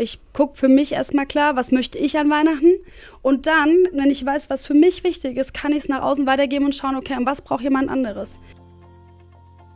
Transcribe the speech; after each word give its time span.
Ich 0.00 0.18
gucke 0.32 0.56
für 0.56 0.68
mich 0.68 0.92
erstmal 0.92 1.26
klar, 1.26 1.56
was 1.56 1.72
möchte 1.72 1.98
ich 1.98 2.16
an 2.16 2.30
Weihnachten. 2.30 2.72
Und 3.20 3.46
dann, 3.46 3.76
wenn 3.92 4.08
ich 4.08 4.24
weiß, 4.24 4.48
was 4.48 4.64
für 4.64 4.72
mich 4.72 5.04
wichtig 5.04 5.36
ist, 5.36 5.52
kann 5.52 5.72
ich 5.72 5.82
es 5.82 5.88
nach 5.90 6.00
außen 6.00 6.26
weitergeben 6.26 6.64
und 6.64 6.74
schauen, 6.74 6.96
okay, 6.96 7.18
und 7.18 7.26
was 7.26 7.42
braucht 7.42 7.62
jemand 7.62 7.90
anderes. 7.90 8.40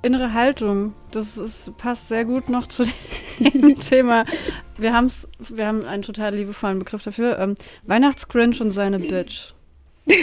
Innere 0.00 0.32
Haltung, 0.32 0.94
das 1.10 1.36
ist, 1.36 1.76
passt 1.76 2.08
sehr 2.08 2.24
gut 2.24 2.48
noch 2.48 2.68
zu 2.68 2.84
dem 3.38 3.78
Thema. 3.78 4.24
Wir, 4.78 4.94
haben's, 4.94 5.28
wir 5.38 5.66
haben 5.66 5.84
einen 5.84 6.02
total 6.02 6.34
liebevollen 6.34 6.78
Begriff 6.78 7.02
dafür. 7.02 7.38
Ähm, 7.38 7.56
Weihnachtsgrinch 7.82 8.62
und 8.62 8.70
seine 8.70 9.00
Bitch. 9.00 9.52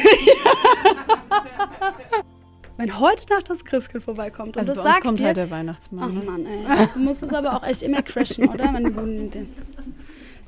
Wenn 2.78 3.00
heute 3.00 3.34
Nacht 3.34 3.50
das 3.50 3.64
Christkind 3.66 4.04
vorbeikommt 4.04 4.58
und 4.58 4.60
Also 4.60 4.74
das 4.74 4.84
bei 4.84 4.84
uns 4.84 4.94
sagt 4.94 5.06
kommt 5.06 5.20
dir, 5.20 5.26
halt 5.28 5.38
der 5.38 5.52
Weihnachtsmann. 5.52 6.04
Ach 6.10 6.14
ne? 6.14 6.30
Mann, 6.30 6.46
ey. 6.46 6.88
Du 6.94 7.00
musst 7.00 7.24
es 7.24 7.34
aber 7.34 7.56
auch 7.56 7.64
echt 7.64 7.84
immer 7.84 8.02
crashen, 8.02 8.48
oder? 8.50 8.74
Wenn 8.74 9.30
du. 9.30 9.48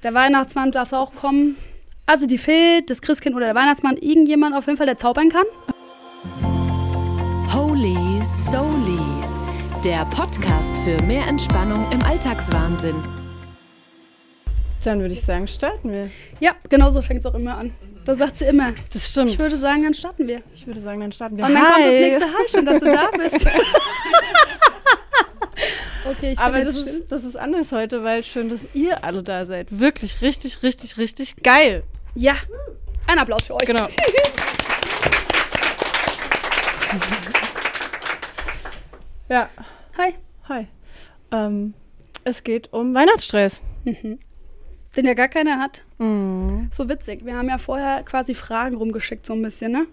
Der 0.04 0.14
Weihnachtsmann 0.14 0.72
darf 0.72 0.94
auch 0.94 1.14
kommen. 1.14 1.58
Also 2.06 2.26
die 2.26 2.38
Fee, 2.38 2.82
das 2.86 3.02
Christkind 3.02 3.36
oder 3.36 3.46
der 3.46 3.56
Weihnachtsmann, 3.56 3.98
irgendjemand 3.98 4.56
auf 4.56 4.66
jeden 4.66 4.78
Fall, 4.78 4.88
der 4.88 4.98
zaubern 4.98 5.30
kann. 5.30 5.46
Holy 7.54 7.96
Soli, 8.50 9.00
der 9.86 10.06
Podcast 10.06 10.80
für 10.80 11.02
mehr 11.04 11.26
Entspannung 11.28 11.90
im 11.92 12.02
Alltagswahnsinn. 12.02 12.96
Dann 14.84 15.00
würde 15.00 15.14
ich 15.14 15.22
sagen, 15.22 15.48
starten 15.48 15.92
wir. 15.92 16.10
Ja, 16.40 16.56
genau 16.68 16.92
so 16.92 17.02
fängt 17.02 17.22
es 17.22 17.26
auch 17.26 17.36
immer 17.36 17.58
an. 17.58 17.72
Das 18.06 18.18
sagt 18.20 18.38
sie 18.38 18.46
immer. 18.46 18.74
Das 18.92 19.10
stimmt. 19.10 19.30
Ich 19.30 19.40
würde 19.40 19.58
sagen, 19.58 19.84
dann 19.84 19.94
starten 19.94 20.28
wir. 20.28 20.42
Ich 20.54 20.68
würde 20.68 20.82
sagen, 20.82 21.00
dann 21.00 21.12
starten 21.14 21.38
wir. 21.38 21.46
Und 21.46 21.54
dann 21.54 21.64
kommt 21.64 21.78
das 21.78 21.86
Hi. 21.86 22.02
nächste 22.02 22.26
Hi, 22.26 22.50
schön, 22.50 22.66
dass 22.66 22.80
du 22.80 22.86
da 22.92 23.10
bist. 23.18 23.36
okay, 26.06 26.32
ich 26.32 26.38
bin 26.38 26.46
Aber 26.46 26.64
das 26.64 26.76
ist, 26.76 27.10
das 27.10 27.24
ist 27.24 27.38
anders 27.38 27.72
heute, 27.72 28.04
weil 28.04 28.24
schön, 28.24 28.50
dass 28.50 28.68
ihr 28.74 29.04
alle 29.04 29.24
da 29.24 29.46
seid. 29.46 29.68
Wirklich 29.72 30.22
richtig, 30.22 30.62
richtig, 30.64 30.98
richtig 30.98 31.38
geil. 31.44 31.84
Ja, 32.16 32.36
ein 33.08 33.18
Applaus 33.20 33.46
für 33.48 33.54
euch. 33.56 33.66
Genau. 33.66 33.88
ja, 39.30 39.50
Hi. 39.98 40.14
hi. 40.50 40.68
Ähm, 41.32 41.74
es 42.24 42.44
geht 42.44 42.74
um 42.74 42.94
Weihnachtsstress. 42.94 43.62
Den 44.96 45.06
ja 45.06 45.14
gar 45.14 45.28
keiner 45.28 45.60
hat. 45.60 45.84
Mhm. 45.98 46.70
So 46.72 46.88
witzig. 46.88 47.26
Wir 47.26 47.36
haben 47.36 47.50
ja 47.50 47.58
vorher 47.58 48.04
quasi 48.04 48.36
Fragen 48.36 48.76
rumgeschickt, 48.76 49.26
so 49.26 49.34
ein 49.34 49.42
bisschen, 49.42 49.72
ne? 49.72 49.88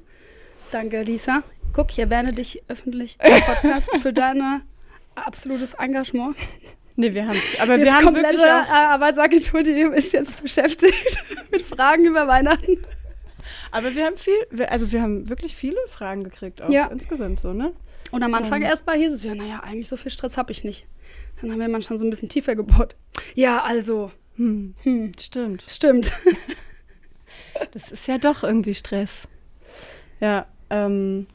Danke, 0.70 1.02
Lisa. 1.02 1.42
Guck, 1.72 1.90
hier 1.90 2.10
werde 2.10 2.32
dich 2.32 2.62
öffentlich 2.68 3.16
im 3.22 3.40
Podcast 3.42 3.90
für 4.02 4.12
dein 4.12 4.62
absolutes 5.14 5.74
Engagement. 5.74 6.36
Nee, 6.96 7.14
wir 7.14 7.26
haben 7.26 7.38
aber 7.62 7.78
wir 7.78 7.92
haben 7.94 8.04
komplette 8.04 8.28
wirklich 8.38 8.46
auch, 8.46 8.68
äh, 8.68 8.86
Arbeitsagentur, 8.92 9.62
die 9.62 9.80
ist 9.96 10.12
jetzt 10.12 10.42
beschäftigt 10.42 11.18
mit 11.50 11.62
Fragen 11.62 12.04
über 12.04 12.26
Weihnachten. 12.28 12.76
aber 13.70 13.94
wir 13.94 14.04
haben 14.04 14.16
viel, 14.18 14.34
also 14.68 14.90
wir 14.92 15.00
haben 15.00 15.28
wirklich 15.28 15.54
viele 15.56 15.78
Fragen 15.88 16.24
gekriegt, 16.24 16.60
auch 16.60 16.68
Ja. 16.70 16.86
insgesamt 16.88 17.40
so, 17.40 17.52
ne? 17.54 17.72
Und 18.10 18.22
am 18.22 18.34
Anfang 18.34 18.60
Ähm. 18.62 18.68
erstmal 18.68 18.98
hieß 18.98 19.12
es, 19.12 19.22
ja, 19.24 19.34
naja, 19.34 19.60
eigentlich 19.62 19.88
so 19.88 19.96
viel 19.96 20.10
Stress 20.10 20.36
habe 20.36 20.52
ich 20.52 20.62
nicht. 20.64 20.86
Dann 21.40 21.52
haben 21.52 21.60
wir 21.60 21.68
manchmal 21.68 21.98
so 21.98 22.04
ein 22.04 22.10
bisschen 22.10 22.28
tiefer 22.28 22.54
gebohrt. 22.56 22.96
Ja, 23.34 23.62
also, 23.62 24.10
Hm. 24.40 24.74
hm, 24.84 25.12
Stimmt. 25.20 25.64
stimmt. 25.68 26.12
Das 27.72 27.90
ist 27.92 28.08
ja 28.08 28.16
doch 28.16 28.42
irgendwie 28.42 28.74
Stress. 28.74 29.28
Ja, 30.18 30.46
ähm, 30.70 31.26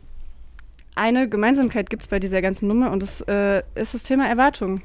eine 0.95 1.29
Gemeinsamkeit 1.29 1.89
gibt 1.91 2.01
es 2.01 2.07
bei 2.07 2.19
dieser 2.19 2.41
ganzen 2.41 2.67
Nummer 2.67 2.89
und 2.91 3.03
das 3.03 3.21
äh, 3.21 3.61
ist 3.75 3.93
das 3.93 4.01
Thema 4.01 4.27
Erwartung. 4.27 4.81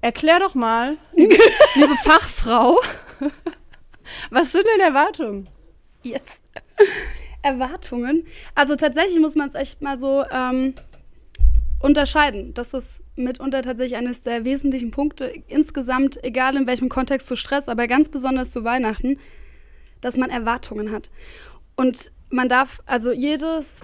Erklär 0.00 0.40
doch 0.40 0.56
mal, 0.56 0.96
liebe, 1.14 1.36
Fachfrau, 2.02 2.80
was 4.30 4.50
sind 4.50 4.66
denn 4.66 4.80
Erwartungen? 4.80 5.48
Yes. 6.02 6.42
Erwartungen. 7.42 8.26
Also 8.56 8.74
tatsächlich 8.74 9.20
muss 9.20 9.36
man 9.36 9.46
es 9.46 9.54
echt 9.54 9.80
mal 9.80 9.96
so 9.96 10.24
ähm, 10.28 10.74
unterscheiden. 11.84 12.54
Das 12.54 12.72
ist 12.72 13.04
mitunter 13.14 13.60
tatsächlich 13.60 13.98
eines 13.98 14.22
der 14.22 14.46
wesentlichen 14.46 14.90
Punkte 14.90 15.26
insgesamt, 15.48 16.18
egal 16.24 16.56
in 16.56 16.66
welchem 16.66 16.88
Kontext 16.88 17.26
zu 17.26 17.36
Stress, 17.36 17.68
aber 17.68 17.86
ganz 17.86 18.08
besonders 18.08 18.52
zu 18.52 18.64
Weihnachten, 18.64 19.18
dass 20.00 20.16
man 20.16 20.30
Erwartungen 20.30 20.90
hat. 20.92 21.10
Und 21.76 22.10
man 22.30 22.48
darf, 22.48 22.80
also 22.86 23.12
jedes, 23.12 23.82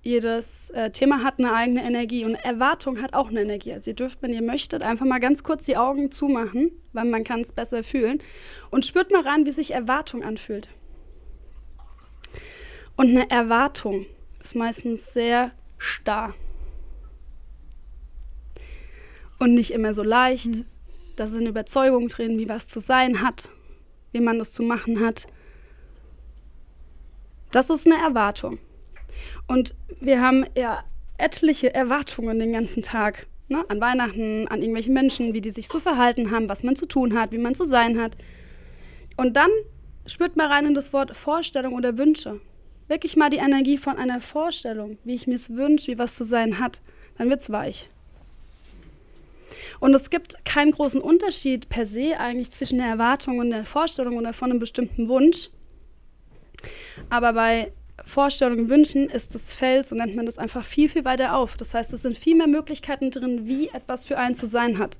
jedes 0.00 0.70
äh, 0.70 0.90
Thema 0.90 1.22
hat 1.22 1.38
eine 1.38 1.52
eigene 1.52 1.84
Energie 1.84 2.24
und 2.24 2.34
Erwartung 2.34 3.02
hat 3.02 3.12
auch 3.12 3.28
eine 3.28 3.42
Energie. 3.42 3.74
Also 3.74 3.90
ihr 3.90 3.94
dürft, 3.94 4.22
wenn 4.22 4.32
ihr 4.32 4.40
möchtet, 4.40 4.82
einfach 4.82 5.04
mal 5.04 5.20
ganz 5.20 5.42
kurz 5.42 5.66
die 5.66 5.76
Augen 5.76 6.10
zumachen, 6.10 6.70
weil 6.94 7.04
man 7.04 7.24
kann 7.24 7.42
es 7.42 7.52
besser 7.52 7.84
fühlen 7.84 8.22
und 8.70 8.86
spürt 8.86 9.12
mal 9.12 9.20
rein, 9.20 9.44
wie 9.44 9.52
sich 9.52 9.74
Erwartung 9.74 10.22
anfühlt. 10.22 10.66
Und 12.96 13.10
eine 13.10 13.28
Erwartung 13.28 14.06
ist 14.40 14.56
meistens 14.56 15.12
sehr 15.12 15.50
starr. 15.76 16.32
Und 19.42 19.54
nicht 19.54 19.72
immer 19.72 19.92
so 19.92 20.04
leicht. 20.04 20.62
Da 21.16 21.26
sind 21.26 21.48
Überzeugungen 21.48 22.06
drin, 22.06 22.38
wie 22.38 22.48
was 22.48 22.68
zu 22.68 22.78
sein 22.78 23.22
hat, 23.22 23.48
wie 24.12 24.20
man 24.20 24.38
das 24.38 24.52
zu 24.52 24.62
machen 24.62 25.00
hat. 25.00 25.26
Das 27.50 27.68
ist 27.68 27.84
eine 27.84 28.00
Erwartung. 28.00 28.60
Und 29.48 29.74
wir 30.00 30.20
haben 30.20 30.46
ja 30.56 30.84
etliche 31.18 31.74
Erwartungen 31.74 32.38
den 32.38 32.52
ganzen 32.52 32.84
Tag. 32.84 33.26
Ne? 33.48 33.64
An 33.68 33.80
Weihnachten, 33.80 34.46
an 34.46 34.60
irgendwelchen 34.60 34.94
Menschen, 34.94 35.34
wie 35.34 35.40
die 35.40 35.50
sich 35.50 35.68
zu 35.68 35.80
verhalten 35.80 36.30
haben, 36.30 36.48
was 36.48 36.62
man 36.62 36.76
zu 36.76 36.86
tun 36.86 37.18
hat, 37.18 37.32
wie 37.32 37.38
man 37.38 37.56
zu 37.56 37.64
sein 37.64 38.00
hat. 38.00 38.16
Und 39.16 39.34
dann 39.34 39.50
spürt 40.06 40.36
mal 40.36 40.46
rein 40.46 40.66
in 40.66 40.74
das 40.74 40.92
Wort 40.92 41.16
Vorstellung 41.16 41.74
oder 41.74 41.98
Wünsche. 41.98 42.40
Wirklich 42.86 43.16
mal 43.16 43.28
die 43.28 43.38
Energie 43.38 43.76
von 43.76 43.96
einer 43.96 44.20
Vorstellung, 44.20 44.98
wie 45.02 45.14
ich 45.14 45.26
mir 45.26 45.34
es 45.34 45.50
wünsche, 45.50 45.90
wie 45.90 45.98
was 45.98 46.14
zu 46.14 46.22
sein 46.22 46.60
hat. 46.60 46.80
Dann 47.18 47.28
wird 47.28 47.40
es 47.40 47.50
weich. 47.50 47.90
Und 49.80 49.94
es 49.94 50.10
gibt 50.10 50.44
keinen 50.44 50.72
großen 50.72 51.00
Unterschied 51.00 51.68
per 51.68 51.86
se 51.86 52.18
eigentlich 52.18 52.50
zwischen 52.50 52.78
der 52.78 52.88
Erwartung 52.88 53.38
und 53.38 53.50
der 53.50 53.64
Vorstellung 53.64 54.16
oder 54.16 54.32
von 54.32 54.50
einem 54.50 54.60
bestimmten 54.60 55.08
Wunsch. 55.08 55.50
Aber 57.10 57.32
bei 57.32 57.72
Vorstellungen 58.04 58.64
und 58.64 58.70
Wünschen 58.70 59.08
ist 59.08 59.34
das 59.34 59.52
Feld, 59.52 59.86
so 59.86 59.94
nennt 59.94 60.16
man 60.16 60.26
das 60.26 60.38
einfach 60.38 60.64
viel, 60.64 60.88
viel 60.88 61.04
weiter 61.04 61.36
auf. 61.36 61.56
Das 61.56 61.74
heißt, 61.74 61.92
es 61.92 62.02
sind 62.02 62.18
viel 62.18 62.36
mehr 62.36 62.46
Möglichkeiten 62.46 63.10
drin, 63.10 63.46
wie 63.46 63.68
etwas 63.68 64.06
für 64.06 64.18
einen 64.18 64.34
zu 64.34 64.46
sein 64.46 64.78
hat. 64.78 64.98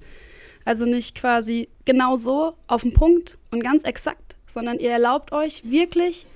Also 0.65 0.85
nicht 0.87 1.17
quasi 1.17 1.69
genau 1.85 2.17
so 2.17 2.55
auf 2.69 2.83
den 2.83 2.95
Punkt 2.95 3.39
und 3.51 3.63
ganz 3.63 3.83
exakt, 3.85 4.37
sondern 4.47 4.79
ihr 4.79 4.91
erlaubt 4.91 5.33
euch 5.33 5.69
wirklich, 5.69 6.27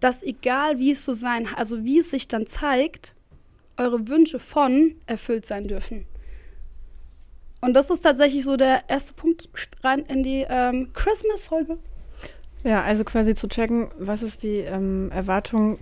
dass 0.00 0.22
egal 0.22 0.78
wie 0.78 0.92
es 0.92 1.04
so 1.04 1.14
sein, 1.14 1.48
also 1.56 1.84
wie 1.84 1.98
es 1.98 2.10
sich 2.10 2.28
dann 2.28 2.46
zeigt, 2.46 3.14
eure 3.76 4.08
Wünsche 4.08 4.38
von 4.38 4.94
erfüllt 5.06 5.44
sein 5.44 5.66
dürfen. 5.66 6.06
Und 7.60 7.74
das 7.74 7.90
ist 7.90 8.02
tatsächlich 8.02 8.44
so 8.44 8.56
der 8.56 8.88
erste 8.88 9.12
Punkt 9.14 9.48
rein 9.82 10.00
in 10.08 10.22
die 10.22 10.46
ähm, 10.48 10.90
Christmas-Folge. 10.94 11.78
Ja, 12.64 12.82
also 12.82 13.04
quasi 13.04 13.34
zu 13.34 13.48
checken, 13.48 13.88
was 13.98 14.22
ist 14.22 14.42
die 14.42 14.58
ähm, 14.58 15.10
Erwartung 15.12 15.78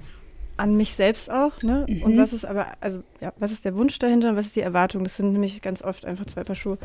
an 0.59 0.75
mich 0.77 0.95
selbst 0.95 1.31
auch, 1.31 1.63
ne? 1.63 1.87
Und 2.03 2.15
Mhm. 2.15 2.19
was 2.19 2.33
ist 2.33 2.47
aber, 2.47 2.69
also 2.81 3.03
ja, 3.21 3.33
was 3.39 3.53
ist 3.53 3.65
der 3.67 3.75
Wunsch 3.77 3.99
dahinter 3.99 4.31
und 4.31 4.37
was 4.37 4.47
ist 4.47 4.57
die 4.57 4.61
Erwartung? 4.63 5.05
Das 5.05 5.17
sind 5.17 5.33
nämlich 5.33 5.61
ganz 5.61 5.83
oft 5.83 6.07
einfach 6.07 6.25
zwei 6.27 6.45
Paar 6.45 6.57
Schuhe. 6.57 6.79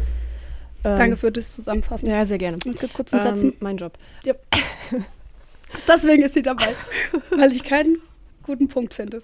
Ähm, 0.84 0.96
Danke 0.98 1.16
für 1.18 1.32
das 1.32 1.54
Zusammenfassen. 1.56 2.10
Ja, 2.10 2.26
sehr 2.26 2.38
gerne. 2.38 2.58
Mit 2.66 2.94
kurzen 2.94 3.22
Sätzen. 3.22 3.50
Ähm, 3.52 3.56
mein 3.62 3.78
Job. 3.78 3.94
Deswegen 5.88 6.24
ist 6.24 6.34
sie 6.34 6.42
dabei, 6.42 6.76
weil 7.30 7.52
ich 7.54 7.64
keinen 7.64 7.98
guten 8.44 8.68
Punkt 8.68 8.94
finde. 8.94 9.22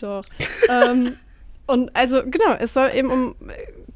Doch. 0.00 0.24
ähm, 0.68 1.16
und 1.66 1.94
also 1.94 2.22
genau, 2.24 2.54
es 2.58 2.74
soll 2.74 2.90
eben 2.94 3.10
um 3.10 3.34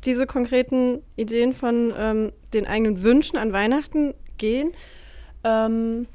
diese 0.09 0.27
konkreten 0.27 1.03
Ideen 1.17 1.53
von 1.53 1.93
ähm, 1.95 2.33
den 2.55 2.67
eigenen 2.67 3.03
Wünschen 3.03 3.37
an 3.37 3.53
Weihnachten 3.53 4.15
gehen. 4.39 4.73
Ähm, 5.45 6.07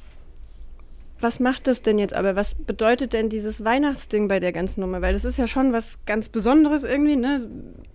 was 1.19 1.39
macht 1.39 1.67
das 1.67 1.83
denn 1.83 1.99
jetzt 1.99 2.13
aber? 2.13 2.35
Was 2.35 2.55
bedeutet 2.55 3.13
denn 3.13 3.29
dieses 3.29 3.63
Weihnachtsding 3.63 4.27
bei 4.27 4.39
der 4.39 4.51
ganzen 4.51 4.81
Nummer? 4.81 5.01
Weil 5.01 5.13
das 5.13 5.25
ist 5.25 5.37
ja 5.37 5.45
schon 5.45 5.71
was 5.71 6.03
ganz 6.05 6.27
Besonderes 6.27 6.83
irgendwie. 6.83 7.15
Ne? 7.15 7.47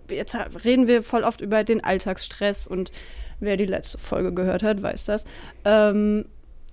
Jetzt 0.09 0.35
reden 0.63 0.87
wir 0.87 1.03
voll 1.03 1.23
oft 1.23 1.41
über 1.41 1.65
den 1.65 1.83
Alltagsstress 1.83 2.65
und 2.65 2.91
wer 3.41 3.57
die 3.57 3.65
letzte 3.65 3.97
Folge 3.97 4.33
gehört 4.33 4.63
hat, 4.63 4.81
weiß 4.81 5.03
das. 5.05 5.25
Ähm, 5.65 6.25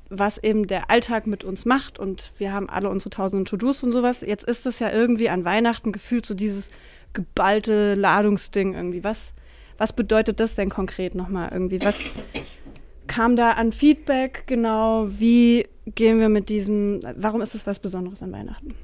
was 0.08 0.38
eben 0.38 0.68
der 0.68 0.88
Alltag 0.88 1.26
mit 1.26 1.42
uns 1.42 1.64
macht 1.64 1.98
und 1.98 2.32
wir 2.38 2.52
haben 2.52 2.70
alle 2.70 2.88
unsere 2.90 3.10
tausenden 3.10 3.44
To-Dos 3.44 3.82
und 3.82 3.90
sowas. 3.90 4.20
Jetzt 4.20 4.44
ist 4.44 4.64
es 4.66 4.78
ja 4.78 4.92
irgendwie 4.92 5.28
an 5.28 5.44
Weihnachten 5.44 5.90
gefühlt 5.90 6.26
so 6.26 6.34
dieses 6.34 6.70
geballte 7.16 7.94
Ladungsding 7.94 8.74
irgendwie. 8.74 9.02
Was, 9.02 9.32
was 9.78 9.92
bedeutet 9.92 10.38
das 10.38 10.54
denn 10.54 10.68
konkret 10.68 11.16
nochmal 11.16 11.48
irgendwie? 11.52 11.82
Was 11.82 12.12
kam 13.08 13.34
da 13.34 13.52
an 13.52 13.72
Feedback 13.72 14.44
genau? 14.46 15.06
Wie 15.08 15.66
gehen 15.86 16.20
wir 16.20 16.28
mit 16.28 16.48
diesem, 16.48 17.00
warum 17.16 17.40
ist 17.40 17.56
es 17.56 17.66
was 17.66 17.80
Besonderes 17.80 18.22
an 18.22 18.30
Weihnachten? 18.30 18.74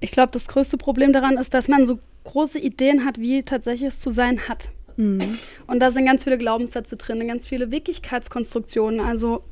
Ich 0.00 0.10
glaube, 0.10 0.32
das 0.32 0.46
größte 0.46 0.76
Problem 0.76 1.12
daran 1.12 1.38
ist, 1.38 1.54
dass 1.54 1.68
man 1.68 1.86
so 1.86 1.98
große 2.24 2.58
Ideen 2.58 3.04
hat, 3.04 3.18
wie 3.18 3.42
tatsächlich 3.42 3.88
es 3.88 4.00
zu 4.00 4.10
sein 4.10 4.40
hat. 4.48 4.70
Mhm. 4.96 5.38
Und 5.66 5.80
da 5.80 5.90
sind 5.90 6.04
ganz 6.04 6.24
viele 6.24 6.36
Glaubenssätze 6.36 6.96
drin, 6.96 7.26
ganz 7.26 7.46
viele 7.46 7.70
Wirklichkeitskonstruktionen. 7.70 9.00
Also 9.00 9.42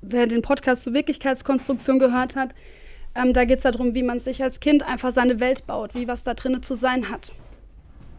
wer 0.00 0.26
den 0.26 0.42
Podcast 0.42 0.84
zur 0.84 0.94
Wirklichkeitskonstruktion 0.94 1.98
gehört 1.98 2.36
hat, 2.36 2.54
ähm, 3.14 3.32
da 3.32 3.44
geht 3.44 3.58
es 3.58 3.62
darum, 3.62 3.94
wie 3.94 4.02
man 4.02 4.20
sich 4.20 4.42
als 4.42 4.60
Kind 4.60 4.82
einfach 4.82 5.12
seine 5.12 5.40
Welt 5.40 5.66
baut, 5.66 5.94
wie 5.94 6.08
was 6.08 6.22
da 6.22 6.34
drinnen 6.34 6.62
zu 6.62 6.74
sein 6.74 7.10
hat. 7.10 7.32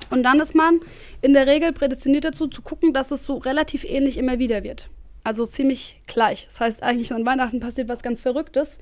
Und 0.09 0.23
dann 0.23 0.39
ist 0.39 0.55
man 0.55 0.79
in 1.21 1.33
der 1.33 1.47
Regel 1.47 1.71
prädestiniert 1.71 2.25
dazu, 2.25 2.47
zu 2.47 2.61
gucken, 2.61 2.93
dass 2.93 3.11
es 3.11 3.23
so 3.23 3.37
relativ 3.37 3.83
ähnlich 3.83 4.17
immer 4.17 4.39
wieder 4.39 4.63
wird. 4.63 4.89
Also 5.23 5.45
ziemlich 5.45 6.01
gleich. 6.07 6.45
Das 6.45 6.59
heißt, 6.59 6.83
eigentlich 6.83 7.13
an 7.13 7.25
Weihnachten 7.25 7.59
passiert 7.59 7.87
was 7.87 8.01
ganz 8.01 8.21
Verrücktes. 8.21 8.79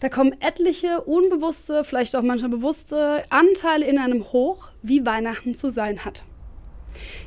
Da 0.00 0.08
kommen 0.08 0.34
etliche 0.40 1.00
unbewusste, 1.02 1.84
vielleicht 1.84 2.14
auch 2.16 2.22
manchmal 2.22 2.50
bewusste 2.50 3.24
Anteile 3.30 3.86
in 3.86 3.98
einem 3.98 4.32
hoch, 4.32 4.68
wie 4.82 5.06
Weihnachten 5.06 5.54
zu 5.54 5.70
sein 5.70 6.04
hat. 6.04 6.24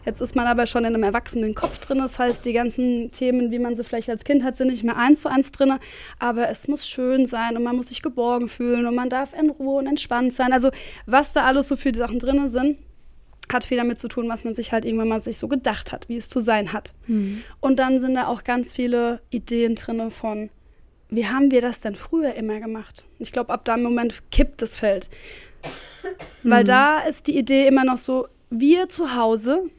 Jetzt 0.05 0.21
ist 0.21 0.35
man 0.35 0.47
aber 0.47 0.67
schon 0.67 0.85
in 0.85 0.93
einem 0.93 1.03
erwachsenen 1.03 1.55
Kopf 1.55 1.79
drin. 1.79 1.99
Das 1.99 2.19
heißt, 2.19 2.45
die 2.45 2.53
ganzen 2.53 3.11
Themen, 3.11 3.51
wie 3.51 3.59
man 3.59 3.75
sie 3.75 3.83
vielleicht 3.83 4.09
als 4.09 4.23
Kind 4.23 4.43
hat, 4.43 4.55
sind 4.55 4.67
nicht 4.67 4.83
mehr 4.83 4.97
eins 4.97 5.21
zu 5.21 5.29
eins 5.29 5.51
drin. 5.51 5.73
Aber 6.19 6.49
es 6.49 6.67
muss 6.67 6.87
schön 6.87 7.25
sein 7.25 7.57
und 7.57 7.63
man 7.63 7.75
muss 7.75 7.87
sich 7.87 8.01
geborgen 8.01 8.49
fühlen 8.49 8.85
und 8.85 8.95
man 8.95 9.09
darf 9.09 9.33
in 9.33 9.49
Ruhe 9.49 9.79
und 9.79 9.87
entspannt 9.87 10.33
sein. 10.33 10.53
Also 10.53 10.69
was 11.05 11.33
da 11.33 11.43
alles 11.45 11.67
so 11.67 11.75
für 11.75 11.91
die 11.91 11.99
Sachen 11.99 12.19
drin 12.19 12.47
sind, 12.47 12.77
hat 13.51 13.63
viel 13.63 13.77
damit 13.77 13.99
zu 13.99 14.07
tun, 14.07 14.27
was 14.29 14.43
man 14.43 14.53
sich 14.53 14.71
halt 14.71 14.85
irgendwann 14.85 15.07
mal 15.07 15.19
sich 15.19 15.37
so 15.37 15.47
gedacht 15.47 15.91
hat, 15.91 16.09
wie 16.09 16.17
es 16.17 16.29
zu 16.29 16.39
sein 16.39 16.73
hat. 16.73 16.93
Mhm. 17.07 17.43
Und 17.59 17.79
dann 17.79 17.99
sind 17.99 18.15
da 18.15 18.27
auch 18.27 18.43
ganz 18.43 18.73
viele 18.73 19.21
Ideen 19.29 19.75
drin 19.75 20.09
von, 20.11 20.49
wie 21.09 21.27
haben 21.27 21.51
wir 21.51 21.61
das 21.61 21.81
denn 21.81 21.95
früher 21.95 22.33
immer 22.33 22.59
gemacht? 22.59 23.05
Ich 23.19 23.31
glaube, 23.31 23.53
ab 23.53 23.65
dem 23.65 23.83
Moment 23.83 24.23
kippt 24.31 24.61
das 24.61 24.75
Feld. 24.77 25.09
Mhm. 26.43 26.49
Weil 26.49 26.63
da 26.63 26.99
ist 26.99 27.27
die 27.27 27.37
Idee 27.37 27.67
immer 27.67 27.85
noch 27.85 27.97
so, 27.97 28.27
wir 28.49 28.89
zu 28.89 29.15
Hause 29.15 29.69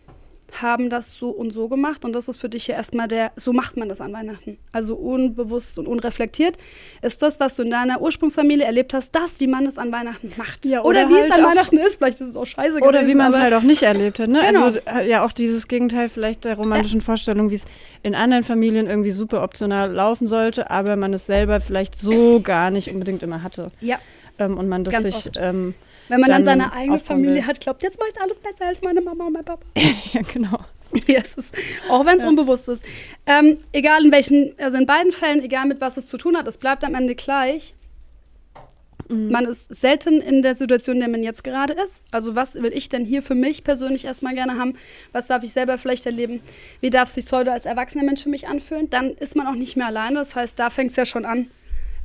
haben 0.61 0.91
das 0.91 1.17
so 1.17 1.31
und 1.31 1.51
so 1.51 1.69
gemacht 1.69 2.05
und 2.05 2.13
das 2.13 2.29
ist 2.29 2.39
für 2.39 2.49
dich 2.49 2.67
ja 2.67 2.77
erstmal 2.77 3.09
der, 3.09 3.33
so 3.37 3.53
macht 3.53 3.77
man 3.77 3.89
das 3.89 4.01
an 4.01 4.13
Weihnachten. 4.13 4.59
Also 4.73 4.95
unbewusst 4.95 5.79
und 5.79 5.87
unreflektiert 5.87 6.57
ist 7.03 7.21
das, 7.23 7.41
was 7.41 7.57
du 7.57 7.63
in 7.63 7.71
deiner 7.71 8.01
Ursprungsfamilie 8.01 8.65
erlebt 8.65 8.95
hast, 8.95 9.15
das, 9.15 9.41
wie 9.41 9.47
man 9.47 9.67
es 9.67 9.79
an 9.79 9.93
Weihnachten 9.93 10.33
macht. 10.37 10.65
Ja, 10.65 10.83
oder, 10.83 11.01
oder 11.01 11.11
wie 11.11 11.15
halt 11.15 11.31
es 11.31 11.37
an 11.37 11.45
Weihnachten 11.45 11.79
ist, 11.79 11.97
vielleicht 11.97 12.21
ist 12.21 12.29
es 12.29 12.37
auch 12.37 12.47
scheiße 12.47 12.77
Oder 12.77 13.01
gewesen, 13.01 13.09
wie 13.09 13.15
man 13.15 13.33
es 13.33 13.39
halt 13.39 13.55
auch 13.55 13.63
nicht 13.63 13.83
erlebt 13.83 14.19
hat. 14.19 14.29
Ne? 14.29 14.41
Genau. 14.47 14.67
Also 14.67 14.81
äh, 14.87 15.09
ja 15.09 15.25
auch 15.25 15.33
dieses 15.33 15.69
Gegenteil 15.69 16.09
vielleicht 16.09 16.45
der 16.45 16.57
romantischen. 16.57 17.01
Vorstellung, 17.01 17.51
wie 17.51 17.57
es 17.57 17.65
in 18.03 18.15
anderen 18.15 18.43
Familien 18.43 18.87
irgendwie 18.87 19.11
super 19.11 19.43
optional 19.43 19.93
laufen 19.93 20.29
sollte, 20.29 20.71
aber 20.71 20.97
man 20.97 21.13
es 21.13 21.27
selber 21.27 21.61
vielleicht 21.61 21.99
so 21.99 22.41
gar 22.41 22.71
nicht 22.71 22.91
unbedingt 22.91 23.23
immer 23.23 23.43
hatte. 23.43 23.71
Ja. 23.81 23.99
Ähm, 24.39 24.57
und 24.59 24.69
man 24.69 24.85
das 24.85 24.93
Ganz 24.93 25.25
sich 25.25 25.33
ähm, 25.37 25.75
wenn 26.09 26.21
man 26.21 26.29
dann, 26.29 26.43
dann 26.43 26.45
seine 26.45 26.73
eigene 26.73 26.99
Familie 26.99 27.47
hat, 27.47 27.61
glaubt, 27.61 27.83
jetzt 27.83 27.99
mache 27.99 28.09
ich 28.15 28.21
alles 28.21 28.39
besser 28.39 28.67
als 28.67 28.83
meine 28.83 29.01
Mama 29.01 29.27
und 29.27 29.33
mein 29.33 29.45
Papa. 29.45 29.65
ja, 30.13 30.23
genau. 30.23 30.59
Ja, 31.07 31.19
ist, 31.19 31.53
auch 31.91 32.07
wenn 32.07 32.17
es 32.17 32.23
ja. 32.23 32.29
unbewusst 32.29 32.69
ist. 32.69 32.85
Ähm, 33.27 33.59
egal 33.73 34.05
in 34.05 34.13
welchen, 34.13 34.55
also 34.59 34.79
in 34.79 34.87
beiden 34.87 35.13
Fällen, 35.13 35.43
egal 35.43 35.67
mit 35.67 35.81
was 35.81 35.97
es 35.97 36.07
zu 36.07 36.17
tun 36.17 36.37
hat, 36.37 36.47
es 36.47 36.57
bleibt 36.59 36.85
am 36.85 36.95
Ende 36.95 37.15
gleich. 37.15 37.75
Mhm. 39.09 39.31
Man 39.31 39.45
ist 39.45 39.75
selten 39.75 40.21
in 40.21 40.43
der 40.43 40.55
Situation, 40.55 40.97
in 40.97 41.01
der 41.01 41.09
man 41.09 41.23
jetzt 41.23 41.45
gerade 41.45 41.75
ist. 41.75 42.03
Also 42.11 42.35
was 42.35 42.55
will 42.55 42.73
ich 42.73 42.89
denn 42.89 43.05
hier 43.05 43.23
für 43.23 43.35
mich 43.35 43.65
persönlich 43.65 44.05
erstmal 44.05 44.35
gerne 44.35 44.59
haben? 44.59 44.75
Was 45.13 45.27
darf 45.27 45.43
ich 45.43 45.53
selber 45.53 45.79
vielleicht 45.79 46.07
erleben? 46.07 46.41
Wie 46.81 46.91
darf 46.91 47.09
es 47.09 47.15
sich 47.15 47.31
heute 47.31 47.53
als 47.53 47.67
erwachsener 47.67 48.05
Mensch 48.05 48.23
für 48.23 48.29
mich 48.29 48.49
anfühlen? 48.49 48.91
Dann 48.91 49.11
ist 49.11 49.37
man 49.37 49.47
auch 49.47 49.55
nicht 49.55 49.77
mehr 49.77 49.87
alleine. 49.87 50.17
Das 50.17 50.35
heißt, 50.35 50.59
da 50.59 50.71
fängt 50.71 50.91
es 50.91 50.97
ja 50.97 51.07
schon 51.07 51.25
an 51.25 51.49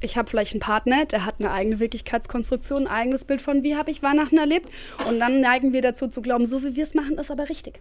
ich 0.02 0.18
habe 0.18 0.30
vielleicht 0.30 0.54
einen 0.54 0.60
Partner, 0.60 1.06
der 1.06 1.26
hat 1.26 1.36
eine 1.40 1.52
eigene 1.52 1.80
Wirklichkeitskonstruktion, 1.80 2.88
ein 2.88 2.94
eigenes 2.94 3.26
Bild 3.26 3.42
von, 3.42 3.64
wie 3.64 3.76
habe 3.76 3.92
ich 3.92 4.04
Weihnachten 4.04 4.38
erlebt. 4.38 4.70
Und 5.08 5.20
dann 5.20 5.40
neigen 5.40 5.74
wir 5.74 5.82
dazu 5.82 6.08
zu 6.08 6.22
glauben, 6.22 6.48
so 6.48 6.64
wie 6.64 6.76
wir 6.76 6.84
es 6.84 6.94
machen, 6.94 7.18
ist 7.18 7.32
aber 7.32 7.50
richtig. 7.50 7.80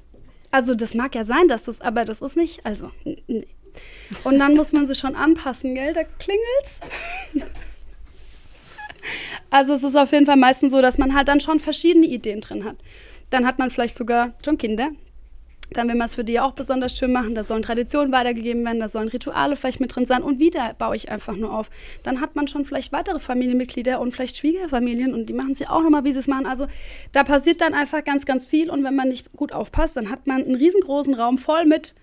Also 0.51 0.75
das 0.75 0.95
mag 0.95 1.15
ja 1.15 1.25
sein, 1.25 1.49
dass 1.49 1.65
das, 1.65 1.81
aber 1.81 2.05
das 2.05 2.23
ist 2.23 2.37
nicht, 2.37 2.65
also 2.67 2.91
nee. 3.05 3.47
Und 4.25 4.39
dann 4.39 4.55
muss 4.55 4.73
man 4.73 4.87
sich 4.87 4.99
schon 4.99 5.15
anpassen, 5.15 5.75
gell? 5.75 5.95
Da 5.95 6.03
klingelt's. 6.03 6.81
also 9.51 9.75
es 9.75 9.85
ist 9.85 9.97
auf 9.97 10.13
jeden 10.13 10.27
Fall 10.27 10.37
meistens 10.37 10.73
so, 10.73 10.83
dass 10.83 10.99
man 10.99 11.15
halt 11.15 11.29
dann 11.29 11.41
schon 11.41 11.61
verschiedene 11.61 12.07
Ideen 12.07 12.41
drin 12.41 12.65
hat. 12.65 12.77
Dann 13.31 13.47
hat 13.47 13.59
man 13.59 13.71
vielleicht 13.71 13.95
sogar 13.95 14.35
schon 14.45 14.59
Kinder, 14.59 14.91
dann 15.73 15.89
will 15.89 15.95
man 15.95 16.07
es 16.07 16.15
für 16.15 16.25
die 16.25 16.41
auch 16.41 16.53
besonders 16.53 16.97
schön 16.97 17.13
machen. 17.13 17.35
Da 17.35 17.45
sollen 17.45 17.63
Traditionen 17.63 18.13
weitergegeben 18.13 18.65
werden, 18.65 18.81
da 18.81 18.89
sollen 18.89 19.09
Rituale 19.09 19.57
vielleicht 19.57 19.81
mit 19.81 19.95
drin 19.95 20.07
sein. 20.07 20.23
Und 20.23 20.39
wieder 20.39 20.75
baue 20.79 20.97
ich 20.97 21.11
einfach 21.11 21.37
nur 21.37 21.53
auf. 21.53 21.71
Dann 22.03 22.21
hat 22.21 22.35
man 22.37 22.49
schon 22.49 22.65
vielleicht 22.65 22.93
weitere 22.93 23.19
Familienmitglieder 23.19 24.01
und 24.01 24.13
vielleicht 24.13 24.37
Schwiegerfamilien 24.37 25.15
und 25.15 25.27
die 25.27 25.33
machen 25.33 25.55
sich 25.55 25.69
auch 25.69 25.83
nochmal, 25.83 26.05
wie 26.05 26.13
sie 26.13 26.19
es 26.19 26.27
machen. 26.27 26.47
Also 26.47 26.67
da 27.13 27.25
passiert 27.25 27.61
dann 27.61 27.75
einfach 27.75 28.05
ganz, 28.05 28.27
ganz 28.27 28.47
viel. 28.47 28.71
Und 28.71 28.83
wenn 28.85 28.97
man 28.97 29.09
nicht 29.09 29.33
gut 29.33 29.53
aufpasst, 29.53 29.97
dann 29.97 30.11
hat 30.11 30.27
man 30.27 30.43
einen 30.43 30.57
riesengroßen 30.57 31.15
Raum 31.15 31.39
voll 31.39 31.67
mit 31.67 31.95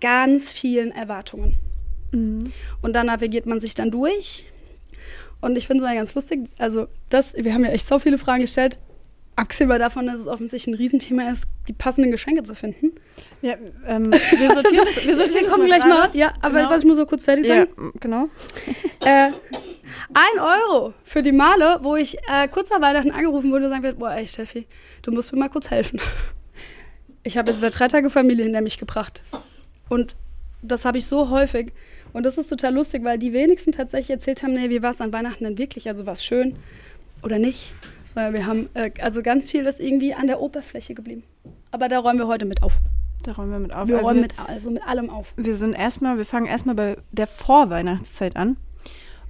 ganz 0.00 0.52
vielen 0.52 0.92
Erwartungen. 0.92 1.54
Mhm. 2.12 2.52
Und 2.82 2.92
dann 2.92 3.06
navigiert 3.06 3.46
man 3.46 3.58
sich 3.58 3.74
dann 3.74 3.90
durch. 3.90 4.44
Und 5.40 5.56
ich 5.56 5.66
finde 5.66 5.84
es 5.84 5.94
ganz 5.94 6.14
lustig. 6.14 6.48
Also, 6.58 6.88
das, 7.10 7.34
wir 7.34 7.54
haben 7.54 7.64
ja 7.64 7.70
echt 7.70 7.86
so 7.86 7.98
viele 7.98 8.18
Fragen 8.18 8.42
gestellt 8.42 8.78
abgesehen 9.38 9.68
davon, 9.68 10.06
dass 10.06 10.18
es 10.18 10.26
offensichtlich 10.26 10.74
ein 10.74 10.76
Riesenthema 10.76 11.30
ist, 11.30 11.44
die 11.68 11.72
passenden 11.72 12.10
Geschenke 12.10 12.42
zu 12.42 12.54
finden. 12.56 12.92
Ja, 13.40 13.54
ähm, 13.86 14.10
wir 14.12 14.52
sortieren 14.52 14.84
das, 14.84 15.06
wir, 15.06 15.16
sortieren 15.16 15.44
wir 15.44 15.48
kommen 15.48 15.66
gleich 15.66 15.84
mal. 15.84 16.10
Ja, 16.12 16.34
aber 16.42 16.58
genau. 16.58 16.70
was 16.70 16.82
ich 16.82 16.88
muss 16.88 16.96
so 16.96 17.06
kurz 17.06 17.24
fertig 17.24 17.46
sagen. 17.46 17.70
Ja, 17.76 17.90
genau. 18.00 18.28
Äh, 19.04 19.30
ein 20.12 20.40
Euro 20.40 20.92
für 21.04 21.22
die 21.22 21.30
Male, 21.30 21.78
wo 21.82 21.94
ich 21.94 22.18
äh, 22.28 22.48
kurz 22.48 22.70
nach 22.70 22.80
Weihnachten 22.80 23.12
angerufen 23.12 23.52
wurde 23.52 23.66
und 23.66 23.70
sagen 23.70 23.84
wird, 23.84 24.00
boah, 24.00 24.10
ey 24.10 24.26
Steffi, 24.26 24.66
du 25.02 25.12
musst 25.12 25.32
mir 25.32 25.38
mal 25.38 25.48
kurz 25.48 25.70
helfen. 25.70 26.00
Ich 27.24 27.36
habe 27.36 27.50
jetzt 27.50 27.58
wieder 27.58 27.68
drei 27.68 27.88
Tage 27.88 28.08
Familie 28.08 28.44
hinter 28.44 28.62
mich 28.62 28.78
gebracht. 28.78 29.22
Und 29.90 30.16
das 30.62 30.86
habe 30.86 30.96
ich 30.96 31.04
so 31.04 31.28
häufig. 31.28 31.72
Und 32.14 32.22
das 32.22 32.38
ist 32.38 32.48
total 32.48 32.72
lustig, 32.72 33.04
weil 33.04 33.18
die 33.18 33.34
wenigsten 33.34 33.72
tatsächlich 33.72 34.10
erzählt 34.10 34.42
haben, 34.42 34.54
nee, 34.54 34.70
wie 34.70 34.82
war 34.82 34.92
es 34.92 35.02
an 35.02 35.12
Weihnachten 35.12 35.44
denn 35.44 35.58
wirklich? 35.58 35.88
Also 35.88 36.06
war 36.06 36.14
es 36.14 36.24
schön 36.24 36.56
oder 37.22 37.38
nicht? 37.38 37.74
Weil 38.14 38.32
wir 38.32 38.46
haben, 38.46 38.68
äh, 38.74 38.90
also 39.00 39.22
ganz 39.22 39.50
viel 39.50 39.66
ist 39.66 39.80
irgendwie 39.80 40.14
an 40.14 40.26
der 40.26 40.40
Oberfläche 40.40 40.94
geblieben. 40.94 41.22
Aber 41.70 41.88
da 41.88 41.98
räumen 41.98 42.18
wir 42.18 42.26
heute 42.26 42.44
mit 42.44 42.62
auf. 42.62 42.78
Da 43.22 43.32
räumen 43.32 43.52
wir 43.52 43.58
mit 43.58 43.72
auf. 43.72 43.88
Wir 43.88 43.96
also 43.96 44.08
räumen 44.08 44.20
mit, 44.22 44.38
also 44.38 44.70
mit 44.70 44.86
allem 44.86 45.10
auf. 45.10 45.32
Wir 45.36 45.56
sind 45.56 45.74
erstmal, 45.74 46.18
wir 46.18 46.26
fangen 46.26 46.46
erstmal 46.46 46.74
bei 46.74 46.96
der 47.12 47.26
Vorweihnachtszeit 47.26 48.36
an 48.36 48.56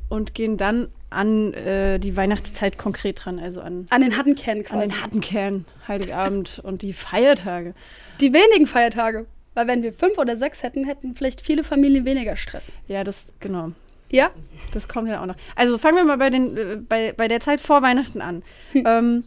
und 0.09 0.35
gehen 0.35 0.57
dann 0.57 0.89
an 1.11 1.55
äh, 1.55 1.99
die 1.99 2.17
Weihnachtszeit 2.17 2.77
konkret 2.77 3.25
dran, 3.25 3.39
also 3.39 3.61
an 3.61 3.87
an 3.91 4.03
den 4.03 4.17
harten 4.17 4.35
Kern 4.35 4.63
quasi. 4.63 4.83
An 4.83 4.89
den 4.91 5.03
harten 5.03 5.21
Kern, 5.21 5.65
Heiligabend 5.87 6.59
und 6.63 6.83
die 6.83 6.93
Feiertage. 6.93 7.75
Die 8.21 8.33
wenigen 8.33 8.67
Feiertage, 8.67 9.27
weil 9.55 9.67
wenn 9.67 9.83
wir 9.83 9.93
fünf 9.93 10.19
oder 10.19 10.37
sechs 10.37 10.63
hätten, 10.63 10.85
hätten 10.85 11.15
vielleicht 11.15 11.41
viele 11.41 11.65
Familien 11.65 12.05
weniger 12.05 12.37
Stress. 12.37 12.73
Ja, 12.89 13.05
das 13.05 13.33
genau. 13.41 13.73
Ja? 14.11 14.31
Das 14.73 14.89
kommt 14.89 15.09
ja 15.09 15.23
auch 15.23 15.27
noch. 15.27 15.37
Also 15.57 15.79
fangen 15.79 15.97
wir 15.97 16.05
mal 16.05 16.19
bei, 16.19 16.31
den, 16.31 16.57
äh, 16.57 16.77
bei, 16.77 17.13
bei 17.13 17.29
der 17.29 17.41
Zeit 17.41 17.61
vor 17.61 17.83
Weihnachten 17.83 18.21
an. 18.21 18.43
Hm. 18.73 18.85
Ähm, 18.87 19.25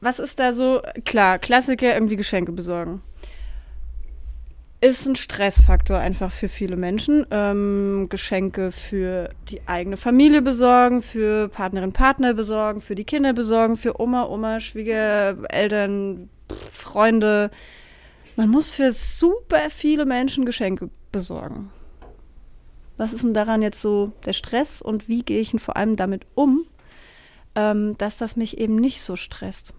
was 0.00 0.18
ist 0.18 0.38
da 0.38 0.52
so? 0.52 0.82
Klar, 1.04 1.38
Klassiker, 1.38 1.94
irgendwie 1.94 2.16
Geschenke 2.16 2.52
besorgen. 2.52 3.02
Ist 4.80 5.06
ein 5.06 5.14
Stressfaktor 5.14 5.96
einfach 5.98 6.32
für 6.32 6.48
viele 6.48 6.74
Menschen. 6.74 7.24
Ähm, 7.30 8.08
Geschenke 8.10 8.72
für 8.72 9.30
die 9.48 9.60
eigene 9.66 9.96
Familie 9.96 10.42
besorgen, 10.42 11.02
für 11.02 11.48
Partnerin, 11.48 11.92
Partner 11.92 12.34
besorgen, 12.34 12.80
für 12.80 12.96
die 12.96 13.04
Kinder 13.04 13.32
besorgen, 13.32 13.76
für 13.76 14.00
Oma, 14.00 14.26
Oma, 14.26 14.58
Schwiegereltern, 14.58 16.28
Freunde. 16.72 17.52
Man 18.34 18.48
muss 18.48 18.70
für 18.70 18.90
super 18.90 19.70
viele 19.70 20.04
Menschen 20.04 20.44
Geschenke 20.44 20.90
besorgen. 21.12 21.70
Was 22.96 23.12
ist 23.12 23.22
denn 23.22 23.34
daran 23.34 23.62
jetzt 23.62 23.80
so 23.80 24.12
der 24.26 24.32
Stress 24.32 24.82
und 24.82 25.08
wie 25.08 25.22
gehe 25.22 25.40
ich 25.40 25.50
denn 25.50 25.60
vor 25.60 25.76
allem 25.76 25.96
damit 25.96 26.26
um, 26.34 26.66
ähm, 27.54 27.96
dass 27.98 28.18
das 28.18 28.36
mich 28.36 28.58
eben 28.58 28.76
nicht 28.76 29.02
so 29.02 29.16
stresst? 29.16 29.74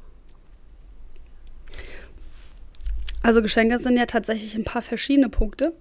Also 3.22 3.42
Geschenke 3.42 3.80
sind 3.80 3.98
ja 3.98 4.06
tatsächlich 4.06 4.56
ein 4.56 4.66
paar 4.66 4.82
verschiedene 4.82 5.30
Punkte. 5.30 5.74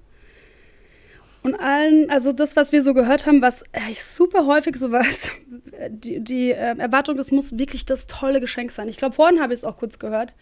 Und 1.43 1.57
allen, 1.57 2.09
also 2.09 2.33
das, 2.33 2.55
was 2.55 2.71
wir 2.71 2.85
so 2.85 2.95
gehört 2.95 3.27
haben, 3.27 3.43
was 3.43 3.65
super 4.01 4.47
häufig 4.47 4.77
so 4.77 4.93
war, 4.93 5.05
die, 5.91 6.21
die 6.21 6.53
äh, 6.53 6.79
Erwartung, 6.79 7.19
es 7.19 7.33
muss 7.33 7.59
wirklich 7.59 7.85
das 7.85 8.07
tolle 8.07 8.41
Geschenk 8.41 8.71
sein. 8.71 8.89
Ich 8.89 8.97
glaube, 8.97 9.17
vorhin 9.17 9.41
habe 9.41 9.53
ich 9.53 9.61
es 9.61 9.65
auch 9.65 9.77
kurz 9.77 9.99
gehört. 9.99 10.37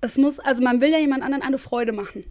Es 0.00 0.16
muss, 0.16 0.40
also 0.40 0.62
man 0.62 0.80
will 0.80 0.90
ja 0.90 0.98
jemand 0.98 1.22
anderen 1.22 1.42
eine 1.42 1.58
Freude 1.58 1.92
machen. 1.92 2.24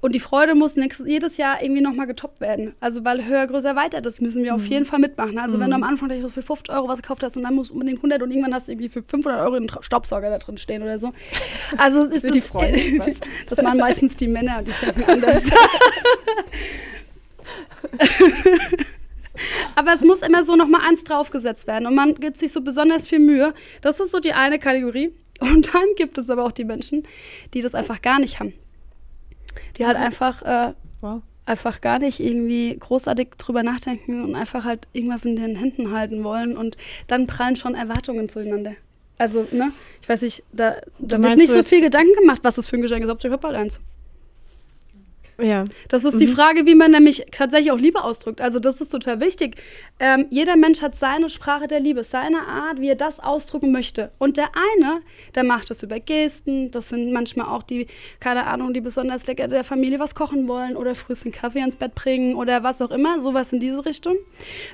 Und 0.00 0.14
die 0.14 0.20
Freude 0.20 0.54
muss 0.54 0.76
nächstes, 0.76 1.06
jedes 1.06 1.36
Jahr 1.36 1.62
irgendwie 1.62 1.82
nochmal 1.82 2.06
getoppt 2.06 2.40
werden. 2.40 2.74
Also, 2.80 3.04
weil 3.04 3.26
höher, 3.26 3.46
größer, 3.46 3.76
weiter, 3.76 4.00
das 4.00 4.20
müssen 4.20 4.42
wir 4.42 4.52
mhm. 4.52 4.58
auf 4.60 4.66
jeden 4.66 4.84
Fall 4.84 4.98
mitmachen. 4.98 5.38
Also, 5.38 5.56
mhm. 5.56 5.62
wenn 5.62 5.70
du 5.70 5.76
am 5.76 5.82
Anfang 5.82 6.08
vielleicht 6.08 6.30
für 6.30 6.42
50 6.42 6.74
Euro 6.74 6.88
was 6.88 7.02
gekauft 7.02 7.22
hast 7.22 7.36
und 7.36 7.42
dann 7.44 7.54
musst 7.54 7.70
du 7.70 7.74
unbedingt 7.74 7.98
100 7.98 8.22
und 8.22 8.30
irgendwann 8.30 8.54
hast 8.54 8.68
du 8.68 8.72
irgendwie 8.72 8.88
für 8.88 9.02
500 9.02 9.40
Euro 9.40 9.56
einen 9.56 9.70
Staubsauger 9.80 10.30
da 10.30 10.38
drin 10.38 10.56
stehen 10.58 10.82
oder 10.82 10.98
so. 10.98 11.12
Also, 11.76 12.04
ist 12.10 12.24
für 12.24 12.30
die 12.30 12.40
Freude. 12.40 12.78
das 13.48 13.62
machen 13.62 13.78
meistens 13.78 14.16
die 14.16 14.28
Männer 14.28 14.58
und 14.58 14.68
die 14.68 14.72
schenken 14.72 15.04
anders. 15.04 15.50
Aber 19.74 19.94
es 19.94 20.02
muss 20.02 20.22
immer 20.22 20.44
so 20.44 20.56
nochmal 20.56 20.82
eins 20.86 21.04
draufgesetzt 21.04 21.66
werden 21.66 21.86
und 21.86 21.94
man 21.94 22.14
gibt 22.14 22.36
sich 22.38 22.52
so 22.52 22.60
besonders 22.60 23.08
viel 23.08 23.18
Mühe. 23.18 23.54
Das 23.80 23.98
ist 23.98 24.10
so 24.10 24.20
die 24.20 24.34
eine 24.34 24.58
Kategorie. 24.58 25.14
Und 25.40 25.74
dann 25.74 25.84
gibt 25.96 26.18
es 26.18 26.30
aber 26.30 26.44
auch 26.44 26.52
die 26.52 26.64
Menschen, 26.64 27.02
die 27.52 27.62
das 27.62 27.74
einfach 27.74 28.00
gar 28.00 28.20
nicht 28.20 28.38
haben. 28.38 28.54
Die 29.76 29.86
halt 29.86 29.96
einfach, 29.96 30.42
äh, 30.42 30.72
Wow. 31.00 31.22
einfach 31.46 31.80
gar 31.80 31.98
nicht 31.98 32.20
irgendwie 32.20 32.76
großartig 32.78 33.30
drüber 33.38 33.62
nachdenken 33.62 34.22
und 34.24 34.34
einfach 34.34 34.64
halt 34.64 34.86
irgendwas 34.92 35.24
in 35.24 35.36
den 35.36 35.56
Händen 35.56 35.92
halten 35.92 36.22
wollen 36.22 36.56
und 36.56 36.76
dann 37.08 37.26
prallen 37.26 37.56
schon 37.56 37.74
Erwartungen 37.74 38.28
zueinander. 38.28 38.72
Also, 39.18 39.46
ne, 39.52 39.72
ich 40.00 40.08
weiß 40.08 40.22
nicht, 40.22 40.42
da, 40.52 40.76
da 40.98 41.20
wird 41.22 41.36
nicht 41.36 41.52
so 41.52 41.62
viel 41.62 41.80
Gedanken 41.80 42.14
gemacht, 42.18 42.40
was 42.42 42.56
das 42.56 42.66
für 42.66 42.76
ein 42.76 42.82
Geschenk 42.82 43.04
ist. 43.04 43.10
Hauptsache 43.10 43.38
bald 43.38 43.54
eins. 43.56 43.80
Ja. 45.40 45.64
Das 45.88 46.04
ist 46.04 46.20
die 46.20 46.26
Frage, 46.26 46.66
wie 46.66 46.74
man 46.74 46.90
nämlich 46.90 47.26
tatsächlich 47.32 47.72
auch 47.72 47.78
Liebe 47.78 48.04
ausdrückt. 48.04 48.40
Also 48.40 48.58
das 48.58 48.80
ist 48.80 48.90
total 48.90 49.20
wichtig. 49.20 49.56
Ähm, 49.98 50.26
jeder 50.30 50.56
Mensch 50.56 50.82
hat 50.82 50.94
seine 50.94 51.30
Sprache 51.30 51.66
der 51.66 51.80
Liebe, 51.80 52.04
seine 52.04 52.46
Art, 52.46 52.80
wie 52.80 52.88
er 52.88 52.96
das 52.96 53.20
ausdrücken 53.20 53.72
möchte. 53.72 54.12
Und 54.18 54.36
der 54.36 54.50
eine, 54.54 55.00
der 55.34 55.44
macht 55.44 55.70
das 55.70 55.82
über 55.82 56.00
Gesten. 56.00 56.70
Das 56.70 56.90
sind 56.90 57.12
manchmal 57.12 57.46
auch 57.46 57.62
die, 57.62 57.86
keine 58.20 58.46
Ahnung, 58.46 58.74
die 58.74 58.80
besonders 58.80 59.26
lecker 59.26 59.48
der 59.48 59.64
Familie 59.64 59.98
was 59.98 60.14
kochen 60.14 60.48
wollen 60.48 60.76
oder 60.76 60.94
frühst 60.94 61.24
einen 61.24 61.32
Kaffee 61.32 61.60
ins 61.60 61.76
Bett 61.76 61.94
bringen 61.94 62.34
oder 62.34 62.62
was 62.62 62.82
auch 62.82 62.90
immer. 62.90 63.20
Sowas 63.20 63.52
in 63.52 63.60
diese 63.60 63.84
Richtung. 63.84 64.16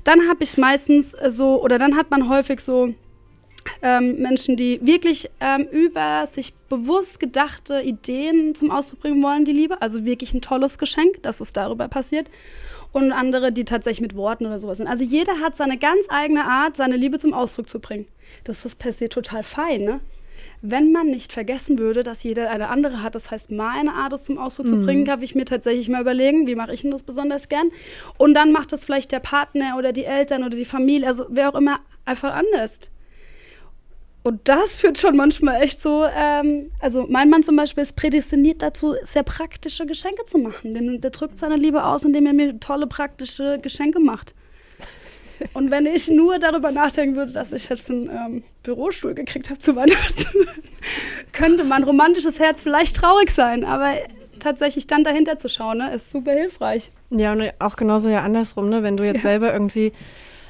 Dann 0.05 0.29
habe 0.29 0.45
ich 0.45 0.59
meistens 0.59 1.15
äh, 1.15 1.31
so, 1.31 1.63
oder 1.63 1.79
dann 1.79 1.97
hat 1.97 2.11
man 2.11 2.29
häufig 2.29 2.61
so 2.61 2.95
ähm, 3.83 4.17
Menschen, 4.17 4.57
die 4.57 4.81
wirklich 4.83 5.31
ähm, 5.41 5.67
über 5.71 6.27
sich 6.27 6.55
bewusst 6.69 7.21
gedachte 7.21 7.81
Ideen 7.81 8.55
zum 8.55 8.71
Ausdruck 8.71 9.01
bringen 9.01 9.23
wollen, 9.23 9.45
die 9.45 9.53
Liebe. 9.53 9.81
Also 9.81 10.05
wirklich 10.05 10.35
ein 10.35 10.41
tolles 10.41 10.79
Geschenk, 10.79 11.23
dass 11.23 11.41
es 11.41 11.53
darüber 11.53 11.89
passiert. 11.89 12.29
Und 12.93 13.13
andere, 13.13 13.53
die 13.53 13.65
tatsächlich 13.65 14.01
mit 14.01 14.17
Worten 14.17 14.47
oder 14.47 14.59
sowas 14.59 14.79
sind. 14.79 14.87
Also 14.87 15.05
jeder 15.05 15.41
hat 15.41 15.57
seine 15.57 15.77
ganz 15.77 16.07
eigene 16.09 16.45
Art, 16.45 16.77
seine 16.77 16.97
Liebe 16.97 17.19
zum 17.19 17.35
Ausdruck 17.35 17.69
zu 17.69 17.81
bringen. 17.81 18.07
Das 18.45 18.65
ist 18.65 18.79
per 18.79 18.93
se 18.93 19.09
total 19.09 19.43
fein, 19.43 19.83
ne? 19.83 20.01
Wenn 20.61 20.91
man 20.93 21.07
nicht 21.07 21.33
vergessen 21.33 21.79
würde, 21.79 22.03
dass 22.03 22.25
jeder 22.25 22.51
eine 22.51 22.69
andere 22.69 23.03
hat, 23.03 23.15
das 23.15 23.31
heißt, 23.31 23.51
meine 23.53 23.95
Art, 23.95 24.13
es 24.13 24.25
zum 24.25 24.39
Ausdruck 24.39 24.67
zu 24.67 24.81
bringen, 24.83 25.05
darf 25.05 25.23
ich 25.23 25.35
mir 25.37 25.45
tatsächlich 25.45 25.89
mal 25.89 26.01
überlegen, 26.01 26.49
wie 26.49 26.57
mache 26.57 26.73
ich 26.73 26.83
denn 26.83 26.91
das 26.91 27.05
besonders 27.05 27.49
gern? 27.49 27.71
Und 28.17 28.35
dann 28.35 28.51
macht 28.51 28.73
das 28.73 28.85
vielleicht 28.85 29.13
der 29.13 29.21
Partner 29.21 29.77
oder 29.79 29.93
die 29.93 30.05
Eltern 30.05 30.43
oder 30.43 30.57
die 30.57 30.65
Familie, 30.65 31.07
also 31.07 31.27
wer 31.29 31.51
auch 31.51 31.55
immer, 31.55 31.81
einfach 32.05 32.35
anders. 32.35 32.91
Und 34.29 34.47
das 34.47 34.77
führt 34.77 34.99
schon 35.01 35.17
manchmal 35.17 35.63
echt 35.63 35.81
so, 35.81 36.05
ähm, 36.15 36.71
also 36.81 37.07
mein 37.09 37.31
Mann 37.31 37.43
zum 37.43 37.57
Beispiel 37.57 37.83
ist 37.83 37.97
prädestiniert 37.97 38.61
dazu, 38.61 38.95
sehr 39.05 39.23
praktische 39.23 39.87
Geschenke 39.87 40.27
zu 40.27 40.37
machen. 40.37 40.75
Denn 40.75 41.01
der 41.01 41.11
drückt 41.11 41.39
seine 41.39 41.57
Liebe 41.57 41.83
aus, 41.83 42.05
indem 42.05 42.27
er 42.27 42.35
mir 42.35 42.61
tolle 42.61 42.87
praktische 42.87 43.59
Geschenke 43.59 44.01
macht. 44.01 44.35
Und 45.55 45.71
wenn 45.71 45.87
ich 45.87 46.11
nur 46.11 46.39
darüber 46.39 46.73
nachdenken 46.73 47.17
würde, 47.17 47.33
dass 47.33 47.53
ich 47.53 47.71
jetzt 47.71 47.89
einen 47.91 48.11
ähm, 48.11 48.43
Bürostuhl 48.65 49.15
gekriegt 49.15 49.49
habe 49.49 49.59
zu 49.61 49.75
Weihnachten, 49.77 50.27
könnte 51.33 51.65
mein 51.65 51.85
romantisches 51.85 52.39
Herz 52.39 52.61
vielleicht 52.61 52.97
traurig 52.97 53.31
sein. 53.31 53.65
Aber 53.65 53.93
tatsächlich 54.41 54.87
dann 54.87 55.05
dahinter 55.05 55.39
zu 55.39 55.49
schauen, 55.49 55.79
ne, 55.79 55.95
ist 55.95 56.11
super 56.11 56.33
hilfreich. 56.33 56.91
Ja, 57.09 57.33
und 57.33 57.51
auch 57.61 57.77
genauso 57.77 58.11
ja 58.11 58.21
andersrum, 58.23 58.69
ne? 58.69 58.83
Wenn 58.83 58.97
du 58.99 59.05
jetzt 59.05 59.23
Ja. 59.25 59.31
selber 59.31 59.55
irgendwie 59.55 59.93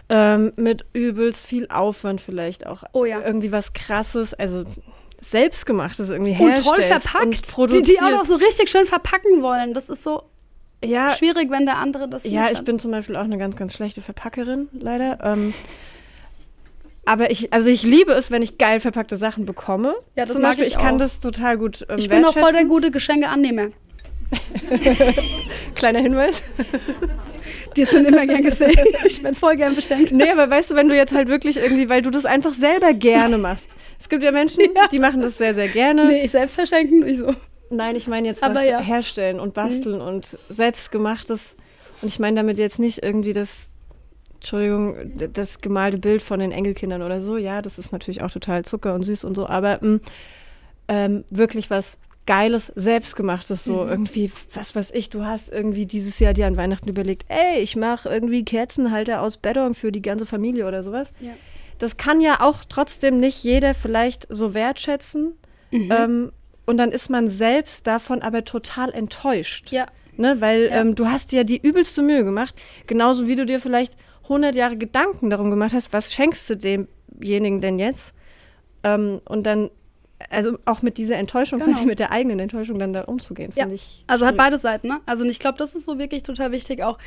ähm, 0.09 0.53
mit 0.57 0.87
übelst 0.93 1.47
viel 1.47 1.69
Aufwand 1.69 2.21
vielleicht 2.21 2.67
auch 2.67 2.85
Oh 2.93 3.05
ja. 3.05 3.21
irgendwie 3.25 3.53
was 3.53 3.73
krasses, 3.73 4.35
also 4.35 4.65
selbstgemachtes 5.21 6.11
irgendwie 6.11 6.33
Und 6.33 6.39
herstellst 6.39 6.69
toll 6.69 6.79
und 6.79 7.03
verpackt. 7.03 7.49
Die, 7.49 7.53
produzierst. 7.53 7.91
die 7.91 7.99
auch 8.01 8.11
noch 8.11 8.25
so 8.25 8.37
richtig 8.37 8.71
schön 8.71 8.87
verpacken 8.87 9.43
wollen. 9.43 9.75
Das 9.75 9.89
ist 9.89 10.03
so 10.03 10.23
ja, 10.85 11.11
schwierig, 11.11 11.51
wenn 11.51 11.67
der 11.67 11.79
andere 11.79 12.09
das 12.09 12.25
Ja, 12.25 12.51
ich 12.51 12.63
bin 12.63 12.79
zum 12.79 12.93
Beispiel 12.93 13.17
auch 13.17 13.25
eine 13.25 13.37
ganz, 13.37 13.57
ganz 13.57 13.75
schlechte 13.75 14.01
Verpackerin, 14.01 14.69
leider. 14.73 15.19
Ähm, 15.23 15.53
aber 17.05 17.31
ich, 17.31 17.53
also 17.53 17.69
ich 17.69 17.83
liebe 17.83 18.13
es, 18.13 18.31
wenn 18.31 18.43
ich 18.43 18.59
geil 18.59 18.81
verpackte 18.81 19.17
Sachen 19.17 19.45
bekomme. 19.45 19.95
Ja, 20.15 20.25
das 20.25 20.35
zum 20.35 20.43
mag 20.43 20.51
Beispiel, 20.53 20.67
ich 20.67 20.75
ich 20.75 20.79
kann 20.79 20.99
das 20.99 21.21
total 21.21 21.59
gut 21.59 21.85
ähm, 21.89 21.99
Ich 21.99 22.09
bin 22.09 22.25
auch 22.25 22.35
voll 22.35 22.53
der 22.53 22.67
gute 22.67 22.91
Geschenkeannehmer. 22.91 23.71
Kleiner 25.75 26.01
Hinweis. 26.01 26.43
Die 27.77 27.85
sind 27.85 28.07
immer 28.07 28.27
gern 28.27 28.43
gesehen. 28.43 28.75
Ich 29.05 29.23
bin 29.23 29.35
voll 29.35 29.57
gern 29.57 29.75
beschenkt. 29.75 30.13
nee, 30.13 30.31
aber 30.31 30.51
weißt 30.51 30.71
du, 30.71 30.75
wenn 30.75 30.89
du 30.89 30.97
jetzt 30.97 31.13
halt 31.13 31.29
wirklich 31.29 31.57
irgendwie, 31.57 31.89
weil 31.89 32.03
du 32.03 32.11
das 32.11 32.27
einfach 32.27 32.53
selber 32.53 32.93
gerne 32.93 33.39
machst. 33.39 33.69
Es 33.99 34.09
gibt 34.09 34.23
ja 34.23 34.33
Menschen, 34.33 34.63
die 34.93 34.99
machen 34.99 35.21
das 35.21 35.39
sehr, 35.39 35.55
sehr 35.55 35.69
gerne. 35.69 36.07
Nee, 36.07 36.25
ich 36.25 36.31
selbst 36.31 36.55
verschenken, 36.55 37.01
nicht 37.01 37.19
so. 37.19 37.35
Nein, 37.71 37.97
ich 37.97 38.07
meine 38.07 38.29
jetzt 38.29 38.43
Aber 38.43 38.57
was 38.57 38.67
ja. 38.67 38.81
herstellen 38.81 39.41
und 39.41 39.55
basteln 39.55 40.01
und 40.01 40.39
selbstgemachtes. 40.49 41.55
Und 42.01 42.09
ich 42.09 42.19
meine 42.19 42.37
damit 42.37 42.59
jetzt 42.59 42.79
nicht 42.79 43.03
irgendwie 43.03 43.33
das, 43.33 43.73
Entschuldigung, 44.35 44.97
das 45.33 45.61
gemalte 45.61 45.99
Bild 45.99 46.23
von 46.23 46.41
den 46.41 46.53
Enkelkindern 46.53 47.03
oder 47.03 47.21
so. 47.21 47.37
Ja, 47.37 47.61
das 47.61 47.79
ist 47.79 47.93
natürlich 47.93 48.23
auch 48.23 48.31
total 48.31 48.65
zucker 48.65 48.95
und 48.95 49.03
süß 49.03 49.25
und 49.25 49.35
so, 49.35 49.49
aber 49.49 49.79
mh, 49.83 50.01
ähm, 50.89 51.25
wirklich 51.31 51.71
was 51.71 51.99
Geiles, 52.29 52.71
Selbstgemachtes, 52.77 53.65
so 53.65 53.87
irgendwie, 53.87 54.31
was 54.53 54.77
weiß 54.77 54.91
ich, 54.91 55.09
du 55.09 55.25
hast 55.25 55.49
irgendwie 55.51 55.87
dieses 55.87 56.19
Jahr 56.19 56.35
dir 56.35 56.47
an 56.47 56.59
Weihnachten 56.59 56.87
überlegt, 56.87 57.25
ey, 57.29 57.63
ich 57.63 57.75
mache 57.75 58.07
irgendwie 58.11 58.45
Kerzenhalter 58.45 59.23
aus 59.23 59.39
Beton 59.39 59.75
für 59.75 59.91
die 59.91 60.03
ganze 60.03 60.27
Familie 60.27 60.69
oder 60.69 60.83
sowas. 60.83 61.11
Ja. 61.21 61.33
Das 61.79 61.97
kann 61.97 62.21
ja 62.21 62.41
auch 62.41 62.65
trotzdem 62.69 63.19
nicht 63.19 63.43
jeder 63.43 63.73
vielleicht 63.73 64.27
so 64.29 64.53
wertschätzen. 64.53 65.39
Ähm, 65.73 66.33
und 66.67 66.77
dann 66.77 66.93
ist 66.93 67.09
man 67.09 67.29
selbst 67.29 67.87
davon 67.87 68.21
aber 68.21 68.45
total 68.45 68.91
enttäuscht. 68.93 69.73
Ja. 69.73 69.87
Ne? 70.19 70.37
Weil 70.41 70.65
Ja. 70.67 70.81
ähm, 70.83 70.95
du 70.97 71.07
hast 71.07 71.33
dir 71.33 71.45
die 71.45 71.57
übelste 71.67 72.03
Mühe 72.03 72.25
gemacht, 72.25 72.55
genauso 72.87 73.27
wie 73.27 73.37
du 73.37 73.47
dir 73.47 73.59
vielleicht 73.59 73.95
100 74.25 74.55
Jahre 74.55 74.77
Gedanken 74.77 75.31
darum 75.31 75.49
gemacht 75.49 75.73
hast, 75.73 75.95
was 75.95 76.13
schenkst 76.13 76.51
du 76.51 76.57
demjenigen 76.57 77.63
denn 77.63 77.79
jetzt? 77.79 78.15
Ähm, 78.85 79.23
und 79.25 79.45
dann, 79.47 79.71
also 80.31 80.59
auch 80.65 80.83
mit 80.83 80.99
dieser 80.99 81.17
Enttäuschung, 81.17 81.61
Genau. 81.61 81.73
quasi 81.73 81.87
mit 81.87 81.99
der 81.99 82.11
eigenen 82.11 82.39
Enttäuschung 82.41 82.79
dann 82.79 82.93
da 82.93 83.03
umzugehen, 83.03 83.53
Ja. 83.55 83.63
finde 83.65 83.77
ich. 83.77 84.05
Also 84.07 84.27
hat 84.27 84.37
beide 84.37 84.59
Seiten, 84.59 84.89
ne? 84.89 85.01
Also 85.07 85.25
ich 85.25 85.39
glaube, 85.39 85.59
das 85.59 85.75
ist 85.75 85.85
so 85.87 85.99
wirklich 85.99 86.23
total 86.23 86.53
wichtig, 86.53 86.83
auch 86.83 86.99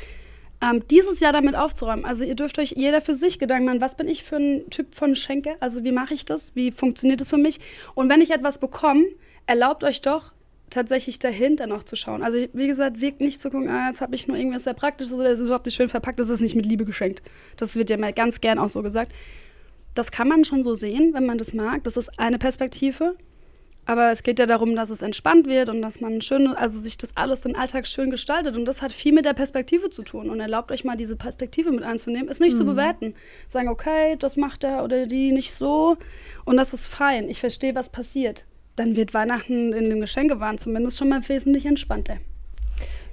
ähm, 0.62 0.82
dieses 0.90 1.18
Jahr 1.20 1.32
damit 1.32 1.56
aufzuräumen. 1.56 2.04
Also 2.04 2.24
ihr 2.24 2.36
dürft 2.36 2.58
euch 2.58 2.70
jeder 2.76 3.00
für 3.00 3.14
sich 3.16 3.38
Gedanken 3.38 3.66
machen, 3.66 3.80
was 3.80 3.96
bin 3.96 4.06
ich 4.08 4.22
für 4.22 4.36
ein 4.36 4.70
Typ 4.70 4.94
von 4.94 5.16
Schenke? 5.16 5.56
Also 5.60 5.82
wie 5.84 5.90
mache 5.92 6.14
ich 6.14 6.24
das? 6.24 6.54
Wie 6.54 6.70
funktioniert 6.70 7.20
das 7.20 7.30
für 7.30 7.36
mich? 7.36 7.58
Und 7.94 8.08
wenn 8.08 8.20
ich 8.20 8.30
etwas 8.30 8.58
bekomme, 8.58 9.04
erlaubt 9.46 9.82
euch 9.82 10.02
doch 10.02 10.32
tatsächlich 10.70 11.18
dahinter 11.18 11.66
noch 11.66 11.82
zu 11.82 11.96
schauen. 11.96 12.22
Also 12.22 12.38
wie 12.52 12.66
gesagt, 12.68 13.00
wirkt 13.00 13.20
nicht 13.20 13.42
zu 13.42 13.50
gucken, 13.50 13.68
ah, 13.68 13.88
jetzt 13.88 14.00
habe 14.00 14.14
ich 14.14 14.26
nur 14.28 14.36
irgendwas 14.38 14.64
sehr 14.64 14.72
Praktisches 14.74 15.12
oder 15.12 15.30
das 15.30 15.40
ist 15.40 15.46
überhaupt 15.46 15.66
nicht 15.66 15.74
schön 15.74 15.88
verpackt, 15.88 16.18
das 16.20 16.28
ist 16.30 16.40
nicht 16.40 16.54
mit 16.54 16.64
Liebe 16.64 16.84
geschenkt. 16.86 17.22
Das 17.56 17.74
wird 17.76 17.90
ja 17.90 17.96
mal 17.98 18.12
ganz 18.12 18.40
gern 18.40 18.58
auch 18.58 18.70
so 18.70 18.82
gesagt. 18.82 19.12
Das 19.94 20.10
kann 20.10 20.28
man 20.28 20.44
schon 20.44 20.62
so 20.62 20.74
sehen, 20.74 21.12
wenn 21.14 21.26
man 21.26 21.38
das 21.38 21.52
mag. 21.52 21.84
Das 21.84 21.96
ist 21.96 22.18
eine 22.18 22.38
Perspektive. 22.38 23.16
Aber 23.84 24.12
es 24.12 24.22
geht 24.22 24.38
ja 24.38 24.46
darum, 24.46 24.76
dass 24.76 24.90
es 24.90 25.02
entspannt 25.02 25.48
wird 25.48 25.68
und 25.68 25.82
dass 25.82 26.00
man 26.00 26.22
schön, 26.22 26.46
also 26.46 26.78
sich 26.78 26.98
das 26.98 27.16
alles 27.16 27.40
den 27.40 27.56
Alltag 27.56 27.88
schön 27.88 28.10
gestaltet. 28.10 28.56
Und 28.56 28.64
das 28.64 28.80
hat 28.80 28.92
viel 28.92 29.12
mit 29.12 29.24
der 29.24 29.32
Perspektive 29.34 29.90
zu 29.90 30.02
tun. 30.04 30.30
Und 30.30 30.38
erlaubt 30.38 30.70
euch 30.70 30.84
mal 30.84 30.96
diese 30.96 31.16
Perspektive 31.16 31.72
mit 31.72 31.82
einzunehmen, 31.82 32.28
ist 32.28 32.40
nicht 32.40 32.56
zu 32.56 32.64
bewerten. 32.64 33.14
Sagen, 33.48 33.68
okay, 33.68 34.16
das 34.18 34.36
macht 34.36 34.62
er 34.62 34.84
oder 34.84 35.06
die 35.06 35.32
nicht 35.32 35.52
so. 35.52 35.96
Und 36.44 36.56
das 36.56 36.72
ist 36.72 36.86
fein. 36.86 37.28
Ich 37.28 37.40
verstehe, 37.40 37.74
was 37.74 37.90
passiert. 37.90 38.44
Dann 38.76 38.94
wird 38.94 39.14
Weihnachten 39.14 39.72
in 39.72 39.90
dem 39.90 40.00
Geschenkewahn 40.00 40.58
zumindest 40.58 40.98
schon 40.98 41.08
mal 41.08 41.28
wesentlich 41.28 41.66
entspannter. 41.66 42.18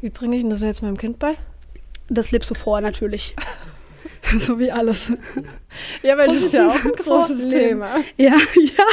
Wie 0.01 0.09
bringe 0.09 0.35
ich 0.37 0.43
denn 0.43 0.51
das 0.51 0.61
jetzt 0.61 0.83
meinem 0.83 0.97
Kind 0.97 1.19
bei? 1.19 1.35
Das 2.07 2.31
lebst 2.31 2.49
du 2.49 2.53
vor, 2.53 2.79
natürlich. 2.79 3.35
so 4.37 4.59
wie 4.59 4.71
alles. 4.71 5.11
Ja, 6.03 6.17
weil 6.17 6.27
das 6.27 6.41
ist 6.41 6.53
ja 6.53 6.67
auch 6.67 6.83
ein 6.83 6.91
großes 6.91 7.49
Thema. 7.49 7.97
Ja, 8.17 8.35
ja. 8.55 8.85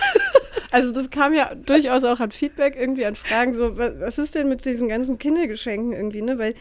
Also 0.71 0.93
das 0.93 1.11
kam 1.11 1.35
ja 1.35 1.55
durchaus 1.55 2.05
auch 2.05 2.21
an 2.21 2.33
Feedback, 2.33 2.77
irgendwie 2.77 3.07
an 3.07 3.17
Fragen, 3.17 3.55
so, 3.55 3.77
was, 3.77 3.99
was 4.01 4.19
ist 4.19 4.35
denn 4.35 4.49
mit 4.49 4.65
diesen 4.65 4.89
ganzen 4.89 5.19
Kindergeschenken 5.19 5.93
irgendwie, 5.93 6.23
ne? 6.23 6.39
Weil, 6.39 6.55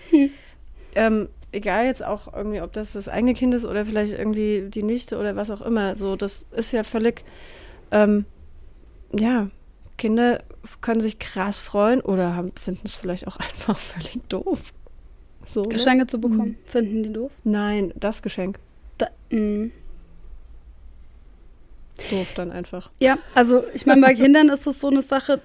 ähm, 0.96 1.30
egal 1.52 1.86
jetzt 1.86 2.04
auch 2.04 2.34
irgendwie, 2.34 2.62
ob 2.62 2.74
das 2.74 2.94
das 2.94 3.08
eigene 3.08 3.34
Kind 3.34 3.54
ist 3.54 3.66
oder 3.66 3.86
vielleicht 3.86 4.14
irgendwie 4.14 4.66
die 4.70 4.84
Nichte 4.84 5.18
oder 5.18 5.36
was 5.36 5.50
auch 5.50 5.62
immer, 5.62 5.98
so, 5.98 6.16
das 6.16 6.46
ist 6.56 6.72
ja 6.72 6.84
völlig, 6.84 7.24
ähm, 7.92 8.25
ja, 9.14 9.50
Kinder 9.98 10.44
können 10.82 11.02
sich 11.02 11.20
krass 11.20 11.58
freuen 11.58 12.02
oder 12.02 12.46
finden 12.62 12.82
es 12.86 12.96
vielleicht 12.96 13.28
auch 13.28 13.38
einfach 13.38 13.78
völlig 13.78 14.20
doof. 14.30 14.74
So, 15.55 15.62
ne? 15.62 15.69
Geschenke 15.69 16.05
zu 16.05 16.19
bekommen, 16.19 16.57
finden 16.65 17.03
die 17.03 17.13
doof. 17.13 17.31
Nein, 17.45 17.93
das 17.95 18.21
Geschenk. 18.21 18.59
Da, 18.97 19.07
mm. 19.29 19.71
Doof 22.12 22.33
dann 22.35 22.51
einfach. 22.51 22.91
Ja, 23.00 23.17
also 23.35 23.63
ich 23.74 23.85
meine, 23.85 24.01
bei 24.01 24.13
Kindern 24.15 24.50
ist 24.50 24.67
es 24.67 24.81
so 24.81 24.89
eine 24.89 25.01
Sache, 25.01 25.39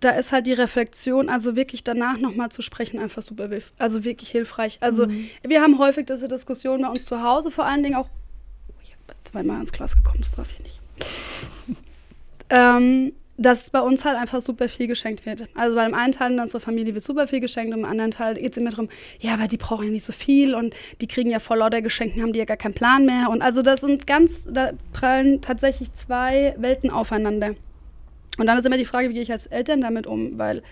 da 0.00 0.10
ist 0.10 0.32
halt 0.32 0.46
die 0.46 0.52
Reflexion, 0.52 1.30
also 1.30 1.56
wirklich 1.56 1.82
danach 1.82 2.18
nochmal 2.18 2.50
zu 2.50 2.60
sprechen, 2.60 2.98
einfach 2.98 3.22
super 3.22 3.48
also 3.78 4.04
wirklich 4.04 4.28
hilfreich. 4.28 4.76
Also 4.80 5.06
wir 5.42 5.62
haben 5.62 5.78
häufig 5.78 6.04
diese 6.04 6.28
Diskussion 6.28 6.82
bei 6.82 6.88
uns 6.88 7.06
zu 7.06 7.22
Hause, 7.22 7.50
vor 7.50 7.64
allen 7.64 7.82
Dingen 7.82 7.94
auch, 7.94 8.10
oh, 8.68 8.74
ich 8.82 8.92
habe 8.92 9.18
zweimal 9.24 9.60
ins 9.60 9.72
Glas 9.72 9.96
gekommen, 9.96 10.20
das 10.20 10.32
darf 10.32 10.48
ich 10.58 10.62
nicht. 10.62 10.80
ähm, 12.50 13.12
dass 13.36 13.70
bei 13.70 13.80
uns 13.80 14.04
halt 14.04 14.16
einfach 14.16 14.40
super 14.40 14.68
viel 14.68 14.86
geschenkt 14.86 15.26
wird. 15.26 15.48
Also 15.54 15.74
bei 15.74 15.84
dem 15.84 15.94
einen 15.94 16.12
Teil 16.12 16.32
in 16.32 16.40
unserer 16.40 16.60
Familie 16.60 16.94
wird 16.94 17.04
super 17.04 17.26
viel 17.26 17.40
geschenkt 17.40 17.74
und 17.74 17.82
beim 17.82 17.90
anderen 17.90 18.12
Teil 18.12 18.34
geht 18.34 18.52
es 18.52 18.58
immer 18.58 18.70
darum, 18.70 18.88
ja, 19.18 19.34
aber 19.34 19.48
die 19.48 19.56
brauchen 19.56 19.86
ja 19.86 19.90
nicht 19.90 20.04
so 20.04 20.12
viel 20.12 20.54
und 20.54 20.74
die 21.00 21.08
kriegen 21.08 21.30
ja 21.30 21.40
voll 21.40 21.58
lauter 21.58 21.82
Geschenken, 21.82 22.22
haben 22.22 22.32
die 22.32 22.38
ja 22.38 22.44
gar 22.44 22.56
keinen 22.56 22.74
Plan 22.74 23.04
mehr. 23.06 23.30
Und 23.30 23.42
also 23.42 23.62
das 23.62 23.80
sind 23.80 24.06
ganz, 24.06 24.46
da 24.48 24.72
prallen 24.92 25.40
tatsächlich 25.40 25.92
zwei 25.92 26.54
Welten 26.58 26.90
aufeinander. 26.90 27.54
Und 28.38 28.46
dann 28.46 28.58
ist 28.58 28.66
immer 28.66 28.78
die 28.78 28.84
Frage, 28.84 29.08
wie 29.08 29.14
gehe 29.14 29.22
ich 29.22 29.32
als 29.32 29.46
Eltern 29.46 29.80
damit 29.80 30.06
um, 30.06 30.38
weil 30.38 30.62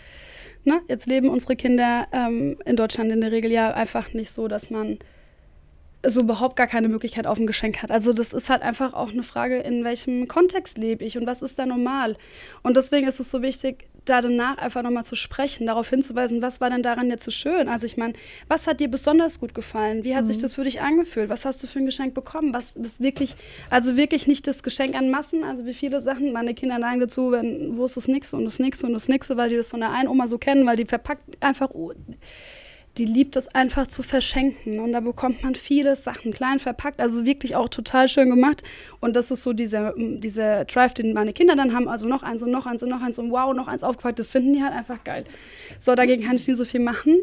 ne, 0.65 0.81
jetzt 0.89 1.07
leben 1.07 1.29
unsere 1.29 1.57
Kinder 1.57 2.07
ähm, 2.13 2.59
in 2.65 2.77
Deutschland 2.77 3.11
in 3.11 3.21
der 3.21 3.33
Regel 3.33 3.51
ja 3.51 3.73
einfach 3.73 4.13
nicht 4.13 4.31
so, 4.31 4.49
dass 4.49 4.71
man 4.71 4.99
so 6.05 6.21
überhaupt 6.21 6.57
gar 6.57 6.67
keine 6.67 6.89
Möglichkeit 6.89 7.27
auf 7.27 7.39
ein 7.39 7.47
Geschenk 7.47 7.83
hat. 7.83 7.91
Also 7.91 8.13
das 8.13 8.33
ist 8.33 8.51
halt 8.51 8.63
einfach 8.63 8.95
auch 8.95 9.11
eine 9.11 9.23
Frage, 9.23 9.59
in 9.59 9.85
welchem 9.85 10.27
Kontext 10.27 10.79
lebe 10.79 11.05
ich 11.05 11.17
und 11.17 11.27
was 11.27 11.43
ist 11.43 11.59
da 11.59 11.67
normal. 11.67 12.17
Und 12.63 12.77
deswegen 12.77 13.07
ist 13.07 13.21
es 13.21 13.31
so 13.31 13.43
wichtig, 13.43 13.89
da 14.05 14.21
danach 14.21 14.59
einfach 14.59 14.83
nochmal 14.83 15.05
zu 15.05 15.15
sprechen, 15.15 15.67
darauf 15.67 15.89
hinzuweisen, 15.89 16.43
was 16.43 16.61
war 16.61 16.71
denn 16.71 16.83
daran 16.83 17.09
jetzt 17.09 17.25
so 17.25 17.31
schön? 17.31 17.69
Also 17.69 17.87
ich 17.87 17.97
meine, 17.97 18.15
was 18.49 18.67
hat 18.67 18.81
dir 18.81 18.89
besonders 18.89 19.39
gut 19.39 19.55
gefallen? 19.55 20.03
Wie 20.03 20.17
hat 20.17 20.25
mhm. 20.25 20.29
sich 20.29 20.39
das 20.39 20.55
für 20.55 20.65
dich 20.65 20.81
angefühlt? 20.81 21.29
Was 21.29 21.45
hast 21.45 21.63
du 21.63 21.69
für 21.69 21.79
ein 21.79 21.87
Geschenk 21.87 22.15
bekommen? 22.15 22.53
Was 22.53 22.75
ist 22.75 23.01
wirklich, 23.01 23.37
also 23.71 23.97
wirklich 23.97 24.27
nicht 24.27 24.47
das 24.47 24.65
Geschenk 24.65 24.97
an 24.97 25.11
Massen, 25.11 25.45
also 25.45 25.67
wie 25.67 25.75
viele 25.75 26.01
Sachen, 26.01 26.33
meine 26.33 26.55
Kinder 26.55 26.79
neigen 26.79 27.01
dazu, 27.01 27.31
wenn, 27.31 27.77
wo 27.77 27.85
ist 27.85 27.97
das 27.97 28.09
Nächste 28.09 28.37
und 28.37 28.45
das 28.45 28.59
Nächste 28.59 28.87
und 28.87 28.93
das 28.93 29.09
Nächste, 29.09 29.37
weil 29.37 29.51
die 29.51 29.57
das 29.57 29.69
von 29.69 29.81
der 29.81 29.93
einen 29.93 30.09
Oma 30.09 30.27
so 30.27 30.39
kennen, 30.39 30.67
weil 30.67 30.77
die 30.77 30.85
verpackt 30.85 31.23
einfach 31.41 31.71
die 32.99 33.05
liebt 33.05 33.37
es 33.37 33.49
einfach 33.49 33.87
zu 33.87 34.03
verschenken. 34.03 34.81
Und 34.81 34.93
da 34.93 35.01
bekommt 35.01 35.43
man 35.43 35.55
viele 35.55 35.97
Sachen 35.97 36.33
klein 36.33 36.59
verpackt, 36.59 37.01
also 37.01 37.25
wirklich 37.25 37.57
auch 37.57 37.69
total 37.69 38.09
schön 38.09 38.29
gemacht. 38.29 38.63
Und 39.01 39.17
das 39.17 39.31
ist 39.31 39.43
so 39.43 39.53
dieser, 39.53 39.95
dieser 39.97 40.65
Drive, 40.67 40.95
den 40.95 41.13
meine 41.13 41.33
Kinder 41.33 41.57
dann 41.57 41.75
haben. 41.75 41.89
Also 41.89 42.07
noch 42.07 42.23
eins 42.23 42.43
und 42.43 42.51
noch 42.51 42.67
eins 42.67 42.83
und 42.83 42.91
noch 42.91 43.03
eins 43.03 43.19
und 43.19 43.31
wow, 43.31 43.55
noch 43.55 43.69
eins 43.69 43.83
aufgepackt. 43.83 44.19
Das 44.19 44.31
finden 44.31 44.53
die 44.53 44.63
halt 44.63 44.75
einfach 44.75 45.03
geil. 45.05 45.25
So, 45.79 45.95
dagegen 45.95 46.25
kann 46.25 46.37
ich 46.37 46.47
nicht 46.47 46.57
so 46.57 46.65
viel 46.65 46.81
machen, 46.81 47.19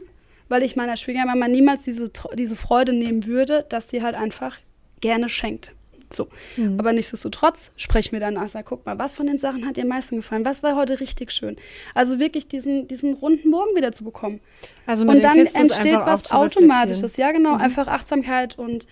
weil 0.47 0.63
ich 0.63 0.75
meiner 0.75 0.97
Schwiegermama 0.97 1.47
niemals 1.47 1.83
diese, 1.83 2.11
diese 2.33 2.55
Freude 2.55 2.93
nehmen 2.93 3.25
würde, 3.25 3.65
dass 3.69 3.89
sie 3.89 4.01
halt 4.01 4.15
einfach 4.15 4.57
gerne 5.01 5.29
schenkt. 5.29 5.73
So. 6.11 6.27
Mhm. 6.57 6.79
Aber 6.79 6.93
nichtsdestotrotz 6.93 7.71
sprechen 7.75 8.13
wir 8.13 8.19
danach, 8.19 8.49
sag, 8.49 8.65
guck 8.65 8.85
mal, 8.85 8.97
was 8.97 9.13
von 9.13 9.27
den 9.27 9.37
Sachen 9.37 9.65
hat 9.65 9.77
dir 9.77 9.83
am 9.83 9.89
meisten 9.89 10.17
gefallen? 10.17 10.45
Was 10.45 10.63
war 10.63 10.75
heute 10.75 10.99
richtig 10.99 11.31
schön? 11.31 11.55
Also 11.93 12.19
wirklich 12.19 12.47
diesen, 12.47 12.87
diesen 12.87 13.13
runden 13.13 13.49
Morgen 13.49 13.75
wieder 13.75 13.91
zu 13.91 14.03
bekommen. 14.03 14.39
Also 14.85 15.05
und 15.05 15.23
dann 15.23 15.45
entsteht 15.45 15.95
was 15.95 16.31
Automatisches. 16.31 17.17
Ja, 17.17 17.31
genau. 17.31 17.55
Mhm. 17.55 17.61
Einfach 17.61 17.87
Achtsamkeit 17.87 18.57
und 18.57 18.87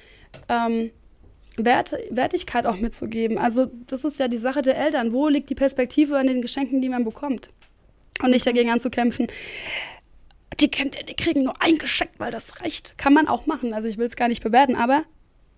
ähm, 0.49 0.91
Wert, 1.57 1.95
Wertigkeit 2.11 2.65
auch 2.67 2.77
mitzugeben. 2.77 3.37
Also 3.37 3.71
das 3.87 4.05
ist 4.05 4.19
ja 4.19 4.27
die 4.27 4.37
Sache 4.37 4.61
der 4.61 4.77
Eltern. 4.77 5.11
Wo 5.11 5.27
liegt 5.27 5.49
die 5.49 5.55
Perspektive 5.55 6.17
an 6.17 6.27
den 6.27 6.41
Geschenken, 6.41 6.81
die 6.81 6.89
man 6.89 7.03
bekommt? 7.03 7.49
Und 8.21 8.29
nicht 8.31 8.45
dagegen 8.45 8.69
anzukämpfen. 8.69 9.27
Die, 10.59 10.69
die 10.69 11.13
kriegen 11.15 11.43
nur 11.43 11.61
ein 11.61 11.77
Geschenk, 11.77 12.11
weil 12.17 12.31
das 12.31 12.61
reicht. 12.61 12.97
Kann 12.97 13.13
man 13.13 13.27
auch 13.27 13.45
machen. 13.45 13.73
Also 13.73 13.87
ich 13.87 13.97
will 13.97 14.05
es 14.05 14.15
gar 14.15 14.27
nicht 14.27 14.43
bewerten, 14.43 14.75
aber 14.75 15.03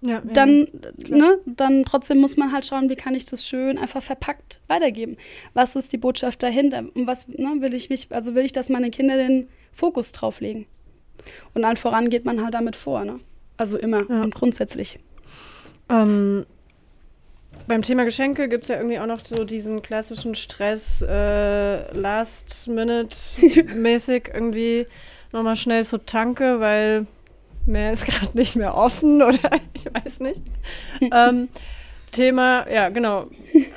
ja, 0.02 0.22
dann, 0.22 0.68
ja, 0.98 1.18
ne, 1.18 1.40
dann 1.46 1.84
trotzdem 1.84 2.20
muss 2.20 2.38
man 2.38 2.54
halt 2.54 2.66
schauen, 2.66 2.90
wie 2.90 2.96
kann 2.96 3.16
ich 3.16 3.26
das 3.26 3.46
schön 3.46 3.78
einfach 3.78 4.02
verpackt 4.02 4.62
weitergeben. 4.68 5.18
Was 5.54 5.76
ist 5.76 5.92
die 5.92 5.98
Botschaft 5.98 6.42
dahinter? 6.42 6.86
Und 6.94 7.06
was 7.06 7.28
ne, 7.28 7.58
will 7.60 7.74
ich, 7.74 7.90
also 8.10 8.34
will 8.34 8.46
ich, 8.46 8.54
dass 8.54 8.70
meine 8.70 8.92
Kinder 8.92 9.18
den 9.18 9.50
Fokus 9.74 10.14
drauf 10.14 10.40
legen. 10.40 10.68
Und 11.54 11.66
allen 11.66 11.78
voran 11.78 12.10
geht 12.10 12.26
man 12.26 12.42
halt 12.42 12.54
damit 12.54 12.78
vor, 12.78 13.04
ne? 13.04 13.20
Also 13.58 13.78
immer 13.78 14.10
ja. 14.10 14.22
und 14.22 14.34
grundsätzlich. 14.34 15.00
Ähm, 15.90 16.46
beim 17.68 17.82
Thema 17.82 18.06
Geschenke 18.06 18.48
gibt 18.48 18.64
es 18.64 18.70
ja 18.70 18.78
irgendwie 18.78 19.00
auch 19.00 19.06
noch 19.06 19.20
so 19.26 19.44
diesen 19.44 19.82
klassischen 19.82 20.36
Stress, 20.36 21.02
äh, 21.02 21.92
Last-Minute-mäßig 21.92 24.30
irgendwie 24.34 24.88
nochmal 25.32 25.58
schnell 25.58 25.86
zur 25.86 26.06
Tanke, 26.06 26.62
weil 26.62 27.06
mehr 27.70 27.94
ist 27.94 28.06
gerade 28.06 28.38
nicht 28.38 28.56
mehr 28.56 28.76
offen 28.76 29.22
oder 29.24 29.52
ich 29.74 29.86
weiß 29.86 30.20
nicht. 30.20 30.42
ähm, 31.00 31.48
Thema, 32.12 32.70
ja, 32.70 32.90
genau. 32.90 33.28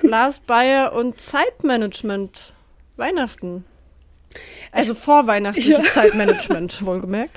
Last 0.02 0.46
Buyer 0.46 0.92
und 0.92 1.20
Zeitmanagement. 1.20 2.54
Weihnachten. 2.96 3.64
Also 4.70 4.94
vorweihnachtliches 4.94 5.84
ja. 5.84 5.90
Zeitmanagement, 5.90 6.84
wohlgemerkt. 6.86 7.36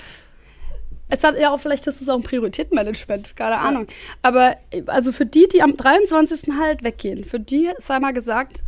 Es 1.08 1.24
hat 1.24 1.38
ja 1.38 1.52
auch, 1.52 1.60
vielleicht 1.60 1.86
ist 1.86 2.02
es 2.02 2.10
auch 2.10 2.16
ein 2.16 2.24
Prioritätenmanagement, 2.24 3.36
keine 3.36 3.60
Ahnung. 3.60 3.88
Aber 4.22 4.58
also 4.88 5.12
für 5.12 5.26
die, 5.26 5.48
die 5.48 5.62
am 5.62 5.78
23. 5.78 6.56
halt 6.60 6.84
weggehen, 6.84 7.26
für 7.26 7.40
die 7.40 7.70
sei 7.78 8.00
mal 8.00 8.12
gesagt, 8.12 8.64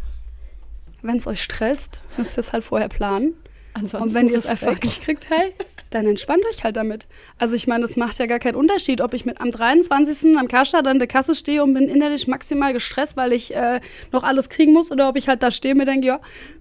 wenn 1.02 1.18
es 1.18 1.26
euch 1.26 1.42
stresst, 1.42 2.04
müsst 2.18 2.38
ihr 2.38 2.42
es 2.42 2.54
halt 2.54 2.64
vorher 2.64 2.90
planen. 2.90 3.34
Ansonsten 3.74 4.10
und 4.10 4.14
wenn 4.14 4.30
ihr 4.30 4.38
es 4.38 4.46
einfach 4.46 4.80
nicht 4.82 5.02
kriegt, 5.02 5.30
hey, 5.30 5.54
dann 5.98 6.08
entspannt 6.08 6.44
euch 6.50 6.64
halt 6.64 6.78
damit. 6.78 7.08
Also 7.38 7.56
ich 7.56 7.68
meine, 7.68 7.86
es 7.86 7.96
macht 7.96 8.18
ja 8.20 8.26
gar 8.26 8.40
keinen 8.40 8.56
Unterschied, 8.56 9.02
ob 9.02 9.14
ich 9.14 9.26
mit 9.26 9.42
am 9.42 9.52
23. 9.52 10.38
am 10.38 10.48
Kascha 10.48 10.82
dann 10.82 11.00
der 11.00 11.08
Kasse 11.08 11.36
stehe 11.36 11.64
und 11.64 11.74
bin 11.74 11.88
innerlich 11.88 12.28
maximal 12.28 12.74
gestresst, 12.74 13.18
weil 13.18 13.34
ich 13.34 13.56
äh, 13.56 13.82
noch 14.12 14.24
alles 14.24 14.50
kriegen 14.50 14.74
muss, 14.74 14.92
oder 14.92 15.10
ob 15.10 15.18
ich 15.18 15.28
halt 15.28 15.44
da 15.44 15.52
stehe 15.52 15.74
und 15.74 15.80
mir 15.80 15.86
denke, 15.86 16.08
ja, 16.08 16.20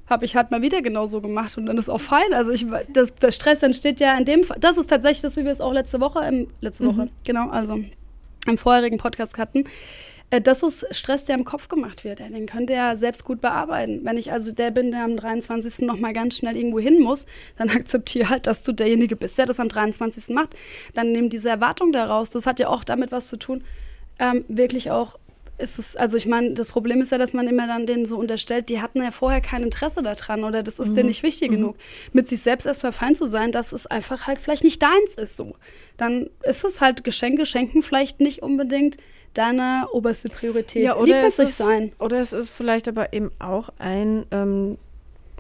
habe 0.09 0.25
ich 0.25 0.37
halt 0.37 0.51
mal 0.51 0.63
wieder 0.63 0.83
genauso 0.83 1.21
gemacht 1.21 1.57
und 1.59 1.67
dann 1.67 1.77
ist 1.79 1.89
auch 1.89 2.01
fein. 2.01 2.33
Also 2.33 2.53
ich, 2.53 2.67
das, 2.93 3.15
der 3.15 3.33
Stress 3.33 3.63
entsteht 3.63 4.01
ja 4.01 4.17
in 4.17 4.25
dem 4.25 4.45
Fall, 4.45 4.57
das 4.61 4.77
ist 4.77 4.89
tatsächlich 4.89 5.23
das, 5.23 5.37
wie 5.37 5.45
wir 5.45 5.53
es 5.53 5.61
auch 5.61 5.73
letzte 5.73 6.01
Woche, 6.01 6.21
im, 6.27 6.49
letzte 6.61 6.85
mhm. 6.85 6.89
Woche, 6.89 7.09
genau, 7.25 7.49
also 7.51 7.79
im 8.47 8.59
vorherigen 8.59 8.99
Podcast 8.99 9.39
hatten, 9.39 9.65
das 10.31 10.63
ist 10.63 10.87
Stress, 10.91 11.25
der 11.25 11.37
im 11.37 11.45
Kopf 11.45 11.69
gemacht 11.69 12.05
wird. 12.05 12.19
Den 12.19 12.47
könnt 12.47 12.71
ihr 12.71 12.77
ja 12.77 12.97
selbst 12.97 13.25
gut 13.25 13.41
bearbeiten. 13.41 14.01
Wenn 14.03 14.17
ich 14.17 14.33
also 14.33 14.53
der 14.53 14.71
bin, 14.71 14.91
der 14.91 15.05
am 15.05 15.17
23. 15.17 15.87
noch 15.87 15.99
mal 15.99 16.13
ganz 16.13 16.37
schnell 16.37 16.57
irgendwo 16.57 16.81
hin 16.81 17.01
muss, 17.01 17.27
dann 17.57 17.71
akzeptiere 17.71 18.29
halt, 18.29 18.47
dass 18.47 18.63
du 18.63 18.73
derjenige 18.73 19.17
bist, 19.17 19.39
der 19.39 19.47
das 19.47 19.61
am 19.61 19.69
23. 19.69 20.35
macht. 20.35 20.57
Dann 20.95 21.13
nimm 21.13 21.29
diese 21.29 21.49
Erwartung 21.49 21.93
daraus. 21.93 22.31
Das 22.31 22.47
hat 22.47 22.59
ja 22.59 22.69
auch 22.69 22.83
damit 22.83 23.13
was 23.13 23.29
zu 23.29 23.37
tun, 23.37 23.65
ähm, 24.19 24.45
wirklich 24.49 24.91
auch 24.91 25.19
ist 25.59 25.79
es, 25.79 25.97
also 25.97 26.17
ich 26.17 26.27
meine, 26.27 26.53
das 26.53 26.69
Problem 26.69 27.01
ist 27.01 27.13
ja, 27.13 27.19
dass 27.19 27.33
man 27.33 27.49
immer 27.49 27.67
dann 27.67 27.87
denen 27.87 28.05
so 28.05 28.19
unterstellt, 28.19 28.69
die 28.69 28.83
hatten 28.83 29.03
ja 29.03 29.11
vorher 29.11 29.41
kein 29.41 29.63
Interesse 29.63 30.03
daran 30.03 30.45
oder 30.45 30.63
das 30.63 30.79
ist 30.79 30.91
mhm. 30.91 30.95
denen 30.95 31.09
nicht 31.09 31.23
wichtig 31.23 31.51
mhm. 31.51 31.55
genug. 31.55 31.77
Mit 32.13 32.29
sich 32.29 32.41
selbst 32.43 32.67
erstmal 32.67 32.93
fein 32.93 33.15
zu 33.15 33.27
sein, 33.27 33.53
dass 33.53 33.73
es 33.73 33.87
einfach 33.87 34.27
halt 34.27 34.39
vielleicht 34.39 34.65
nicht 34.65 34.83
deins 34.83 35.15
ist 35.17 35.37
so. 35.37 35.57
Dann 35.97 36.29
ist 36.43 36.65
es 36.65 36.81
halt 36.81 37.05
Geschenke 37.05 37.47
schenken 37.47 37.83
vielleicht 37.83 38.21
nicht 38.21 38.43
unbedingt 38.43 38.99
deine 39.37 39.87
oberste 39.93 40.29
Priorität. 40.29 40.83
Ja, 40.83 40.97
oder 40.97 41.25
es 41.27 41.39
ist, 41.39 41.59
sein. 41.59 41.93
Oder 41.99 42.21
es 42.21 42.33
ist 42.33 42.51
vielleicht 42.51 42.89
aber 42.89 43.13
eben 43.13 43.31
auch 43.39 43.71
ein, 43.79 44.27
ähm, 44.31 44.79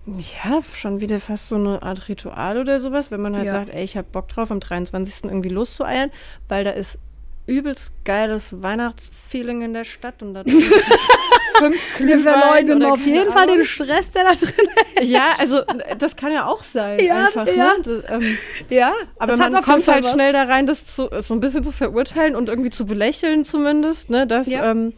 ja, 0.06 0.60
schon 0.74 1.00
wieder 1.00 1.18
fast 1.18 1.48
so 1.48 1.56
eine 1.56 1.82
Art 1.82 2.08
Ritual 2.08 2.58
oder 2.58 2.78
sowas, 2.78 3.10
wenn 3.10 3.20
man 3.20 3.36
halt 3.36 3.46
ja. 3.46 3.52
sagt, 3.52 3.70
ey, 3.70 3.82
ich 3.82 3.96
habe 3.96 4.06
Bock 4.10 4.28
drauf, 4.28 4.50
am 4.50 4.60
23. 4.60 5.24
irgendwie 5.24 5.48
loszueiern, 5.48 6.10
weil 6.48 6.64
da 6.64 6.70
ist 6.70 6.98
übelst 7.46 7.92
geiles 8.04 8.62
Weihnachtsfeeling 8.62 9.62
in 9.62 9.74
der 9.74 9.84
Stadt 9.84 10.22
und 10.22 10.34
da 10.34 10.42
fünf 11.58 12.00
Wir 12.00 12.18
verleugnen 12.18 12.84
auf 12.84 13.04
jeden 13.04 13.32
Fall 13.32 13.46
den 13.46 13.64
Stress, 13.64 14.10
der 14.10 14.24
da 14.24 14.32
drin 14.32 14.68
ist. 15.00 15.08
Ja, 15.08 15.28
also 15.38 15.62
das 15.98 16.16
kann 16.16 16.32
ja 16.32 16.46
auch 16.46 16.62
sein. 16.62 16.98
Ja, 17.00 17.26
einfach, 17.26 17.46
ja. 17.46 17.74
Ne? 17.74 17.82
Das, 17.84 18.10
ähm, 18.10 18.38
ja 18.68 18.92
aber 19.18 19.36
man 19.36 19.52
kommt 19.62 19.86
halt 19.88 20.04
was. 20.04 20.12
schnell 20.12 20.32
da 20.32 20.44
rein, 20.44 20.66
das 20.66 20.86
zu, 20.86 21.08
so 21.20 21.34
ein 21.34 21.40
bisschen 21.40 21.64
zu 21.64 21.72
verurteilen 21.72 22.34
und 22.34 22.48
irgendwie 22.48 22.70
zu 22.70 22.86
belächeln 22.86 23.44
zumindest, 23.44 24.10
ne, 24.10 24.26
dass 24.26 24.48
ja. 24.48 24.70
Ähm, 24.70 24.92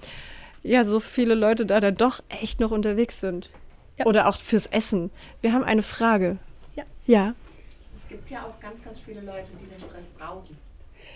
ja 0.62 0.84
so 0.84 1.00
viele 1.00 1.34
Leute 1.34 1.66
da 1.66 1.80
dann 1.80 1.96
doch 1.96 2.22
echt 2.28 2.60
noch 2.60 2.70
unterwegs 2.70 3.20
sind. 3.20 3.50
Ja. 3.98 4.06
Oder 4.06 4.28
auch 4.28 4.38
fürs 4.38 4.66
Essen. 4.66 5.10
Wir 5.40 5.52
haben 5.52 5.64
eine 5.64 5.82
Frage. 5.82 6.38
Ja. 6.76 6.84
Ja. 7.06 7.34
Es 7.96 8.08
gibt 8.08 8.30
ja 8.30 8.42
auch 8.42 8.60
ganz, 8.60 8.82
ganz 8.84 8.98
viele 9.04 9.20
Leute, 9.20 9.48
die 9.60 9.66
den 9.66 9.78
Stress. 9.78 9.97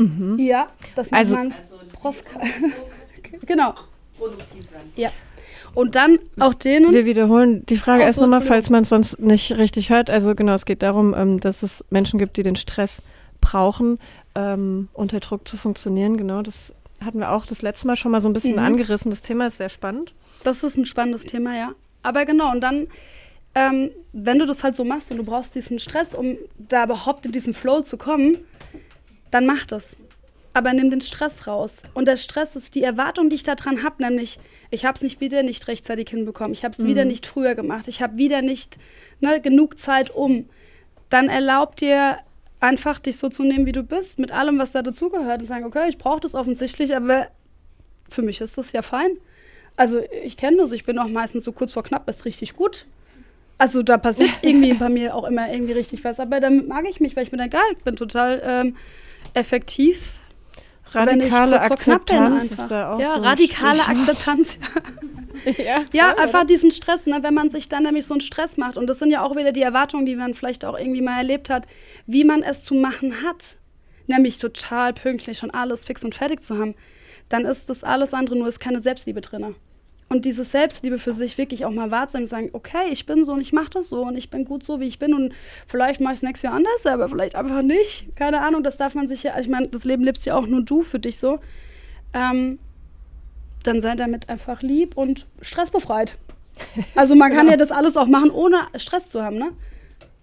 Mhm. 0.03 0.39
Ja, 0.39 0.69
das 0.95 1.13
also, 1.13 1.35
man 1.35 1.55
also 2.03 2.23
genau. 3.47 3.75
Produktiv 4.19 4.71
werden. 4.73 4.93
Ja. 4.97 5.11
Und 5.75 5.95
dann 5.95 6.19
auch 6.39 6.55
denen. 6.55 6.93
Wir 6.93 7.07
wiederholen 7.07 7.65
die 7.67 7.77
Frage 7.77 8.03
erst 8.03 8.17
so, 8.17 8.23
nochmal, 8.23 8.43
falls 8.43 8.69
man 8.69 8.83
es 8.83 8.91
sonst 8.91 9.21
nicht 9.21 9.57
richtig 9.57 9.91
hört. 9.91 10.11
Also 10.11 10.35
genau, 10.35 10.55
es 10.55 10.67
geht 10.67 10.83
darum, 10.83 11.15
ähm, 11.15 11.41
dass 11.41 11.63
es 11.63 11.85
Menschen 11.91 12.19
gibt, 12.19 12.37
die 12.37 12.43
den 12.43 12.57
Stress 12.57 13.03
brauchen, 13.41 13.99
ähm, 14.35 14.89
unter 14.93 15.21
Druck 15.21 15.49
zu 15.49 15.57
funktionieren. 15.57 16.17
Genau, 16.17 16.43
das 16.43 16.75
hatten 17.01 17.19
wir 17.19 17.33
auch 17.33 17.47
das 17.47 17.63
letzte 17.63 17.87
Mal 17.87 17.97
schon 17.97 18.13
mal 18.13 18.21
so 18.21 18.29
ein 18.29 18.33
bisschen 18.33 18.53
mhm. 18.53 18.61
angerissen. 18.61 19.11
Das 19.11 19.23
Thema 19.23 19.47
ist 19.47 19.57
sehr 19.57 19.71
spannend. 19.71 20.13
Das 20.45 20.63
ist 20.63 20.77
ein 20.77 20.87
spannendes 20.87 21.25
Thema, 21.25 21.57
ja. 21.57 21.73
Aber 22.03 22.25
genau, 22.27 22.51
und 22.51 22.61
dann, 22.61 22.89
ähm, 23.55 23.91
wenn 24.13 24.39
du 24.39 24.47
das 24.47 24.65
halt 24.65 24.77
so 24.77 24.85
machst 24.85 25.11
und 25.11 25.17
du 25.17 25.25
brauchst 25.25 25.55
diesen 25.55 25.79
Stress, 25.79 26.15
um 26.15 26.37
da 26.59 26.85
überhaupt 26.85 27.25
in 27.25 27.33
diesen 27.33 27.55
Flow 27.55 27.81
zu 27.81 27.97
kommen, 27.97 28.39
dann 29.33 29.47
mach 29.47 29.67
das. 29.67 29.97
Aber 30.55 30.73
nimm 30.73 30.91
den 30.91 31.01
Stress 31.01 31.47
raus. 31.47 31.79
Und 31.95 32.07
der 32.07 32.19
Stress 32.19 32.55
ist 32.57 32.75
die 32.75 32.83
Erwartung, 32.83 33.31
die 33.31 33.37
ich 33.37 33.43
daran 33.43 33.83
habe, 33.83 34.03
nämlich, 34.03 34.39
ich 34.71 34.85
habe 34.85 34.97
es 34.97 35.03
nicht 35.03 35.21
wieder 35.21 35.43
nicht 35.43 35.67
rechtzeitig 35.67 36.11
hinbekommen, 36.11 36.53
ich 36.53 36.63
habe 36.63 36.73
es 36.73 36.79
mhm. 36.79 36.89
wieder 36.89 37.05
nicht 37.05 37.27
früher 37.27 37.55
gemacht, 37.55 37.89
ich 37.89 38.03
habe 38.03 38.17
wieder 38.19 38.43
nicht 38.43 38.79
ne, 39.21 39.41
genug 39.41 39.79
Zeit 39.79 40.11
um. 40.11 40.49
Dann 41.09 41.29
erlaubt 41.29 41.81
dir 41.81 42.19
einfach, 42.61 43.01
dich 43.01 43.17
so 43.17 43.29
zu 43.29 43.43
nehmen, 43.43 43.67
wie 43.67 43.73
du 43.73 43.83
bist, 43.83 44.19
mit 44.19 44.31
allem, 44.31 44.59
was 44.59 44.73
da 44.73 44.83
dazugehört 44.83 45.41
und 45.41 45.47
sagen, 45.47 45.65
okay, 45.65 45.89
ich 45.89 45.99
brauche 45.99 46.21
das 46.21 46.35
offensichtlich, 46.35 46.95
aber 46.95 47.29
für 48.09 48.23
mich 48.23 48.41
ist 48.41 48.57
das 48.59 48.73
ja 48.73 48.83
fein. 48.83 49.17
Also 49.77 50.01
ich 50.23 50.37
kenne 50.37 50.59
das, 50.59 50.73
ich 50.73 50.85
bin 50.85 50.99
auch 50.99 51.09
meistens 51.09 51.45
so 51.45 51.53
kurz 51.53 51.73
vor 51.73 51.83
knapp, 51.83 52.09
ist 52.09 52.25
richtig 52.27 52.55
gut. 52.55 52.87
Also 53.59 53.83
da 53.83 53.97
passiert 53.97 54.39
irgendwie 54.43 54.75
bei 54.75 54.91
mir 54.91 55.15
auch 55.15 55.25
immer 55.25 55.53
irgendwie 55.53 55.73
richtig 55.73 56.05
was. 56.05 56.21
Aber 56.21 56.41
damit 56.41 56.69
mag 56.69 56.85
ich 56.89 57.01
mich, 57.01 57.17
weil 57.17 57.25
ich 57.25 57.33
mir 57.33 57.39
dann 57.39 57.51
geil, 57.51 57.63
ich 57.73 57.83
bin 57.83 57.97
total 57.97 58.43
ähm, 58.45 58.77
effektiv. 59.35 60.19
Radikale 60.95 61.61
Akzeptanz 61.61 62.45
ist 62.45 62.69
da 62.69 62.93
auch 62.93 63.01
ja, 63.01 63.15
so 63.15 63.21
radikale. 63.21 63.81
Akzeptanz. 63.87 64.59
ja, 65.59 65.85
Ja, 65.93 66.11
voll, 66.11 66.23
einfach 66.23 66.41
oder? 66.41 66.45
diesen 66.47 66.71
Stress, 66.71 67.07
ne? 67.07 67.23
wenn 67.23 67.35
man 67.35 67.49
sich 67.49 67.69
dann 67.69 67.85
nämlich 67.85 68.07
so 68.07 68.15
einen 68.15 68.21
Stress 68.21 68.57
macht. 68.57 68.77
Und 68.77 68.87
das 68.87 68.99
sind 68.99 69.11
ja 69.11 69.23
auch 69.23 69.35
wieder 69.35 69.53
die 69.53 69.63
Erwartungen, 69.63 70.05
die 70.05 70.17
man 70.17 70.35
vielleicht 70.35 70.65
auch 70.65 70.79
irgendwie 70.79 71.01
mal 71.01 71.17
erlebt 71.17 71.49
hat, 71.51 71.67
wie 72.07 72.25
man 72.25 72.43
es 72.43 72.65
zu 72.65 72.75
machen 72.75 73.23
hat. 73.23 73.57
Nämlich 74.07 74.39
total 74.39 74.93
pünktlich 74.93 75.39
schon 75.39 75.51
alles 75.51 75.85
fix 75.85 76.05
und 76.05 76.15
fertig 76.15 76.43
zu 76.43 76.59
haben. 76.59 76.75
Dann 77.29 77.47
ist 77.47 77.71
das 77.71 77.85
alles 77.85 78.13
andere 78.13 78.37
nur, 78.37 78.49
ist 78.49 78.61
keine 78.61 78.83
Selbstliebe 78.83 79.23
drin. 79.23 79.55
Und 80.13 80.27
diese 80.27 80.45
Selbstliebe 80.45 80.99
für 80.99 81.15
sich 81.15 81.39
wirklich 81.39 81.65
auch 81.65 81.71
mal 81.71 81.91
wahrzunehmen 81.91 82.27
und 82.27 82.29
sagen, 82.29 82.51
okay, 82.53 82.91
ich 82.91 83.07
bin 83.07 83.25
so 83.25 83.33
und 83.33 83.41
ich 83.41 83.55
mache 83.55 83.71
das 83.71 83.89
so 83.89 84.03
und 84.03 84.15
ich 84.15 84.29
bin 84.29 84.45
gut 84.45 84.63
so, 84.63 84.79
wie 84.79 84.85
ich 84.85 84.99
bin 84.99 85.15
und 85.15 85.33
vielleicht 85.67 86.03
mache 86.03 86.13
ich 86.13 86.19
es 86.19 86.23
nächstes 86.23 86.43
Jahr 86.43 86.53
anders, 86.53 86.85
aber 86.85 87.09
vielleicht 87.09 87.35
einfach 87.35 87.63
nicht. 87.63 88.15
Keine 88.15 88.43
Ahnung, 88.43 88.63
das 88.63 88.77
darf 88.77 88.95
man 88.95 89.09
sich 89.09 89.23
ja, 89.23 89.41
ich 89.41 89.49
meine, 89.49 89.69
das 89.69 89.85
Leben 89.85 90.05
lebst 90.05 90.27
ja 90.27 90.35
auch 90.35 90.47
nur 90.47 90.63
du 90.63 90.83
für 90.83 90.99
dich 90.99 91.19
so. 91.19 91.39
Ähm, 92.13 92.59
dann 93.65 93.81
sei 93.81 93.95
damit 93.95 94.29
einfach 94.29 94.61
lieb 94.61 94.99
und 94.99 95.27
stressbefreit. 95.41 96.19
Also 96.95 97.15
man 97.15 97.33
kann 97.35 97.49
ja 97.49 97.57
das 97.57 97.73
alles 97.73 97.97
auch 97.97 98.07
machen, 98.07 98.31
ohne 98.31 98.59
Stress 98.77 99.09
zu 99.09 99.23
haben, 99.23 99.39
ne? 99.39 99.53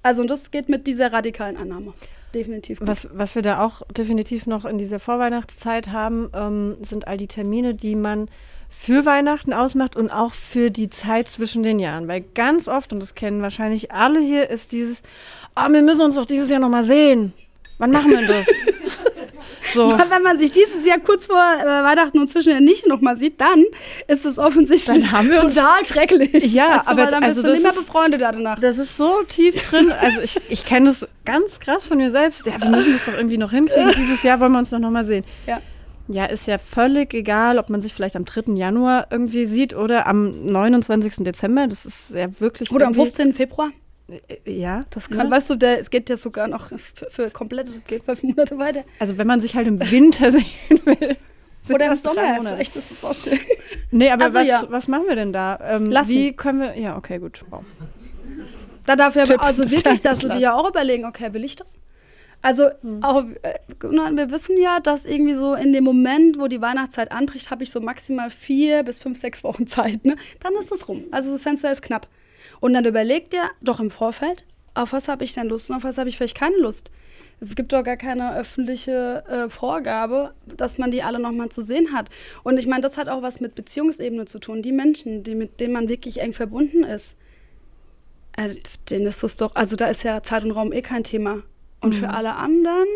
Also 0.04 0.22
und 0.22 0.30
das 0.30 0.52
geht 0.52 0.70
mit 0.70 0.86
dieser 0.86 1.12
radikalen 1.12 1.58
Annahme. 1.58 1.94
Definitiv. 2.36 2.78
gut. 2.78 2.88
Was, 2.88 3.08
was 3.12 3.34
wir 3.34 3.42
da 3.42 3.66
auch 3.66 3.82
definitiv 3.88 4.46
noch 4.46 4.66
in 4.66 4.78
dieser 4.78 5.00
Vorweihnachtszeit 5.00 5.88
haben, 5.88 6.30
ähm, 6.36 6.78
sind 6.82 7.08
all 7.08 7.18
die 7.18 7.28
Termine, 7.28 7.74
die 7.74 7.96
man 7.96 8.30
für 8.70 9.06
Weihnachten 9.06 9.54
ausmacht 9.54 9.96
und 9.96 10.10
auch 10.12 10.34
für 10.34 10.72
die 10.72 10.90
Zeit 10.90 11.28
zwischen 11.28 11.64
den 11.64 11.80
Jahren. 11.80 12.08
Weil 12.08 12.22
ganz 12.22 12.68
oft, 12.68 12.94
und 12.94 13.02
das 13.02 13.16
kennen 13.16 13.42
wahrscheinlich 13.42 13.92
alle 13.92 14.20
hier, 14.20 14.50
ist 14.50 14.72
dieses, 14.72 15.02
oh, 15.56 15.70
wir 15.72 15.82
müssen 15.82 16.04
uns 16.04 16.16
doch 16.16 16.26
dieses 16.26 16.50
Jahr 16.50 16.60
nochmal 16.60 16.84
sehen. 16.84 17.34
Wann 17.80 17.92
machen 17.92 18.12
wir 18.12 18.28
das? 18.28 18.46
so. 19.74 19.98
Wenn 19.98 20.22
man 20.22 20.38
sich 20.38 20.52
dieses 20.52 20.86
Jahr 20.86 21.00
kurz 21.00 21.26
vor 21.26 21.38
äh, 21.38 21.66
Weihnachten 21.66 22.20
und 22.20 22.30
zwischendurch 22.30 22.62
nicht 22.64 22.88
nochmal 22.88 23.16
sieht, 23.16 23.40
dann 23.40 23.64
ist 24.08 24.26
es 24.26 24.38
offensichtlich 24.38 25.02
Dann 25.02 25.12
haben 25.12 25.30
wir 25.30 25.44
uns- 25.44 25.54
total 25.56 25.86
schrecklich. 25.86 26.54
Ja, 26.54 26.80
also, 26.80 26.92
aber 26.92 27.06
dann 27.08 27.24
also 27.24 27.42
bist 27.42 27.48
du 27.48 27.52
nicht 27.54 27.64
mehr 27.64 27.74
befreundet 27.74 28.22
danach. 28.22 28.60
Das 28.60 28.78
ist 28.78 28.98
so 28.98 29.24
tief 29.24 29.62
drin. 29.70 29.92
Also 29.92 30.20
ich, 30.22 30.40
ich 30.50 30.66
kenne 30.66 30.88
das 30.88 31.08
ganz 31.26 31.60
krass 31.60 31.88
von 31.88 31.98
mir 31.98 32.12
selbst. 32.12 32.46
Ja, 32.46 32.62
wir 32.62 32.70
müssen 32.70 32.92
das 32.92 33.06
doch 33.06 33.14
irgendwie 33.14 33.38
noch 33.38 33.52
hinkriegen. 33.52 33.94
Dieses 33.98 34.24
Jahr 34.24 34.40
wollen 34.40 34.52
wir 34.52 34.60
uns 34.60 34.70
doch 34.72 34.80
nochmal 34.80 35.06
sehen. 35.06 35.24
Ja. 35.48 35.60
Ja, 36.12 36.26
ist 36.26 36.48
ja 36.48 36.58
völlig 36.58 37.14
egal, 37.14 37.60
ob 37.60 37.70
man 37.70 37.82
sich 37.82 37.94
vielleicht 37.94 38.16
am 38.16 38.26
3. 38.26 38.54
Januar 38.56 39.08
irgendwie 39.12 39.46
sieht 39.46 39.76
oder 39.76 40.08
am 40.08 40.44
29. 40.46 41.18
Dezember. 41.24 41.68
Das 41.68 41.86
ist 41.86 42.16
ja 42.16 42.28
wirklich. 42.40 42.72
Oder 42.72 42.88
am 42.88 42.94
irgendwie- 42.94 43.12
15. 43.12 43.34
Februar. 43.34 43.70
Ja, 44.44 44.86
Das 44.90 45.08
kann, 45.08 45.28
ne? 45.28 45.32
weißt 45.36 45.52
du, 45.52 45.56
der, 45.56 45.80
es 45.80 45.92
geht 45.92 46.10
ja 46.10 46.18
sogar 46.18 46.48
noch 46.48 46.70
für, 46.70 47.12
für 47.12 47.30
komplette 47.30 47.84
zwölf 47.84 48.24
Monate 48.24 48.58
weiter. 48.58 48.84
Also 48.98 49.20
wenn 49.20 49.28
man 49.28 49.40
sich 49.40 49.56
halt 49.56 49.68
im 49.68 49.80
Winter 49.92 50.32
sehen 50.32 50.46
will. 50.84 51.16
Oder 51.72 51.86
im 51.86 51.92
das 51.92 52.02
Sommer. 52.02 52.40
Vielleicht 52.42 52.76
ist 52.76 52.90
es 52.90 53.04
auch 53.06 53.14
schön. 53.14 53.38
Nee, 53.92 54.10
aber 54.10 54.24
Also 54.26 54.40
was, 54.40 54.48
ja. 54.48 54.64
was 54.70 54.88
machen 54.88 55.04
wir 55.08 55.16
denn 55.16 55.32
da? 55.32 55.60
Ähm, 55.62 55.92
Lassen. 55.92 56.10
Wie 56.10 56.34
können 56.34 56.60
wir. 56.62 56.76
Ja, 56.80 56.98
okay, 56.98 57.20
gut. 57.20 57.44
Wow. 57.52 57.62
Da 58.88 58.96
darf 58.96 59.16
ja 59.16 59.26
also 59.38 59.62
des 59.62 59.72
wirklich, 59.72 60.02
dass 60.02 60.18
du 60.18 60.30
dir 60.30 60.40
ja 60.40 60.54
auch 60.56 60.68
überlegen, 60.68 61.06
okay, 61.06 61.32
will 61.34 61.44
ich 61.44 61.56
das? 61.56 61.78
Also 62.42 62.70
auch, 63.02 63.24
äh, 63.42 63.60
wir 63.82 64.32
wissen 64.32 64.58
ja, 64.58 64.80
dass 64.80 65.06
irgendwie 65.06 65.34
so 65.34 65.56
in 65.56 65.74
dem 65.74 65.84
Moment, 65.84 66.40
wo 66.40 66.48
die 66.48 66.62
Weihnachtszeit 66.62 67.12
anbricht, 67.12 67.52
habe 67.52 67.64
ich 67.64 67.72
so 67.72 67.82
maximal 67.82 68.30
vier 68.30 68.84
bis 68.84 69.00
fünf, 69.00 69.18
sechs 69.18 69.44
Wochen 69.44 69.68
Zeit. 69.68 70.06
Ne? 70.06 70.16
Dann 70.40 70.54
ist 70.54 70.72
es 70.72 70.88
rum. 70.88 71.04
Also 71.12 71.32
das 71.32 71.42
Fenster 71.42 71.72
ist 71.72 71.82
knapp. 71.82 72.08
Und 72.62 72.74
dann 72.74 72.86
überlegt 72.86 73.34
ihr 73.34 73.50
doch 73.62 73.80
im 73.80 73.92
Vorfeld, 73.92 74.46
auf 74.74 74.94
was 74.94 75.08
habe 75.08 75.24
ich 75.24 75.34
denn 75.34 75.48
Lust 75.48 75.70
und 75.70 75.78
auf 75.78 75.84
was 75.84 75.98
habe 75.98 76.10
ich 76.10 76.18
vielleicht 76.18 76.38
keine 76.38 76.58
Lust. 76.58 76.92
Es 77.42 77.56
gibt 77.56 77.72
doch 77.72 77.84
gar 77.84 77.98
keine 77.98 78.36
öffentliche 78.36 79.24
äh, 79.28 79.50
Vorgabe, 79.50 80.34
dass 80.46 80.78
man 80.78 80.92
die 80.92 81.04
alle 81.04 81.20
nochmal 81.20 81.50
zu 81.50 81.62
sehen 81.62 81.94
hat. 81.94 82.10
Und 82.44 82.58
ich 82.58 82.68
meine, 82.68 82.82
das 82.82 82.98
hat 82.98 83.08
auch 83.08 83.22
was 83.22 83.40
mit 83.40 83.56
Beziehungsebene 83.56 84.26
zu 84.26 84.40
tun. 84.40 84.62
Die 84.62 84.74
Menschen, 84.74 85.24
die, 85.24 85.36
mit 85.36 85.60
denen 85.60 85.74
man 85.74 85.88
wirklich 85.88 86.20
eng 86.20 86.34
verbunden 86.34 86.84
ist, 86.84 87.16
äh, 88.36 88.56
denen 88.90 89.08
ist 89.08 89.24
das 89.24 89.38
doch, 89.38 89.56
also 89.56 89.76
da 89.78 89.88
ist 89.88 90.04
ja 90.04 90.22
Zeit 90.22 90.44
und 90.44 90.52
Raum 90.52 90.74
eh 90.74 90.82
kein 90.82 91.04
Thema. 91.04 91.44
Und 91.82 91.96
für 91.96 92.10
alle 92.10 92.36
anderen 92.36 92.88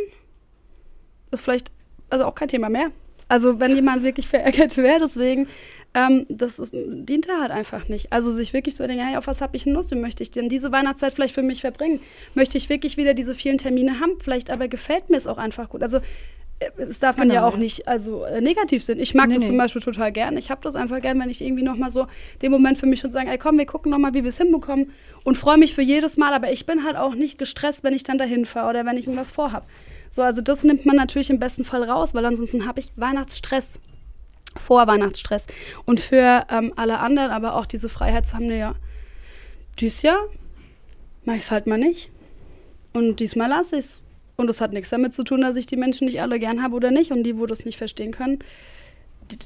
ist 1.32 1.42
vielleicht 1.42 1.72
also 2.10 2.26
auch 2.26 2.36
kein 2.36 2.48
Thema 2.48 2.70
mehr. 2.70 2.92
Also 3.28 3.60
wenn 3.60 3.76
jemand 3.76 4.04
wirklich 4.04 4.28
verärgert 4.28 4.78
wäre, 4.78 5.00
deswegen, 5.00 5.48
ähm, 5.94 6.26
das 6.30 6.60
ist, 6.60 6.72
dient 6.74 7.28
er 7.28 7.42
halt 7.42 7.52
einfach 7.52 7.88
nicht. 7.88 8.12
Also 8.12 8.32
sich 8.32 8.54
wirklich 8.54 8.76
so 8.76 8.86
denken, 8.86 9.06
hey, 9.06 9.18
auf 9.18 9.28
was 9.28 9.42
habe 9.42 9.56
ich 9.56 9.66
Lust? 9.66 9.92
Wie 9.92 9.96
möchte 9.96 10.24
ich 10.24 10.32
denn 10.32 10.50
diese 10.50 10.72
Weihnachtszeit 10.72 11.14
vielleicht 11.14 11.34
für 11.34 11.44
mich 11.44 11.62
verbringen? 11.62 12.00
Möchte 12.36 12.58
ich 12.58 12.70
wirklich 12.70 12.98
wieder 12.98 13.14
diese 13.14 13.34
vielen 13.34 13.58
Termine 13.58 14.00
haben? 14.00 14.20
Vielleicht 14.20 14.50
aber 14.50 14.68
gefällt 14.68 15.10
mir 15.10 15.18
es 15.18 15.28
auch 15.28 15.38
einfach 15.38 15.70
gut. 15.70 15.82
Also 15.82 16.00
äh, 16.66 16.86
das 16.88 17.00
darf 17.00 17.18
man 17.18 17.30
Genau, 17.30 17.42
ja 17.42 17.48
auch 17.48 17.54
ja. 17.54 17.60
nicht 17.60 17.88
also 17.88 18.24
äh, 18.24 18.42
negativ 18.42 18.84
sehen. 18.84 19.00
Ich 19.00 19.14
mag 19.14 19.28
Nee, 19.28 19.36
das 19.36 19.44
nee. 19.44 19.48
zum 19.48 19.58
Beispiel 19.58 19.82
total 19.82 20.12
gern. 20.12 20.38
Ich 20.38 20.52
habe 20.52 20.62
das 20.62 20.76
einfach 20.76 21.02
gern, 21.02 21.20
wenn 21.20 21.30
ich 21.30 21.42
irgendwie 21.42 21.64
noch 21.64 21.76
mal 21.76 21.90
so 21.90 22.08
den 22.42 22.52
Moment 22.52 22.78
für 22.78 22.86
mich 22.86 23.00
schon 23.00 23.12
sagen, 23.12 23.28
ey 23.30 23.38
komm, 23.38 23.58
wir 23.58 23.66
gucken 23.66 23.92
noch 23.92 24.00
mal, 24.00 24.14
wie 24.14 24.24
wir 24.24 24.30
es 24.30 24.38
hinbekommen 24.38 24.92
und 25.24 25.38
freue 25.38 25.58
mich 25.58 25.74
für 25.76 25.82
jedes 25.82 26.18
Mal. 26.18 26.34
Aber 26.34 26.52
ich 26.52 26.66
bin 26.66 26.84
halt 26.84 26.96
auch 26.96 27.16
nicht 27.16 27.38
gestresst, 27.38 27.84
wenn 27.84 27.94
ich 27.94 28.04
dann 28.04 28.18
dahin 28.18 28.46
fahre 28.46 28.70
oder 28.70 28.86
wenn 28.86 28.98
ich 28.98 29.08
irgendwas 29.08 29.32
vorhab. 29.32 29.68
So, 30.10 30.22
also 30.22 30.42
das 30.42 30.64
nimmt 30.64 30.86
man 30.86 30.96
natürlich 30.96 31.30
im 31.30 31.40
besten 31.40 31.64
Fall 31.64 31.84
raus, 31.84 32.14
weil 32.14 32.26
ansonsten 32.26 32.68
habe 32.68 32.80
ich 32.80 32.92
Weihnachtsstress. 32.96 33.80
Vorweihnachtsstress. 34.56 35.48
Und 35.86 36.00
für 36.00 36.46
ähm, 36.50 36.74
alle 36.76 37.00
anderen 37.00 37.32
aber 37.32 37.56
auch 37.56 37.66
diese 37.66 37.90
Freiheit 37.90 38.26
zu 38.28 38.36
haben, 38.36 38.50
ja, 38.52 38.76
dieses 39.80 40.04
Jahr 40.04 40.20
mache 41.26 41.38
ich 41.38 41.44
es 41.44 41.52
halt 41.52 41.66
mal 41.66 41.78
nicht. 41.80 42.12
Und 42.94 43.20
diesmal 43.20 43.50
lasse 43.50 43.78
ich 43.78 43.86
es. 43.86 44.04
Und 44.36 44.48
das 44.48 44.62
hat 44.62 44.74
nichts 44.74 44.90
damit 44.90 45.14
zu 45.14 45.24
tun, 45.24 45.42
dass 45.42 45.56
ich 45.56 45.68
die 45.68 45.78
Menschen 45.78 46.06
nicht 46.06 46.22
alle 46.22 46.40
gern 46.40 46.64
habe 46.64 46.76
oder 46.76 46.92
nicht. 46.92 47.12
Und 47.12 47.24
die, 47.24 47.38
wo 47.38 47.46
das 47.46 47.66
nicht 47.66 47.78
verstehen 47.78 48.12
können, 48.12 48.40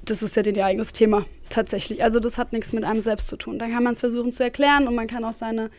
das 0.06 0.24
ist 0.24 0.36
ja 0.36 0.44
ihr 0.44 0.66
eigenes 0.66 0.94
Thema 0.94 1.26
tatsächlich. 1.50 2.04
Also 2.04 2.20
das 2.20 2.38
hat 2.38 2.54
nichts 2.54 2.74
mit 2.74 2.84
einem 2.84 3.02
selbst 3.02 3.28
zu 3.28 3.38
tun. 3.38 3.60
Dann 3.60 3.72
kann 3.72 3.84
man 3.84 3.94
es 3.94 4.00
versuchen 4.00 4.32
zu 4.32 4.44
erklären 4.44 4.88
und 4.88 4.96
man 4.96 5.08
kann 5.08 5.24
auch 5.24 5.34
seine 5.34 5.70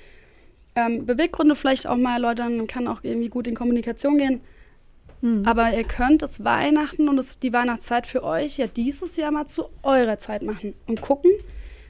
ähm, 0.75 1.07
Beweggründe 1.07 1.57
vielleicht 1.57 1.87
auch 1.87 1.97
mal 1.97 2.15
erläutern. 2.15 2.57
Man 2.57 2.67
kann 2.67 2.87
auch 2.87 3.01
irgendwie 3.03 3.29
gut 3.29 3.47
in 3.47 3.55
Kommunikation 3.55 4.19
gehen. 4.19 4.41
Aber 5.45 5.77
ihr 5.77 5.83
könnt 5.83 6.23
das 6.23 6.45
Weihnachten 6.45 7.09
und 7.09 7.17
das, 7.17 7.41
die 7.41 7.53
Weihnachtszeit 7.53 8.07
für 8.07 8.23
euch 8.23 8.57
ja 8.59 8.69
dieses 8.69 9.17
Jahr 9.17 9.33
mal 9.33 9.47
zu 9.47 9.65
eurer 9.83 10.19
Zeit 10.19 10.43
machen 10.43 10.75
und 10.87 11.01
gucken, 11.01 11.33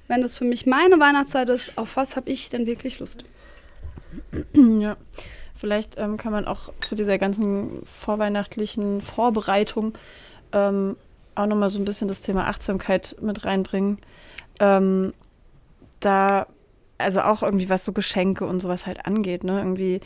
wenn 0.06 0.22
das 0.22 0.34
für 0.34 0.46
mich 0.46 0.64
meine 0.64 0.98
Weihnachtszeit 0.98 1.50
ist, 1.50 1.76
auf 1.76 1.96
was 1.96 2.16
habe 2.16 2.30
ich 2.30 2.48
denn 2.48 2.64
wirklich 2.66 3.00
Lust? 3.00 3.24
Ja, 4.54 4.96
vielleicht 5.58 5.98
ähm, 5.98 6.16
kann 6.16 6.32
man 6.32 6.46
auch 6.46 6.72
zu 6.80 6.94
dieser 6.94 7.18
ganzen 7.18 7.82
vorweihnachtlichen 7.84 9.00
Vorbereitung 9.00 9.98
ähm, 10.52 10.96
auch 11.34 11.46
nochmal 11.46 11.68
so 11.68 11.78
ein 11.78 11.84
bisschen 11.84 12.08
das 12.08 12.20
Thema 12.20 12.46
Achtsamkeit 12.48 13.16
mit 13.20 13.44
reinbringen. 13.44 13.98
Ähm, 14.60 15.12
da, 16.00 16.46
also 16.96 17.20
auch 17.20 17.42
irgendwie 17.42 17.68
was 17.68 17.84
so 17.84 17.92
Geschenke 17.92 18.46
und 18.46 18.60
sowas 18.60 18.86
halt 18.86 19.06
angeht, 19.06 19.44
ne? 19.44 19.58
Irgendwie 19.58 20.00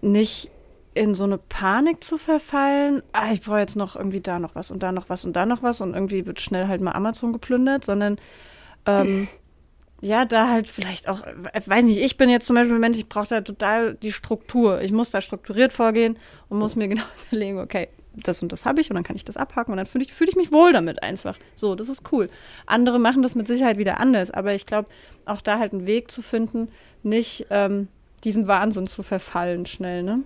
nicht 0.00 0.50
in 0.94 1.14
so 1.14 1.24
eine 1.24 1.38
Panik 1.38 2.02
zu 2.02 2.18
verfallen, 2.18 3.02
ah, 3.12 3.32
ich 3.32 3.42
brauche 3.42 3.60
jetzt 3.60 3.76
noch 3.76 3.94
irgendwie 3.94 4.20
da 4.20 4.38
noch 4.38 4.54
was 4.54 4.70
und 4.70 4.82
da 4.82 4.90
noch 4.90 5.08
was 5.08 5.24
und 5.24 5.34
da 5.34 5.46
noch 5.46 5.62
was 5.62 5.80
und 5.80 5.94
irgendwie 5.94 6.26
wird 6.26 6.40
schnell 6.40 6.66
halt 6.66 6.80
mal 6.80 6.92
Amazon 6.92 7.32
geplündert, 7.32 7.84
sondern 7.84 8.18
ähm, 8.86 9.28
ja, 10.00 10.24
da 10.24 10.48
halt 10.48 10.68
vielleicht 10.68 11.08
auch, 11.08 11.22
äh, 11.26 11.60
weiß 11.64 11.84
nicht, 11.84 11.98
ich 11.98 12.16
bin 12.16 12.30
jetzt 12.30 12.46
zum 12.46 12.56
Beispiel 12.56 12.78
Mensch, 12.78 12.98
ich 12.98 13.08
brauche 13.08 13.28
da 13.28 13.40
total 13.42 13.94
die 13.96 14.12
Struktur. 14.12 14.80
Ich 14.80 14.92
muss 14.92 15.10
da 15.10 15.20
strukturiert 15.20 15.72
vorgehen 15.72 16.18
und 16.48 16.58
muss 16.58 16.74
mir 16.74 16.88
genau 16.88 17.04
überlegen, 17.30 17.58
okay, 17.58 17.88
das 18.14 18.42
und 18.42 18.50
das 18.50 18.64
habe 18.64 18.80
ich 18.80 18.90
und 18.90 18.94
dann 18.94 19.04
kann 19.04 19.16
ich 19.16 19.24
das 19.24 19.36
abhaken 19.36 19.72
und 19.72 19.76
dann 19.76 19.86
fühle 19.86 20.04
ich, 20.04 20.12
fühl 20.12 20.28
ich 20.28 20.36
mich 20.36 20.50
wohl 20.52 20.72
damit 20.72 21.02
einfach. 21.02 21.38
So, 21.54 21.74
das 21.74 21.88
ist 21.88 22.10
cool. 22.12 22.28
Andere 22.66 22.98
machen 22.98 23.22
das 23.22 23.34
mit 23.34 23.46
Sicherheit 23.46 23.78
wieder 23.78 24.00
anders, 24.00 24.30
aber 24.30 24.54
ich 24.54 24.66
glaube, 24.66 24.88
auch 25.26 25.40
da 25.42 25.58
halt 25.58 25.72
einen 25.72 25.86
Weg 25.86 26.10
zu 26.10 26.22
finden, 26.22 26.68
nicht 27.02 27.46
ähm, 27.50 27.88
diesem 28.24 28.46
Wahnsinn 28.46 28.86
zu 28.86 29.02
verfallen 29.02 29.66
schnell, 29.66 30.02
ne? 30.02 30.22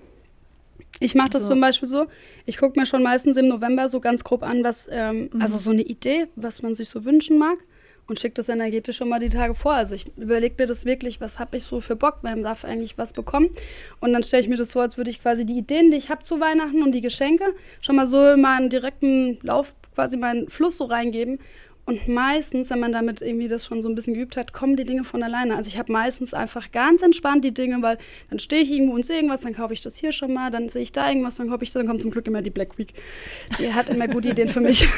Ich 1.00 1.14
mache 1.16 1.30
das 1.30 1.42
So. 1.42 1.48
zum 1.48 1.60
Beispiel 1.60 1.88
so, 1.88 2.06
ich 2.46 2.56
gucke 2.56 2.78
mir 2.78 2.86
schon 2.86 3.02
meistens 3.02 3.36
im 3.36 3.48
November 3.48 3.88
so 3.88 4.00
ganz 4.00 4.22
grob 4.22 4.44
an, 4.44 4.62
was, 4.62 4.86
ähm, 4.90 5.28
also 5.40 5.58
so 5.58 5.70
eine 5.70 5.82
Idee, 5.82 6.28
was 6.36 6.62
man 6.62 6.74
sich 6.76 6.88
so 6.88 7.04
wünschen 7.04 7.36
mag 7.36 7.58
und 8.06 8.18
schicke 8.18 8.34
das 8.34 8.48
energetisch 8.48 8.96
schon 8.96 9.08
mal 9.08 9.20
die 9.20 9.28
Tage 9.28 9.54
vor. 9.54 9.74
Also 9.74 9.94
ich 9.94 10.06
überlege 10.16 10.54
mir 10.58 10.66
das 10.66 10.84
wirklich, 10.84 11.20
was 11.20 11.38
habe 11.38 11.56
ich 11.56 11.64
so 11.64 11.80
für 11.80 11.96
Bock, 11.96 12.18
wer 12.22 12.36
darf 12.36 12.64
eigentlich 12.64 12.98
was 12.98 13.12
bekommen. 13.12 13.50
Und 14.00 14.12
dann 14.12 14.22
stelle 14.22 14.42
ich 14.42 14.48
mir 14.48 14.56
das 14.56 14.70
so, 14.70 14.80
als 14.80 14.96
würde 14.96 15.10
ich 15.10 15.20
quasi 15.20 15.46
die 15.46 15.56
Ideen, 15.58 15.90
die 15.90 15.96
ich 15.96 16.10
habe 16.10 16.22
zu 16.22 16.40
Weihnachten 16.40 16.82
und 16.82 16.92
die 16.92 17.00
Geschenke, 17.00 17.54
schon 17.80 17.96
mal 17.96 18.06
so 18.06 18.32
in 18.32 18.40
meinen 18.40 18.70
direkten 18.70 19.38
Lauf, 19.42 19.74
quasi 19.94 20.16
meinen 20.16 20.48
Fluss 20.48 20.76
so 20.76 20.84
reingeben. 20.84 21.38
Und 21.86 22.08
meistens, 22.08 22.70
wenn 22.70 22.80
man 22.80 22.92
damit 22.92 23.20
irgendwie 23.20 23.46
das 23.46 23.66
schon 23.66 23.82
so 23.82 23.90
ein 23.90 23.94
bisschen 23.94 24.14
geübt 24.14 24.38
hat, 24.38 24.54
kommen 24.54 24.74
die 24.74 24.84
Dinge 24.84 25.04
von 25.04 25.22
alleine. 25.22 25.54
Also 25.54 25.68
ich 25.68 25.78
habe 25.78 25.92
meistens 25.92 26.32
einfach 26.32 26.72
ganz 26.72 27.02
entspannt 27.02 27.44
die 27.44 27.52
Dinge, 27.52 27.82
weil 27.82 27.98
dann 28.30 28.38
stehe 28.38 28.62
ich 28.62 28.70
irgendwo 28.70 28.94
und 28.94 29.04
sehe 29.04 29.16
irgendwas, 29.16 29.42
dann 29.42 29.54
kaufe 29.54 29.74
ich 29.74 29.82
das 29.82 29.96
hier 29.96 30.10
schon 30.10 30.32
mal, 30.32 30.50
dann 30.50 30.70
sehe 30.70 30.82
ich 30.82 30.92
da 30.92 31.08
irgendwas, 31.08 31.36
dann 31.36 31.50
kaufe 31.50 31.62
ich 31.62 31.70
das, 31.70 31.80
dann 31.80 31.86
kommt 31.86 32.00
zum 32.00 32.10
Glück 32.10 32.26
immer 32.26 32.40
die 32.40 32.50
Black 32.50 32.78
Week. 32.78 32.94
Die 33.58 33.74
hat 33.74 33.90
immer 33.90 34.08
gute 34.08 34.30
Ideen 34.30 34.48
für 34.48 34.62
mich. 34.62 34.88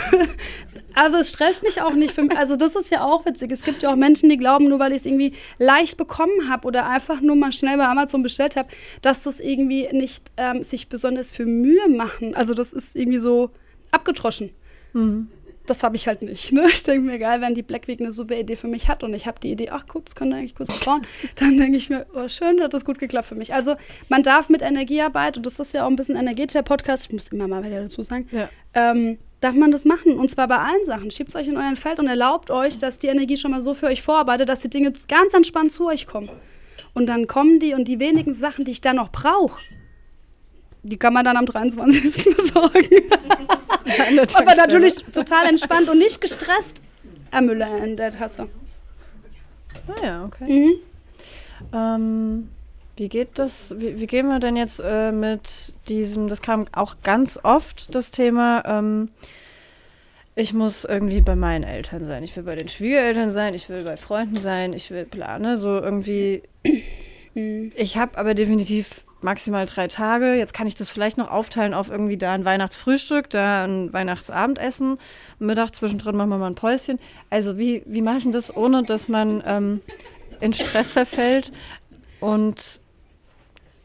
also 0.94 1.16
es 1.16 1.30
stresst 1.30 1.64
mich 1.64 1.82
auch 1.82 1.94
nicht. 1.94 2.14
Für, 2.14 2.28
also 2.36 2.54
das 2.54 2.76
ist 2.76 2.92
ja 2.92 3.02
auch 3.04 3.26
witzig. 3.26 3.50
Es 3.50 3.64
gibt 3.64 3.82
ja 3.82 3.90
auch 3.90 3.96
Menschen, 3.96 4.28
die 4.28 4.36
glauben, 4.36 4.68
nur 4.68 4.78
weil 4.78 4.92
ich 4.92 5.00
es 5.00 5.06
irgendwie 5.06 5.32
leicht 5.58 5.96
bekommen 5.96 6.48
habe 6.48 6.68
oder 6.68 6.86
einfach 6.86 7.20
nur 7.20 7.34
mal 7.34 7.50
schnell 7.50 7.78
bei 7.78 7.86
Amazon 7.86 8.22
bestellt 8.22 8.54
habe, 8.54 8.68
dass 9.02 9.24
das 9.24 9.40
irgendwie 9.40 9.88
nicht 9.90 10.30
ähm, 10.36 10.62
sich 10.62 10.88
besonders 10.88 11.32
für 11.32 11.46
Mühe 11.46 11.88
machen. 11.88 12.36
Also 12.36 12.54
das 12.54 12.72
ist 12.72 12.94
irgendwie 12.94 13.18
so 13.18 13.50
abgetroschen. 13.90 14.50
Mhm 14.92 15.28
das 15.66 15.82
habe 15.82 15.96
ich 15.96 16.06
halt 16.06 16.22
nicht. 16.22 16.52
Ne? 16.52 16.64
Ich 16.76 16.82
denke 16.82 17.02
mir, 17.06 17.14
egal, 17.14 17.40
wenn 17.40 17.54
die 17.54 17.62
Black 17.62 17.88
Week 17.88 18.00
eine 18.00 18.12
super 18.12 18.36
Idee 18.36 18.56
für 18.56 18.68
mich 18.68 18.88
hat 18.88 19.02
und 19.02 19.14
ich 19.14 19.26
habe 19.26 19.40
die 19.40 19.50
Idee, 19.50 19.70
ach 19.70 19.86
gut, 19.86 20.06
das 20.06 20.14
könnte 20.14 20.36
eigentlich 20.36 20.54
kurz 20.54 20.78
bauen, 20.80 21.02
dann 21.36 21.58
denke 21.58 21.76
ich 21.76 21.90
mir, 21.90 22.06
oh, 22.14 22.28
schön, 22.28 22.60
hat 22.60 22.74
das 22.74 22.84
gut 22.84 22.98
geklappt 22.98 23.28
für 23.28 23.34
mich. 23.34 23.54
Also 23.54 23.76
man 24.08 24.22
darf 24.22 24.48
mit 24.48 24.62
Energiearbeit, 24.62 25.36
und 25.36 25.46
das 25.46 25.58
ist 25.58 25.74
ja 25.74 25.84
auch 25.84 25.90
ein 25.90 25.96
bisschen 25.96 26.16
energetischer 26.16 26.62
Podcast, 26.62 27.06
ich 27.06 27.12
muss 27.12 27.28
immer 27.28 27.48
mal 27.48 27.64
wieder 27.64 27.82
dazu 27.82 28.02
sagen, 28.02 28.28
ja. 28.32 28.48
ähm, 28.74 29.18
darf 29.40 29.54
man 29.54 29.70
das 29.70 29.84
machen. 29.84 30.18
Und 30.18 30.30
zwar 30.30 30.48
bei 30.48 30.58
allen 30.58 30.84
Sachen. 30.84 31.10
Schiebt 31.10 31.30
es 31.30 31.36
euch 31.36 31.48
in 31.48 31.56
euren 31.56 31.76
Feld 31.76 31.98
und 31.98 32.06
erlaubt 32.06 32.50
euch, 32.50 32.78
dass 32.78 32.98
die 32.98 33.08
Energie 33.08 33.36
schon 33.36 33.50
mal 33.50 33.60
so 33.60 33.74
für 33.74 33.86
euch 33.86 34.02
vorarbeitet, 34.02 34.48
dass 34.48 34.60
die 34.60 34.70
Dinge 34.70 34.92
ganz 35.08 35.34
entspannt 35.34 35.72
zu 35.72 35.86
euch 35.86 36.06
kommen. 36.06 36.30
Und 36.94 37.06
dann 37.06 37.26
kommen 37.26 37.60
die 37.60 37.74
und 37.74 37.86
die 37.88 38.00
wenigen 38.00 38.32
Sachen, 38.32 38.64
die 38.64 38.72
ich 38.72 38.80
dann 38.80 38.96
noch 38.96 39.10
brauche, 39.12 39.60
die 40.82 40.98
kann 40.98 41.12
man 41.12 41.24
dann 41.24 41.36
am 41.36 41.46
23. 41.46 42.24
besorgen. 42.36 42.88
Aber 44.34 44.54
natürlich 44.56 44.96
total 45.12 45.46
entspannt 45.46 45.88
und 45.88 45.98
nicht 45.98 46.20
gestresst. 46.20 46.82
Herr 47.30 47.42
Müller 47.42 47.84
in 47.84 47.96
der 47.96 48.10
Tasse. 48.10 48.48
Ah 49.88 50.04
ja, 50.04 50.24
okay. 50.24 50.44
Mhm. 50.44 50.70
Ähm, 51.72 52.48
wie 52.96 53.08
geht 53.08 53.38
das, 53.38 53.74
wie, 53.76 54.00
wie, 54.00 54.06
gehen 54.06 54.26
wir 54.28 54.38
denn 54.38 54.56
jetzt 54.56 54.80
äh, 54.82 55.12
mit 55.12 55.74
diesem, 55.88 56.28
das 56.28 56.42
kam 56.42 56.66
auch 56.72 56.96
ganz 57.02 57.38
oft, 57.42 57.94
das 57.94 58.10
Thema, 58.10 58.62
ähm, 58.66 59.10
ich 60.34 60.52
muss 60.52 60.84
irgendwie 60.84 61.20
bei 61.20 61.36
meinen 61.36 61.64
Eltern 61.64 62.06
sein, 62.06 62.22
ich 62.22 62.36
will 62.36 62.44
bei 62.44 62.54
den 62.54 62.68
Schwiegereltern 62.68 63.32
sein, 63.32 63.54
ich 63.54 63.68
will 63.68 63.82
bei 63.82 63.96
Freunden 63.96 64.36
sein, 64.36 64.72
ich 64.72 64.90
will 64.90 65.04
plane, 65.04 65.56
so 65.56 65.80
irgendwie. 65.80 66.42
Mhm. 67.34 67.72
Ich 67.74 67.96
habe 67.96 68.16
aber 68.18 68.34
definitiv 68.34 69.02
maximal 69.26 69.66
drei 69.66 69.88
Tage. 69.88 70.34
Jetzt 70.34 70.54
kann 70.54 70.68
ich 70.68 70.76
das 70.76 70.88
vielleicht 70.88 71.18
noch 71.18 71.30
aufteilen 71.30 71.74
auf 71.74 71.90
irgendwie 71.90 72.16
da 72.16 72.32
ein 72.32 72.44
Weihnachtsfrühstück, 72.44 73.28
da 73.28 73.64
ein 73.64 73.92
Weihnachtsabendessen, 73.92 74.98
Mittag 75.40 75.74
zwischendrin 75.74 76.16
machen 76.16 76.30
wir 76.30 76.38
mal 76.38 76.46
ein 76.46 76.54
Päuschen. 76.54 76.98
Also 77.28 77.58
wie, 77.58 77.82
wie 77.86 78.02
mache 78.02 78.18
ich 78.18 78.30
das, 78.30 78.56
ohne 78.56 78.84
dass 78.84 79.08
man 79.08 79.42
ähm, 79.44 79.80
in 80.40 80.52
Stress 80.52 80.92
verfällt 80.92 81.50
und 82.20 82.80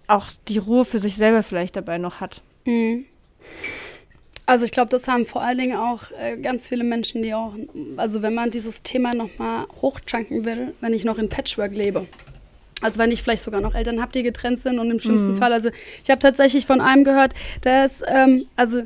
auch 0.07 0.27
die 0.47 0.59
Ruhe 0.59 0.85
für 0.85 0.99
sich 0.99 1.15
selber 1.15 1.41
vielleicht 1.41 1.75
dabei 1.75 1.97
noch 1.97 2.21
hat? 2.21 2.43
Mhm. 2.65 3.05
Also 4.45 4.65
ich 4.65 4.71
glaube, 4.71 4.89
das 4.89 5.07
haben 5.07 5.25
vor 5.25 5.41
allen 5.41 5.57
Dingen 5.57 5.77
auch 5.77 6.11
äh, 6.19 6.37
ganz 6.37 6.67
viele 6.67 6.83
Menschen, 6.83 7.23
die 7.23 7.33
auch, 7.33 7.55
also 7.97 8.21
wenn 8.21 8.35
man 8.35 8.51
dieses 8.51 8.83
Thema 8.83 9.15
nochmal 9.15 9.65
hochchunken 9.81 10.45
will, 10.45 10.75
wenn 10.81 10.93
ich 10.93 11.03
noch 11.03 11.17
in 11.17 11.29
Patchwork 11.29 11.73
lebe 11.73 12.05
also 12.81 12.99
wenn 12.99 13.11
ich 13.11 13.21
vielleicht 13.23 13.43
sogar 13.43 13.61
noch 13.61 13.75
Eltern 13.75 14.01
habe, 14.01 14.11
die 14.11 14.23
getrennt 14.23 14.59
sind 14.59 14.79
und 14.79 14.91
im 14.91 14.99
schlimmsten 14.99 15.33
mhm. 15.33 15.37
Fall, 15.37 15.53
also 15.53 15.69
ich 16.03 16.09
habe 16.09 16.19
tatsächlich 16.19 16.65
von 16.65 16.81
einem 16.81 17.03
gehört, 17.03 17.33
dass, 17.61 18.01
ähm, 18.07 18.47
also 18.55 18.83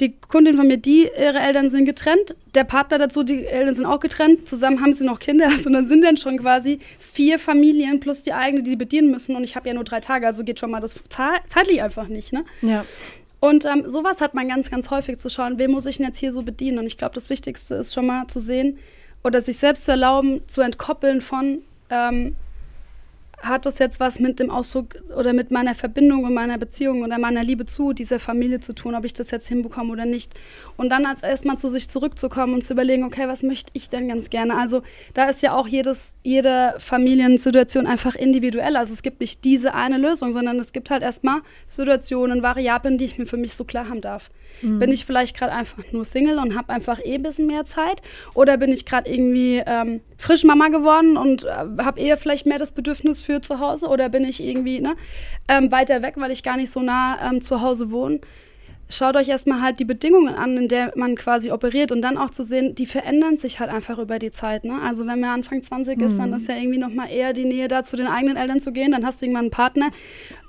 die 0.00 0.14
Kundin 0.28 0.56
von 0.56 0.68
mir, 0.68 0.76
die, 0.76 1.10
ihre 1.18 1.40
Eltern 1.40 1.70
sind 1.70 1.84
getrennt, 1.84 2.36
der 2.54 2.62
Partner 2.62 2.98
dazu, 2.98 3.24
die 3.24 3.46
Eltern 3.46 3.74
sind 3.74 3.86
auch 3.86 3.98
getrennt, 3.98 4.46
zusammen 4.46 4.80
haben 4.80 4.92
sie 4.92 5.04
noch 5.04 5.18
Kinder, 5.18 5.46
also 5.50 5.70
dann 5.70 5.86
sind 5.86 6.04
dann 6.04 6.16
schon 6.16 6.38
quasi 6.38 6.78
vier 6.98 7.38
Familien 7.38 7.98
plus 7.98 8.22
die 8.22 8.32
eigene, 8.32 8.62
die 8.62 8.70
sie 8.70 8.76
bedienen 8.76 9.10
müssen 9.10 9.34
und 9.34 9.42
ich 9.42 9.56
habe 9.56 9.68
ja 9.68 9.74
nur 9.74 9.84
drei 9.84 10.00
Tage, 10.00 10.26
also 10.26 10.44
geht 10.44 10.60
schon 10.60 10.70
mal 10.70 10.80
das 10.80 10.94
zeitlich 11.48 11.82
einfach 11.82 12.08
nicht, 12.08 12.32
ne? 12.32 12.44
Ja. 12.62 12.84
Und 13.40 13.64
ähm, 13.66 13.84
sowas 13.86 14.20
hat 14.20 14.34
man 14.34 14.48
ganz, 14.48 14.68
ganz 14.68 14.90
häufig 14.90 15.16
zu 15.16 15.30
schauen, 15.30 15.58
wen 15.58 15.70
muss 15.70 15.86
ich 15.86 15.98
denn 15.98 16.06
jetzt 16.06 16.18
hier 16.18 16.32
so 16.32 16.42
bedienen? 16.42 16.80
Und 16.80 16.86
ich 16.86 16.96
glaube, 16.96 17.14
das 17.14 17.30
Wichtigste 17.30 17.76
ist 17.76 17.94
schon 17.94 18.06
mal 18.06 18.26
zu 18.26 18.40
sehen 18.40 18.78
oder 19.22 19.40
sich 19.40 19.58
selbst 19.58 19.84
zu 19.84 19.92
erlauben, 19.92 20.40
zu 20.48 20.60
entkoppeln 20.60 21.20
von, 21.20 21.58
ähm, 21.88 22.34
hat 23.40 23.66
das 23.66 23.78
jetzt 23.78 24.00
was 24.00 24.18
mit 24.18 24.40
dem 24.40 24.50
Ausdruck 24.50 24.96
oder 25.16 25.32
mit 25.32 25.50
meiner 25.50 25.74
Verbindung 25.74 26.24
und 26.24 26.34
meiner 26.34 26.58
Beziehung 26.58 27.02
oder 27.02 27.18
meiner 27.18 27.44
Liebe 27.44 27.66
zu 27.66 27.92
dieser 27.92 28.18
Familie 28.18 28.60
zu 28.60 28.72
tun, 28.74 28.94
ob 28.94 29.04
ich 29.04 29.12
das 29.12 29.30
jetzt 29.30 29.48
hinbekomme 29.48 29.92
oder 29.92 30.06
nicht. 30.06 30.34
Und 30.76 30.90
dann 30.90 31.06
als 31.06 31.22
erstmal 31.22 31.56
zu 31.56 31.70
sich 31.70 31.88
zurückzukommen 31.88 32.54
und 32.54 32.64
zu 32.64 32.72
überlegen, 32.72 33.04
okay, 33.04 33.28
was 33.28 33.42
möchte 33.42 33.70
ich 33.74 33.88
denn 33.88 34.08
ganz 34.08 34.30
gerne? 34.30 34.56
Also 34.56 34.82
da 35.14 35.28
ist 35.28 35.42
ja 35.42 35.54
auch 35.54 35.68
jedes, 35.68 36.14
jede 36.22 36.74
Familiensituation 36.78 37.86
einfach 37.86 38.16
individuell. 38.16 38.76
Also 38.76 38.92
es 38.92 39.02
gibt 39.02 39.20
nicht 39.20 39.44
diese 39.44 39.74
eine 39.74 39.98
Lösung, 39.98 40.32
sondern 40.32 40.58
es 40.58 40.72
gibt 40.72 40.90
halt 40.90 41.02
erstmal 41.02 41.40
Situationen, 41.66 42.42
Variablen, 42.42 42.98
die 42.98 43.04
ich 43.04 43.18
mir 43.18 43.26
für 43.26 43.36
mich 43.36 43.54
so 43.54 43.64
klar 43.64 43.88
haben 43.88 44.00
darf. 44.00 44.30
Mhm. 44.62 44.80
Bin 44.80 44.90
ich 44.90 45.04
vielleicht 45.04 45.36
gerade 45.36 45.52
einfach 45.52 45.84
nur 45.92 46.04
Single 46.04 46.38
und 46.38 46.56
habe 46.56 46.72
einfach 46.72 46.98
eh 47.04 47.14
ein 47.14 47.22
bisschen 47.22 47.46
mehr 47.46 47.64
Zeit? 47.64 48.02
Oder 48.34 48.56
bin 48.56 48.72
ich 48.72 48.84
gerade 48.84 49.08
irgendwie 49.08 49.62
ähm, 49.64 50.00
frisch 50.18 50.44
Mama 50.44 50.68
geworden 50.68 51.16
und 51.16 51.44
äh, 51.44 51.48
habe 51.78 52.00
eher 52.00 52.16
vielleicht 52.16 52.44
mehr 52.44 52.58
das 52.58 52.72
Bedürfnis 52.72 53.22
für 53.22 53.40
zu 53.40 53.60
Hause? 53.60 53.86
Oder 53.86 54.08
bin 54.08 54.24
ich 54.24 54.42
irgendwie 54.42 54.80
ne, 54.80 54.96
ähm, 55.48 55.72
weiter 55.72 56.02
weg, 56.02 56.14
weil 56.16 56.30
ich 56.30 56.42
gar 56.42 56.56
nicht 56.56 56.70
so 56.70 56.80
nah 56.80 57.30
ähm, 57.30 57.40
zu 57.40 57.62
Hause 57.62 57.90
wohne? 57.90 58.20
Schaut 58.90 59.16
euch 59.16 59.28
erstmal 59.28 59.60
halt 59.60 59.80
die 59.80 59.84
Bedingungen 59.84 60.34
an, 60.34 60.56
in 60.56 60.66
der 60.66 60.92
man 60.96 61.14
quasi 61.14 61.52
operiert 61.52 61.92
und 61.92 62.00
dann 62.00 62.16
auch 62.16 62.30
zu 62.30 62.42
sehen, 62.42 62.74
die 62.74 62.86
verändern 62.86 63.36
sich 63.36 63.60
halt 63.60 63.70
einfach 63.70 63.98
über 63.98 64.18
die 64.18 64.30
Zeit. 64.30 64.64
Ne? 64.64 64.80
Also 64.82 65.06
wenn 65.06 65.20
man 65.20 65.30
Anfang 65.30 65.62
20 65.62 66.00
ist, 66.00 66.18
dann 66.18 66.30
mhm. 66.30 66.36
ist 66.36 66.48
ja 66.48 66.56
irgendwie 66.56 66.78
nochmal 66.78 67.10
eher 67.10 67.34
die 67.34 67.44
Nähe 67.44 67.68
da, 67.68 67.82
zu 67.82 67.98
den 67.98 68.06
eigenen 68.06 68.38
Eltern 68.38 68.60
zu 68.60 68.72
gehen. 68.72 68.92
Dann 68.92 69.04
hast 69.04 69.20
du 69.20 69.26
irgendwann 69.26 69.44
einen 69.44 69.50
Partner 69.50 69.90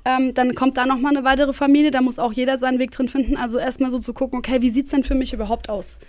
ähm, 0.06 0.34
dann 0.34 0.56
kommt 0.56 0.78
da 0.78 0.86
nochmal 0.86 1.16
eine 1.16 1.26
weitere 1.26 1.54
Familie, 1.54 1.92
da 1.92 2.02
muss 2.02 2.20
auch 2.20 2.34
jeder 2.34 2.58
seinen 2.58 2.80
Weg 2.80 2.92
drin 2.92 3.08
finden. 3.08 3.38
Also 3.38 3.58
erstmal 3.58 3.92
so 3.92 4.00
zu 4.00 4.14
gucken, 4.14 4.40
okay, 4.40 4.62
wie 4.62 4.70
sieht 4.70 4.86
es 4.86 4.92
denn 4.92 5.04
für 5.04 5.16
mich 5.16 5.34
überhaupt 5.34 5.70
aus? 5.70 6.00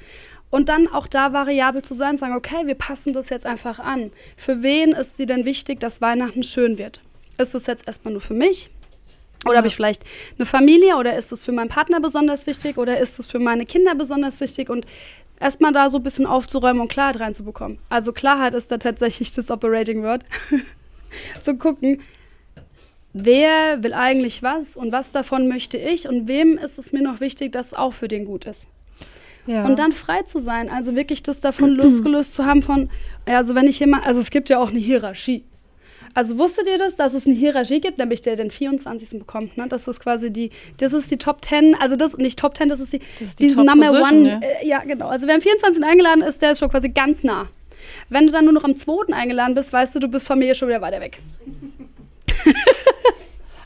Und 0.51 0.69
dann 0.69 0.89
auch 0.89 1.07
da 1.07 1.33
variabel 1.33 1.83
zu 1.83 1.95
sein, 1.95 2.17
sagen, 2.17 2.35
okay, 2.35 2.67
wir 2.67 2.75
passen 2.75 3.13
das 3.13 3.29
jetzt 3.29 3.47
einfach 3.47 3.79
an. 3.79 4.11
Für 4.37 4.63
wen 4.63 4.93
ist 4.93 5.17
sie 5.17 5.27
denn 5.27 5.45
wichtig, 5.45 5.81
dass 5.81 6.01
Weihnachten 6.01 6.43
schön 6.43 6.77
wird? 6.77 7.01
Ist 7.39 7.55
es 7.55 7.67
jetzt 7.67 7.87
erstmal 7.87 8.13
nur 8.13 8.21
für 8.21 8.35
mich? 8.35 8.71
Oder 9.45 9.55
ja. 9.55 9.59
habe 9.59 9.69
ich 9.69 9.77
vielleicht 9.77 10.05
eine 10.37 10.45
Familie 10.47 10.97
oder 10.97 11.17
ist 11.17 11.33
es 11.33 11.45
für 11.45 11.53
meinen 11.53 11.69
Partner 11.69 12.01
besonders 12.01 12.47
wichtig 12.47 12.77
oder 12.77 12.99
ist 12.99 13.19
es 13.19 13.27
für 13.27 13.39
meine 13.39 13.65
Kinder 13.65 13.95
besonders 13.95 14.41
wichtig? 14.41 14.69
Und 14.69 14.87
erstmal 15.39 15.73
da 15.73 15.89
so 15.89 15.99
ein 15.99 16.03
bisschen 16.03 16.27
aufzuräumen 16.27 16.83
und 16.83 16.89
Klarheit 16.89 17.21
reinzubekommen. 17.21 17.79
Also 17.89 18.13
Klarheit 18.13 18.55
ist 18.55 18.71
da 18.71 18.79
tatsächlich 18.79 19.33
das 19.33 19.51
Operating 19.51 20.03
Word. 20.03 20.25
zu 21.41 21.57
gucken, 21.57 22.03
wer 23.13 23.83
will 23.83 23.95
eigentlich 23.95 24.43
was 24.43 24.77
und 24.77 24.93
was 24.93 25.13
davon 25.13 25.49
möchte 25.49 25.79
ich 25.79 26.09
und 26.09 26.29
wem 26.29 26.59
ist 26.59 26.79
es 26.79 26.93
mir 26.93 27.03
noch 27.03 27.21
wichtig, 27.21 27.53
dass 27.53 27.69
es 27.69 27.75
auch 27.75 27.93
für 27.93 28.09
den 28.09 28.25
gut 28.25 28.45
ist. 28.45 28.67
Ja. 29.47 29.65
Und 29.65 29.79
dann 29.79 29.93
frei 29.93 30.23
zu 30.23 30.41
sein, 30.41 30.69
also 30.69 30.95
wirklich 30.95 31.23
das 31.23 31.41
davon 31.41 31.71
losgelöst 31.77 32.35
zu 32.35 32.45
haben 32.45 32.63
von, 32.63 32.91
also 33.27 33.55
wenn 33.55 33.67
ich 33.67 33.81
jemand, 33.81 34.07
also 34.07 34.21
es 34.21 34.31
gibt 34.31 34.49
ja 34.49 34.59
auch 34.59 34.71
eine 34.71 34.79
Hierarchie. 34.79 35.45
Also 36.13 36.39
wusstet 36.39 36.67
ihr 36.67 36.77
das, 36.77 36.97
dass 36.97 37.15
es 37.15 37.27
eine 37.27 37.37
Hierarchie 37.37 37.81
gibt, 37.81 37.99
nämlich 37.99 38.21
der 38.21 38.35
den 38.35 38.51
24. 38.51 39.21
bekommt, 39.21 39.57
ne? 39.57 39.67
Das 39.69 39.87
ist 39.87 40.01
quasi 40.01 40.33
die, 40.33 40.51
das 40.79 40.93
ist 40.93 41.11
die 41.11 41.19
Top 41.19 41.45
10, 41.45 41.77
also 41.79 41.95
das, 41.95 42.17
nicht 42.17 42.39
Top 42.39 42.57
10, 42.57 42.69
das 42.69 42.81
ist 42.81 42.93
die, 42.93 42.99
das 42.99 43.29
ist 43.29 43.39
die, 43.39 43.49
die 43.49 43.55
Number 43.55 43.93
One. 43.93 44.29
Ja. 44.29 44.41
Äh, 44.41 44.67
ja, 44.67 44.79
genau. 44.81 45.07
Also 45.09 45.29
wer 45.29 45.37
am 45.37 45.41
24. 45.41 45.85
eingeladen 45.85 46.23
ist, 46.23 46.43
der 46.43 46.53
ist 46.53 46.59
schon 46.59 46.69
quasi 46.69 46.89
ganz 46.89 47.23
nah. 47.23 47.49
Wenn 48.09 48.27
du 48.27 48.33
dann 48.33 48.45
nur 48.45 48.53
noch 48.53 48.65
am 48.65 48.77
2. 48.77 49.15
eingeladen 49.15 49.55
bist, 49.55 49.73
weißt 49.73 49.95
du, 49.95 50.01
du 50.01 50.09
bist 50.09 50.27
von 50.27 50.39
mir 50.39 50.55
schon 50.55 50.69
wieder 50.69 50.81
weiter 50.81 51.01
weg. 51.01 51.21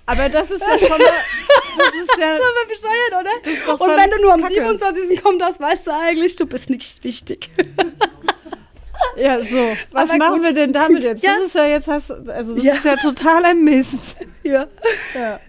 Aber 0.07 0.29
das 0.29 0.51
ist 0.51 0.61
ja 0.61 0.79
schon 0.79 0.89
mal. 0.89 0.99
Das 0.99 1.95
ist 1.95 2.19
ja. 2.19 2.31
Das 2.31 2.39
ist 2.39 2.45
aber 2.45 2.69
bescheuert, 2.69 3.13
oder? 3.21 3.85
Und 3.85 3.97
wenn 3.97 4.11
du 4.11 4.23
nur 4.23 4.33
am 4.35 4.41
Kacke. 4.43 4.55
27. 4.55 5.23
kommst, 5.23 5.41
das 5.41 5.61
weißt 5.61 5.87
du 5.87 5.93
eigentlich, 5.93 6.37
du 6.37 6.47
bist 6.47 6.71
nicht 6.71 7.03
wichtig. 7.05 7.51
Ja, 9.17 9.41
so. 9.41 9.77
Was 9.93 10.11
aber 10.11 10.19
machen 10.19 10.37
gut. 10.39 10.47
wir 10.47 10.55
denn 10.55 10.73
damit 10.73 11.03
jetzt? 11.03 11.23
Ja. 11.23 11.35
Das 11.35 11.47
ist 11.47 11.55
ja 11.55 11.67
jetzt, 11.67 11.89
hast, 11.89 12.11
also 12.11 12.55
das 12.55 12.65
ja. 12.65 12.75
ist 12.75 12.85
ja 12.85 12.97
total 12.97 13.45
ein 13.45 13.63
Mist. 13.63 13.95
Ja. 14.43 14.67
ja. 15.15 15.41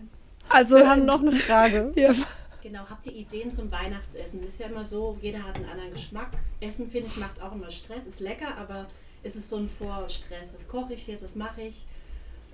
Also, 0.50 0.78
wir 0.78 0.88
haben 0.88 1.06
noch 1.06 1.20
eine 1.20 1.32
Frage. 1.32 1.92
Ja. 1.96 2.14
Genau, 2.62 2.82
habt 2.90 3.06
ihr 3.06 3.14
Ideen 3.14 3.52
zum 3.52 3.72
Weihnachtsessen? 3.72 4.42
Das 4.42 4.54
ist 4.54 4.60
ja 4.60 4.68
immer 4.68 4.84
so, 4.84 5.18
jeder 5.22 5.44
hat 5.44 5.56
einen 5.56 5.70
anderen 5.70 5.94
Geschmack. 5.94 6.32
Essen, 6.60 6.90
finde 6.90 7.08
ich, 7.08 7.18
macht 7.18 7.40
auch 7.40 7.54
immer 7.54 7.70
Stress. 7.70 8.08
Ist 8.08 8.20
lecker, 8.20 8.58
aber 8.58 8.88
ist 9.22 9.36
es 9.36 9.50
so 9.50 9.58
ein 9.58 9.70
Vorstress? 9.70 10.54
Was 10.54 10.68
koche 10.68 10.94
ich 10.94 11.06
jetzt? 11.06 11.24
Was 11.24 11.36
mache 11.36 11.62
ich? 11.62 11.86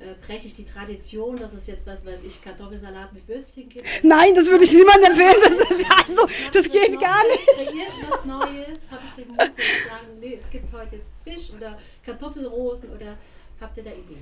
Äh, 0.02 0.16
breche 0.26 0.48
ich 0.48 0.56
die 0.56 0.66
Tradition, 0.66 1.36
dass 1.38 1.54
es 1.54 1.68
jetzt, 1.68 1.86
was 1.88 2.06
weiß 2.06 2.20
ich, 2.26 2.42
Kartoffelsalat 2.42 3.14
mit 3.14 3.28
Würstchen 3.28 3.70
gibt. 3.70 3.86
Nein, 4.04 4.34
das 4.36 4.50
würde 4.50 4.64
ich 4.64 4.74
niemandem 4.74 5.12
empfehlen. 5.12 5.36
Das, 5.42 5.52
ist 5.52 5.86
also, 6.06 6.28
das 6.52 6.64
geht 6.72 7.00
gar 7.00 7.22
nicht. 7.28 7.46
Kreiere 7.46 7.88
ich 7.88 8.10
was 8.10 8.26
Neues? 8.26 8.80
Habe 8.90 9.02
ich 9.08 9.24
den 9.24 9.28
Mut 9.30 9.40
zu 9.40 9.90
sagen, 9.90 10.20
nee, 10.20 10.38
es 10.40 10.50
gibt 10.50 10.72
heute 10.74 10.96
jetzt 10.98 11.12
Fisch 11.24 11.56
oder 11.56 11.78
Kartoffelrosen 12.06 12.90
oder 12.90 13.18
Habt 13.60 13.78
ihr 13.78 13.84
da 13.84 13.92
Ideen? 13.92 14.20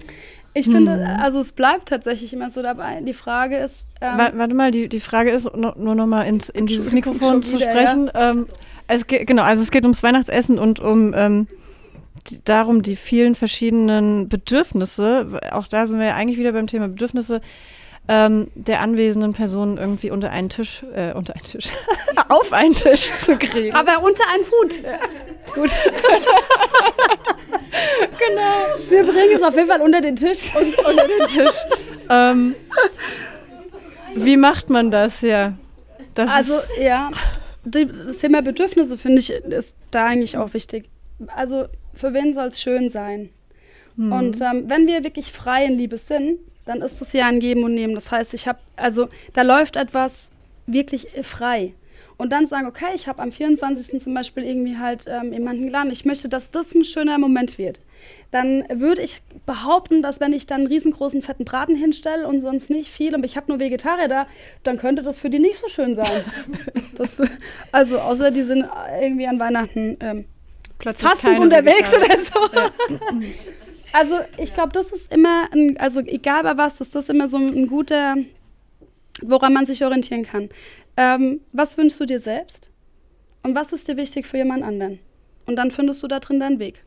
Ich 0.53 0.65
hm. 0.65 0.73
finde, 0.73 1.17
also 1.17 1.39
es 1.39 1.53
bleibt 1.53 1.87
tatsächlich 1.87 2.33
immer 2.33 2.49
so 2.49 2.61
dabei. 2.61 2.99
Die 2.99 3.13
Frage 3.13 3.55
ist. 3.55 3.87
Ähm, 4.01 4.17
warte 4.17 4.53
mal, 4.53 4.71
die, 4.71 4.89
die 4.89 4.99
Frage 4.99 5.31
ist, 5.31 5.45
nur, 5.55 5.75
nur 5.77 5.95
noch 5.95 6.07
mal 6.07 6.23
ins, 6.23 6.49
in 6.49 6.67
dieses 6.67 6.91
Mikrofon 6.91 7.41
zu 7.41 7.57
sprechen. 7.57 8.11
Ja. 8.13 8.31
Ähm, 8.31 8.47
Es 8.91 9.05
geht, 9.07 9.27
genau, 9.27 9.43
also 9.43 9.61
es 9.61 9.71
geht 9.71 9.83
ums 9.83 10.01
Weihnachtsessen 10.01 10.57
und 10.57 10.79
um 10.79 11.13
ähm, 11.15 11.47
darum, 12.45 12.81
die 12.81 12.95
vielen 12.95 13.35
verschiedenen 13.35 14.29
Bedürfnisse, 14.29 15.39
auch 15.51 15.67
da 15.67 15.87
sind 15.87 15.99
wir 15.99 16.07
ja 16.07 16.15
eigentlich 16.15 16.39
wieder 16.39 16.51
beim 16.51 16.67
Thema 16.67 16.87
Bedürfnisse, 16.87 17.41
ähm, 18.09 18.49
der 18.55 18.81
anwesenden 18.81 19.33
Personen 19.33 19.77
irgendwie 19.77 20.09
unter 20.09 20.31
einen 20.31 20.49
Tisch, 20.49 20.83
äh, 20.95 21.13
unter 21.13 21.35
einen 21.35 21.43
Tisch, 21.43 21.69
auf 22.29 22.51
einen 22.51 22.73
Tisch 22.73 23.11
zu 23.19 23.37
kriegen. 23.37 23.75
Aber 23.75 24.01
unter 24.03 24.23
einen 24.33 24.45
Hut. 24.45 24.81
Gut. 25.53 25.69
genau. 28.17 28.65
Wir 28.89 29.03
bringen 29.03 29.35
es 29.35 29.43
auf 29.43 29.55
jeden 29.55 29.67
Fall 29.67 29.81
unter 29.81 30.01
den 30.01 30.15
Tisch. 30.15 30.55
Und 30.59 30.75
unter 30.79 31.07
den 31.07 31.27
Tisch. 31.27 31.53
ähm, 32.09 32.55
wie 34.15 34.37
macht 34.37 34.71
man 34.71 34.89
das, 34.89 35.21
ja? 35.21 35.53
Das 36.15 36.31
Also, 36.31 36.55
ja, 36.81 37.11
das 37.63 38.17
Thema 38.17 38.41
Bedürfnisse, 38.41 38.97
finde 38.97 39.19
ich, 39.19 39.29
ist 39.29 39.75
da 39.91 40.07
eigentlich 40.07 40.35
auch 40.35 40.55
wichtig. 40.55 40.89
Also, 41.35 41.67
für 41.99 42.13
wen 42.13 42.33
soll 42.33 42.47
es 42.47 42.61
schön 42.61 42.89
sein? 42.89 43.29
hm. 43.99 44.11
Und 44.11 44.41
ähm, 44.41 44.63
wenn 44.67 44.87
wir 44.87 45.03
wirklich 45.03 45.31
frei 45.31 45.65
in 45.65 45.77
Liebe 45.77 45.97
sind, 45.97 46.39
dann 46.65 46.81
ist 46.81 47.01
es 47.01 47.13
ja 47.13 47.27
ein 47.27 47.39
Geben 47.39 47.63
und 47.63 47.73
Nehmen. 47.73 47.95
Das 47.95 48.11
heißt, 48.11 48.33
ich 48.33 48.47
habe, 48.47 48.59
also 48.75 49.09
da 49.33 49.41
läuft 49.41 49.75
etwas 49.75 50.31
wirklich 50.65 51.07
frei. 51.23 51.73
Und 52.15 52.31
dann 52.31 52.47
sagen, 52.47 52.67
okay, 52.67 52.91
ich 52.95 53.07
habe 53.07 53.21
am 53.21 53.31
24. 53.31 54.01
zum 54.01 54.13
Beispiel 54.13 54.43
irgendwie 54.43 54.77
halt 54.77 55.05
ähm, 55.07 55.31
jemanden 55.31 55.65
geladen. 55.65 55.91
Ich 55.91 56.03
möchte, 56.03 56.27
dass 56.27 56.51
das 56.51 56.75
ein 56.75 56.83
schöner 56.83 57.17
Moment 57.17 57.57
wird. 57.57 57.79
Dann 58.29 58.65
würde 58.69 59.01
ich 59.01 59.21
behaupten, 59.45 60.01
dass 60.01 60.19
wenn 60.19 60.33
ich 60.33 60.45
dann 60.45 60.59
einen 60.59 60.67
riesengroßen 60.67 61.21
fetten 61.21 61.45
Braten 61.45 61.75
hinstelle 61.75 62.27
und 62.27 62.41
sonst 62.41 62.69
nicht 62.69 62.89
viel 62.89 63.15
und 63.15 63.23
ich 63.23 63.37
habe 63.37 63.47
nur 63.49 63.59
Vegetarier 63.59 64.09
da, 64.09 64.27
dann 64.63 64.77
könnte 64.77 65.01
das 65.01 65.17
für 65.17 65.29
die 65.29 65.39
nicht 65.39 65.57
so 65.57 65.69
schön 65.69 65.95
sein. 65.95 66.23
für, 66.95 67.29
also 67.71 67.99
außer 67.99 68.31
die 68.31 68.43
sind 68.43 68.65
irgendwie 69.01 69.27
an 69.27 69.39
Weihnachten 69.39 69.97
ähm, 70.01 70.25
plötzlich 70.79 71.07
fastend 71.09 71.33
keine 71.33 71.45
unterwegs 71.45 71.93
oder 71.93 72.17
so. 72.17 72.39
Also 73.91 74.19
ich 74.37 74.53
glaube, 74.53 74.71
das 74.71 74.91
ist 74.91 75.11
immer, 75.11 75.51
ein, 75.51 75.75
also 75.79 75.99
egal 76.01 76.43
bei 76.43 76.55
was, 76.57 76.79
ist 76.79 76.93
das 76.93 77.09
immer 77.09 77.27
so 77.27 77.37
ein 77.37 77.65
guter, 77.67 78.17
woran 79.23 79.51
man 79.51 79.65
sich 79.65 79.83
orientieren 79.83 80.23
kann. 80.23 80.49
Ähm, 80.95 81.41
was 81.53 81.75
wünschst 81.75 81.99
du 81.99 82.05
dir 82.05 82.19
selbst? 82.19 82.69
Und 83.41 83.55
was 83.55 83.73
ist 83.73 83.87
dir 83.87 83.97
wichtig 83.97 84.27
für 84.27 84.37
jemand 84.37 84.63
anderen? 84.63 84.99
Und 85.47 85.55
dann 85.55 85.71
findest 85.71 86.03
du 86.03 86.07
da 86.07 86.19
drin 86.19 86.39
deinen 86.39 86.59
Weg. 86.59 86.83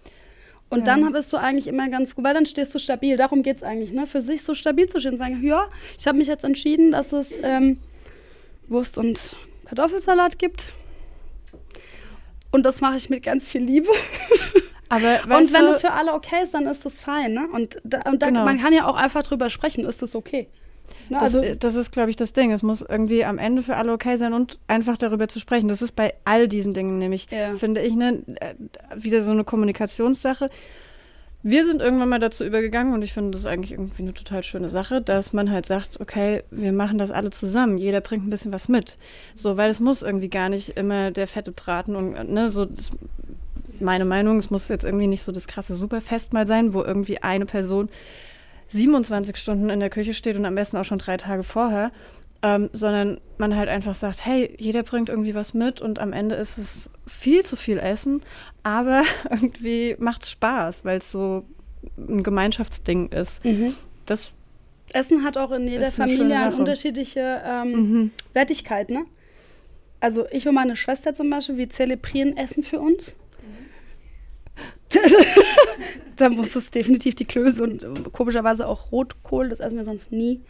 Und 0.71 0.87
Ja. 0.87 0.97
dann 0.97 1.13
bist 1.13 1.33
du 1.33 1.39
eigentlich 1.39 1.67
immer 1.67 1.89
ganz 1.89 2.15
gut, 2.15 2.25
weil 2.25 2.35
dann 2.35 2.47
stehst 2.47 2.73
du 2.73 2.79
stabil. 2.79 3.17
Darum 3.17 3.43
geht 3.43 3.57
es 3.57 3.63
eigentlich, 3.65 3.91
ne? 3.93 4.07
Für 4.07 4.23
sich 4.23 4.43
so 4.43 4.55
stabil 4.55 4.87
zu 4.89 5.01
stehen 5.01 5.13
und 5.13 5.19
sagen, 5.19 5.43
ja, 5.43 5.67
ich 5.99 6.07
habe 6.07 6.19
mich 6.19 6.29
jetzt 6.29 6.45
entschieden, 6.45 6.93
dass 6.93 7.13
es 7.13 7.33
ähm, 7.43 7.79
Wurst 8.69 8.97
und 8.97 9.19
Kartoffelsalat 9.67 10.39
gibt. 10.39 10.73
Und 12.53 12.65
das 12.65 12.81
mache 12.81 12.97
ich 12.97 13.11
mit 13.11 13.23
ganz 13.25 13.49
viel 13.49 13.63
Liebe. 13.63 13.89
Aber 14.89 15.21
und 15.39 15.53
wenn 15.55 15.65
es 15.67 15.81
für 15.81 15.93
alle 15.93 16.13
okay 16.13 16.43
ist, 16.43 16.53
dann 16.55 16.67
ist 16.67 16.85
das 16.85 17.01
fein, 17.01 17.33
ne? 17.33 17.49
Und, 17.51 17.79
da, 17.83 18.03
und 18.03 18.21
da, 18.23 18.27
Genau. 18.27 18.45
man 18.45 18.61
kann 18.61 18.75
ja 18.75 18.87
auch 18.87 18.95
einfach 18.97 19.23
drüber 19.23 19.49
sprechen, 19.49 19.87
ist 19.87 20.03
das 20.03 20.15
okay? 20.15 20.49
Ne? 21.09 21.17
Das, 21.19 21.35
Also, 21.35 21.55
das 21.55 21.75
ist, 21.77 21.93
glaube 21.93 22.11
ich, 22.11 22.17
das 22.17 22.35
Ding. 22.35 22.53
Es 22.53 22.63
muss 22.63 22.83
irgendwie 22.87 23.25
am 23.25 23.39
Ende 23.39 23.63
für 23.63 23.77
alle 23.77 23.93
okay 23.93 24.19
sein 24.19 24.35
und 24.35 24.59
einfach 24.69 24.99
darüber 24.99 25.29
zu 25.29 25.41
sprechen. 25.41 25.67
Das 25.69 25.81
ist 25.81 25.93
bei 25.97 26.13
all 26.27 26.47
diesen 26.47 26.75
Dingen 26.75 26.99
nämlich, 26.99 27.27
Ja. 27.31 27.55
finde 27.55 27.81
ich, 27.81 27.95
ne, 27.95 28.23
äh, 28.41 28.55
wieder 28.97 29.23
so 29.23 29.31
eine 29.31 29.45
Kommunikationssache. 29.45 30.51
Wir 31.45 31.67
sind 31.67 31.83
irgendwann 31.83 32.09
mal 32.09 32.21
dazu 32.21 32.45
übergegangen 32.45 32.95
und 32.95 33.03
ich 33.03 33.13
finde, 33.13 33.33
das 33.33 33.47
eigentlich 33.47 33.73
irgendwie 33.73 34.03
eine 34.03 34.15
total 34.15 34.45
schöne 34.45 34.69
Sache, 34.69 35.03
dass 35.03 35.33
man 35.33 35.51
halt 35.51 35.67
sagt, 35.67 36.01
okay, 36.01 36.45
wir 36.53 36.73
machen 36.73 36.99
das 36.99 37.11
alle 37.11 37.31
zusammen. 37.31 37.79
Jeder 37.79 38.01
bringt 38.01 38.25
ein 38.25 38.31
bisschen 38.31 38.53
was 38.53 38.69
mit. 38.69 38.97
So, 39.35 39.57
weil 39.57 39.69
es 39.69 39.81
muss 39.81 40.03
irgendwie 40.03 40.29
gar 40.29 40.49
nicht 40.49 40.71
immer 40.71 41.11
der 41.11 41.27
fette 41.27 41.51
Braten 41.51 41.97
und, 41.97 42.15
äh, 42.15 42.23
ne, 42.23 42.51
so, 42.51 42.65
das, 42.65 42.91
meine 43.81 44.05
Meinung, 44.05 44.39
es 44.39 44.51
muss 44.51 44.69
jetzt 44.69 44.85
irgendwie 44.85 45.09
nicht 45.09 45.23
so 45.23 45.33
das 45.33 45.49
krasse 45.49 45.75
Superfest 45.75 46.33
mal 46.33 46.47
sein, 46.47 46.75
wo 46.75 46.83
irgendwie 46.83 47.19
eine 47.19 47.45
Person 47.45 47.89
27 48.69 49.37
Stunden 49.37 49.69
in 49.69 49.81
der 49.81 49.91
Küche 49.91 50.15
steht 50.15 50.37
und 50.37 50.47
am 50.47 50.55
besten 50.55 50.77
auch 50.77 50.85
schon 50.85 50.99
drei 50.99 51.17
Tage 51.17 51.43
vorher, 51.43 51.91
ähm, 52.43 52.71
sondern 52.73 53.21
man 53.39 53.57
halt 53.57 53.69
einfach 53.69 53.97
sagt, 53.97 54.25
hey, 54.25 54.55
jeder 54.59 54.85
bringt 54.85 55.09
irgendwie 55.09 55.35
was 55.35 55.55
mit 55.55 55.81
und 55.81 55.99
am 55.99 56.13
Ende 56.13 56.37
ist 56.37 56.59
es 56.59 56.91
viel 57.07 57.45
zu 57.45 57.57
viel 57.57 57.79
Essen, 57.79 58.23
aber 58.63 59.03
irgendwie 59.31 59.97
macht 59.99 60.25
es 60.25 60.31
Spaß, 60.31 60.85
weil 60.85 60.99
es 60.99 61.11
so 61.11 61.45
ein 61.97 62.23
Gemeinschaftsding 62.23 63.09
ist. 63.09 63.45
mhm. 63.45 63.75
Das, 64.07 64.33
Essen 64.93 65.25
hat 65.25 65.39
auch 65.39 65.53
in 65.53 65.69
jeder 65.69 65.91
Familie 65.91 66.39
eine 66.39 66.57
unterschiedliche 66.57 67.41
ähm, 67.47 67.73
mhm. 67.73 68.11
Wertigkeit, 68.33 68.91
ne? 68.91 69.05
Also 70.01 70.27
ich 70.31 70.47
und 70.49 70.55
meine 70.55 70.77
Schwester 70.77 71.15
zum 71.15 71.31
Beispiel, 71.31 71.57
wir 71.57 71.71
zelebrieren 71.71 72.37
Essen 72.37 72.65
für 72.65 72.81
uns. 72.81 73.17
da 76.17 76.29
muss 76.29 76.57
es 76.57 76.71
definitiv 76.71 77.15
die 77.15 77.25
Klöße 77.25 77.63
und 77.63 77.83
äh, 77.83 78.11
komischerweise 78.11 78.67
auch 78.67 78.93
Rotkohl, 78.93 79.49
das 79.49 79.61
essen 79.61 79.77
wir 79.79 79.85
sonst 79.85 80.13
nie. 80.13 80.41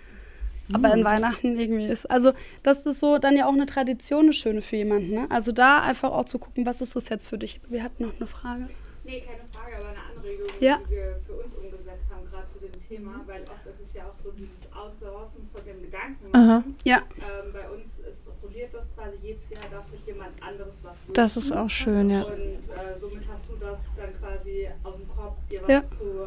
Aber 0.72 0.94
in 0.94 1.04
Weihnachten 1.04 1.58
irgendwie 1.58 1.86
ist. 1.86 2.10
Also, 2.10 2.32
das 2.62 2.86
ist 2.86 3.00
so 3.00 3.18
dann 3.18 3.36
ja 3.36 3.46
auch 3.46 3.52
eine 3.52 3.66
Tradition, 3.66 4.24
eine 4.26 4.32
schöne 4.32 4.62
für 4.62 4.76
jemanden. 4.76 5.10
Ne? 5.10 5.26
Also 5.30 5.52
da 5.52 5.82
einfach 5.82 6.12
auch 6.12 6.24
zu 6.24 6.38
gucken, 6.38 6.64
was 6.66 6.80
ist 6.80 6.94
das 6.96 7.08
jetzt 7.08 7.28
für 7.28 7.38
dich? 7.38 7.60
Wir 7.68 7.82
hatten 7.82 8.04
noch 8.04 8.14
eine 8.16 8.26
Frage. 8.26 8.68
Nee, 9.04 9.20
keine 9.20 9.42
Frage, 9.52 9.76
aber 9.78 9.88
eine 9.88 9.98
Anregung, 10.16 10.46
Ja. 10.60 10.78
die 10.86 10.90
wir 10.94 11.20
für 11.26 11.32
uns 11.34 11.54
umgesetzt 11.56 12.06
haben, 12.10 12.24
gerade 12.30 12.46
zu 12.52 12.58
dem 12.60 12.88
Thema, 12.88 13.20
weil 13.26 13.42
oft 13.42 13.66
ist 13.66 13.88
es 13.88 13.94
ja 13.94 14.04
auch 14.04 14.14
so 14.24 14.30
dieses 14.30 14.54
Outsourcen 14.72 15.48
von 15.52 15.64
dem 15.66 15.82
Gedanken. 15.82 16.26
Aha. 16.32 16.62
Ja. 16.84 16.98
Ähm, 17.18 17.52
bei 17.52 17.68
uns 17.68 17.84
ist 18.08 18.22
rolliert 18.42 18.72
das 18.72 18.84
quasi 18.96 19.16
jedes 19.22 19.48
Jahr, 19.50 19.62
darf 19.70 19.88
sich 19.90 20.04
jemand 20.06 20.30
anderes 20.42 20.74
was 20.82 20.94
wünschen. 21.06 21.12
Das 21.14 21.36
ist 21.36 21.52
auch 21.52 21.70
schön, 21.70 22.10
ja. 22.10 22.22
Und 22.22 22.32
äh, 22.34 22.98
somit 23.00 23.22
hast 23.28 23.42
du 23.48 23.56
das 23.58 23.78
dann 23.96 24.12
quasi 24.20 24.68
aus 24.84 24.94
dem 24.96 25.08
Kopf, 25.08 25.36
dir 25.50 25.60
was 25.62 25.68
Ja. 25.68 25.82
zu 25.98 26.26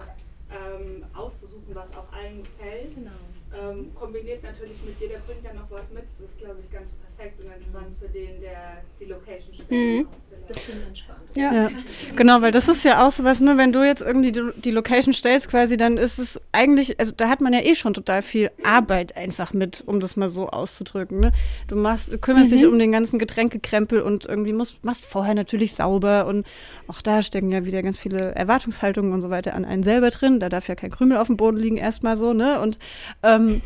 ähm, 0.51 1.03
auszusuchen, 1.13 1.73
was 1.73 1.87
auch 1.95 2.11
allen 2.13 2.43
gefällt. 2.43 2.95
Genau. 2.95 3.11
Ähm, 3.57 3.93
kombiniert 3.95 4.43
natürlich 4.43 4.83
mit 4.83 4.99
jeder 4.99 5.19
bringt 5.19 5.43
ja 5.43 5.53
noch 5.53 5.69
was 5.71 5.89
mit. 5.89 6.03
Das 6.03 6.19
ist, 6.19 6.37
glaube 6.39 6.59
ich, 6.61 6.69
ganz 6.71 6.89
perfekt 6.91 7.39
und 7.39 7.51
entspannt 7.51 7.95
für 7.99 8.09
den, 8.09 8.41
der 8.41 8.83
die 8.99 9.05
Location 9.05 9.53
spielt. 9.53 9.99
Mhm. 9.99 10.07
Das 10.47 10.57
klingt 10.57 10.87
entspannt. 10.87 11.19
Ja. 11.35 11.53
Ja, 11.53 11.69
genau, 12.15 12.41
weil 12.41 12.53
das 12.53 12.69
ist 12.69 12.85
ja 12.85 13.05
auch 13.05 13.11
so 13.11 13.25
was, 13.25 13.41
ne, 13.41 13.57
wenn 13.57 13.73
du 13.73 13.85
jetzt 13.85 14.01
irgendwie 14.01 14.31
die, 14.31 14.41
die 14.55 14.71
Location 14.71 15.13
stellst 15.13 15.49
quasi, 15.49 15.75
dann 15.75 15.97
ist 15.97 16.17
es 16.17 16.39
eigentlich, 16.53 16.97
also 16.97 17.11
da 17.15 17.27
hat 17.27 17.41
man 17.41 17.51
ja 17.51 17.59
eh 17.59 17.75
schon 17.75 17.93
total 17.93 18.21
viel 18.21 18.51
Arbeit 18.63 19.17
einfach 19.17 19.51
mit, 19.51 19.83
um 19.85 19.99
das 19.99 20.15
mal 20.15 20.29
so 20.29 20.47
auszudrücken, 20.47 21.19
ne? 21.19 21.33
Du 21.67 21.75
machst, 21.75 22.13
du 22.13 22.17
kümmerst 22.17 22.53
dich 22.53 22.65
um 22.65 22.79
den 22.79 22.93
ganzen 22.93 23.19
Getränkekrempel 23.19 23.99
und 24.01 24.25
irgendwie 24.25 24.53
musst, 24.53 24.85
machst 24.85 25.05
vorher 25.05 25.35
natürlich 25.35 25.75
sauber 25.75 26.25
und 26.25 26.47
auch 26.87 27.01
da 27.01 27.21
stecken 27.21 27.51
ja 27.51 27.65
wieder 27.65 27.83
ganz 27.83 27.99
viele 27.99 28.33
Erwartungshaltungen 28.33 29.11
und 29.11 29.21
so 29.21 29.29
weiter 29.29 29.55
an 29.55 29.65
einen 29.65 29.83
selber 29.83 30.11
drin, 30.11 30.39
da 30.39 30.47
darf 30.47 30.69
ja 30.69 30.75
kein 30.75 30.91
Krümel 30.91 31.17
auf 31.17 31.27
dem 31.27 31.35
Boden 31.35 31.57
liegen 31.57 31.77
erstmal 31.77 32.15
so, 32.15 32.31
ne, 32.31 32.61
und 32.61 32.79
ähm, 33.23 33.61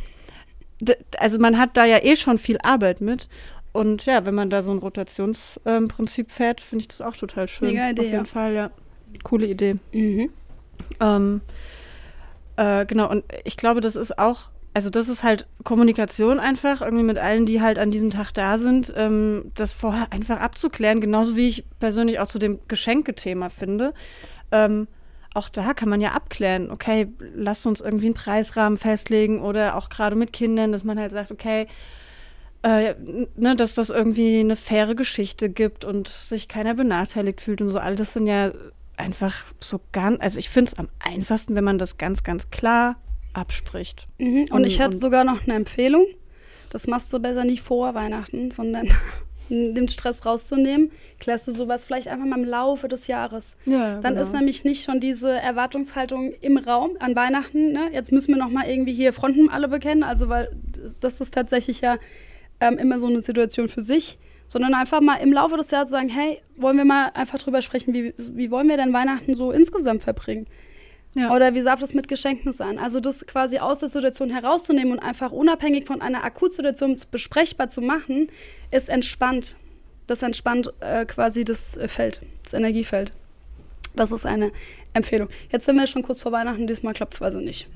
also 1.19 1.37
man 1.37 1.57
hat 1.59 1.77
da 1.77 1.85
ja 1.85 2.01
eh 2.01 2.15
schon 2.15 2.37
viel 2.37 2.57
Arbeit 2.63 3.01
mit. 3.01 3.27
Und 3.71 4.05
ja, 4.05 4.25
wenn 4.25 4.35
man 4.35 4.49
da 4.49 4.61
so 4.61 4.71
ein 4.71 4.79
Rotationsprinzip 4.79 6.27
ähm, 6.27 6.29
fährt, 6.29 6.61
finde 6.61 6.83
ich 6.83 6.87
das 6.87 7.01
auch 7.01 7.15
total 7.15 7.47
schön. 7.47 7.69
Mega 7.69 7.89
Idee, 7.89 8.01
Auf 8.01 8.05
jeden 8.05 8.17
ja. 8.17 8.25
Fall, 8.25 8.53
ja. 8.53 8.71
Coole 9.23 9.47
Idee. 9.47 9.77
Mhm. 9.93 10.29
Ähm, 10.99 11.41
äh, 12.55 12.85
genau, 12.85 13.09
und 13.09 13.23
ich 13.43 13.57
glaube, 13.57 13.81
das 13.81 13.95
ist 13.95 14.17
auch, 14.17 14.49
also 14.73 14.89
das 14.89 15.07
ist 15.07 15.23
halt 15.23 15.47
Kommunikation 15.63 16.39
einfach, 16.39 16.81
irgendwie 16.81 17.03
mit 17.03 17.17
allen, 17.17 17.45
die 17.45 17.61
halt 17.61 17.79
an 17.79 17.91
diesem 17.91 18.09
Tag 18.09 18.31
da 18.33 18.57
sind, 18.57 18.93
ähm, 18.95 19.51
das 19.55 19.73
vorher 19.73 20.11
einfach 20.11 20.39
abzuklären, 20.39 21.01
genauso 21.01 21.35
wie 21.35 21.47
ich 21.47 21.65
persönlich 21.79 22.19
auch 22.19 22.27
zu 22.27 22.39
dem 22.39 22.59
Geschenkethema 22.67 23.49
finde. 23.49 23.93
Ähm, 24.51 24.87
auch 25.33 25.49
da 25.49 25.73
kann 25.73 25.89
man 25.89 26.01
ja 26.01 26.11
abklären, 26.11 26.71
okay, 26.71 27.07
lasst 27.35 27.65
uns 27.67 27.81
irgendwie 27.81 28.07
einen 28.07 28.15
Preisrahmen 28.15 28.77
festlegen 28.77 29.41
oder 29.41 29.75
auch 29.75 29.89
gerade 29.89 30.15
mit 30.15 30.33
Kindern, 30.33 30.71
dass 30.71 30.83
man 30.83 30.99
halt 30.99 31.11
sagt, 31.11 31.31
okay, 31.31 31.67
äh, 32.63 32.93
ne, 33.35 33.55
dass 33.55 33.75
das 33.75 33.89
irgendwie 33.89 34.39
eine 34.39 34.55
faire 34.55 34.95
Geschichte 34.95 35.49
gibt 35.49 35.85
und 35.85 36.07
sich 36.07 36.47
keiner 36.47 36.73
benachteiligt 36.73 37.41
fühlt 37.41 37.61
und 37.61 37.69
so. 37.69 37.79
All 37.79 37.95
das 37.95 38.13
sind 38.13 38.27
ja 38.27 38.51
einfach 38.97 39.45
so 39.59 39.79
ganz, 39.93 40.19
also 40.21 40.39
ich 40.39 40.49
finde 40.49 40.71
es 40.71 40.77
am 40.77 40.89
einfachsten, 40.99 41.55
wenn 41.55 41.63
man 41.63 41.77
das 41.77 41.97
ganz, 41.97 42.23
ganz 42.23 42.49
klar 42.51 42.97
abspricht. 43.33 44.07
Mhm. 44.17 44.41
Und, 44.43 44.51
Und- 44.51 44.63
ich 44.65 44.79
hätte 44.79 44.91
und- 44.95 44.99
sogar 44.99 45.23
noch 45.23 45.43
eine 45.43 45.53
Empfehlung. 45.55 46.05
Das 46.69 46.85
machst 46.85 47.11
du 47.13 47.19
besser 47.19 47.45
nicht 47.45 47.61
vor 47.63 47.95
Weihnachten, 47.95 48.51
sondern 48.51 48.87
den 49.49 49.87
Stress 49.87 50.25
rauszunehmen, 50.25 50.91
klärst 51.19 51.47
du 51.47 51.51
sowas 51.53 51.85
vielleicht 51.85 52.07
einfach 52.09 52.25
mal 52.27 52.37
im 52.37 52.45
Laufe 52.45 52.87
des 52.87 53.07
Jahres. 53.07 53.57
Ja, 53.65 53.99
Dann 53.99 54.13
genau. 54.15 54.25
ist 54.27 54.33
nämlich 54.33 54.63
nicht 54.65 54.83
schon 54.83 54.99
diese 54.99 55.31
Erwartungshaltung 55.31 56.33
im 56.41 56.57
Raum 56.57 56.91
an 56.99 57.15
Weihnachten. 57.15 57.71
Ne? 57.71 57.89
Jetzt 57.91 58.11
müssen 58.11 58.33
wir 58.35 58.37
noch 58.37 58.51
mal 58.51 58.67
irgendwie 58.69 58.93
hier 58.93 59.13
Fronten 59.13 59.49
alle 59.49 59.67
bekennen, 59.67 60.03
also 60.03 60.29
weil 60.29 60.49
das 60.99 61.21
ist 61.21 61.33
tatsächlich 61.33 61.81
ja 61.81 61.97
ähm, 62.59 62.77
immer 62.77 62.99
so 62.99 63.07
eine 63.07 63.21
Situation 63.21 63.67
für 63.67 63.81
sich, 63.81 64.17
sondern 64.47 64.73
einfach 64.73 65.01
mal 65.01 65.15
im 65.15 65.31
Laufe 65.31 65.57
des 65.57 65.71
Jahres 65.71 65.89
sagen, 65.89 66.09
hey, 66.09 66.41
wollen 66.55 66.77
wir 66.77 66.85
mal 66.85 67.11
einfach 67.13 67.39
drüber 67.39 67.61
sprechen, 67.61 67.93
wie, 67.93 68.13
wie 68.17 68.51
wollen 68.51 68.67
wir 68.67 68.77
denn 68.77 68.93
Weihnachten 68.93 69.35
so 69.35 69.51
insgesamt 69.51 70.01
verbringen? 70.01 70.47
Ja. 71.15 71.33
Oder 71.33 71.55
wie 71.55 71.63
darf 71.63 71.79
das 71.79 71.93
mit 71.93 72.07
Geschenken 72.07 72.53
sein? 72.53 72.77
Also 72.77 72.99
das 72.99 73.25
quasi 73.25 73.57
aus 73.59 73.79
der 73.79 73.89
Situation 73.89 74.29
herauszunehmen 74.29 74.93
und 74.93 74.99
einfach 74.99 75.31
unabhängig 75.31 75.85
von 75.85 76.01
einer 76.01 76.23
Akutsituation 76.23 76.97
besprechbar 77.09 77.69
zu 77.69 77.81
machen, 77.81 78.29
ist 78.71 78.89
entspannt. 78.89 79.55
das 80.05 80.21
entspannt 80.21 80.71
äh, 80.79 81.05
quasi 81.05 81.43
das 81.43 81.77
äh, 81.77 81.87
Feld, 81.87 82.21
das 82.43 82.53
Energiefeld. 82.53 83.11
Das 83.95 84.11
ist 84.11 84.25
eine 84.25 84.51
Empfehlung. 84.93 85.29
Jetzt 85.51 85.65
sind 85.65 85.75
wir 85.77 85.87
schon 85.87 86.03
kurz 86.03 86.21
vor 86.21 86.31
Weihnachten, 86.31 86.67
diesmal 86.67 86.93
klappt 86.93 87.15
es 87.15 87.21
also 87.21 87.39
nicht. 87.39 87.67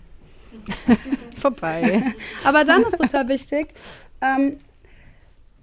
Vorbei. 1.39 2.03
Aber 2.43 2.63
dann 2.63 2.83
ist 2.83 2.97
total 2.97 3.27
wichtig, 3.27 3.69
ähm, 4.21 4.59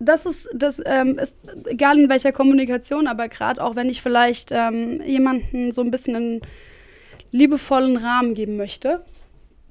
das 0.01 0.25
ist, 0.25 0.49
das 0.55 0.81
ähm, 0.85 1.19
ist 1.19 1.37
egal 1.67 1.99
in 1.99 2.09
welcher 2.09 2.33
Kommunikation, 2.33 3.07
aber 3.07 3.29
gerade 3.29 3.63
auch 3.63 3.77
wenn 3.77 3.89
ich 3.89 4.01
vielleicht 4.01 4.51
ähm, 4.51 5.03
jemanden 5.03 5.73
so 5.73 5.83
ein 5.83 5.91
bisschen 5.91 6.17
einen 6.17 6.41
liebevollen 7.31 7.99
Rahmen 7.99 8.35
geben 8.35 8.57
möchte, 8.57 9.05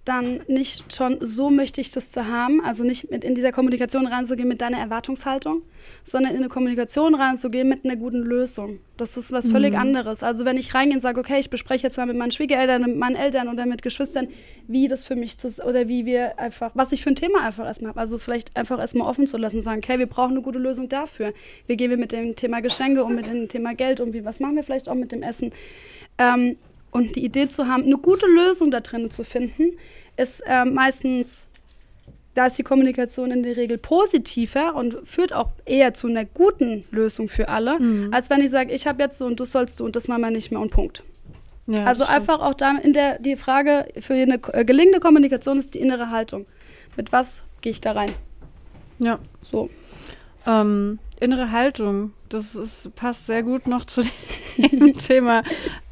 dann 0.06 0.42
nicht 0.48 0.94
schon 0.94 1.18
so 1.22 1.50
möchte 1.50 1.82
ich 1.82 1.92
das 1.92 2.12
zu 2.12 2.28
haben, 2.28 2.64
also 2.64 2.84
nicht 2.84 3.12
mit 3.12 3.24
in 3.24 3.36
dieser 3.36 3.52
Kommunikation 3.52 4.08
reinzugehen 4.08 4.48
mit 4.48 4.62
deiner 4.62 4.80
Erwartungshaltung, 4.80 5.62
sondern 6.04 6.32
in 6.34 6.40
eine 6.40 6.50
Kommunikation 6.50 7.16
reinzugehen 7.16 7.68
mit 7.70 7.86
einer 7.86 7.96
guten 7.96 8.20
Lösung. 8.20 8.80
Das 8.98 9.18
ist 9.18 9.32
was 9.32 9.50
völlig 9.50 9.74
Mhm. 9.74 9.80
anderes. 9.80 10.24
Also 10.24 10.46
wenn 10.46 10.58
ich 10.58 10.74
reingehe 10.74 10.96
und 10.96 11.02
sage, 11.02 11.20
okay, 11.20 11.40
ich 11.40 11.50
bespreche 11.50 11.84
jetzt 11.88 11.98
mal 11.98 12.06
mit 12.06 12.18
meinen 12.18 12.32
Schwiegereltern, 12.32 12.82
mit 12.82 12.98
meinen 12.98 13.16
Eltern 13.16 13.48
oder 13.48 13.66
mit 13.66 13.82
Geschwistern, 13.82 14.28
wie 14.68 14.88
das 14.88 15.04
für 15.04 15.16
mich 15.16 15.38
zu, 15.38 15.48
oder 15.66 15.88
wie 15.88 16.06
wir 16.06 16.40
einfach, 16.40 16.72
was 16.74 16.92
ich 16.92 17.02
für 17.04 17.10
ein 17.10 17.16
Thema 17.16 17.42
einfach 17.46 17.66
erstmal 17.66 17.90
habe. 17.90 18.00
Also 18.00 18.16
es 18.16 18.24
vielleicht 18.24 18.56
einfach 18.56 18.80
erstmal 18.80 19.08
offen 19.08 19.28
zu 19.28 19.38
lassen, 19.38 19.62
sagen, 19.62 19.82
okay, 19.84 20.00
wir 20.00 20.08
brauchen 20.08 20.32
eine 20.32 20.42
gute 20.42 20.60
Lösung 20.60 20.90
dafür. 20.90 21.34
Wie 21.68 21.78
gehen 21.78 21.90
wir 21.90 21.98
mit 21.98 22.12
dem 22.12 22.36
Thema 22.36 22.62
Geschenke 22.62 23.04
um, 23.04 23.16
mit 23.16 23.28
dem 23.28 23.48
Thema 23.48 23.74
Geld 23.74 24.00
um, 24.00 24.14
wie, 24.14 24.26
was 24.26 24.40
machen 24.40 24.56
wir 24.56 24.64
vielleicht 24.64 24.90
auch 24.90 24.96
mit 24.96 25.12
dem 25.12 25.24
Essen? 25.24 25.52
Ähm, 26.18 26.58
und 26.92 27.16
die 27.16 27.24
Idee 27.24 27.48
zu 27.48 27.68
haben, 27.68 27.84
eine 27.84 27.98
gute 27.98 28.26
Lösung 28.28 28.72
da 28.72 28.80
drin 28.80 29.12
zu 29.12 29.24
finden, 29.24 29.78
ist 30.18 30.42
äh, 30.46 30.66
meistens, 30.66 31.48
da 32.34 32.48
ist 32.48 32.58
die 32.58 32.64
Kommunikation 32.64 33.32
in 33.32 33.44
der 33.44 33.58
Regel 33.58 33.78
positiver 33.78 34.76
und 34.76 34.98
führt 35.04 35.34
auch 35.34 35.50
eher 35.66 35.94
zu 35.94 36.08
einer 36.08 36.26
guten 36.26 36.86
Lösung 36.92 37.30
für 37.30 37.50
alle, 37.50 37.80
als 38.12 38.30
wenn 38.30 38.42
ich 38.42 38.50
sage, 38.50 38.74
ich 38.74 38.88
habe 38.88 39.04
jetzt 39.04 39.18
so 39.18 39.26
und 39.26 39.40
du 39.40 39.46
sollst 39.46 39.80
du 39.80 39.86
und 39.86 39.96
das 39.96 40.08
machen 40.08 40.22
wir 40.22 40.32
nicht 40.32 40.52
mehr 40.52 40.60
und 40.60 40.72
Punkt. 40.72 41.04
Ja, 41.68 41.86
also 41.86 42.04
das 42.04 42.10
einfach 42.10 42.40
auch 42.42 42.56
da 42.56 42.78
in 42.78 42.94
der 42.94 43.20
die 43.20 43.36
Frage 43.36 43.88
für 44.00 44.16
eine 44.16 44.40
äh, 44.54 44.66
gelingende 44.66 45.00
Kommunikation 45.00 45.60
ist 45.60 45.76
die 45.76 45.80
innere 45.80 46.10
Haltung. 46.10 46.48
Mit 46.98 47.12
was 47.12 47.44
gehe 47.62 47.72
ich 47.72 47.82
da 47.82 47.92
rein? 47.92 48.12
Ja. 48.98 49.20
So. 49.44 49.70
Ähm, 50.46 51.00
innere 51.20 51.52
Haltung, 51.52 52.14
das 52.30 52.56
ist, 52.56 52.96
passt 52.96 53.26
sehr 53.26 53.44
gut 53.44 53.68
noch 53.68 53.86
zu 53.86 54.02
dem 54.58 54.98
Thema. 54.98 55.44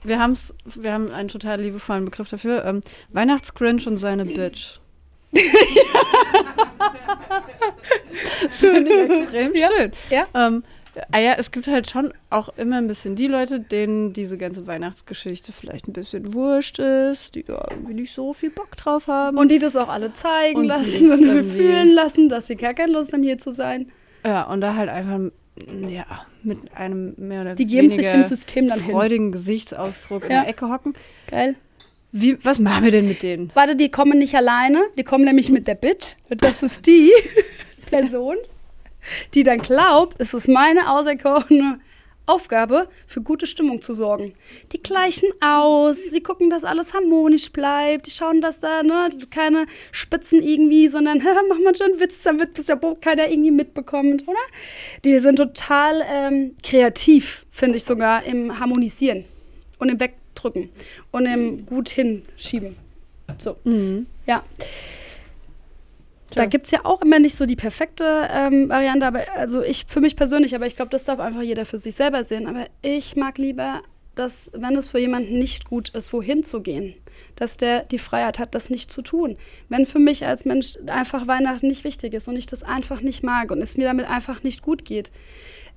Wir, 0.03 0.19
haben's, 0.19 0.53
wir 0.65 0.93
haben 0.93 1.11
einen 1.11 1.29
total 1.29 1.61
liebevollen 1.61 2.05
Begriff 2.05 2.29
dafür. 2.29 2.65
Ähm, 2.65 2.81
Weihnachtsgrinch 3.09 3.87
und 3.87 3.97
seine 3.97 4.25
Bitch. 4.25 4.79
das 8.43 8.59
finde 8.59 8.91
ich 8.91 9.21
extrem 9.21 9.53
schön. 9.53 9.91
Ja. 10.09 10.25
Ähm, 10.33 10.63
ah 11.11 11.19
ja, 11.19 11.33
es 11.33 11.51
gibt 11.51 11.67
halt 11.67 11.89
schon 11.89 12.13
auch 12.29 12.49
immer 12.57 12.77
ein 12.77 12.87
bisschen 12.87 13.15
die 13.15 13.27
Leute, 13.27 13.59
denen 13.59 14.13
diese 14.13 14.37
ganze 14.37 14.67
Weihnachtsgeschichte 14.67 15.51
vielleicht 15.51 15.87
ein 15.87 15.93
bisschen 15.93 16.33
wurscht 16.33 16.79
ist, 16.79 17.35
die 17.35 17.43
da 17.43 17.67
irgendwie 17.69 17.95
nicht 17.95 18.13
so 18.13 18.33
viel 18.33 18.49
Bock 18.49 18.75
drauf 18.77 19.07
haben. 19.07 19.37
Und 19.37 19.51
die 19.51 19.59
das 19.59 19.75
auch 19.75 19.89
alle 19.89 20.13
zeigen 20.13 20.59
Und 20.59 20.65
lassen 20.65 21.11
und 21.11 21.43
fühlen 21.43 21.93
lassen, 21.93 22.29
dass 22.29 22.47
sie 22.47 22.55
gar 22.55 22.73
keine 22.73 22.93
Lust 22.93 23.13
haben, 23.13 23.23
hier 23.23 23.37
zu 23.37 23.51
sein. 23.51 23.91
Ja, 24.25 24.43
und 24.43 24.61
da 24.61 24.75
halt 24.75 24.89
einfach, 24.89 25.19
ja, 25.89 26.05
mit 26.43 26.73
einem 26.75 27.13
mehr 27.17 27.41
oder 27.41 27.55
Die 27.55 27.65
geben 27.67 27.89
sich 27.89 27.99
weniger 27.99 28.13
dem 28.13 28.23
System 28.23 28.67
dann 28.67 28.79
hin. 28.81 28.91
freudigen 28.91 29.31
Gesichtsausdruck 29.31 30.25
in 30.25 30.31
Ja. 30.31 30.41
der 30.41 30.49
Ecke 30.49 30.69
hocken. 30.69 30.93
Geil. 31.29 31.55
Wie, 32.11 32.37
was 32.43 32.59
machen 32.59 32.85
wir 32.85 32.91
denn 32.91 33.07
mit 33.07 33.21
denen? 33.21 33.51
Warte, 33.53 33.75
die 33.75 33.89
kommen 33.91 34.17
nicht 34.17 34.35
alleine, 34.35 34.81
die 34.97 35.03
kommen 35.03 35.25
nämlich 35.25 35.49
mit 35.49 35.67
der 35.67 35.75
Bitch. 35.75 36.15
Und 36.29 36.41
das 36.43 36.63
ist 36.63 36.85
die 36.87 37.11
Person, 37.89 38.35
die 39.33 39.43
dann 39.43 39.59
glaubt, 39.59 40.15
es 40.19 40.33
ist 40.33 40.47
meine 40.47 40.89
auserkorene 40.89 41.79
Aufgabe, 42.27 42.89
für 43.07 43.21
gute 43.21 43.47
Stimmung 43.47 43.81
zu 43.81 43.93
sorgen. 43.93 44.33
Die 44.73 44.83
gleichen 44.83 45.29
aus, 45.39 45.97
sie 46.11 46.21
gucken, 46.21 46.49
dass 46.49 46.63
alles 46.63 46.93
harmonisch 46.93 47.51
bleibt, 47.51 48.05
die 48.05 48.11
schauen, 48.11 48.41
dass 48.41 48.59
da 48.59 48.83
ne, 48.83 49.09
keine 49.31 49.65
Spitzen 49.91 50.43
irgendwie, 50.43 50.89
sondern 50.89 51.17
mach 51.49 51.59
mal 51.59 51.75
schon 51.75 51.91
einen 51.91 51.99
Witz, 51.99 52.21
damit 52.23 52.59
das 52.59 52.67
ja 52.67 52.75
keiner 53.01 53.29
irgendwie 53.29 53.51
mitbekommt, 53.51 54.27
oder? 54.27 54.37
Die 55.05 55.17
sind 55.19 55.37
total 55.37 56.03
ähm, 56.05 56.55
kreativ, 56.61 57.45
finde 57.51 57.77
ich 57.77 57.85
sogar, 57.85 58.23
im 58.25 58.59
Harmonisieren 58.59 59.25
und 59.79 59.89
im 59.89 59.99
Wegdrücken 59.99 60.69
und 61.11 61.25
im 61.25 61.65
gut 61.65 61.89
hinschieben. 61.89 62.75
So. 63.39 63.57
Ja. 64.25 64.43
Da 66.35 66.45
gibt 66.45 66.65
es 66.65 66.71
ja 66.71 66.81
auch 66.83 67.01
immer 67.01 67.19
nicht 67.19 67.35
so 67.35 67.45
die 67.45 67.55
perfekte 67.55 68.27
ähm, 68.29 68.69
Variante, 68.69 69.05
aber 69.05 69.31
also 69.35 69.61
ich 69.61 69.85
für 69.87 70.01
mich 70.01 70.15
persönlich, 70.15 70.55
aber 70.55 70.67
ich 70.67 70.75
glaube, 70.75 70.89
das 70.89 71.05
darf 71.05 71.19
einfach 71.19 71.41
jeder 71.41 71.65
für 71.65 71.77
sich 71.77 71.95
selber 71.95 72.23
sehen. 72.23 72.47
Aber 72.47 72.65
ich 72.81 73.15
mag 73.15 73.37
lieber, 73.37 73.81
dass, 74.15 74.51
wenn 74.53 74.75
es 74.75 74.89
für 74.89 74.99
jemanden 74.99 75.39
nicht 75.39 75.65
gut 75.65 75.89
ist, 75.89 76.11
wohin 76.11 76.43
zu 76.43 76.61
gehen, 76.61 76.95
dass 77.35 77.57
der 77.57 77.83
die 77.83 77.99
Freiheit 77.99 78.39
hat, 78.39 78.55
das 78.55 78.69
nicht 78.69 78.91
zu 78.91 79.01
tun. 79.01 79.37
Wenn 79.69 79.85
für 79.85 79.99
mich 79.99 80.25
als 80.25 80.43
Mensch 80.43 80.77
einfach 80.87 81.27
Weihnachten 81.27 81.67
nicht 81.67 81.83
wichtig 81.83 82.13
ist 82.13 82.27
und 82.27 82.35
ich 82.35 82.47
das 82.47 82.63
einfach 82.63 83.01
nicht 83.01 83.23
mag 83.23 83.51
und 83.51 83.61
es 83.61 83.77
mir 83.77 83.85
damit 83.85 84.09
einfach 84.09 84.43
nicht 84.43 84.61
gut 84.61 84.85
geht, 84.85 85.11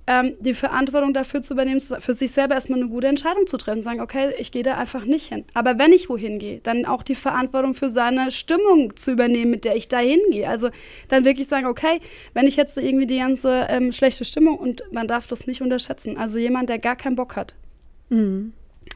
ähm, 0.07 0.35
die 0.41 0.55
Verantwortung 0.55 1.13
dafür 1.13 1.43
zu 1.43 1.55
übernehmen, 1.55 1.81
für 1.81 2.15
sich 2.15 2.33
selber 2.33 2.55
erstmal 2.55 2.81
eine 2.81 2.89
gute 2.89 3.07
Entscheidung 3.07 3.47
zu 3.47 3.57
treffen, 3.57 3.83
sagen, 3.83 4.01
okay, 4.01 4.33
ich 4.39 4.51
gehe 4.51 4.63
da 4.63 4.75
einfach 4.75 5.05
nicht 5.05 5.29
hin. 5.29 5.45
Aber 5.55 5.79
wenn 5.79 5.93
ich 5.93 6.09
wohin 6.09 6.39
gehe, 6.39 6.61
dann 6.61 6.85
auch 6.85 7.03
die 7.03 7.15
Verantwortung 7.15 7.75
für 7.75 7.91
seine 7.91 8.31
Stimmung 8.31 8.97
zu 8.97 9.13
übernehmen, 9.13 9.51
mit 9.51 9.65
der 9.65 9.77
ich 9.77 9.89
da 9.89 9.99
hingehe. 9.99 10.49
Also 10.49 10.71
dann 11.09 11.25
wirklich 11.25 11.49
sagen, 11.49 11.67
okay, 11.67 12.01
wenn 12.35 12.47
ich 12.47 12.57
jetzt 12.57 12.77
irgendwie 12.77 13.07
die 13.07 13.19
ganze 13.19 13.67
ähm, 13.69 13.93
schlechte 13.93 14.25
Stimmung 14.25 14.59
und 14.59 14.83
man 14.91 15.07
darf 15.07 15.27
das 15.27 15.47
nicht 15.47 15.63
unterschätzen. 15.63 16.17
Also 16.17 16.39
jemand, 16.39 16.69
der 16.69 16.79
gar 16.79 16.97
keinen 16.97 17.17
Bock 17.17 17.37
hat, 17.37 17.55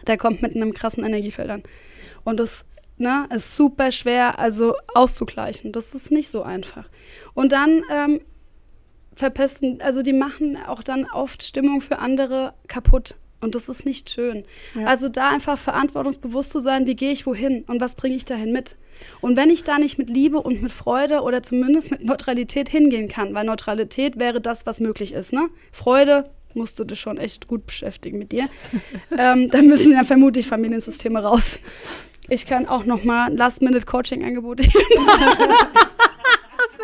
der 0.07 0.17
kommt 0.17 0.43
mit 0.43 0.57
einem 0.57 0.75
krassen 0.75 1.05
Energiefeld 1.05 1.51
an. 1.51 1.63
Und 2.25 2.41
das 2.41 2.65
ne, 2.97 3.29
ist 3.35 3.55
super 3.55 3.93
schwer, 3.93 4.39
also 4.39 4.75
auszugleichen. 4.95 5.73
Das 5.73 5.95
ist 5.95 6.11
nicht 6.11 6.29
so 6.29 6.43
einfach. 6.43 6.89
Und 7.35 7.53
dann 7.53 7.83
ähm, 7.91 8.21
verpesten, 9.15 9.81
also 9.81 10.03
die 10.03 10.13
machen 10.13 10.57
auch 10.57 10.83
dann 10.83 11.07
oft 11.13 11.43
Stimmung 11.43 11.81
für 11.81 11.99
andere 11.99 12.55
kaputt. 12.69 13.17
Und 13.41 13.55
das 13.55 13.69
ist 13.69 13.85
nicht 13.85 14.09
schön. 14.09 14.45
Ja. 14.75 14.87
Also 14.87 15.11
da 15.11 15.29
einfach 15.29 15.59
verantwortungsbewusst 15.59 16.51
zu 16.51 16.61
sein, 16.61 16.87
wie 16.87 16.97
gehe 16.97 17.13
ich 17.13 17.27
wohin 17.27 17.65
und 17.65 17.79
was 17.79 17.95
bringe 17.95 18.17
ich 18.17 18.25
dahin 18.25 18.53
mit. 18.53 18.77
Und 19.21 19.37
wenn 19.37 19.51
ich 19.51 19.65
da 19.65 19.79
nicht 19.79 19.99
mit 19.99 20.09
Liebe 20.09 20.41
und 20.41 20.63
mit 20.63 20.73
Freude 20.73 21.21
oder 21.21 21.43
zumindest 21.43 21.91
mit 21.91 22.03
Neutralität 22.03 22.71
hingehen 22.71 23.07
kann, 23.07 23.35
weil 23.35 23.45
Neutralität 23.45 24.19
wäre 24.19 24.41
das, 24.41 24.65
was 24.65 24.81
möglich 24.81 25.13
ist. 25.13 25.35
Ne? 25.35 25.51
Freude 25.73 26.31
musst 26.55 26.79
du 26.79 26.85
dich 26.85 27.01
schon 27.01 27.19
echt 27.19 27.47
gut 27.47 27.67
beschäftigen 27.67 28.19
mit 28.19 28.33
dir. 28.33 28.49
ähm, 29.19 29.51
dann 29.51 29.67
müssen 29.67 29.93
ja 29.93 30.05
vermutlich 30.05 30.47
Familiensysteme 30.47 31.23
raus. 31.23 31.61
Ich 32.29 32.47
kann 32.47 32.67
auch 32.67 32.87
noch 32.87 33.05
mal 33.05 33.35
Last-Minute-Coaching-Angebote 33.37 34.65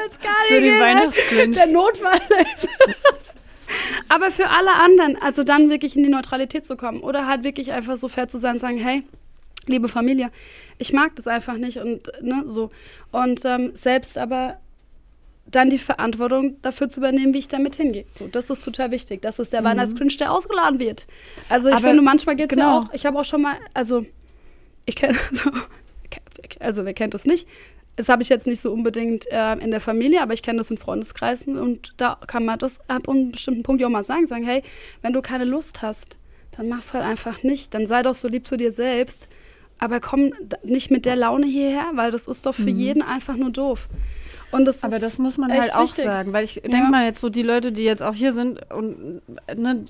Weil's 0.02 0.18
gar 0.20 0.32
Für 0.46 0.54
nicht 0.54 0.64
den 0.64 0.72
geht, 0.72 0.80
Weihnachtsgrinch. 0.80 1.56
Der 1.56 1.66
Notfall 1.66 2.20
ist. 2.28 2.68
Aber 4.08 4.30
für 4.30 4.48
alle 4.48 4.74
anderen, 4.74 5.20
also 5.22 5.44
dann 5.44 5.70
wirklich 5.70 5.96
in 5.96 6.02
die 6.02 6.08
Neutralität 6.08 6.66
zu 6.66 6.76
kommen 6.76 7.00
oder 7.00 7.26
halt 7.26 7.44
wirklich 7.44 7.72
einfach 7.72 7.96
so 7.96 8.08
fair 8.08 8.28
zu 8.28 8.38
sein 8.38 8.54
und 8.54 8.58
sagen, 8.58 8.78
hey, 8.78 9.04
liebe 9.66 9.88
Familie, 9.88 10.30
ich 10.78 10.92
mag 10.92 11.14
das 11.16 11.26
einfach 11.28 11.56
nicht 11.56 11.78
und 11.78 12.10
ne, 12.20 12.42
so. 12.46 12.70
Und 13.12 13.44
ähm, 13.44 13.72
selbst 13.74 14.18
aber 14.18 14.58
dann 15.46 15.70
die 15.70 15.78
Verantwortung 15.78 16.60
dafür 16.62 16.88
zu 16.88 17.00
übernehmen, 17.00 17.34
wie 17.34 17.38
ich 17.38 17.48
damit 17.48 17.76
hingehe. 17.76 18.04
So, 18.10 18.26
das 18.28 18.50
ist 18.50 18.64
total 18.64 18.90
wichtig. 18.90 19.22
Das 19.22 19.38
ist 19.38 19.52
der 19.52 19.64
Weihnachtsgrinch, 19.64 20.16
der 20.16 20.32
ausgeladen 20.32 20.78
wird. 20.78 21.06
Also 21.48 21.68
ich 21.68 21.74
Aber 21.74 21.88
finde, 21.88 22.02
manchmal 22.02 22.36
geht 22.36 22.52
es 22.52 22.56
genau. 22.56 22.82
ja 22.82 22.86
auch, 22.86 22.94
ich 22.94 23.06
habe 23.06 23.18
auch 23.18 23.24
schon 23.24 23.42
mal, 23.42 23.56
also 23.74 24.06
ich 24.86 24.96
kenne, 24.96 25.18
also, 25.30 25.50
also 26.60 26.84
wer 26.84 26.94
kennt 26.94 27.14
das 27.14 27.24
nicht? 27.24 27.48
Das 28.00 28.08
habe 28.08 28.22
ich 28.22 28.30
jetzt 28.30 28.46
nicht 28.46 28.60
so 28.60 28.72
unbedingt 28.72 29.26
äh, 29.30 29.52
in 29.58 29.70
der 29.70 29.80
Familie, 29.80 30.22
aber 30.22 30.32
ich 30.32 30.42
kenne 30.42 30.56
das 30.58 30.70
in 30.70 30.78
Freundeskreisen 30.78 31.58
und 31.58 31.92
da 31.98 32.16
kann 32.26 32.46
man 32.46 32.58
das 32.58 32.80
ab 32.88 33.08
einem 33.08 33.32
bestimmten 33.32 33.62
Punkt 33.62 33.82
ja 33.82 33.88
auch 33.88 33.92
mal 33.92 34.02
sagen, 34.02 34.24
sagen, 34.24 34.42
hey, 34.44 34.62
wenn 35.02 35.12
du 35.12 35.20
keine 35.20 35.44
Lust 35.44 35.82
hast, 35.82 36.16
dann 36.56 36.68
mach's 36.70 36.94
halt 36.94 37.04
einfach 37.04 37.42
nicht. 37.42 37.74
Dann 37.74 37.86
sei 37.86 38.02
doch 38.02 38.14
so 38.14 38.26
lieb 38.28 38.46
zu 38.46 38.56
dir 38.56 38.72
selbst, 38.72 39.28
aber 39.78 40.00
komm 40.00 40.32
nicht 40.64 40.90
mit 40.90 41.04
der 41.04 41.14
Laune 41.16 41.46
hierher, 41.46 41.90
weil 41.94 42.10
das 42.10 42.26
ist 42.26 42.46
doch 42.46 42.54
für 42.54 42.70
jeden 42.70 43.02
einfach 43.02 43.36
nur 43.36 43.50
doof. 43.50 43.88
Das 44.52 44.76
Mhm. 44.78 44.82
Aber 44.82 44.98
das 44.98 45.18
muss 45.18 45.36
man 45.36 45.52
halt 45.52 45.74
auch 45.74 45.84
wichtig. 45.84 46.04
sagen, 46.06 46.32
weil 46.32 46.44
ich 46.44 46.54
Ja. 46.56 46.62
denke 46.62 46.90
mal 46.90 47.04
jetzt 47.04 47.20
so 47.20 47.28
die 47.28 47.42
Leute, 47.42 47.70
die 47.70 47.82
jetzt 47.82 48.02
auch 48.02 48.14
hier 48.14 48.32
sind 48.32 48.60
und 48.72 49.20
ne, 49.54 49.84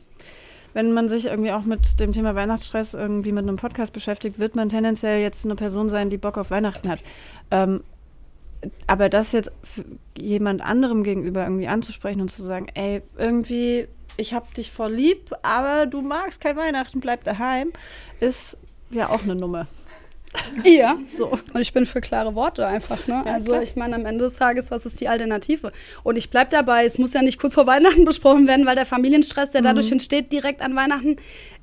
wenn 0.74 0.92
man 0.92 1.08
sich 1.08 1.26
irgendwie 1.26 1.52
auch 1.52 1.62
mit 1.62 1.98
dem 2.00 2.12
Thema 2.12 2.34
Weihnachtsstress 2.34 2.94
irgendwie 2.94 3.32
mit 3.32 3.44
einem 3.44 3.56
Podcast 3.56 3.92
beschäftigt, 3.92 4.38
wird 4.40 4.56
man 4.56 4.68
tendenziell 4.68 5.20
jetzt 5.22 5.44
eine 5.44 5.54
Person 5.54 5.88
sein, 5.88 6.11
die 6.11 6.18
Bock 6.18 6.36
auf 6.38 6.50
Weihnachten 6.50 6.88
hat. 6.88 7.00
Ähm, 7.50 7.82
aber 8.86 9.08
das 9.08 9.32
jetzt 9.32 9.50
jemand 10.16 10.61
anderem 10.62 11.02
gegenüber 11.02 11.42
irgendwie 11.42 11.68
anzusprechen 11.68 12.20
und 12.20 12.30
zu 12.30 12.42
sagen, 12.42 12.66
ey, 12.74 13.02
irgendwie, 13.16 13.88
ich 14.16 14.34
hab 14.34 14.52
dich 14.54 14.70
voll 14.70 14.92
lieb, 14.92 15.32
aber 15.42 15.86
du 15.86 16.02
magst 16.02 16.40
kein 16.40 16.56
Weihnachten, 16.56 17.00
bleib 17.00 17.24
daheim, 17.24 17.72
ist 18.20 18.56
ja 18.90 19.08
auch 19.08 19.22
eine 19.22 19.34
Nummer. 19.34 19.66
Ja. 20.64 20.98
So. 21.06 21.38
Und 21.52 21.61
ich 21.61 21.72
bin 21.72 21.86
für 21.86 22.00
klare 22.00 22.34
Worte 22.34 22.66
einfach. 22.66 23.06
Ne? 23.06 23.22
Ja, 23.26 23.32
also 23.34 23.46
klar. 23.46 23.62
ich 23.62 23.76
meine, 23.76 23.96
am 23.96 24.06
Ende 24.06 24.24
des 24.24 24.36
Tages, 24.36 24.70
was 24.70 24.86
ist 24.86 25.00
die 25.00 25.08
Alternative? 25.08 25.72
Und 26.02 26.16
ich 26.16 26.30
bleibe 26.30 26.50
dabei, 26.50 26.84
es 26.84 26.98
muss 26.98 27.12
ja 27.12 27.22
nicht 27.22 27.40
kurz 27.40 27.54
vor 27.54 27.66
Weihnachten 27.66 28.04
besprochen 28.06 28.46
werden, 28.46 28.66
weil 28.66 28.76
der 28.76 28.86
Familienstress, 28.86 29.50
der 29.50 29.62
dadurch 29.62 29.90
entsteht, 29.90 30.32
direkt 30.32 30.62
an 30.62 30.76
Weihnachten, 30.76 31.16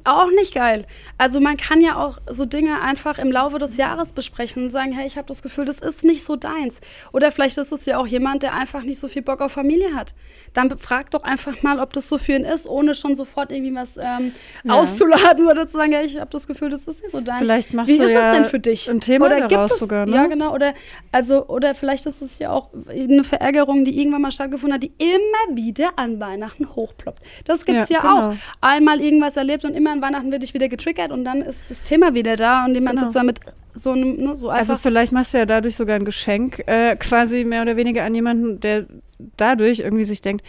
auch 0.08 0.30
nicht 0.32 0.54
geil. 0.56 0.86
Also 1.18 1.40
man 1.40 1.58
kann 1.58 1.82
ja 1.82 1.96
auch 1.98 2.18
so 2.30 2.46
Dinge 2.46 2.82
einfach 2.82 3.18
im 3.18 3.32
Laufe 3.32 3.58
des 3.60 3.78
Jahres 3.78 4.14
besprechen 4.14 4.64
und 4.64 4.70
sagen, 4.70 4.92
hey, 4.92 5.06
ich 5.08 5.18
habe 5.18 5.28
das 5.28 5.42
Gefühl, 5.42 5.66
das 5.66 5.80
ist 5.80 6.04
nicht 6.04 6.24
so 6.24 6.36
deins. 6.36 6.80
Oder 7.14 7.32
vielleicht 7.32 7.58
ist 7.58 7.72
es 7.72 7.86
ja 7.86 7.98
auch 7.98 8.08
jemand, 8.08 8.44
der 8.44 8.54
einfach 8.54 8.84
nicht 8.84 9.00
so 9.00 9.08
viel 9.08 9.22
Bock 9.22 9.42
auf 9.42 9.52
Familie 9.52 9.94
hat. 9.96 10.16
Dann 10.54 10.76
frag 10.78 11.12
doch 11.12 11.24
einfach 11.24 11.62
mal, 11.64 11.80
ob 11.80 11.94
das 11.94 12.08
so 12.08 12.18
für 12.18 12.34
ihn 12.34 12.44
ist, 12.46 12.68
ohne 12.68 12.96
schon 12.96 13.16
sofort 13.16 13.52
irgendwie 13.52 13.76
was 13.76 13.98
ähm, 13.98 14.32
Ja. 14.64 14.74
auszuladen 14.76 15.48
oder 15.48 15.68
zu 15.68 15.74
sagen, 15.78 15.92
hey, 15.92 16.06
ich 16.06 16.18
habe 16.20 16.30
das 16.32 16.48
Gefühl, 16.48 16.70
das 16.70 16.86
ist 16.86 17.02
nicht 17.02 17.12
so 17.12 17.20
deins. 17.22 17.40
Vielleicht 17.40 17.74
machst 17.74 17.90
Wie 17.90 17.98
du 17.98 18.04
ist 18.06 18.12
ja 18.12 18.32
es 18.32 18.36
denn 18.36 18.46
für 18.46 18.60
dich? 18.60 18.90
ein 18.90 19.02
Thema 19.02 19.26
oder 19.26 19.48
gibt 19.48 19.72
es, 19.72 19.80
sogar, 19.80 20.06
ne? 20.06 20.16
Ja, 20.16 20.28
genau. 20.28 20.54
Oder, 20.54 20.74
also, 21.12 21.48
oder 21.48 21.76
vielleicht 21.76 22.06
ist 22.06 22.22
es 22.22 22.40
ja 22.40 22.52
auch 22.52 22.70
eine 22.90 23.24
Verärgerung, 23.24 23.84
die 23.86 24.00
irgendwann 24.00 24.22
mal 24.22 24.32
stattgefunden 24.32 24.76
hat, 24.76 24.84
die 24.84 24.94
immer 24.98 25.56
wieder 25.58 25.92
an 25.98 26.20
Weihnachten 26.20 26.76
hochploppt. 26.76 27.22
Das 27.46 27.66
gibt 27.66 27.80
es 27.80 27.90
ja, 27.90 27.98
Ja, 27.98 28.02
genau. 28.02 28.28
auch. 28.30 28.34
Einmal 28.62 29.02
irgendwas 29.02 29.38
erlebt 29.38 29.66
und 29.66 29.74
immer 29.74 29.97
an 29.98 30.02
Weihnachten 30.02 30.32
werde 30.32 30.46
ich 30.46 30.54
wieder 30.54 30.70
getriggert 30.70 31.12
und 31.12 31.24
dann 31.26 31.42
ist 31.42 31.62
das 31.70 31.82
Thema 31.84 32.14
wieder 32.14 32.36
da 32.36 32.66
und 32.66 32.74
jemand 32.74 32.96
Genau. 32.98 33.08
sitzt 33.08 33.16
da 33.16 33.24
mit 33.24 33.40
so 33.74 33.92
einem, 33.92 34.16
ne, 34.18 34.36
so 34.36 34.50
Also 34.50 34.74
einfach. 34.74 34.80
vielleicht 34.82 35.12
machst 35.12 35.34
du 35.34 35.38
ja 35.38 35.46
dadurch 35.46 35.76
sogar 35.76 35.96
ein 35.96 36.06
Geschenk, 36.06 36.64
äh, 36.68 36.96
quasi 36.96 37.44
mehr 37.44 37.62
oder 37.62 37.76
weniger 37.78 38.04
an 38.04 38.16
jemanden, 38.16 38.60
der 38.60 38.86
dadurch 39.38 39.80
irgendwie 39.80 40.04
sich 40.04 40.22
denkt, 40.22 40.44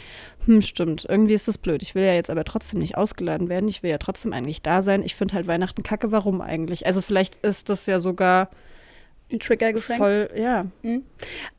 hm, 0.46 0.62
stimmt, 0.62 1.04
irgendwie 1.08 1.34
ist 1.34 1.46
das 1.48 1.58
blöd. 1.58 1.82
Ich 1.82 1.94
will 1.94 2.04
ja 2.04 2.14
jetzt 2.14 2.30
aber 2.30 2.44
trotzdem 2.44 2.78
nicht 2.80 2.96
ausgeladen 2.96 3.48
werden. 3.50 3.68
Ich 3.68 3.82
will 3.82 3.90
ja 3.90 3.98
trotzdem 3.98 4.32
eigentlich 4.32 4.62
da 4.62 4.80
sein. 4.80 5.02
Ich 5.02 5.14
finde 5.14 5.34
halt 5.34 5.46
Weihnachten 5.46 5.82
kacke. 5.82 6.10
Warum 6.10 6.40
eigentlich? 6.40 6.86
Also 6.86 7.02
vielleicht 7.02 7.36
ist 7.44 7.68
das 7.68 7.84
ja 7.86 8.00
sogar 8.00 8.48
ein 9.30 9.40
Triggergeschenk. 9.40 9.98
voll, 9.98 10.30
ja. 10.36 10.66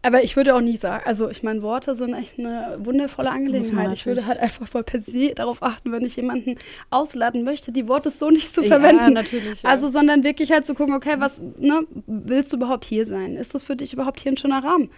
Aber 0.01 0.23
ich 0.23 0.35
würde 0.35 0.55
auch 0.55 0.61
nie 0.61 0.77
sagen, 0.77 1.03
also 1.05 1.29
ich 1.29 1.43
meine, 1.43 1.61
Worte 1.61 1.93
sind 1.93 2.13
echt 2.13 2.39
eine 2.39 2.77
wundervolle 2.79 3.29
Angelegenheit. 3.29 3.91
Ich 3.91 4.05
würde 4.05 4.25
halt 4.25 4.39
einfach 4.39 4.67
voll 4.67 4.83
per 4.83 4.99
se 4.99 5.33
darauf 5.35 5.61
achten, 5.61 5.91
wenn 5.91 6.03
ich 6.03 6.15
jemanden 6.15 6.57
ausladen 6.89 7.43
möchte, 7.43 7.71
die 7.71 7.87
Worte 7.87 8.09
so 8.09 8.29
nicht 8.29 8.53
zu 8.53 8.63
verwenden. 8.63 9.03
Ja, 9.03 9.09
natürlich. 9.09 9.61
Ja. 9.61 9.69
Also, 9.69 9.87
sondern 9.87 10.23
wirklich 10.23 10.51
halt 10.51 10.65
zu 10.65 10.73
gucken, 10.73 10.95
okay, 10.95 11.15
was, 11.19 11.41
ne, 11.59 11.81
willst 12.07 12.51
du 12.51 12.57
überhaupt 12.57 12.85
hier 12.85 13.05
sein? 13.05 13.35
Ist 13.35 13.53
das 13.53 13.63
für 13.63 13.75
dich 13.75 13.93
überhaupt 13.93 14.19
hier 14.19 14.31
ein 14.31 14.37
schöner 14.37 14.63
Rahmen? 14.63 14.89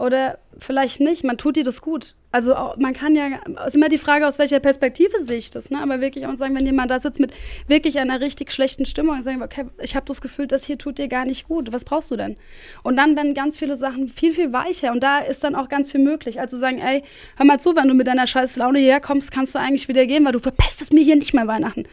Oder 0.00 0.38
vielleicht 0.58 1.00
nicht, 1.00 1.24
man 1.24 1.36
tut 1.36 1.56
dir 1.56 1.64
das 1.64 1.82
gut. 1.82 2.14
Also 2.32 2.54
man 2.78 2.94
kann 2.94 3.14
ja, 3.14 3.26
ist 3.66 3.74
immer 3.74 3.90
die 3.90 3.98
Frage, 3.98 4.26
aus 4.26 4.38
welcher 4.38 4.60
Perspektive 4.60 5.20
sehe 5.20 5.36
ich 5.36 5.50
das, 5.50 5.68
ne? 5.68 5.78
Aber 5.82 6.00
wirklich 6.00 6.26
auch 6.26 6.36
sagen, 6.36 6.54
wenn 6.54 6.64
jemand 6.64 6.90
da 6.90 6.98
sitzt 6.98 7.20
mit 7.20 7.32
wirklich 7.66 7.98
einer 7.98 8.20
richtig 8.20 8.50
schlechten 8.50 8.86
Stimmung 8.86 9.16
und 9.16 9.22
sagen, 9.22 9.42
okay, 9.42 9.66
ich 9.82 9.96
habe 9.96 10.06
das 10.06 10.22
Gefühl, 10.22 10.46
das 10.46 10.64
hier 10.64 10.78
tut 10.78 10.96
dir 10.96 11.08
gar 11.08 11.26
nicht 11.26 11.48
gut. 11.48 11.70
Was 11.72 11.84
brauchst 11.84 12.10
du 12.10 12.16
denn? 12.16 12.36
Und 12.82 12.96
dann 12.96 13.14
werden 13.14 13.34
ganz 13.34 13.58
viele 13.58 13.76
Sachen 13.76 14.08
viel, 14.08 14.32
viel 14.32 14.54
weicher 14.54 14.92
und 14.92 15.02
da 15.02 15.18
ist 15.18 15.44
dann 15.44 15.54
auch 15.54 15.68
ganz 15.68 15.92
viel 15.92 16.00
möglich. 16.00 16.40
Also 16.40 16.56
sagen, 16.56 16.78
ey, 16.78 17.02
hör 17.36 17.44
mal 17.44 17.60
zu, 17.60 17.76
wenn 17.76 17.88
du 17.88 17.94
mit 17.94 18.06
deiner 18.06 18.26
scheiß 18.26 18.56
Laune 18.56 18.78
hierher 18.78 19.00
kommst, 19.00 19.32
kannst 19.32 19.54
du 19.54 19.58
eigentlich 19.58 19.88
wieder 19.88 20.06
gehen, 20.06 20.24
weil 20.24 20.32
du 20.32 20.38
verpestest 20.38 20.94
mir 20.94 21.02
hier 21.02 21.16
nicht 21.16 21.34
mehr 21.34 21.46
Weihnachten. 21.46 21.84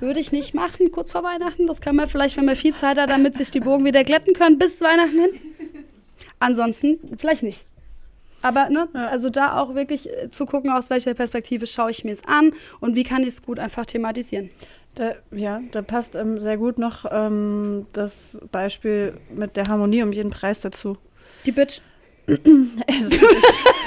Würde 0.00 0.18
ich 0.18 0.32
nicht 0.32 0.52
machen, 0.52 0.90
kurz 0.90 1.12
vor 1.12 1.22
Weihnachten. 1.22 1.68
Das 1.68 1.80
kann 1.80 1.94
man 1.94 2.08
vielleicht, 2.08 2.36
wenn 2.36 2.44
man 2.46 2.56
viel 2.56 2.74
Zeit 2.74 2.98
hat, 2.98 3.10
damit 3.10 3.36
sich 3.36 3.50
die 3.52 3.60
Bogen 3.60 3.84
wieder 3.84 4.04
glätten 4.04 4.34
können, 4.34 4.58
bis 4.58 4.80
Weihnachten 4.80 5.20
hin. 5.20 5.30
Ansonsten 6.38 6.98
vielleicht 7.16 7.42
nicht. 7.42 7.66
Aber 8.42 8.68
ne, 8.70 8.88
also 8.94 9.30
da 9.30 9.60
auch 9.60 9.74
wirklich 9.74 10.08
äh, 10.10 10.28
zu 10.28 10.46
gucken, 10.46 10.70
aus 10.70 10.90
welcher 10.90 11.14
Perspektive 11.14 11.66
schaue 11.66 11.90
ich 11.90 12.04
mir 12.04 12.12
es 12.12 12.24
an 12.24 12.52
und 12.80 12.94
wie 12.94 13.04
kann 13.04 13.22
ich 13.22 13.28
es 13.28 13.42
gut 13.42 13.58
einfach 13.58 13.86
thematisieren. 13.86 14.50
Da, 14.94 15.14
ja, 15.30 15.60
da 15.72 15.82
passt 15.82 16.14
ähm, 16.14 16.38
sehr 16.38 16.56
gut 16.56 16.78
noch 16.78 17.04
ähm, 17.10 17.86
das 17.92 18.38
Beispiel 18.52 19.18
mit 19.34 19.56
der 19.56 19.66
Harmonie 19.66 20.02
um 20.02 20.12
jeden 20.12 20.30
Preis 20.30 20.60
dazu. 20.60 20.96
Die 21.44 21.52
Bitch. 21.52 21.80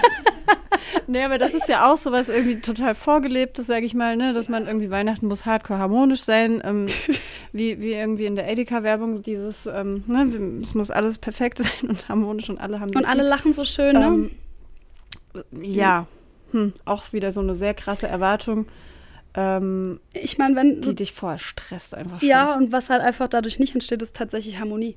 Nee, 1.09 1.23
aber 1.23 1.39
das 1.39 1.55
ist 1.55 1.67
ja 1.67 1.91
auch 1.91 1.97
sowas 1.97 2.29
irgendwie 2.29 2.61
total 2.61 2.93
vorgelebtes, 2.93 3.65
sage 3.65 3.83
ich 3.85 3.95
mal, 3.95 4.15
ne? 4.15 4.31
dass 4.33 4.47
man 4.47 4.67
irgendwie 4.67 4.91
Weihnachten 4.91 5.25
muss 5.25 5.43
hardcore 5.45 5.79
harmonisch 5.79 6.21
sein, 6.21 6.61
ähm, 6.63 6.85
wie, 7.51 7.79
wie 7.79 7.93
irgendwie 7.93 8.25
in 8.25 8.35
der 8.35 8.47
Edeka-Werbung 8.47 9.23
dieses, 9.23 9.65
ähm, 9.65 10.03
ne? 10.05 10.59
es 10.61 10.75
muss 10.75 10.91
alles 10.91 11.17
perfekt 11.17 11.57
sein 11.63 11.89
und 11.89 12.07
harmonisch 12.09 12.49
und 12.49 12.59
alle 12.59 12.79
haben 12.79 12.95
Und 12.95 13.05
alle 13.05 13.23
lieb. 13.23 13.29
lachen 13.31 13.53
so 13.53 13.65
schön, 13.65 13.93
ne? 13.93 14.29
Ähm, 15.51 15.63
ja, 15.63 16.05
hm, 16.51 16.73
auch 16.85 17.11
wieder 17.11 17.31
so 17.31 17.39
eine 17.39 17.55
sehr 17.55 17.73
krasse 17.73 18.07
Erwartung, 18.07 18.67
ähm, 19.33 19.99
Ich 20.13 20.37
meine, 20.37 20.55
wenn 20.55 20.81
die 20.81 20.95
dich 20.95 21.13
vorher 21.13 21.39
stresst 21.39 21.95
einfach 21.95 22.19
schon. 22.19 22.29
Ja, 22.29 22.55
und 22.55 22.71
was 22.71 22.89
halt 22.89 23.01
einfach 23.01 23.27
dadurch 23.27 23.57
nicht 23.57 23.73
entsteht, 23.73 24.01
ist 24.01 24.15
tatsächlich 24.15 24.59
Harmonie. 24.59 24.95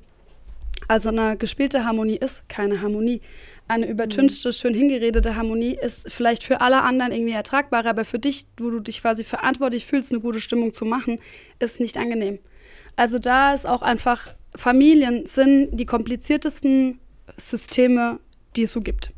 Also 0.87 1.09
eine 1.09 1.37
gespielte 1.37 1.85
Harmonie 1.85 2.17
ist 2.17 2.47
keine 2.49 2.81
Harmonie. 2.81 3.21
Eine 3.67 3.87
übertünchte, 3.87 4.51
schön 4.51 4.73
hingeredete 4.73 5.35
Harmonie 5.35 5.77
ist 5.81 6.11
vielleicht 6.11 6.43
für 6.43 6.61
alle 6.61 6.81
anderen 6.81 7.11
irgendwie 7.11 7.33
ertragbar, 7.33 7.85
aber 7.85 8.05
für 8.05 8.19
dich, 8.19 8.45
wo 8.57 8.69
du 8.69 8.79
dich 8.79 9.01
quasi 9.01 9.23
verantwortlich 9.23 9.85
fühlst, 9.85 10.11
eine 10.11 10.21
gute 10.21 10.39
Stimmung 10.39 10.73
zu 10.73 10.85
machen, 10.85 11.19
ist 11.59 11.79
nicht 11.79 11.97
angenehm. 11.97 12.39
Also 12.95 13.19
da 13.19 13.53
ist 13.53 13.65
auch 13.65 13.81
einfach, 13.81 14.33
Familien 14.55 15.25
sind 15.25 15.69
die 15.71 15.85
kompliziertesten 15.85 16.99
Systeme, 17.37 18.19
die 18.55 18.63
es 18.63 18.73
so 18.73 18.81
gibt. 18.81 19.11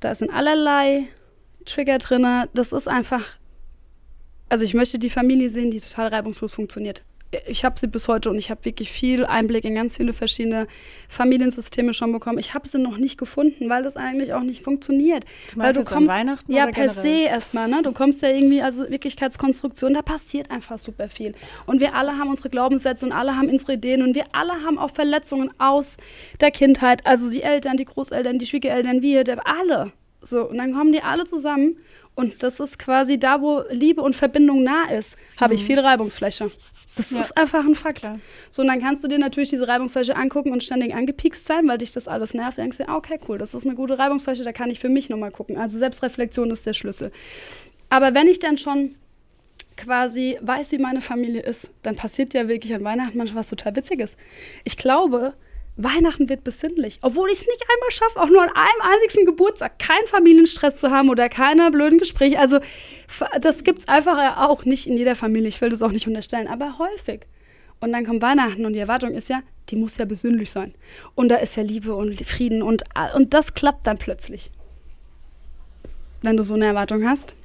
Da 0.00 0.14
sind 0.14 0.30
allerlei 0.30 1.04
Trigger 1.64 1.98
drin. 1.98 2.48
Das 2.54 2.72
ist 2.72 2.88
einfach 2.88 3.38
also 4.48 4.64
ich 4.64 4.74
möchte 4.74 4.98
die 4.98 5.10
Familie 5.10 5.50
sehen, 5.50 5.70
die 5.70 5.80
total 5.80 6.08
reibungslos 6.08 6.52
funktioniert. 6.52 7.02
Ich 7.46 7.64
habe 7.64 7.78
sie 7.78 7.86
bis 7.86 8.08
heute 8.08 8.30
und 8.30 8.38
ich 8.38 8.50
habe 8.50 8.64
wirklich 8.64 8.90
viel 8.90 9.26
Einblick 9.26 9.64
in 9.64 9.74
ganz 9.74 9.98
viele 9.98 10.14
verschiedene 10.14 10.66
Familiensysteme 11.08 11.92
schon 11.92 12.10
bekommen. 12.12 12.38
Ich 12.38 12.54
habe 12.54 12.66
sie 12.66 12.78
noch 12.78 12.96
nicht 12.96 13.18
gefunden, 13.18 13.68
weil 13.68 13.82
das 13.82 13.96
eigentlich 13.96 14.32
auch 14.32 14.42
nicht 14.42 14.62
funktioniert. 14.62 15.24
Du 15.52 15.60
weil 15.60 15.74
du 15.74 15.84
kommst 15.84 16.08
Weihnachten 16.08 16.50
ja 16.52 16.66
per 16.66 16.88
generell? 16.88 17.02
se 17.02 17.28
erstmal, 17.28 17.68
ne? 17.68 17.82
Du 17.82 17.92
kommst 17.92 18.22
ja 18.22 18.30
irgendwie 18.30 18.62
also 18.62 18.88
Wirklichkeitskonstruktion, 18.88 19.92
da 19.92 20.02
passiert 20.02 20.50
einfach 20.50 20.78
super 20.78 21.08
viel. 21.08 21.34
Und 21.66 21.80
wir 21.80 21.94
alle 21.94 22.16
haben 22.16 22.30
unsere 22.30 22.48
Glaubenssätze 22.48 23.04
und 23.04 23.12
alle 23.12 23.36
haben 23.36 23.50
unsere 23.50 23.74
Ideen 23.74 24.02
und 24.02 24.14
wir 24.14 24.24
alle 24.32 24.52
haben 24.64 24.78
auch 24.78 24.90
Verletzungen 24.90 25.50
aus 25.58 25.98
der 26.40 26.50
Kindheit, 26.50 27.06
also 27.06 27.30
die 27.30 27.42
Eltern, 27.42 27.76
die 27.76 27.84
Großeltern, 27.84 28.38
die 28.38 28.46
Schwiegereltern, 28.46 29.02
wir, 29.02 29.24
der, 29.24 29.46
alle. 29.46 29.92
So 30.20 30.48
und 30.48 30.58
dann 30.58 30.72
kommen 30.72 30.92
die 30.92 31.02
alle 31.02 31.24
zusammen 31.24 31.76
und 32.14 32.42
das 32.42 32.58
ist 32.60 32.78
quasi 32.78 33.18
da, 33.18 33.40
wo 33.40 33.62
Liebe 33.70 34.02
und 34.02 34.16
Verbindung 34.16 34.62
nah 34.64 34.90
ist, 34.90 35.16
habe 35.40 35.54
ich 35.54 35.64
viel 35.64 35.78
Reibungsfläche. 35.78 36.50
Das 36.96 37.10
Ja. 37.12 37.20
ist 37.20 37.36
einfach 37.36 37.64
ein 37.64 37.76
Fakt. 37.76 38.00
Klar. 38.00 38.18
So, 38.50 38.62
und 38.62 38.68
dann 38.68 38.80
kannst 38.80 39.04
du 39.04 39.08
dir 39.08 39.18
natürlich 39.18 39.50
diese 39.50 39.68
Reibungsfläche 39.68 40.16
angucken 40.16 40.50
und 40.52 40.64
ständig 40.64 40.94
angepiekst 40.94 41.46
sein, 41.46 41.68
weil 41.68 41.78
dich 41.78 41.92
das 41.92 42.08
alles 42.08 42.34
nervt. 42.34 42.58
Dann 42.58 42.64
denkst 42.64 42.78
du, 42.78 42.88
ah, 42.88 42.96
okay, 42.96 43.20
cool, 43.28 43.38
das 43.38 43.54
ist 43.54 43.64
eine 43.64 43.76
gute 43.76 43.98
Reibungsfläche, 44.00 44.42
da 44.42 44.50
kann 44.52 44.68
ich 44.68 44.80
für 44.80 44.88
mich 44.88 45.08
nochmal 45.08 45.30
gucken. 45.30 45.56
Also 45.56 45.78
Selbstreflexion 45.78 46.50
ist 46.50 46.66
der 46.66 46.72
Schlüssel. 46.72 47.12
Aber 47.88 48.14
wenn 48.14 48.26
ich 48.26 48.40
dann 48.40 48.58
schon 48.58 48.96
quasi 49.76 50.38
weiß, 50.40 50.72
wie 50.72 50.78
meine 50.78 51.00
Familie 51.00 51.42
ist, 51.42 51.70
dann 51.84 51.94
passiert 51.94 52.34
ja 52.34 52.48
wirklich 52.48 52.74
an 52.74 52.82
Weihnachten 52.82 53.16
manchmal 53.16 53.42
was 53.42 53.48
total 53.50 53.76
Witziges. 53.76 54.16
Ich 54.64 54.76
glaube, 54.76 55.34
Weihnachten 55.78 56.28
wird 56.28 56.42
besinnlich. 56.42 56.98
Obwohl 57.02 57.30
ich 57.30 57.40
es 57.40 57.46
nicht 57.46 57.62
einmal 57.62 57.90
schaffe, 57.92 58.20
auch 58.20 58.28
nur 58.28 58.42
an 58.42 58.48
einem 58.48 59.02
einzigen 59.02 59.26
Geburtstag 59.26 59.78
keinen 59.78 60.06
Familienstress 60.08 60.78
zu 60.80 60.90
haben 60.90 61.08
oder 61.08 61.28
keine 61.28 61.70
blöden 61.70 61.98
Gespräche. 61.98 62.38
Also 62.38 62.58
das 63.40 63.62
gibt 63.62 63.78
es 63.78 63.88
einfach 63.88 64.18
ja 64.18 64.44
auch 64.48 64.64
nicht 64.64 64.88
in 64.88 64.96
jeder 64.96 65.14
Familie. 65.14 65.48
Ich 65.48 65.60
will 65.60 65.70
das 65.70 65.82
auch 65.82 65.92
nicht 65.92 66.08
unterstellen, 66.08 66.48
aber 66.48 66.78
häufig. 66.78 67.20
Und 67.80 67.92
dann 67.92 68.04
kommt 68.04 68.22
Weihnachten 68.22 68.66
und 68.66 68.72
die 68.72 68.80
Erwartung 68.80 69.14
ist 69.14 69.28
ja, 69.28 69.40
die 69.68 69.76
muss 69.76 69.96
ja 69.98 70.04
besinnlich 70.04 70.50
sein. 70.50 70.74
Und 71.14 71.28
da 71.28 71.36
ist 71.36 71.56
ja 71.56 71.62
Liebe 71.62 71.94
und 71.94 72.18
Frieden 72.26 72.60
und, 72.62 72.82
und 73.14 73.32
das 73.32 73.54
klappt 73.54 73.86
dann 73.86 73.98
plötzlich. 73.98 74.50
Wenn 76.22 76.36
du 76.36 76.42
so 76.42 76.54
eine 76.54 76.66
Erwartung 76.66 77.06
hast, 77.06 77.36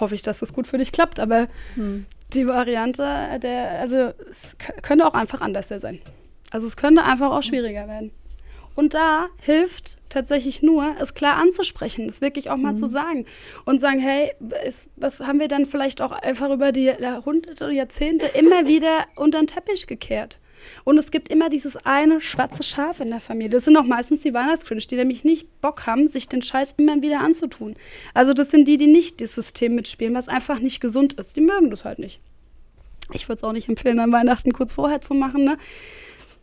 hoffe 0.00 0.16
ich, 0.16 0.22
dass 0.22 0.40
das 0.40 0.52
gut 0.52 0.66
für 0.66 0.78
dich 0.78 0.90
klappt, 0.90 1.20
aber 1.20 1.46
Hm. 1.76 2.06
die 2.32 2.48
Variante, 2.48 3.38
der, 3.40 3.78
also 3.80 4.12
es 4.28 4.56
könnte 4.82 5.06
auch 5.06 5.14
einfach 5.14 5.40
anders 5.40 5.68
sein. 5.68 6.00
Also 6.52 6.66
es 6.66 6.76
könnte 6.76 7.02
einfach 7.02 7.30
auch 7.30 7.42
schwieriger 7.42 7.88
werden. 7.88 8.12
Und 8.74 8.94
da 8.94 9.26
hilft 9.38 9.98
tatsächlich 10.08 10.62
nur, 10.62 10.96
es 10.98 11.12
klar 11.12 11.36
anzusprechen, 11.36 12.08
es 12.08 12.20
wirklich 12.20 12.48
auch 12.48 12.56
mal 12.56 12.74
zu 12.74 12.86
sagen 12.86 13.26
und 13.66 13.78
sagen, 13.78 13.98
hey, 13.98 14.32
es, 14.64 14.88
was 14.96 15.20
haben 15.20 15.40
wir 15.40 15.48
dann 15.48 15.66
vielleicht 15.66 16.00
auch 16.00 16.12
einfach 16.12 16.50
über 16.50 16.72
die 16.72 16.84
Jahrhunderte 16.84 17.64
oder 17.64 17.72
Jahrzehnte 17.72 18.26
immer 18.26 18.66
wieder 18.66 19.06
unter 19.16 19.40
den 19.40 19.46
Teppich 19.46 19.86
gekehrt? 19.86 20.38
Und 20.84 20.96
es 20.96 21.10
gibt 21.10 21.28
immer 21.28 21.50
dieses 21.50 21.76
eine 21.84 22.20
schwarze 22.20 22.62
Schaf 22.62 23.00
in 23.00 23.10
der 23.10 23.20
Familie. 23.20 23.50
Das 23.50 23.64
sind 23.64 23.76
auch 23.76 23.84
meistens 23.84 24.22
die 24.22 24.32
Weihnachtscringe, 24.32 24.80
die 24.80 24.94
nämlich 24.94 25.24
nicht 25.24 25.60
Bock 25.60 25.86
haben, 25.86 26.08
sich 26.08 26.28
den 26.28 26.40
Scheiß 26.40 26.74
immer 26.76 27.02
wieder 27.02 27.20
anzutun. 27.20 27.74
Also 28.14 28.32
das 28.32 28.50
sind 28.50 28.68
die, 28.68 28.76
die 28.76 28.86
nicht 28.86 29.20
das 29.20 29.34
System 29.34 29.74
mitspielen, 29.74 30.14
was 30.14 30.28
einfach 30.28 30.60
nicht 30.60 30.80
gesund 30.80 31.14
ist. 31.14 31.36
Die 31.36 31.40
mögen 31.40 31.70
das 31.70 31.84
halt 31.84 31.98
nicht. 31.98 32.20
Ich 33.12 33.28
würde 33.28 33.38
es 33.38 33.44
auch 33.44 33.52
nicht 33.52 33.68
empfehlen, 33.68 33.98
an 33.98 34.12
Weihnachten 34.12 34.52
kurz 34.52 34.74
vorher 34.74 35.00
zu 35.00 35.14
machen, 35.14 35.44
ne? 35.44 35.58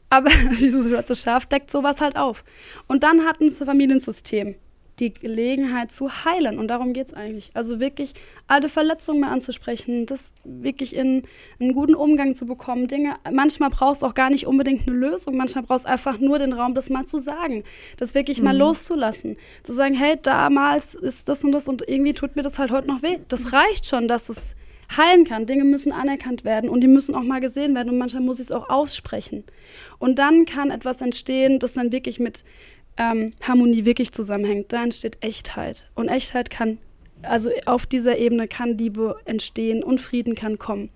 Aber 0.09 0.29
dieses 0.59 0.87
schwarze 0.87 1.15
Schaf 1.15 1.45
deckt 1.45 1.71
sowas 1.71 2.01
halt 2.01 2.17
auf. 2.17 2.43
Und 2.87 3.03
dann 3.03 3.25
hat 3.25 3.39
ein 3.41 3.49
Familiensystem 3.51 4.55
die 4.99 5.13
Gelegenheit 5.13 5.91
zu 5.91 6.25
heilen. 6.25 6.59
Und 6.59 6.67
darum 6.67 6.93
geht 6.93 7.07
es 7.07 7.13
eigentlich. 7.13 7.51
Also 7.53 7.79
wirklich 7.79 8.13
alte 8.47 8.69
Verletzungen 8.69 9.21
mehr 9.21 9.31
anzusprechen, 9.31 10.05
das 10.05 10.33
wirklich 10.43 10.95
in 10.95 11.23
einen 11.59 11.73
guten 11.73 11.95
Umgang 11.95 12.35
zu 12.35 12.45
bekommen. 12.45 12.87
Dinge, 12.87 13.15
manchmal 13.31 13.69
brauchst 13.69 14.01
du 14.01 14.07
auch 14.07 14.13
gar 14.13 14.29
nicht 14.29 14.45
unbedingt 14.45 14.87
eine 14.87 14.97
Lösung, 14.97 15.37
manchmal 15.37 15.63
brauchst 15.63 15.85
du 15.85 15.89
einfach 15.89 16.19
nur 16.19 16.39
den 16.39 16.53
Raum, 16.53 16.75
das 16.75 16.89
mal 16.89 17.05
zu 17.05 17.17
sagen, 17.17 17.63
das 17.97 18.13
wirklich 18.13 18.39
mhm. 18.39 18.45
mal 18.45 18.57
loszulassen. 18.57 19.37
Zu 19.63 19.73
sagen, 19.73 19.93
hey, 19.93 20.17
damals 20.21 20.95
ist 20.95 21.29
das 21.29 21.43
und 21.43 21.51
das 21.51 21.67
und 21.67 21.87
irgendwie 21.87 22.13
tut 22.13 22.35
mir 22.35 22.43
das 22.43 22.59
halt 22.59 22.71
heute 22.71 22.87
noch 22.87 23.01
weh. 23.01 23.19
Das 23.29 23.53
reicht 23.53 23.87
schon, 23.87 24.07
dass 24.07 24.29
es 24.29 24.55
heilen 24.95 25.25
kann. 25.25 25.45
Dinge 25.45 25.63
müssen 25.63 25.91
anerkannt 25.91 26.43
werden 26.43 26.69
und 26.69 26.81
die 26.81 26.87
müssen 26.87 27.15
auch 27.15 27.23
mal 27.23 27.41
gesehen 27.41 27.75
werden 27.75 27.89
und 27.89 27.97
manchmal 27.97 28.23
muss 28.23 28.39
ich 28.39 28.47
es 28.47 28.51
auch 28.51 28.69
aussprechen. 28.69 29.43
Und 29.97 30.19
dann 30.19 30.45
kann 30.45 30.71
etwas 30.71 31.01
entstehen, 31.01 31.59
das 31.59 31.73
dann 31.73 31.91
wirklich 31.91 32.19
mit 32.19 32.43
ähm, 32.97 33.31
Harmonie 33.41 33.85
wirklich 33.85 34.11
zusammenhängt. 34.11 34.73
Da 34.73 34.83
entsteht 34.83 35.17
Echtheit. 35.21 35.89
Und 35.95 36.09
Echtheit 36.09 36.49
kann, 36.49 36.77
also 37.21 37.49
auf 37.65 37.85
dieser 37.85 38.17
Ebene 38.17 38.47
kann 38.47 38.77
Liebe 38.77 39.15
entstehen 39.25 39.83
und 39.83 39.99
Frieden 39.99 40.35
kann 40.35 40.57
kommen. 40.57 40.89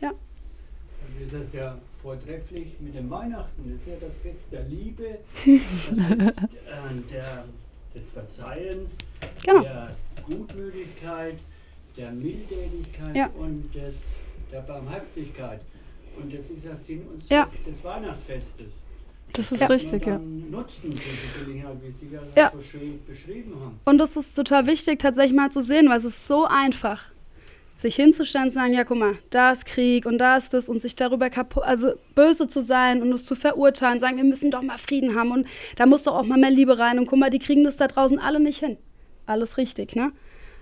Ja. 0.00 0.10
Und 0.10 1.24
ist 1.24 1.34
das 1.34 1.52
ja 1.52 1.78
vortrefflich 2.02 2.68
mit 2.80 2.94
dem 2.94 3.10
Weihnachten. 3.10 3.64
Das 3.64 3.80
ist 3.80 3.86
ja 3.86 4.08
das 4.08 4.16
Fest 4.22 4.46
der 4.52 4.62
Liebe, 4.64 5.18
das 5.34 6.16
Fest 6.16 6.38
äh, 6.38 7.12
der, 7.12 7.44
des 7.94 8.02
Verzeihens, 8.14 8.90
genau. 9.44 9.62
der 9.62 9.96
Gutmütigkeit, 10.24 11.38
der 11.98 12.12
Mildtätigkeit 12.12 13.14
ja. 13.14 13.30
und 13.36 13.74
des, 13.74 13.96
der 14.52 14.60
Barmherzigkeit. 14.60 15.60
Und 16.16 16.32
das 16.32 16.44
ist 16.44 16.64
ja 16.64 16.76
Sinn 16.86 17.02
und 17.12 17.26
Zweck 17.26 17.64
des 17.64 17.84
Weihnachtsfestes. 17.84 18.72
Das 19.34 19.52
ist 19.52 19.60
ja. 19.60 19.66
richtig, 19.66 20.06
ja. 20.06 20.18
Nutzen 20.18 20.90
diese 20.90 21.44
Gelegenheit, 21.44 21.76
wie 21.82 21.92
Sie 21.92 22.14
ja, 22.14 22.22
ja. 22.34 22.52
so 22.54 22.62
schön 22.62 23.00
beschrieben 23.06 23.54
haben. 23.60 23.78
Und 23.84 23.98
das 23.98 24.16
ist 24.16 24.34
total 24.34 24.66
wichtig, 24.66 25.00
tatsächlich 25.00 25.36
mal 25.36 25.50
zu 25.50 25.60
sehen, 25.60 25.88
weil 25.90 25.98
es 25.98 26.04
ist 26.04 26.26
so 26.26 26.46
einfach, 26.46 27.04
sich 27.76 27.96
hinzustellen 27.96 28.46
und 28.46 28.50
zu 28.50 28.54
sagen, 28.54 28.72
ja, 28.72 28.84
guck 28.84 28.98
mal, 28.98 29.12
da 29.30 29.52
ist 29.52 29.66
Krieg 29.66 30.06
und 30.06 30.18
da 30.18 30.36
ist 30.36 30.54
das 30.54 30.68
und 30.68 30.80
sich 30.80 30.96
darüber 30.96 31.28
kaputt, 31.30 31.62
also 31.64 31.92
böse 32.14 32.48
zu 32.48 32.62
sein 32.62 33.02
und 33.02 33.12
es 33.12 33.24
zu 33.24 33.36
verurteilen, 33.36 33.98
sagen, 33.98 34.16
wir 34.16 34.24
müssen 34.24 34.50
doch 34.50 34.62
mal 34.62 34.78
Frieden 34.78 35.14
haben 35.14 35.30
und 35.30 35.46
da 35.76 35.86
muss 35.86 36.04
doch 36.04 36.16
auch 36.16 36.24
mal 36.24 36.38
mehr 36.38 36.50
Liebe 36.50 36.78
rein 36.78 36.98
und 36.98 37.06
guck 37.06 37.18
mal, 37.18 37.30
die 37.30 37.38
kriegen 37.38 37.64
das 37.64 37.76
da 37.76 37.86
draußen 37.86 38.18
alle 38.18 38.40
nicht 38.40 38.58
hin. 38.58 38.78
Alles 39.26 39.58
richtig, 39.58 39.94
ne? 39.94 40.12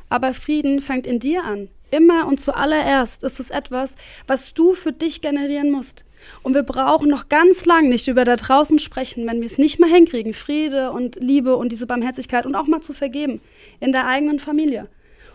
Aber 0.09 0.35
Frieden 0.35 0.81
fängt 0.81 1.07
in 1.07 1.21
dir 1.21 1.45
an. 1.45 1.69
Immer 1.91 2.27
und 2.27 2.41
zuallererst 2.41 3.23
ist 3.23 3.41
es 3.41 3.51
etwas, 3.51 3.95
was 4.27 4.55
du 4.55 4.75
für 4.75 4.93
dich 4.93 5.21
generieren 5.21 5.71
musst. 5.71 6.05
Und 6.43 6.55
wir 6.55 6.65
brauchen 6.65 7.09
noch 7.09 7.29
ganz 7.29 7.65
lang 7.67 7.89
nicht 7.89 8.09
über 8.09 8.25
da 8.25 8.37
draußen 8.37 8.79
sprechen, 8.79 9.27
wenn 9.27 9.41
wir 9.41 9.47
es 9.47 9.59
nicht 9.59 9.79
mehr 9.79 9.89
hinkriegen, 9.89 10.35
Friede 10.35 10.91
und 10.91 11.17
Liebe 11.17 11.57
und 11.57 11.71
diese 11.71 11.87
Barmherzigkeit 11.87 12.47
und 12.47 12.57
auch 12.57 12.67
mal 12.67 12.81
zu 12.81 12.93
vergeben 12.93 13.41
in 13.79 13.93
der 13.93 14.07
eigenen 14.07 14.41
Familie. 14.41 14.89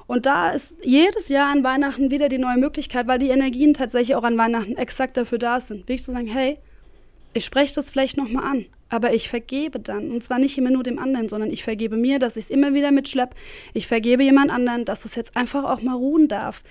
Und 0.08 0.26
da 0.26 0.52
ist 0.52 0.76
jedes 0.84 1.30
Jahr 1.30 1.50
an 1.50 1.64
Weihnachten 1.64 2.12
wieder 2.12 2.28
die 2.28 2.38
neue 2.38 2.58
Möglichkeit, 2.58 3.08
weil 3.08 3.20
die 3.20 3.30
Energien 3.30 3.74
tatsächlich 3.74 4.16
auch 4.16 4.24
an 4.24 4.38
Weihnachten 4.38 4.76
exakt 4.76 5.16
dafür 5.16 5.38
da 5.38 5.62
sind. 5.62 5.88
Wirklich 5.88 6.04
zu 6.04 6.12
sagen, 6.12 6.28
hey, 6.28 6.58
ich 7.34 7.46
spreche 7.46 7.76
das 7.76 7.90
vielleicht 7.90 8.18
nochmal 8.18 8.44
an, 8.44 8.66
aber 8.90 9.14
ich 9.14 9.30
vergebe 9.30 9.80
dann. 9.80 10.12
Und 10.12 10.24
zwar 10.24 10.40
nicht 10.40 10.58
immer 10.58 10.70
nur 10.70 10.84
dem 10.84 11.00
anderen, 11.00 11.30
sondern 11.30 11.50
ich 11.50 11.64
vergebe 11.64 11.98
mir, 11.98 12.20
dass 12.20 12.38
ich 12.38 12.46
es 12.46 12.50
immer 12.50 12.74
wieder 12.74 12.92
mitschleppe. 12.92 13.36
Ich 13.74 13.88
vergebe 13.88 14.24
jemand 14.24 14.52
anderen, 14.52 14.86
dass 14.86 15.06
es 15.06 15.16
jetzt 15.16 15.36
einfach 15.36 15.64
auch 15.64 15.82
mal 15.82 15.96
ruhen 15.96 16.28
darf. 16.28 16.64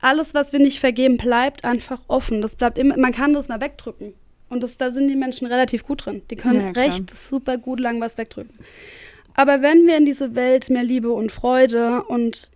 Alles, 0.00 0.34
was 0.34 0.52
wir 0.52 0.60
nicht 0.60 0.80
vergeben, 0.80 1.16
bleibt 1.16 1.64
einfach 1.64 2.00
offen. 2.08 2.40
Das 2.40 2.56
bleibt 2.56 2.78
immer, 2.78 2.96
man 2.96 3.12
kann 3.12 3.32
das 3.32 3.48
mal 3.48 3.60
wegdrücken. 3.60 4.14
Und 4.48 4.62
das, 4.62 4.76
da 4.76 4.90
sind 4.90 5.08
die 5.08 5.16
Menschen 5.16 5.46
relativ 5.46 5.84
gut 5.84 6.06
drin. 6.06 6.22
Die 6.30 6.36
können 6.36 6.60
ja, 6.60 6.70
recht 6.70 7.16
super 7.16 7.58
gut 7.58 7.80
lang 7.80 8.00
was 8.00 8.16
wegdrücken. 8.16 8.54
Aber 9.34 9.62
wenn 9.62 9.86
wir 9.86 9.96
in 9.96 10.04
diese 10.04 10.34
Welt 10.34 10.70
mehr 10.70 10.82
Liebe 10.82 11.12
und 11.12 11.30
Freude 11.30 12.02
und, 12.04 12.50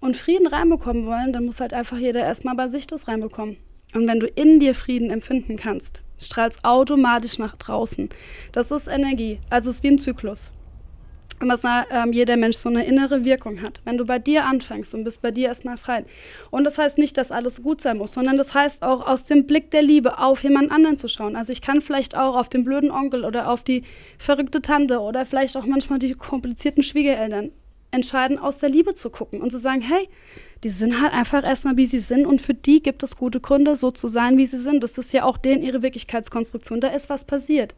und 0.00 0.16
Frieden 0.16 0.46
reinbekommen 0.46 1.06
wollen, 1.06 1.32
dann 1.32 1.44
muss 1.44 1.60
halt 1.60 1.74
einfach 1.74 1.98
jeder 1.98 2.20
erstmal 2.20 2.54
bei 2.54 2.68
sich 2.68 2.86
das 2.86 3.08
reinbekommen. 3.08 3.56
Und 3.94 4.08
wenn 4.08 4.20
du 4.20 4.26
in 4.26 4.58
dir 4.58 4.74
Frieden 4.74 5.10
empfinden 5.10 5.56
kannst, 5.56 6.02
strahlst 6.22 6.64
automatisch 6.64 7.38
nach 7.38 7.56
draußen. 7.56 8.08
Das 8.52 8.70
ist 8.70 8.88
Energie. 8.88 9.38
Also 9.50 9.70
es 9.70 9.76
ist 9.76 9.82
wie 9.82 9.88
ein 9.88 9.98
Zyklus. 9.98 10.50
Und 11.42 11.48
dass 11.48 11.64
ähm, 11.64 12.12
jeder 12.12 12.36
Mensch 12.36 12.56
so 12.56 12.68
eine 12.68 12.86
innere 12.86 13.24
Wirkung 13.24 13.62
hat. 13.62 13.80
Wenn 13.84 13.98
du 13.98 14.04
bei 14.04 14.20
dir 14.20 14.44
anfängst 14.46 14.94
und 14.94 15.02
bist 15.02 15.22
bei 15.22 15.32
dir 15.32 15.48
erstmal 15.48 15.76
frei. 15.76 16.04
Und 16.52 16.62
das 16.62 16.78
heißt 16.78 16.98
nicht, 16.98 17.18
dass 17.18 17.32
alles 17.32 17.64
gut 17.64 17.80
sein 17.80 17.98
muss, 17.98 18.12
sondern 18.12 18.36
das 18.36 18.54
heißt 18.54 18.84
auch 18.84 19.04
aus 19.04 19.24
dem 19.24 19.44
Blick 19.44 19.72
der 19.72 19.82
Liebe 19.82 20.18
auf 20.18 20.44
jemand 20.44 20.70
anderen 20.70 20.96
zu 20.96 21.08
schauen. 21.08 21.34
Also 21.34 21.50
ich 21.50 21.60
kann 21.60 21.80
vielleicht 21.80 22.16
auch 22.16 22.36
auf 22.36 22.48
den 22.48 22.64
blöden 22.64 22.92
Onkel 22.92 23.24
oder 23.24 23.50
auf 23.50 23.64
die 23.64 23.82
verrückte 24.18 24.62
Tante 24.62 25.00
oder 25.00 25.26
vielleicht 25.26 25.56
auch 25.56 25.66
manchmal 25.66 25.98
die 25.98 26.12
komplizierten 26.12 26.84
Schwiegereltern 26.84 27.50
entscheiden, 27.90 28.38
aus 28.38 28.58
der 28.58 28.68
Liebe 28.68 28.94
zu 28.94 29.10
gucken 29.10 29.42
und 29.42 29.50
zu 29.50 29.58
sagen, 29.58 29.80
hey, 29.80 30.08
die 30.64 30.70
sind 30.70 31.00
halt 31.00 31.12
einfach 31.12 31.44
erstmal, 31.44 31.76
wie 31.76 31.86
sie 31.86 31.98
sind 31.98 32.24
und 32.24 32.40
für 32.40 32.54
die 32.54 32.82
gibt 32.82 33.02
es 33.02 33.16
gute 33.16 33.40
Gründe, 33.40 33.74
so 33.74 33.90
zu 33.90 34.06
sein, 34.06 34.38
wie 34.38 34.46
sie 34.46 34.58
sind. 34.58 34.82
Das 34.82 34.96
ist 34.96 35.12
ja 35.12 35.24
auch 35.24 35.36
denen 35.36 35.62
ihre 35.62 35.82
Wirklichkeitskonstruktion. 35.82 36.80
Da 36.80 36.88
ist 36.88 37.10
was 37.10 37.24
passiert. 37.24 37.74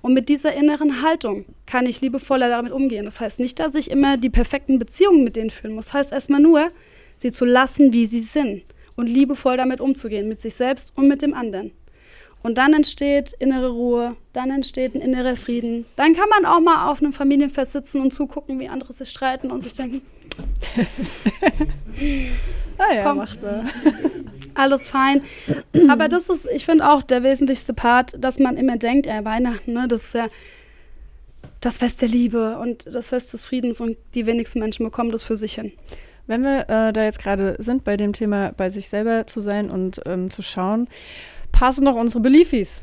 Und 0.00 0.14
mit 0.14 0.28
dieser 0.28 0.52
inneren 0.52 1.02
Haltung 1.02 1.44
kann 1.64 1.86
ich 1.86 2.00
liebevoller 2.00 2.48
damit 2.48 2.72
umgehen. 2.72 3.04
Das 3.04 3.20
heißt 3.20 3.38
nicht, 3.38 3.60
dass 3.60 3.76
ich 3.76 3.88
immer 3.88 4.16
die 4.16 4.30
perfekten 4.30 4.80
Beziehungen 4.80 5.22
mit 5.22 5.36
denen 5.36 5.50
führen 5.50 5.74
muss. 5.74 5.86
Das 5.86 5.94
heißt 5.94 6.12
erstmal 6.12 6.40
nur, 6.40 6.70
sie 7.18 7.30
zu 7.30 7.44
lassen, 7.44 7.92
wie 7.92 8.06
sie 8.06 8.20
sind 8.20 8.64
und 8.96 9.06
liebevoll 9.06 9.56
damit 9.56 9.80
umzugehen, 9.80 10.28
mit 10.28 10.40
sich 10.40 10.54
selbst 10.54 10.92
und 10.96 11.06
mit 11.06 11.22
dem 11.22 11.34
anderen. 11.34 11.70
Und 12.42 12.58
dann 12.58 12.74
entsteht 12.74 13.32
innere 13.38 13.70
Ruhe, 13.70 14.16
dann 14.32 14.50
entsteht 14.50 14.94
ein 14.94 15.00
innerer 15.00 15.36
Frieden. 15.36 15.86
Dann 15.96 16.14
kann 16.14 16.28
man 16.28 16.44
auch 16.44 16.60
mal 16.60 16.90
auf 16.90 17.00
einem 17.00 17.12
Familienfest 17.12 17.72
sitzen 17.72 18.00
und 18.00 18.12
zugucken, 18.12 18.58
wie 18.58 18.68
andere 18.68 18.92
sich 18.92 19.10
streiten 19.10 19.50
und 19.50 19.60
sich 19.60 19.74
denken, 19.74 20.02
ah 22.78 22.94
ja, 22.94 23.02
Komm, 23.02 23.18
machbar. 23.18 23.64
Alles 24.54 24.88
fein. 24.88 25.22
Aber 25.88 26.08
das 26.08 26.28
ist, 26.28 26.48
ich 26.52 26.64
finde 26.64 26.88
auch 26.88 27.02
der 27.02 27.22
wesentlichste 27.22 27.74
Part, 27.74 28.16
dass 28.22 28.38
man 28.38 28.56
immer 28.56 28.76
denkt, 28.76 29.06
ja, 29.06 29.24
Weihnachten, 29.24 29.72
ne, 29.72 29.86
das 29.88 30.04
ist 30.04 30.14
ja 30.14 30.28
das 31.60 31.78
Fest 31.78 32.02
der 32.02 32.08
Liebe 32.08 32.58
und 32.58 32.92
das 32.92 33.10
Fest 33.10 33.32
des 33.32 33.44
Friedens 33.44 33.80
und 33.80 33.96
die 34.14 34.26
wenigsten 34.26 34.58
Menschen 34.58 34.84
bekommen 34.84 35.12
das 35.12 35.22
für 35.22 35.36
sich 35.36 35.54
hin. 35.54 35.72
Wenn 36.26 36.42
wir 36.42 36.68
äh, 36.68 36.92
da 36.92 37.04
jetzt 37.04 37.20
gerade 37.20 37.56
sind 37.58 37.84
bei 37.84 37.96
dem 37.96 38.12
Thema, 38.12 38.52
bei 38.56 38.68
sich 38.68 38.88
selber 38.88 39.26
zu 39.26 39.40
sein 39.40 39.70
und 39.70 40.00
ähm, 40.06 40.30
zu 40.30 40.42
schauen, 40.42 40.88
passen 41.52 41.84
noch 41.84 41.96
unsere 41.96 42.20
Beliefis 42.20 42.80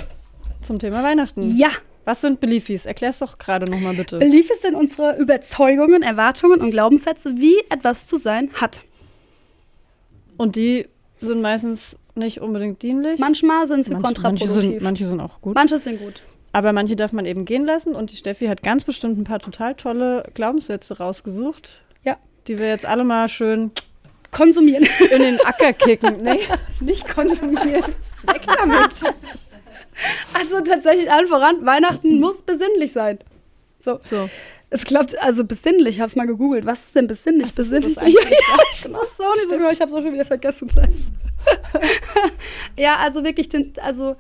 zum 0.61 0.79
Thema 0.79 1.03
Weihnachten. 1.03 1.57
Ja. 1.57 1.69
Was 2.05 2.21
sind 2.21 2.39
Beliefis? 2.39 2.85
Erklär 2.85 3.11
es 3.11 3.19
doch 3.19 3.37
gerade 3.37 3.69
nochmal 3.69 3.93
bitte. 3.93 4.17
Beliefis 4.17 4.61
sind 4.61 4.73
unsere 4.73 5.17
Überzeugungen, 5.17 6.01
Erwartungen 6.01 6.59
und 6.59 6.71
Glaubenssätze, 6.71 7.37
wie 7.37 7.59
etwas 7.69 8.07
zu 8.07 8.17
sein 8.17 8.49
hat. 8.53 8.81
Und 10.37 10.55
die 10.55 10.87
sind 11.21 11.41
meistens 11.41 11.95
nicht 12.15 12.41
unbedingt 12.41 12.81
dienlich. 12.81 13.19
Manchmal 13.19 13.67
sind 13.67 13.85
sie 13.85 13.91
manche, 13.91 14.05
kontraproduktiv. 14.05 14.55
Manche 14.55 14.61
sind, 14.71 14.81
manche 14.81 15.05
sind 15.05 15.19
auch 15.19 15.41
gut. 15.41 15.53
Manche 15.55 15.77
sind 15.77 15.99
gut. 15.99 16.23
Aber 16.51 16.73
manche 16.73 16.95
darf 16.95 17.13
man 17.13 17.25
eben 17.25 17.45
gehen 17.45 17.65
lassen. 17.65 17.93
Und 17.93 18.11
die 18.11 18.15
Steffi 18.15 18.47
hat 18.47 18.63
ganz 18.63 18.85
bestimmt 18.85 19.19
ein 19.19 19.23
paar 19.23 19.39
total 19.39 19.75
tolle 19.75 20.23
Glaubenssätze 20.33 20.97
rausgesucht. 20.97 21.81
Ja. 22.03 22.17
Die 22.47 22.57
wir 22.57 22.69
jetzt 22.69 22.85
alle 22.85 23.03
mal 23.03 23.27
schön 23.27 23.71
konsumieren. 24.31 24.87
In 25.11 25.21
den 25.21 25.39
Acker 25.41 25.73
kicken. 25.73 26.23
nee, 26.23 26.39
nicht 26.79 27.07
konsumieren. 27.07 27.95
Weg 28.23 28.41
damit. 28.45 29.15
Also 30.33 30.61
tatsächlich 30.61 31.11
allen 31.11 31.27
voran, 31.27 31.65
Weihnachten 31.65 32.19
muss 32.19 32.43
besinnlich 32.43 32.91
sein. 32.91 33.19
So. 33.83 33.99
so. 34.09 34.29
Es 34.71 34.85
klappt, 34.85 35.19
also 35.19 35.45
besinnlich, 35.45 35.95
ich 35.95 35.99
habe 35.99 36.09
es 36.09 36.15
mal 36.15 36.27
gegoogelt. 36.27 36.65
Was 36.65 36.85
ist 36.85 36.95
denn 36.95 37.07
besinnlich? 37.07 37.47
Ach, 37.51 37.55
besinnlich. 37.55 37.95
Ja, 37.95 38.03
ja, 38.07 38.17
ich 38.71 38.87
muss 38.87 39.17
so 39.17 39.23
nicht 39.33 39.49
so 39.49 39.55
ich 39.55 39.81
habe 39.81 39.89
es 39.89 39.93
auch 39.93 40.03
schon 40.03 40.13
wieder 40.13 40.25
vergessen, 40.25 40.69
scheiße. 40.69 41.05
ja, 42.77 42.97
also 42.97 43.23
wirklich, 43.23 43.49
den, 43.49 43.73
also 43.81 44.15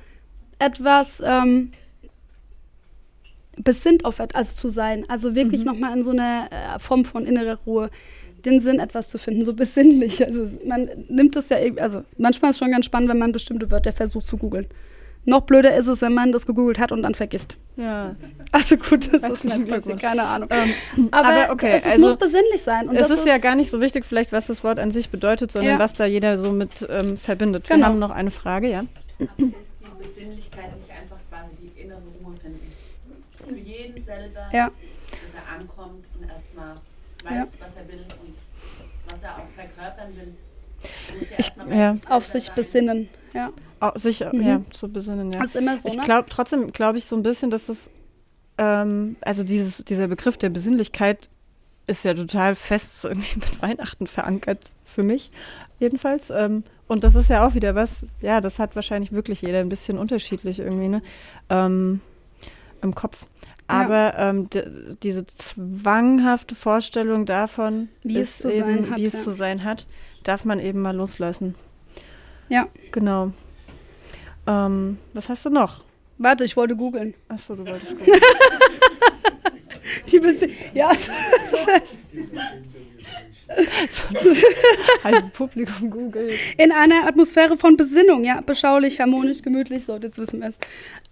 etwas 0.57 1.21
ähm, 1.23 1.71
besinnt 3.57 4.05
auf 4.05 4.19
etwas, 4.19 4.39
also 4.39 4.55
zu 4.55 4.69
sein. 4.69 5.05
Also 5.07 5.35
wirklich 5.35 5.61
mhm. 5.61 5.67
nochmal 5.67 5.97
in 5.97 6.03
so 6.03 6.11
einer 6.11 6.49
äh, 6.51 6.79
Form 6.79 7.05
von 7.05 7.25
innerer 7.25 7.59
Ruhe 7.65 7.89
den 8.45 8.59
Sinn, 8.59 8.79
etwas 8.79 9.09
zu 9.09 9.17
finden, 9.17 9.45
so 9.45 9.53
besinnlich. 9.55 10.25
Also 10.25 10.59
man 10.65 10.89
nimmt 11.07 11.35
das 11.35 11.49
ja, 11.49 11.57
also 11.77 12.03
manchmal 12.17 12.51
ist 12.51 12.55
es 12.55 12.59
schon 12.59 12.71
ganz 12.71 12.85
spannend, 12.85 13.09
wenn 13.09 13.19
man 13.19 13.31
bestimmte 13.31 13.71
Wörter 13.71 13.93
versucht 13.93 14.25
zu 14.25 14.37
googeln. 14.37 14.67
Noch 15.25 15.41
blöder 15.41 15.75
ist 15.75 15.87
es, 15.87 16.01
wenn 16.01 16.13
man 16.13 16.31
das 16.31 16.45
gegoogelt 16.45 16.79
hat 16.79 16.91
und 16.91 17.03
dann 17.03 17.13
vergisst. 17.13 17.57
Ja. 17.75 18.15
Also 18.51 18.77
gut, 18.77 19.13
das 19.13 19.21
ist 19.21 19.43
mir 19.43 19.65
passiert, 19.65 19.99
keine 19.99 20.23
Ahnung. 20.23 20.49
Ähm, 20.51 21.09
aber, 21.11 21.27
aber, 21.27 21.53
okay, 21.53 21.73
es, 21.73 21.85
es 21.85 21.91
also, 21.91 22.07
muss 22.07 22.17
besinnlich 22.17 22.61
sein. 22.61 22.89
Und 22.89 22.95
es 22.95 23.09
ist, 23.09 23.19
ist, 23.19 23.27
ja 23.27 23.37
gar 23.37 23.55
nicht 23.55 23.69
so 23.69 23.81
wichtig, 23.81 24.05
vielleicht, 24.05 24.31
was 24.31 24.47
das 24.47 24.63
Wort 24.63 24.79
an 24.79 24.91
sich 24.91 25.09
bedeutet, 25.09 25.51
sondern 25.51 25.73
ja. 25.73 25.79
was 25.79 25.93
da 25.93 26.05
jeder 26.05 26.37
so 26.37 26.51
mit 26.51 26.87
ähm, 26.89 27.17
verbindet. 27.17 27.67
Genau. 27.67 27.79
Wir 27.79 27.85
haben 27.85 27.99
noch 27.99 28.11
eine 28.11 28.31
Frage, 28.31 28.69
ja. 28.69 28.85
ist 29.19 29.29
die 29.37 30.07
Besinnlichkeit 30.07 30.75
nicht 30.77 30.89
einfach 30.89 31.17
quasi 31.29 31.55
die 31.61 31.81
innere 31.81 32.01
Ruhe 32.23 32.35
finden? 32.41 32.73
Für 33.45 33.55
jeden 33.55 34.01
selber, 34.01 34.49
ja. 34.51 34.71
dass 35.11 35.33
er 35.35 35.59
ankommt 35.59 36.05
und 36.17 36.27
erstmal 36.27 36.77
weiß, 37.23 37.53
ja. 37.53 37.65
was 37.65 37.75
er 37.75 37.87
will 37.87 38.05
und 38.23 38.35
was 39.11 39.21
er 39.21 39.37
auch 39.37 39.49
verkörpern 39.79 40.15
will. 40.15 40.33
Ich, 41.37 41.51
ja. 41.69 41.95
Auf 42.09 42.25
sich 42.25 42.51
besinnen, 42.51 43.09
ja. 43.33 43.51
Auf 43.79 43.97
sich, 43.97 44.21
mhm. 44.21 44.41
ja, 44.41 44.61
zu 44.71 44.89
besinnen, 44.89 45.31
ja. 45.31 45.39
Das 45.39 45.49
ist 45.49 45.55
immer 45.55 45.77
so, 45.77 45.89
ich 45.89 45.97
ne? 45.97 46.03
glaube, 46.03 46.29
trotzdem 46.29 46.71
glaube 46.71 46.97
ich 46.97 47.05
so 47.05 47.15
ein 47.15 47.23
bisschen, 47.23 47.51
dass 47.51 47.65
das, 47.65 47.89
ähm, 48.57 49.17
also 49.21 49.43
dieses, 49.43 49.83
dieser 49.85 50.07
Begriff 50.07 50.37
der 50.37 50.49
Besinnlichkeit 50.49 51.29
ist 51.87 52.05
ja 52.05 52.13
total 52.13 52.55
fest 52.55 53.03
irgendwie 53.03 53.39
mit 53.39 53.61
Weihnachten 53.61 54.07
verankert, 54.07 54.71
für 54.85 55.03
mich 55.03 55.31
jedenfalls. 55.79 56.29
Ähm, 56.29 56.63
und 56.87 57.03
das 57.03 57.15
ist 57.15 57.29
ja 57.29 57.45
auch 57.45 57.53
wieder 57.53 57.75
was, 57.75 58.05
ja, 58.21 58.41
das 58.41 58.57
hat 58.57 58.75
wahrscheinlich 58.75 59.11
wirklich 59.11 59.41
jeder 59.41 59.59
ein 59.59 59.69
bisschen 59.69 59.97
unterschiedlich 59.97 60.59
irgendwie, 60.59 60.87
ne? 60.87 61.01
Ähm, 61.49 62.01
Im 62.81 62.95
Kopf. 62.95 63.27
Aber 63.69 64.17
ja. 64.17 64.29
ähm, 64.31 64.49
diese 65.03 65.27
zwanghafte 65.27 66.55
Vorstellung 66.55 67.27
davon, 67.27 67.89
wie 68.01 68.17
es, 68.17 68.39
zu, 68.39 68.49
eben, 68.49 68.57
sein 68.57 68.89
hat, 68.89 68.97
wie 68.97 69.03
es 69.03 69.13
ja. 69.13 69.19
zu 69.19 69.31
sein 69.31 69.63
hat, 69.63 69.85
darf 70.23 70.43
man 70.43 70.59
eben 70.59 70.81
mal 70.81 70.95
loslassen. 70.95 71.53
Ja. 72.49 72.67
Genau. 72.91 73.31
Ähm, 74.47 74.97
was 75.13 75.29
hast 75.29 75.45
du 75.45 75.51
noch? 75.51 75.83
Warte, 76.17 76.45
ich 76.45 76.57
wollte 76.57 76.75
googeln. 76.75 77.13
Achso, 77.27 77.55
du 77.55 77.63
wolltest 77.67 77.95
googeln. 77.99 78.19
Die 80.07 80.19
bist 80.19 80.47
ja. 80.73 80.91
halt 85.03 85.33
Publikum 85.33 85.89
Google. 85.89 86.31
In 86.57 86.71
einer 86.71 87.07
Atmosphäre 87.07 87.57
von 87.57 87.77
Besinnung, 87.77 88.23
ja, 88.23 88.41
beschaulich, 88.41 88.99
harmonisch, 88.99 89.41
gemütlich, 89.41 89.85
so, 89.85 89.97
jetzt 89.97 90.17
wissen 90.17 90.41
wir 90.41 90.49
es. 90.49 90.55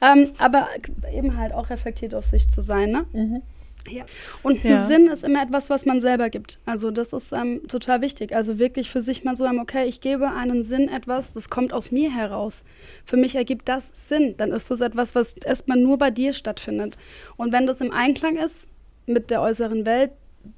Ähm, 0.01 0.31
aber 0.37 0.67
eben 1.13 1.37
halt 1.37 1.53
auch 1.53 1.69
reflektiert 1.69 2.13
auf 2.13 2.25
sich 2.25 2.49
zu 2.49 2.61
sein, 2.61 2.91
ne? 2.91 3.05
Mhm. 3.13 3.41
Ja. 3.89 4.05
Und 4.43 4.65
ein 4.65 4.71
ja. 4.71 4.81
Sinn 4.81 5.07
ist 5.07 5.23
immer 5.23 5.41
etwas, 5.41 5.69
was 5.69 5.85
man 5.85 6.01
selber 6.01 6.29
gibt. 6.29 6.59
Also 6.65 6.91
das 6.91 7.13
ist 7.13 7.31
ähm, 7.31 7.61
total 7.67 8.01
wichtig. 8.01 8.35
Also 8.35 8.59
wirklich 8.59 8.89
für 8.89 9.01
sich 9.01 9.23
mal 9.23 9.35
so 9.35 9.45
sagen, 9.45 9.59
okay, 9.59 9.85
ich 9.85 10.01
gebe 10.01 10.29
einen 10.29 10.63
Sinn 10.63 10.89
etwas, 10.89 11.33
das 11.33 11.49
kommt 11.49 11.73
aus 11.73 11.91
mir 11.91 12.13
heraus. 12.13 12.63
Für 13.05 13.17
mich 13.17 13.35
ergibt 13.35 13.69
das 13.69 13.91
Sinn. 13.93 14.35
Dann 14.37 14.51
ist 14.51 14.69
das 14.69 14.81
etwas, 14.81 15.15
was 15.15 15.33
erstmal 15.33 15.77
nur 15.77 15.97
bei 15.97 16.11
dir 16.11 16.33
stattfindet. 16.33 16.97
Und 17.37 17.53
wenn 17.53 17.65
das 17.65 17.81
im 17.81 17.91
Einklang 17.91 18.35
ist 18.37 18.67
mit 19.05 19.31
der 19.31 19.41
äußeren 19.41 19.85
Welt, 19.85 20.11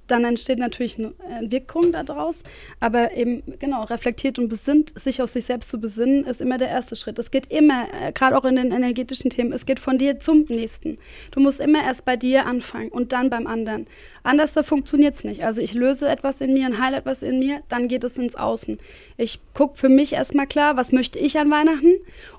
dann 0.07 0.25
entsteht 0.25 0.59
natürlich 0.59 0.97
eine 0.97 1.13
Wirkung 1.51 1.91
daraus. 1.91 2.43
Aber 2.79 3.15
eben, 3.15 3.43
genau, 3.59 3.83
reflektiert 3.83 4.39
und 4.39 4.49
besinnt, 4.49 4.97
sich 4.99 5.21
auf 5.21 5.29
sich 5.29 5.45
selbst 5.45 5.69
zu 5.69 5.79
besinnen, 5.79 6.25
ist 6.25 6.41
immer 6.41 6.57
der 6.57 6.69
erste 6.69 6.95
Schritt. 6.95 7.19
Es 7.19 7.31
geht 7.31 7.51
immer, 7.51 7.87
äh, 8.01 8.11
gerade 8.11 8.37
auch 8.37 8.45
in 8.45 8.55
den 8.55 8.71
energetischen 8.71 9.29
Themen, 9.29 9.53
es 9.53 9.65
geht 9.65 9.79
von 9.79 9.97
dir 9.97 10.19
zum 10.19 10.45
nächsten. 10.49 10.97
Du 11.31 11.39
musst 11.39 11.59
immer 11.59 11.83
erst 11.83 12.05
bei 12.05 12.15
dir 12.15 12.45
anfangen 12.45 12.89
und 12.89 13.13
dann 13.13 13.29
beim 13.29 13.47
anderen. 13.47 13.87
Anders 14.23 14.55
funktioniert 14.63 15.15
es 15.15 15.23
nicht. 15.23 15.43
Also 15.43 15.61
ich 15.61 15.73
löse 15.73 16.07
etwas 16.07 16.41
in 16.41 16.53
mir 16.53 16.67
und 16.67 16.81
heile 16.81 16.97
etwas 16.97 17.23
in 17.23 17.39
mir, 17.39 17.61
dann 17.69 17.87
geht 17.87 18.03
es 18.03 18.17
ins 18.17 18.35
Außen. 18.35 18.77
Ich 19.17 19.39
gucke 19.53 19.77
für 19.77 19.89
mich 19.89 20.13
erstmal 20.13 20.47
klar, 20.47 20.77
was 20.77 20.91
möchte 20.91 21.19
ich 21.19 21.39
an 21.39 21.49
Weihnachten 21.49 21.93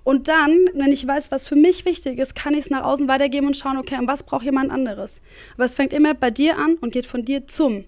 und 0.05 0.29
dann, 0.29 0.67
wenn 0.75 0.93
ich 0.93 1.07
weiß, 1.07 1.31
was 1.31 1.47
für 1.47 1.57
mich 1.57 1.85
wichtig 1.85 2.19
ist, 2.19 2.35
kann 2.35 2.55
ich 2.55 2.61
es 2.61 2.71
nach 2.71 2.85
außen 2.85 3.09
weitergeben 3.09 3.47
und 3.47 3.57
schauen, 3.57 3.77
okay, 3.77 3.99
und 3.99 4.07
was 4.07 4.23
braucht 4.23 4.45
jemand 4.45 4.71
anderes. 4.71 5.21
Aber 5.55 5.65
es 5.65 5.75
fängt 5.75 5.93
immer 5.93 6.15
bei 6.15 6.31
dir 6.31 6.59
an 6.59 6.77
und 6.81 6.93
geht 6.93 7.07
von 7.07 7.25
dir 7.25 7.40
zum. 7.47 7.85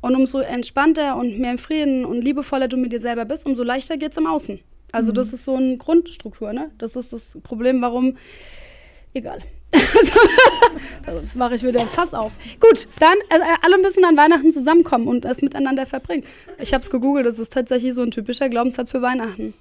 Und 0.00 0.14
umso 0.14 0.38
entspannter 0.38 1.16
und 1.16 1.38
mehr 1.38 1.50
im 1.50 1.58
Frieden 1.58 2.04
und 2.04 2.22
liebevoller 2.22 2.68
du 2.68 2.76
mit 2.76 2.92
dir 2.92 3.00
selber 3.00 3.24
bist, 3.24 3.46
umso 3.46 3.64
leichter 3.64 3.96
geht 3.96 4.12
es 4.12 4.16
im 4.16 4.26
Außen. 4.26 4.60
Also 4.92 5.10
mhm. 5.10 5.16
das 5.16 5.32
ist 5.32 5.44
so 5.44 5.56
eine 5.56 5.76
Grundstruktur, 5.76 6.52
ne? 6.52 6.70
Das 6.78 6.96
ist 6.96 7.12
das 7.12 7.36
Problem, 7.42 7.82
warum, 7.82 8.16
egal. 9.12 9.40
also 11.06 11.22
mache 11.34 11.56
ich 11.56 11.62
wieder 11.62 11.80
ein 11.80 11.88
Fass 11.88 12.14
auf. 12.14 12.32
Gut, 12.60 12.88
dann, 13.00 13.16
also 13.28 13.44
alle 13.62 13.78
müssen 13.78 14.04
an 14.04 14.16
Weihnachten 14.16 14.52
zusammenkommen 14.52 15.08
und 15.08 15.24
es 15.24 15.42
miteinander 15.42 15.84
verbringen. 15.84 16.24
Ich 16.58 16.72
habe 16.72 16.82
es 16.82 16.90
gegoogelt, 16.90 17.26
das 17.26 17.38
ist 17.38 17.52
tatsächlich 17.52 17.92
so 17.92 18.02
ein 18.02 18.10
typischer 18.10 18.48
Glaubenssatz 18.48 18.92
für 18.92 19.02
Weihnachten. 19.02 19.52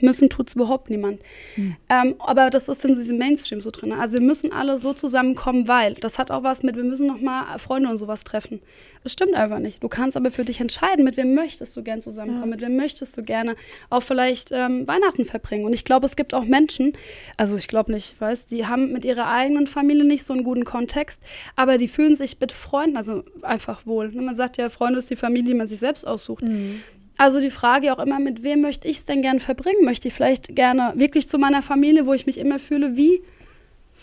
Müssen 0.00 0.30
tut 0.30 0.48
es 0.48 0.54
überhaupt 0.54 0.88
niemand. 0.88 1.20
Mhm. 1.56 1.76
Ähm, 1.88 2.14
aber 2.20 2.48
das 2.50 2.68
ist 2.68 2.84
in 2.84 2.94
diesem 2.94 3.18
Mainstream 3.18 3.60
so 3.60 3.70
drin. 3.70 3.92
Also 3.92 4.18
wir 4.18 4.24
müssen 4.24 4.52
alle 4.52 4.78
so 4.78 4.92
zusammenkommen, 4.92 5.68
weil 5.68 5.94
das 5.94 6.18
hat 6.18 6.30
auch 6.30 6.42
was 6.42 6.62
mit, 6.62 6.76
wir 6.76 6.84
müssen 6.84 7.06
noch 7.06 7.20
mal 7.20 7.58
Freunde 7.58 7.90
und 7.90 7.98
sowas 7.98 8.24
treffen. 8.24 8.60
Das 9.02 9.12
stimmt 9.12 9.34
einfach 9.34 9.58
nicht. 9.58 9.82
Du 9.82 9.88
kannst 9.88 10.16
aber 10.16 10.30
für 10.30 10.44
dich 10.44 10.60
entscheiden, 10.60 11.04
mit 11.04 11.16
wem 11.16 11.34
möchtest 11.34 11.76
du 11.76 11.82
gerne 11.82 12.02
zusammenkommen, 12.02 12.50
ja. 12.50 12.56
mit 12.56 12.60
wem 12.60 12.76
möchtest 12.76 13.16
du 13.16 13.22
gerne 13.22 13.56
auch 13.88 14.02
vielleicht 14.02 14.52
ähm, 14.52 14.86
Weihnachten 14.86 15.24
verbringen. 15.24 15.64
Und 15.64 15.72
ich 15.72 15.84
glaube, 15.84 16.06
es 16.06 16.16
gibt 16.16 16.34
auch 16.34 16.44
Menschen, 16.44 16.92
also 17.36 17.56
ich 17.56 17.66
glaube 17.66 17.92
nicht, 17.92 18.20
weißt, 18.20 18.50
die 18.50 18.66
haben 18.66 18.92
mit 18.92 19.04
ihrer 19.04 19.26
eigenen 19.28 19.66
Familie 19.66 20.04
nicht 20.04 20.24
so 20.24 20.34
einen 20.34 20.44
guten 20.44 20.64
Kontext, 20.64 21.22
aber 21.56 21.78
die 21.78 21.88
fühlen 21.88 22.14
sich 22.14 22.38
mit 22.40 22.52
Freunden, 22.52 22.96
also 22.96 23.24
einfach 23.42 23.86
wohl. 23.86 24.10
Man 24.12 24.34
sagt 24.34 24.58
ja, 24.58 24.68
Freunde 24.68 24.98
ist 24.98 25.10
die 25.10 25.16
Familie, 25.16 25.48
die 25.48 25.54
man 25.54 25.66
sich 25.66 25.80
selbst 25.80 26.06
aussucht. 26.06 26.42
Mhm. 26.42 26.82
Also 27.20 27.38
die 27.38 27.50
Frage 27.50 27.92
auch 27.92 27.98
immer, 27.98 28.18
mit 28.18 28.44
wem 28.44 28.62
möchte 28.62 28.88
ich 28.88 28.96
es 28.96 29.04
denn 29.04 29.20
gerne 29.20 29.40
verbringen? 29.40 29.84
Möchte 29.84 30.08
ich 30.08 30.14
vielleicht 30.14 30.56
gerne 30.56 30.94
wirklich 30.96 31.28
zu 31.28 31.36
meiner 31.36 31.60
Familie, 31.60 32.06
wo 32.06 32.14
ich 32.14 32.24
mich 32.24 32.38
immer 32.38 32.58
fühle, 32.58 32.96
wie? 32.96 33.22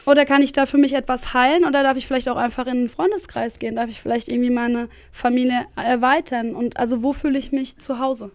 Oder 0.06 0.24
kann 0.24 0.44
ich 0.44 0.54
da 0.54 0.68
für 0.68 0.78
mich 0.78 0.94
etwas 0.94 1.34
heilen? 1.34 1.66
Oder 1.66 1.82
darf 1.82 1.98
ich 1.98 2.06
vielleicht 2.06 2.30
auch 2.30 2.38
einfach 2.38 2.68
in 2.68 2.74
einen 2.78 2.90
Freundeskreis 2.90 3.58
gehen? 3.58 3.76
Darf 3.76 3.90
ich 3.90 4.00
vielleicht 4.00 4.28
irgendwie 4.28 4.52
meine 4.52 4.88
Familie 5.12 5.66
erweitern? 5.76 6.54
Und 6.54 6.78
also 6.78 7.02
wo 7.02 7.12
fühle 7.12 7.40
ich 7.40 7.52
mich 7.52 7.80
zu 7.80 7.98
Hause? 7.98 8.30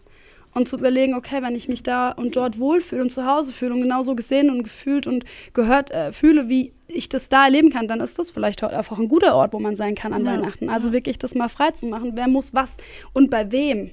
Und 0.53 0.67
zu 0.67 0.75
überlegen, 0.75 1.13
okay, 1.13 1.41
wenn 1.41 1.55
ich 1.55 1.69
mich 1.69 1.83
da 1.83 2.11
und 2.11 2.35
dort 2.35 2.59
wohlfühle 2.59 3.03
und 3.03 3.09
zu 3.09 3.25
Hause 3.25 3.53
fühle 3.53 3.75
und 3.75 3.81
genauso 3.81 4.15
gesehen 4.15 4.49
und 4.49 4.63
gefühlt 4.63 5.07
und 5.07 5.23
gehört 5.53 5.91
äh, 5.91 6.11
fühle, 6.11 6.49
wie 6.49 6.73
ich 6.89 7.07
das 7.07 7.29
da 7.29 7.45
erleben 7.45 7.69
kann, 7.69 7.87
dann 7.87 8.01
ist 8.01 8.19
das 8.19 8.31
vielleicht 8.31 8.61
heute 8.61 8.75
einfach 8.75 8.99
ein 8.99 9.07
guter 9.07 9.33
Ort, 9.33 9.53
wo 9.53 9.59
man 9.59 9.77
sein 9.77 9.95
kann 9.95 10.11
an 10.11 10.25
ja. 10.25 10.33
Weihnachten. 10.33 10.69
Also 10.69 10.91
wirklich 10.91 11.17
das 11.17 11.35
mal 11.35 11.47
frei 11.47 11.71
zu 11.71 11.85
machen. 11.85 12.11
Wer 12.15 12.27
muss 12.27 12.53
was 12.53 12.75
und 13.13 13.29
bei 13.29 13.49
wem? 13.49 13.91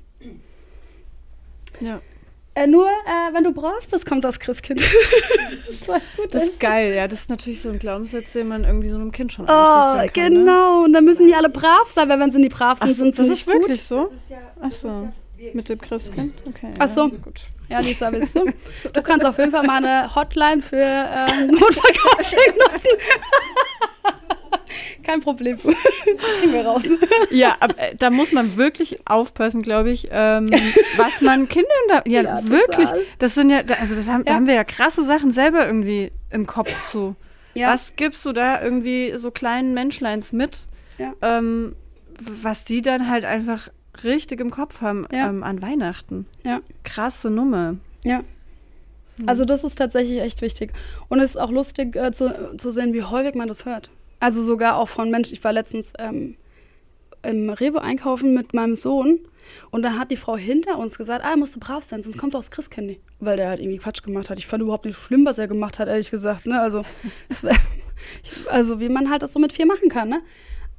Ja. 1.81 2.01
Äh, 2.55 2.67
nur 2.67 2.87
äh, 2.87 3.33
wenn 3.33 3.45
du 3.45 3.53
brav 3.53 3.87
bist, 3.91 4.05
kommt 4.07 4.25
das 4.25 4.41
Christkind. 4.41 4.81
das, 5.87 6.01
das 6.31 6.43
ist 6.45 6.61
geil, 6.61 6.95
ja. 6.95 7.07
Das 7.07 7.21
ist 7.21 7.31
natürlich 7.31 7.63
so 7.63 7.69
ein 7.69 7.79
Glaubenssatz, 7.79 8.33
den 8.33 8.49
man 8.49 8.65
irgendwie 8.65 8.89
so 8.89 8.97
einem 8.97 9.13
Kind 9.13 9.33
schon 9.33 9.45
Oh, 9.45 9.49
kann, 9.49 9.99
ne? 9.99 10.11
genau. 10.13 10.79
Ne? 10.81 10.85
Und 10.85 10.93
dann 10.93 11.05
müssen 11.05 11.27
die 11.29 11.35
alle 11.35 11.49
brav 11.49 11.89
sein, 11.89 12.09
weil 12.09 12.19
wenn 12.19 12.33
sie 12.33 12.39
nicht 12.39 12.53
brav 12.55 12.79
sind, 12.79 12.91
Ach, 12.91 12.97
sind 12.97 13.15
sie 13.15 13.23
nicht 13.23 13.47
gut. 13.47 13.69
Das 13.69 13.79
ist 13.79 13.91
wirklich 13.91 14.11
so? 14.31 14.37
Ach 14.61 14.73
so. 14.73 15.09
Mit 15.55 15.69
dem 15.69 15.79
Christkind? 15.81 16.35
Okay. 16.47 16.73
Ach 16.79 16.89
so. 16.89 17.09
Ja, 17.09 17.17
gut. 17.23 17.41
Ja, 17.69 17.79
Lisa, 17.79 18.11
willst 18.11 18.35
du? 18.35 18.45
Du 18.93 19.01
kannst 19.01 19.25
auf 19.25 19.39
jeden 19.39 19.53
Fall 19.53 19.65
mal 19.65 19.77
eine 19.85 20.13
Hotline 20.13 20.61
für 20.61 20.77
ähm, 20.77 21.47
Notfallcoaching 21.47 22.59
nutzen. 22.59 22.91
Kein 25.03 25.21
Problem. 25.21 25.59
Kriegen 25.59 26.53
wir 26.53 26.67
raus. 26.67 26.83
Ja, 27.31 27.57
aber 27.61 27.79
äh, 27.79 27.97
da 27.97 28.11
muss 28.11 28.33
man 28.33 28.57
wirklich 28.57 28.99
aufpassen, 29.07 29.63
glaube 29.63 29.91
ich, 29.91 30.09
ähm, 30.11 30.49
was 30.97 31.21
man 31.21 31.49
Kindern 31.49 31.71
da. 31.89 32.03
Ja, 32.07 32.23
ja 32.23 32.49
wirklich. 32.49 32.89
Total. 32.89 33.03
Das 33.19 33.35
sind 33.35 33.51
ja, 33.51 33.63
also 33.81 33.95
das 33.95 34.09
haben, 34.09 34.21
ja. 34.21 34.31
da 34.31 34.35
haben 34.35 34.47
wir 34.47 34.55
ja 34.55 34.65
krasse 34.65 35.05
Sachen 35.05 35.31
selber 35.31 35.67
irgendwie 35.67 36.13
im 36.31 36.47
Kopf 36.47 36.83
zu. 36.83 37.17
Ja. 37.55 37.73
Was 37.73 37.97
gibst 37.97 38.25
du 38.25 38.33
da 38.33 38.63
irgendwie 38.63 39.13
so 39.17 39.31
kleinen 39.31 39.75
Menschleins 39.75 40.33
mit? 40.33 40.61
Ähm, 41.23 41.75
was 42.21 42.65
die 42.65 42.83
dann 42.83 43.09
halt 43.09 43.25
einfach 43.25 43.71
richtig 44.05 44.41
im 44.41 44.51
Kopf 44.51 44.81
haben 44.81 45.07
ähm, 45.11 45.43
an 45.43 45.63
Weihnachten. 45.63 46.27
Ja. 46.45 46.61
Krasse 46.85 47.31
Nummer. 47.31 47.77
Ja. 48.05 48.23
Also 49.27 49.45
das 49.45 49.65
ist 49.65 49.77
tatsächlich 49.77 50.21
echt 50.21 50.43
wichtig. 50.43 50.73
Und 51.09 51.21
es 51.21 51.33
ist 51.33 51.37
auch 51.37 51.51
lustig 51.51 51.97
äh, 51.97 52.13
zu, 52.13 52.57
zu 52.57 52.71
sehen, 52.71 52.93
wie 52.95 53.03
häufig 53.03 53.35
man 53.35 53.49
das 53.49 53.65
hört. 53.65 53.91
Also 54.21 54.43
sogar 54.43 54.77
auch 54.77 54.89
von 54.89 55.11
Menschen. 55.11 55.35
Ich 55.35 55.43
war 55.43 55.53
letztens 55.53 55.93
ähm, 55.99 56.37
im 57.23 57.51
Rewe 57.51 57.83
einkaufen 57.83 58.35
mit 58.35 58.55
meinem 58.55 58.77
Sohn 58.77 59.21
und 59.71 59.83
da 59.83 59.99
hat 59.99 60.11
die 60.11 60.17
Frau 60.17 60.37
hinter 60.37 60.79
uns 60.79 60.97
gesagt, 60.97 61.25
ah, 61.25 61.37
musst 61.37 61.57
du 61.57 61.61
brav 61.61 61.83
sein, 61.83 62.03
sonst 62.03 62.19
kommt 62.19 62.37
aus 62.37 62.51
Christcandy. 62.51 63.01
Weil 63.19 63.37
der 63.37 63.49
halt 63.49 63.61
irgendwie 63.61 63.79
Quatsch 63.79 64.03
gemacht 64.03 64.31
hat. 64.31 64.39
Ich 64.39 64.47
fand 64.47 64.63
überhaupt 64.63 64.85
nicht 64.85 64.99
schlimm, 64.99 65.25
was 65.25 65.39
er 65.39 65.49
gemacht 65.49 65.79
hat, 65.79 65.89
ehrlich 65.89 66.11
gesagt. 66.11 66.47
Ne? 66.47 66.61
Also, 66.61 66.83
wär, 67.43 67.57
also 68.51 68.81
wie 68.81 68.89
man 68.89 69.11
halt 69.11 69.23
das 69.23 69.33
so 69.33 69.39
mit 69.39 69.53
vier 69.53 69.67
machen 69.67 69.89
kann. 69.89 70.09
Ne? 70.09 70.23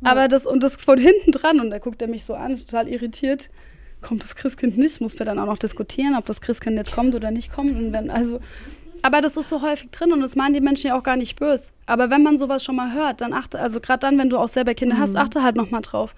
Aber 0.04 0.28
das 0.28 0.46
und 0.46 0.64
das 0.64 0.76
von 0.76 0.98
hinten 0.98 1.32
dran 1.32 1.60
und 1.60 1.70
da 1.70 1.78
guckt 1.78 2.02
er 2.02 2.08
mich 2.08 2.24
so 2.24 2.34
an, 2.34 2.58
total 2.58 2.88
irritiert. 2.88 3.50
Kommt 4.02 4.24
das 4.24 4.36
Christkind 4.36 4.78
nicht? 4.78 5.00
Muss 5.00 5.20
wir 5.20 5.28
dann 5.28 5.38
auch 5.38 5.46
noch 5.46 5.60
diskutieren, 5.60 6.16
ob 6.16 6.26
das 6.26 6.42
Christkind 6.42 6.76
jetzt 6.76 6.92
kommt 6.92 7.14
oder 7.14 7.30
nicht 7.30 7.52
kommt. 7.52 7.76
Und 7.76 7.94
wenn, 7.94 8.10
also, 8.10 8.40
aber 9.02 9.22
das 9.22 9.38
ist 9.38 9.50
so 9.50 9.62
häufig 9.62 9.90
drin 9.92 10.14
und 10.14 10.22
das 10.22 10.36
meinen 10.36 10.54
die 10.54 10.62
Menschen 10.62 10.88
ja 10.88 10.98
auch 10.98 11.04
gar 11.04 11.16
nicht 11.16 11.40
böse. 11.40 11.72
Aber 11.86 12.10
wenn 12.10 12.24
man 12.24 12.38
sowas 12.38 12.64
schon 12.64 12.76
mal 12.76 12.94
hört, 12.94 13.22
dann 13.22 13.34
achte, 13.34 13.60
also 13.60 13.80
gerade 13.80 14.00
dann, 14.00 14.18
wenn 14.18 14.30
du 14.30 14.38
auch 14.38 14.50
selber 14.50 14.74
Kinder 14.74 14.96
mhm. 14.96 15.00
hast, 15.00 15.16
achte 15.16 15.44
halt 15.44 15.56
noch 15.56 15.72
mal 15.72 15.82
drauf. 15.82 16.16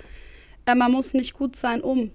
Äh, 0.66 0.76
man 0.76 0.92
muss 0.92 1.14
nicht 1.14 1.34
gut 1.34 1.56
sein, 1.56 1.82
um. 1.82 2.12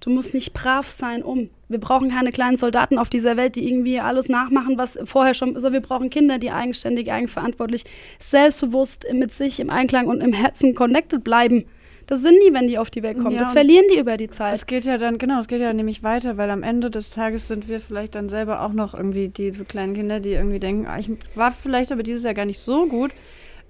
Du 0.00 0.10
musst 0.10 0.34
nicht 0.34 0.52
brav 0.52 0.88
sein, 0.88 1.22
um. 1.22 1.50
Wir 1.68 1.80
brauchen 1.80 2.10
keine 2.10 2.30
kleinen 2.30 2.56
Soldaten 2.56 2.98
auf 2.98 3.08
dieser 3.08 3.36
Welt, 3.36 3.56
die 3.56 3.68
irgendwie 3.68 3.98
alles 3.98 4.28
nachmachen, 4.28 4.78
was 4.78 4.98
vorher 5.04 5.34
schon 5.34 5.50
ist. 5.50 5.56
Also 5.56 5.72
wir 5.72 5.80
brauchen 5.80 6.10
Kinder, 6.10 6.38
die 6.38 6.50
eigenständig, 6.50 7.10
eigenverantwortlich, 7.10 7.84
selbstbewusst 8.20 9.06
mit 9.12 9.32
sich 9.32 9.58
im 9.58 9.70
Einklang 9.70 10.06
und 10.06 10.20
im 10.20 10.32
Herzen 10.32 10.74
connected 10.74 11.24
bleiben. 11.24 11.64
Das 12.06 12.22
sind 12.22 12.36
die, 12.46 12.54
wenn 12.54 12.68
die 12.68 12.78
auf 12.78 12.90
die 12.90 13.02
Welt 13.02 13.18
kommen. 13.18 13.32
Ja, 13.32 13.40
das 13.40 13.52
verlieren 13.52 13.86
die 13.92 13.98
über 13.98 14.16
die 14.16 14.28
Zeit. 14.28 14.54
Es 14.54 14.66
geht 14.66 14.84
ja 14.84 14.96
dann, 14.96 15.18
genau, 15.18 15.40
es 15.40 15.48
geht 15.48 15.60
ja 15.60 15.72
nämlich 15.72 16.04
weiter, 16.04 16.36
weil 16.36 16.50
am 16.50 16.62
Ende 16.62 16.88
des 16.88 17.10
Tages 17.10 17.48
sind 17.48 17.68
wir 17.68 17.80
vielleicht 17.80 18.14
dann 18.14 18.28
selber 18.28 18.62
auch 18.62 18.72
noch 18.72 18.94
irgendwie 18.94 19.28
diese 19.28 19.64
kleinen 19.64 19.94
Kinder, 19.94 20.20
die 20.20 20.32
irgendwie 20.32 20.60
denken, 20.60 20.86
ah, 20.86 20.98
ich 20.98 21.10
war 21.34 21.50
vielleicht 21.50 21.90
aber 21.90 22.04
dieses 22.04 22.22
Jahr 22.22 22.34
gar 22.34 22.44
nicht 22.44 22.60
so 22.60 22.86
gut. 22.86 23.10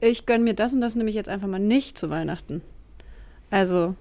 Ich 0.00 0.26
gönne 0.26 0.44
mir 0.44 0.54
das 0.54 0.74
und 0.74 0.82
das 0.82 0.94
nehme 0.94 1.08
ich 1.08 1.16
jetzt 1.16 1.30
einfach 1.30 1.48
mal 1.48 1.58
nicht 1.58 1.96
zu 1.96 2.10
Weihnachten. 2.10 2.60
Also. 3.50 3.94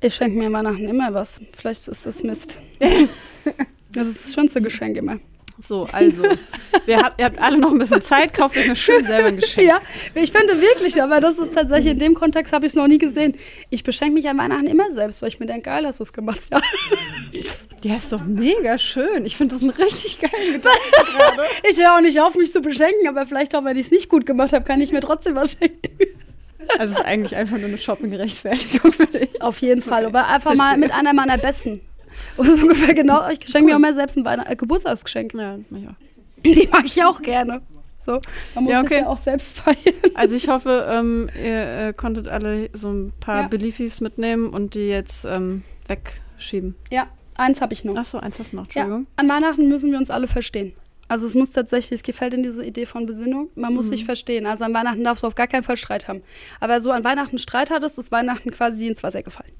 Ich 0.00 0.14
schenke 0.14 0.38
mir 0.38 0.52
Weihnachten 0.52 0.86
immer 0.86 1.12
was. 1.14 1.40
Vielleicht 1.56 1.88
ist 1.88 2.06
das 2.06 2.22
Mist. 2.22 2.60
das 3.92 4.06
ist 4.06 4.26
das 4.26 4.34
schönste 4.34 4.62
Geschenk 4.62 4.96
immer. 4.96 5.18
So, 5.58 5.86
also, 5.90 6.22
wir 6.84 6.98
hab, 6.98 7.18
ihr 7.18 7.24
habt 7.24 7.38
alle 7.38 7.56
noch 7.56 7.70
ein 7.70 7.78
bisschen 7.78 8.02
Zeit, 8.02 8.34
kauft 8.34 8.56
euch 8.56 8.66
mal 8.68 8.76
schön 8.76 9.04
selber 9.06 9.28
ein 9.28 9.36
Geschenk. 9.36 9.66
Ja, 9.70 9.80
ich 10.14 10.30
finde 10.30 10.60
wirklich, 10.60 11.02
aber 11.02 11.20
das 11.20 11.38
ist 11.38 11.54
tatsächlich, 11.54 11.92
in 11.94 11.98
dem 11.98 12.14
Kontext 12.14 12.52
habe 12.52 12.66
ich 12.66 12.72
es 12.72 12.76
noch 12.76 12.86
nie 12.88 12.98
gesehen. 12.98 13.34
Ich 13.70 13.82
beschenke 13.82 14.14
mich 14.14 14.28
an 14.28 14.36
Weihnachten 14.38 14.66
immer 14.66 14.90
selbst, 14.92 15.22
weil 15.22 15.28
ich 15.28 15.40
mir 15.40 15.46
denke, 15.46 15.62
geil, 15.62 15.86
hast 15.86 16.00
du 16.00 16.04
es 16.04 16.12
gemacht. 16.12 16.40
Ja. 16.52 16.60
Der 17.84 17.96
ist 17.96 18.12
doch 18.12 18.24
mega 18.24 18.76
schön. 18.78 19.24
Ich 19.24 19.36
finde 19.36 19.54
das 19.54 19.62
ein 19.62 19.70
richtig 19.70 20.18
geiler 20.18 20.52
Gedanke 20.52 20.78
gerade. 21.16 21.42
Ich 21.68 21.78
höre 21.78 21.94
auch 21.96 22.00
nicht 22.00 22.20
auf, 22.20 22.34
mich 22.34 22.52
zu 22.52 22.60
beschenken, 22.60 23.08
aber 23.08 23.26
vielleicht 23.26 23.54
auch, 23.54 23.64
wenn 23.64 23.76
ich 23.76 23.86
es 23.86 23.92
nicht 23.92 24.08
gut 24.08 24.26
gemacht 24.26 24.52
habe, 24.52 24.64
kann 24.64 24.80
ich 24.80 24.92
mir 24.92 25.00
trotzdem 25.00 25.34
was 25.36 25.52
schenken. 25.58 25.88
Also 26.78 26.94
es 26.94 26.98
ist 27.00 27.04
eigentlich 27.06 27.36
einfach 27.36 27.58
nur 27.58 27.68
eine 27.68 27.78
Shopping-Rechtfertigung 27.78 28.92
für 28.92 29.06
dich. 29.06 29.40
Auf 29.40 29.58
jeden 29.62 29.82
Fall, 29.82 30.04
Okay, 30.04 30.16
aber 30.16 30.26
einfach 30.26 30.54
mal 30.54 30.62
verstehe. 30.64 30.78
mit 30.80 30.92
einer 30.92 31.12
meiner 31.12 31.38
besten. 31.38 31.80
Und 32.36 32.46
so 32.46 32.62
ungefähr 32.62 32.94
genau, 32.94 33.28
ich 33.28 33.38
schenke 33.48 33.66
mir 33.70 33.76
auch 33.76 33.80
mal 33.80 33.94
selbst 33.94 34.16
ein 34.16 34.24
Weihnacht 34.24 34.50
äh, 34.50 34.56
Geburtstagsgeschenk. 34.56 35.34
Ja, 35.34 35.58
ja. 35.70 35.94
Die 36.44 36.68
mag 36.70 36.84
ich 36.84 37.02
auch 37.04 37.20
gerne. 37.22 37.62
So, 37.98 38.20
man 38.54 38.64
muss 38.64 38.72
Ja, 38.72 38.80
sich 38.82 38.90
okay. 38.92 39.00
ja 39.00 39.06
auch 39.08 39.18
selbst 39.18 39.56
feiern. 39.56 39.76
Also 40.14 40.34
ich 40.36 40.48
hoffe, 40.48 40.86
ähm, 40.90 41.28
ihr 41.42 41.88
äh, 41.88 41.92
konntet 41.92 42.28
alle 42.28 42.70
so 42.72 42.90
ein 42.90 43.12
paar 43.20 43.42
Ja. 43.42 43.48
Beliefis 43.48 44.00
mitnehmen 44.00 44.48
und 44.50 44.74
die 44.74 44.88
jetzt 44.88 45.24
ähm, 45.24 45.62
wegschieben. 45.88 46.74
Ja, 46.90 47.06
eins 47.36 47.60
habe 47.60 47.72
ich 47.74 47.84
noch. 47.84 47.96
Achso, 47.96 48.18
eins 48.18 48.38
hast 48.38 48.52
du 48.52 48.56
noch, 48.56 48.66
Ja, 48.72 48.82
Entschuldigung. 48.82 49.06
an 49.16 49.28
Weihnachten 49.28 49.68
müssen 49.68 49.90
wir 49.90 49.98
uns 49.98 50.10
alle 50.10 50.28
verstehen. 50.28 50.74
Also 51.08 51.26
es 51.26 51.34
muss 51.34 51.50
tatsächlich, 51.52 52.00
es 52.00 52.02
gefällt 52.02 52.34
in 52.34 52.42
diese 52.42 52.64
Idee 52.64 52.84
von 52.84 53.06
Besinnung, 53.06 53.48
man 53.54 53.72
muss 53.74 53.88
sich 53.88 54.04
verstehen. 54.04 54.44
Also 54.44 54.64
an 54.64 54.74
Weihnachten 54.74 55.04
darfst 55.04 55.22
du 55.22 55.28
auf 55.28 55.36
gar 55.36 55.46
keinen 55.46 55.62
Fall 55.62 55.76
Streit 55.76 56.08
haben. 56.08 56.22
Aber 56.60 56.80
so 56.80 56.90
an 56.90 57.04
Weihnachten 57.04 57.38
Streit 57.38 57.70
hattest, 57.70 57.98
ist 57.98 58.10
Weihnachten 58.12 58.50
quasi 58.50 58.88
ins 58.88 59.02
Wasser 59.04 59.22
gefallen. 59.22 59.52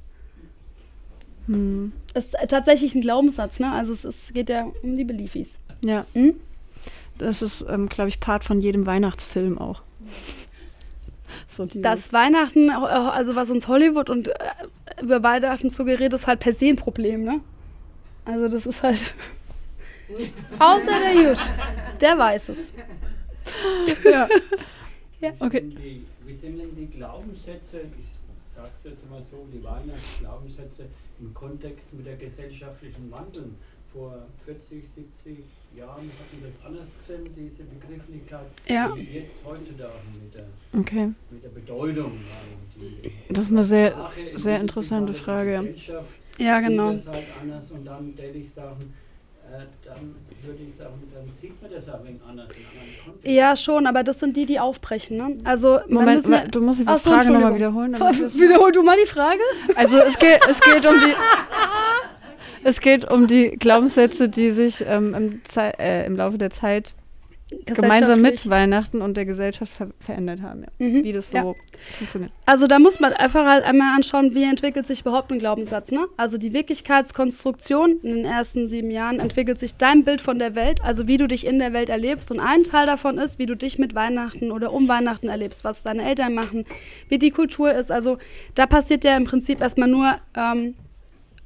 Hm. 1.47 1.93
Das 2.15 2.27
ist 2.27 2.37
tatsächlich 2.49 2.95
ein 2.95 3.01
Glaubenssatz, 3.01 3.61
ne? 3.61 3.73
Also 3.73 3.93
es 3.93 4.05
ist, 4.05 4.35
geht 4.35 4.49
ja 4.49 4.67
um 4.83 4.97
die 4.97 5.05
Beliefis. 5.05 5.59
Ja, 5.85 6.07
Hm? 6.15 6.35
das 7.19 7.43
ist, 7.43 7.65
ähm, 7.69 7.89
glaube 7.89 8.09
ich, 8.09 8.21
Part 8.21 8.45
von 8.45 8.61
jedem 8.61 8.87
Weihnachtsfilm 8.87 9.59
auch. 9.59 9.83
So 11.49 11.67
Das 11.67 12.13
Weihnachten, 12.13 12.69
äh, 12.69 12.73
also 12.73 13.35
was 13.35 13.51
uns 13.51 13.69
Hollywood 13.69 14.11
und 14.11 14.29
äh, 14.29 14.35
über 15.03 15.23
Weihnachten 15.23 15.71
suggeriert, 15.71 16.13
ist 16.15 16.27
halt 16.27 16.41
per 16.41 16.53
se 16.53 16.67
ein 16.67 16.77
Problem, 16.77 17.25
ne? 17.25 17.41
Also 18.25 18.49
das 18.49 18.67
ist 18.67 18.83
halt. 18.83 19.15
Außer 20.59 20.99
der 21.01 21.15
Jusch. 21.15 21.41
Der 22.01 22.17
weiß 22.19 22.51
es. 22.51 22.73
ja. 24.05 24.29
Ja. 25.19 25.31
Okay. 25.41 25.63
Die, 25.63 26.05
wie 26.27 26.35
sind 26.35 26.59
denn 26.59 26.77
die 26.77 26.89
Glaubenssätze, 26.89 27.81
sage 28.57 28.71
es 28.79 28.85
jetzt 28.85 29.11
mal 29.11 29.23
so, 29.31 29.47
die 29.53 29.63
Weihnachtsglaubenssätze 29.63 30.87
im 31.21 31.33
Kontext 31.35 31.93
mit 31.93 32.07
der 32.07 32.17
gesellschaftlichen 32.17 33.11
Wandel? 33.11 33.51
Vor 33.93 34.15
40, 34.45 34.85
70 35.25 35.45
Jahren 35.77 36.11
hatten 36.19 36.43
wir 36.43 36.51
das 36.51 36.67
anders 36.67 36.89
gesehen, 36.99 37.31
diese 37.37 37.63
Begrifflichkeit, 37.65 38.47
Ja. 38.69 38.93
wie 38.95 39.01
jetzt 39.03 39.33
heutzutage 39.45 39.93
mit 40.23 40.35
der, 40.35 40.45
Okay. 40.79 41.13
mit 41.31 41.43
der 41.45 41.49
Bedeutung. 41.51 42.13
die 42.77 43.13
Das 43.33 43.45
ist 43.45 43.53
eine 43.53 43.65
sehr, 43.65 43.91
Sprache 43.93 44.21
sehr 44.39 44.61
interessante 44.61 45.15
Frage. 45.15 45.75
ja. 46.39 46.61
Genau. 46.61 46.89
halt 46.91 47.07
anders 47.41 47.71
und 47.71 47.85
dann 47.87 48.15
denke 48.17 48.39
ich 48.39 48.53
sagen, 48.53 48.93
dann 49.85 50.15
würde 50.43 50.63
ich 50.63 50.77
sagen, 50.77 50.95
dann 51.15 51.35
sieht 51.41 51.61
man 51.61 51.71
das 51.71 51.89
auch 51.89 52.01
ein 52.01 52.07
wenig 52.07 52.21
anders 52.29 52.49
in 52.51 52.65
anderen 52.65 53.05
Kontexten. 53.05 53.35
Ja, 53.35 53.57
schon, 53.57 53.87
aber 53.87 54.05
das 54.05 54.21
sind 54.21 54.37
die, 54.37 54.47
die 54.47 54.61
aufbrechen, 54.61 55.17
ne? 55.17 55.39
Also, 55.45 55.81
Moment, 55.89 56.17
müssen 56.17 56.33
ja- 56.33 56.47
du 56.47 56.61
musst 56.61 56.81
die 56.81 56.85
so, 56.85 56.99
Frage 56.99 57.31
nochmal 57.31 57.55
wiederholen. 57.55 57.93
Wiederhol 57.95 58.73
du 58.73 58.83
mal 58.83 58.97
die 59.03 59.09
Frage. 59.09 59.41
Also 59.75 59.99
es 59.99 60.19
geht, 60.19 60.41
es 60.49 60.61
geht 60.61 60.87
um 60.87 60.95
die. 61.01 61.15
Es 62.69 62.81
geht 62.81 63.09
um 63.09 63.29
die 63.29 63.51
Glaubenssätze, 63.51 64.29
die 64.29 64.51
sich 64.51 64.85
ähm, 64.85 65.15
im, 65.15 65.41
äh, 65.57 66.05
im 66.05 66.17
Laufe 66.17 66.37
der 66.37 66.51
Zeit 66.51 66.97
gemeinsam 67.65 68.23
mit 68.23 68.49
Weihnachten 68.51 69.03
und 69.03 69.17
der 69.17 69.25
Gesellschaft 69.25 69.73
ver 69.73 69.89
verändert 70.01 70.43
haben. 70.43 70.63
Ja. 70.63 70.87
Mhm. 70.87 71.05
Wie 71.05 71.13
das 71.13 71.31
so 71.31 71.37
Ja. 71.37 71.55
funktioniert. 71.99 72.33
Also 72.45 72.67
da 72.67 72.79
muss 72.79 72.99
man 72.99 73.13
einfach 73.13 73.45
halt 73.47 73.65
einmal 73.65 73.95
anschauen, 73.95 74.35
wie 74.35 74.43
entwickelt 74.43 74.87
sich 74.87 75.03
überhaupt 75.03 75.31
ein 75.31 75.39
Glaubenssatz. 75.39 75.93
Ne? 75.93 76.07
Also 76.17 76.39
die 76.39 76.53
Wirklichkeitskonstruktion 76.53 78.01
in 78.03 78.17
den 78.17 78.25
ersten 78.25 78.67
sieben 78.67 78.91
Jahren 78.91 79.21
entwickelt 79.21 79.59
sich 79.59 79.77
dein 79.77 80.05
Bild 80.05 80.21
von 80.21 80.39
der 80.39 80.55
Welt, 80.55 80.83
also 80.83 81.07
wie 81.07 81.17
du 81.17 81.29
dich 81.29 81.47
in 81.47 81.59
der 81.59 81.73
Welt 81.73 81.89
erlebst. 81.89 82.31
Und 82.33 82.41
ein 82.41 82.65
Teil 82.65 82.87
davon 82.87 83.19
ist, 83.19 83.39
wie 83.39 83.47
du 83.47 83.57
dich 83.57 83.79
mit 83.79 83.95
Weihnachten 83.95 84.51
oder 84.51 84.73
um 84.73 84.89
Weihnachten 84.89 85.29
erlebst, 85.29 85.63
was 85.65 85.83
deine 85.83 86.05
Eltern 86.05 86.35
machen, 86.35 86.65
wie 87.09 87.19
die 87.19 87.31
Kultur 87.31 87.73
ist. 87.73 87.93
Also 87.93 88.19
da 88.55 88.67
passiert 88.67 89.05
ja 89.05 89.17
im 89.17 89.25
Prinzip 89.25 89.61
erstmal 89.61 89.89
nur 89.89 90.19
ähm, 90.37 90.75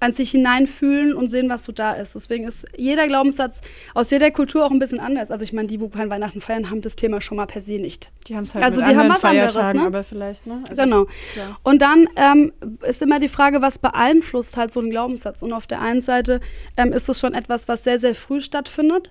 an 0.01 0.13
sich 0.13 0.31
hineinfühlen 0.31 1.15
und 1.15 1.29
sehen, 1.29 1.49
was 1.49 1.65
so 1.65 1.73
da 1.73 1.93
ist. 1.93 2.15
Deswegen 2.15 2.45
ist 2.45 2.67
jeder 2.77 3.07
Glaubenssatz 3.07 3.61
aus 3.95 4.11
jeder 4.11 4.31
Kultur 4.31 4.65
auch 4.65 4.71
ein 4.71 4.79
bisschen 4.79 4.99
anders. 4.99 5.31
Also 5.31 5.45
ich 5.45 5.53
meine, 5.53 5.69
die, 5.69 5.81
wo 5.81 5.89
kein 5.89 6.11
Weihnachten 6.11 6.41
feiern, 6.41 6.71
haben 6.71 6.81
das 6.81 6.97
Thema 6.97 7.21
schon 7.21 7.37
mal 7.37 7.47
per 7.47 7.61
se 7.61 7.75
nicht. 7.75 8.11
Die 8.27 8.35
haben 8.35 8.45
es 8.45 8.55
halt 8.55 8.65
Also 8.65 8.81
die 8.81 8.97
haben 8.97 9.11
was 9.11 9.23
anderes, 9.23 9.75
ne? 9.75 9.83
aber 9.83 10.03
vielleicht, 10.03 10.47
ne? 10.47 10.63
Also, 10.69 10.83
genau. 10.83 11.07
klar. 11.35 11.61
Und 11.63 11.83
dann 11.83 12.09
ähm, 12.17 12.53
ist 12.83 13.03
immer 13.03 13.19
die 13.19 13.29
Frage, 13.29 13.61
was 13.61 13.79
beeinflusst 13.79 14.57
halt 14.57 14.73
so 14.73 14.81
einen 14.81 14.91
Glaubenssatz. 14.91 15.43
Und 15.43 15.53
auf 15.53 15.67
der 15.67 15.81
einen 15.83 16.01
Seite 16.01 16.41
ähm, 16.77 16.93
ist 16.93 17.09
es 17.09 17.21
schon 17.21 17.35
etwas, 17.35 17.69
was 17.69 17.85
sehr, 17.85 17.99
sehr 17.99 18.15
früh 18.15 18.41
stattfindet. 18.41 19.11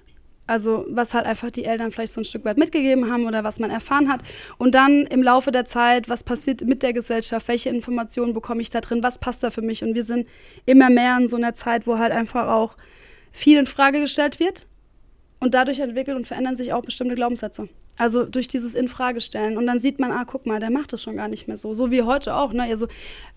Also 0.49 0.85
was 0.89 1.13
halt 1.13 1.27
einfach 1.27 1.51
die 1.51 1.65
Eltern 1.65 1.91
vielleicht 1.91 2.13
so 2.13 2.21
ein 2.21 2.25
Stück 2.25 2.43
weit 2.43 2.57
mitgegeben 2.57 3.11
haben 3.11 3.27
oder 3.27 3.43
was 3.43 3.59
man 3.59 3.69
erfahren 3.69 4.09
hat. 4.09 4.23
Und 4.57 4.73
dann 4.73 5.05
im 5.05 5.21
Laufe 5.21 5.51
der 5.51 5.65
Zeit, 5.65 6.09
was 6.09 6.23
passiert 6.23 6.65
mit 6.65 6.81
der 6.81 6.91
Gesellschaft, 6.91 7.47
welche 7.47 7.69
Informationen 7.69 8.33
bekomme 8.33 8.61
ich 8.61 8.71
da 8.71 8.81
drin, 8.81 9.03
was 9.03 9.19
passt 9.19 9.43
da 9.43 9.51
für 9.51 9.61
mich. 9.61 9.83
Und 9.83 9.93
wir 9.93 10.03
sind 10.03 10.27
immer 10.65 10.89
mehr 10.89 11.15
in 11.17 11.27
so 11.27 11.35
einer 11.35 11.53
Zeit, 11.53 11.85
wo 11.85 11.99
halt 11.99 12.11
einfach 12.11 12.47
auch 12.47 12.77
viel 13.31 13.59
in 13.59 13.67
Frage 13.67 14.01
gestellt 14.01 14.39
wird. 14.39 14.65
Und 15.39 15.53
dadurch 15.53 15.79
entwickeln 15.79 16.17
und 16.17 16.25
verändern 16.25 16.55
sich 16.55 16.73
auch 16.73 16.81
bestimmte 16.81 17.13
Glaubenssätze. 17.13 17.69
Also 17.99 18.23
durch 18.23 18.47
dieses 18.47 18.75
Infragestellen. 18.75 19.57
Und 19.57 19.67
dann 19.67 19.79
sieht 19.79 19.99
man, 19.99 20.11
ah, 20.11 20.23
guck 20.25 20.45
mal, 20.45 20.59
der 20.59 20.71
macht 20.71 20.93
das 20.93 21.03
schon 21.03 21.17
gar 21.17 21.27
nicht 21.27 21.49
mehr 21.49 21.57
so. 21.57 21.73
So 21.73 21.91
wie 21.91 22.01
heute 22.01 22.33
auch. 22.33 22.53
Ne? 22.53 22.63
Also 22.63 22.87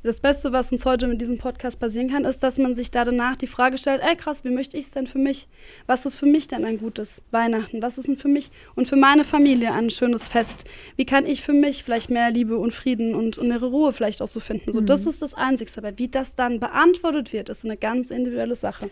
das 0.04 0.20
Beste, 0.20 0.52
was 0.52 0.70
uns 0.70 0.84
heute 0.84 1.08
mit 1.08 1.20
diesem 1.20 1.38
Podcast 1.38 1.80
passieren 1.80 2.08
kann, 2.08 2.24
ist, 2.24 2.44
dass 2.44 2.58
man 2.58 2.72
sich 2.72 2.92
da 2.92 3.04
danach 3.04 3.34
die 3.34 3.48
Frage 3.48 3.76
stellt, 3.76 4.02
ey 4.02 4.14
krass, 4.14 4.44
wie 4.44 4.50
möchte 4.50 4.76
ich 4.76 4.86
es 4.86 4.90
denn 4.92 5.08
für 5.08 5.18
mich? 5.18 5.48
Was 5.86 6.06
ist 6.06 6.16
für 6.16 6.26
mich 6.26 6.46
denn 6.46 6.64
ein 6.64 6.78
gutes 6.78 7.22
Weihnachten? 7.32 7.82
Was 7.82 7.98
ist 7.98 8.06
denn 8.06 8.16
für 8.16 8.28
mich 8.28 8.52
und 8.76 8.86
für 8.86 8.96
meine 8.96 9.24
Familie 9.24 9.72
ein 9.72 9.90
schönes 9.90 10.28
Fest? 10.28 10.64
Wie 10.96 11.06
kann 11.06 11.26
ich 11.26 11.42
für 11.42 11.52
mich 11.52 11.82
vielleicht 11.82 12.08
mehr 12.08 12.30
Liebe 12.30 12.56
und 12.56 12.72
Frieden 12.72 13.16
und 13.16 13.38
innere 13.38 13.66
Ruhe 13.66 13.92
vielleicht 13.92 14.22
auch 14.22 14.28
so 14.28 14.38
finden? 14.38 14.72
So, 14.72 14.80
das 14.80 15.06
ist 15.06 15.22
das 15.22 15.34
Einzigste. 15.34 15.78
Aber 15.78 15.98
wie 15.98 16.08
das 16.08 16.36
dann 16.36 16.60
beantwortet 16.60 17.32
wird, 17.32 17.48
ist 17.48 17.64
eine 17.64 17.76
ganz 17.76 18.10
individuelle 18.10 18.56
Sache. 18.56 18.90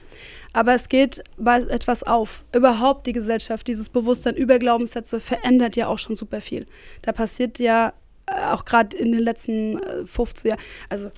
Aber 0.52 0.74
es 0.74 0.88
geht 0.88 1.22
bei 1.36 1.60
etwas 1.60 2.02
auf. 2.02 2.44
Überhaupt 2.52 3.06
die 3.06 3.12
Gesellschaft, 3.12 3.68
dieses 3.68 3.88
Bewusstsein 3.88 4.34
über 4.34 4.58
Glaubenssätze 4.58 5.20
verändert 5.20 5.59
ja 5.76 5.86
auch 5.88 5.98
schon 5.98 6.16
super 6.16 6.40
viel. 6.40 6.66
Da 7.02 7.12
passiert 7.12 7.58
ja 7.58 7.92
äh, 8.26 8.32
auch 8.52 8.64
gerade 8.64 8.96
in 8.96 9.12
den 9.12 9.20
letzten 9.20 9.78
äh, 9.78 10.06
50 10.06 10.50
Jahren, 10.50 10.60
also, 10.88 11.10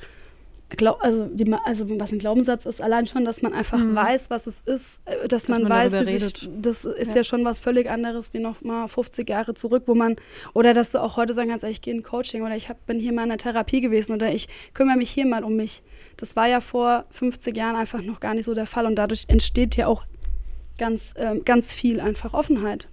glaub, 0.70 1.02
also, 1.04 1.26
die, 1.32 1.52
also 1.64 1.88
was 2.00 2.12
ein 2.12 2.18
Glaubenssatz 2.18 2.64
ist, 2.66 2.80
allein 2.80 3.06
schon, 3.06 3.24
dass 3.24 3.42
man 3.42 3.52
einfach 3.52 3.78
Mhm. 3.78 3.94
weiß, 3.94 4.30
was 4.30 4.46
es 4.46 4.60
ist, 4.60 5.02
äh, 5.04 5.28
dass, 5.28 5.48
man, 5.48 5.62
man 5.62 5.70
weiß, 5.72 6.06
wie 6.06 6.18
sich, 6.18 6.48
das 6.60 6.84
ist 6.84 7.08
ja. 7.08 7.16
Ja. 7.16 7.24
schon 7.24 7.44
was 7.44 7.58
völlig 7.58 7.90
anderes 7.90 8.32
wie 8.32 8.38
noch 8.38 8.62
mal 8.62 8.88
50 8.88 9.28
Jahre 9.28 9.54
zurück, 9.54 9.84
wo 9.86 9.94
man, 9.94 10.16
oder 10.54 10.72
dass 10.74 10.92
du 10.92 11.02
auch 11.02 11.16
heute 11.16 11.34
sagen 11.34 11.50
kannst, 11.50 11.64
ich 11.64 11.82
gehe 11.82 11.94
in 11.94 12.02
Coaching 12.02 12.42
oder 12.42 12.56
ich 12.56 12.68
hab, 12.68 12.84
bin 12.86 12.98
hier 12.98 13.12
mal 13.12 13.24
in 13.24 13.30
einer 13.30 13.38
Therapie 13.38 13.80
gewesen 13.80 14.14
oder 14.14 14.32
ich 14.32 14.48
kümmere 14.74 14.96
mich 14.96 15.10
hier 15.10 15.26
mal 15.26 15.44
um 15.44 15.56
mich. 15.56 15.82
Das 16.16 16.36
war 16.36 16.46
ja 16.46 16.60
vor 16.60 17.04
50 17.10 17.56
Jahren 17.56 17.76
einfach 17.76 18.00
noch 18.02 18.20
gar 18.20 18.34
nicht 18.34 18.44
so 18.44 18.54
der 18.54 18.66
Fall 18.66 18.86
und 18.86 18.96
dadurch 18.96 19.24
entsteht 19.28 19.76
ja 19.76 19.86
auch 19.86 20.04
ganz, 20.78 21.12
ähm, 21.16 21.44
ganz 21.44 21.72
viel 21.74 22.00
einfach 22.00 22.32
Offenheit. 22.34 22.88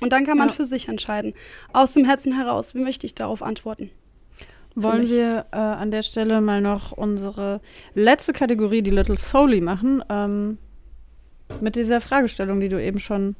Und 0.00 0.12
dann 0.12 0.24
kann 0.26 0.36
man 0.38 0.48
Ja. 0.48 0.54
für 0.54 0.64
sich 0.64 0.88
entscheiden, 0.88 1.34
aus 1.72 1.92
dem 1.92 2.04
Herzen 2.04 2.32
heraus, 2.34 2.74
wie 2.74 2.80
möchte 2.80 3.06
ich 3.06 3.14
darauf 3.14 3.42
antworten. 3.42 3.90
Wollen 4.76 5.08
wir 5.08 5.46
äh, 5.52 5.56
an 5.56 5.92
der 5.92 6.02
Stelle 6.02 6.40
mal 6.40 6.60
noch 6.60 6.90
unsere 6.90 7.60
letzte 7.94 8.32
Kategorie, 8.32 8.82
die 8.82 8.90
Little 8.90 9.16
Soli, 9.16 9.60
machen? 9.60 10.02
Ähm, 10.08 10.58
mit 11.60 11.76
dieser 11.76 12.00
Fragestellung, 12.00 12.58
die 12.58 12.68
du 12.68 12.82
eben 12.82 12.98
schon 12.98 13.36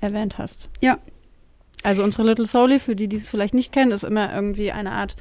erwähnt 0.00 0.38
hast. 0.38 0.68
Ja. 0.80 0.98
Also 1.84 2.02
unsere 2.02 2.24
Little 2.24 2.46
Soli, 2.46 2.80
für 2.80 2.96
die, 2.96 3.06
die 3.06 3.16
es 3.16 3.28
vielleicht 3.28 3.54
nicht 3.54 3.72
kennen, 3.72 3.92
ist 3.92 4.02
immer 4.02 4.34
irgendwie 4.34 4.72
eine 4.72 4.90
Art 4.90 5.14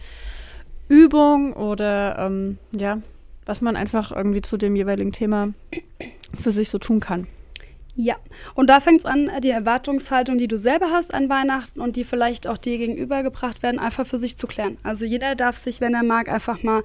Übung 0.88 1.54
oder 1.54 2.18
ähm, 2.20 2.58
ja, 2.72 3.00
was 3.46 3.62
man 3.62 3.76
einfach 3.76 4.12
irgendwie 4.12 4.42
zu 4.42 4.58
dem 4.58 4.76
jeweiligen 4.76 5.12
Thema 5.12 5.54
für 6.40 6.52
sich 6.52 6.70
so 6.70 6.80
tun 6.80 7.00
kann. 7.00 7.28
Ja, 7.96 8.16
und 8.56 8.70
da 8.70 8.80
fängt 8.80 9.00
es 9.00 9.06
an, 9.06 9.30
die 9.44 9.50
Erwartungshaltung, 9.50 10.38
die 10.38 10.48
du 10.48 10.58
selber 10.58 10.92
hast 10.92 11.14
an 11.14 11.30
Weihnachten 11.30 11.82
und 11.82 11.98
die 11.98 12.06
vielleicht 12.06 12.48
auch 12.48 12.58
dir 12.58 12.78
gegenübergebracht 12.78 13.64
werden, 13.64 13.80
einfach 13.80 14.08
für 14.08 14.18
sich 14.18 14.38
zu 14.38 14.48
klären. 14.48 14.78
Also 14.82 15.04
jeder 15.04 15.36
darf 15.36 15.58
sich, 15.58 15.82
wenn 15.82 15.94
er 15.94 16.04
mag, 16.04 16.30
einfach 16.30 16.64
mal 16.64 16.84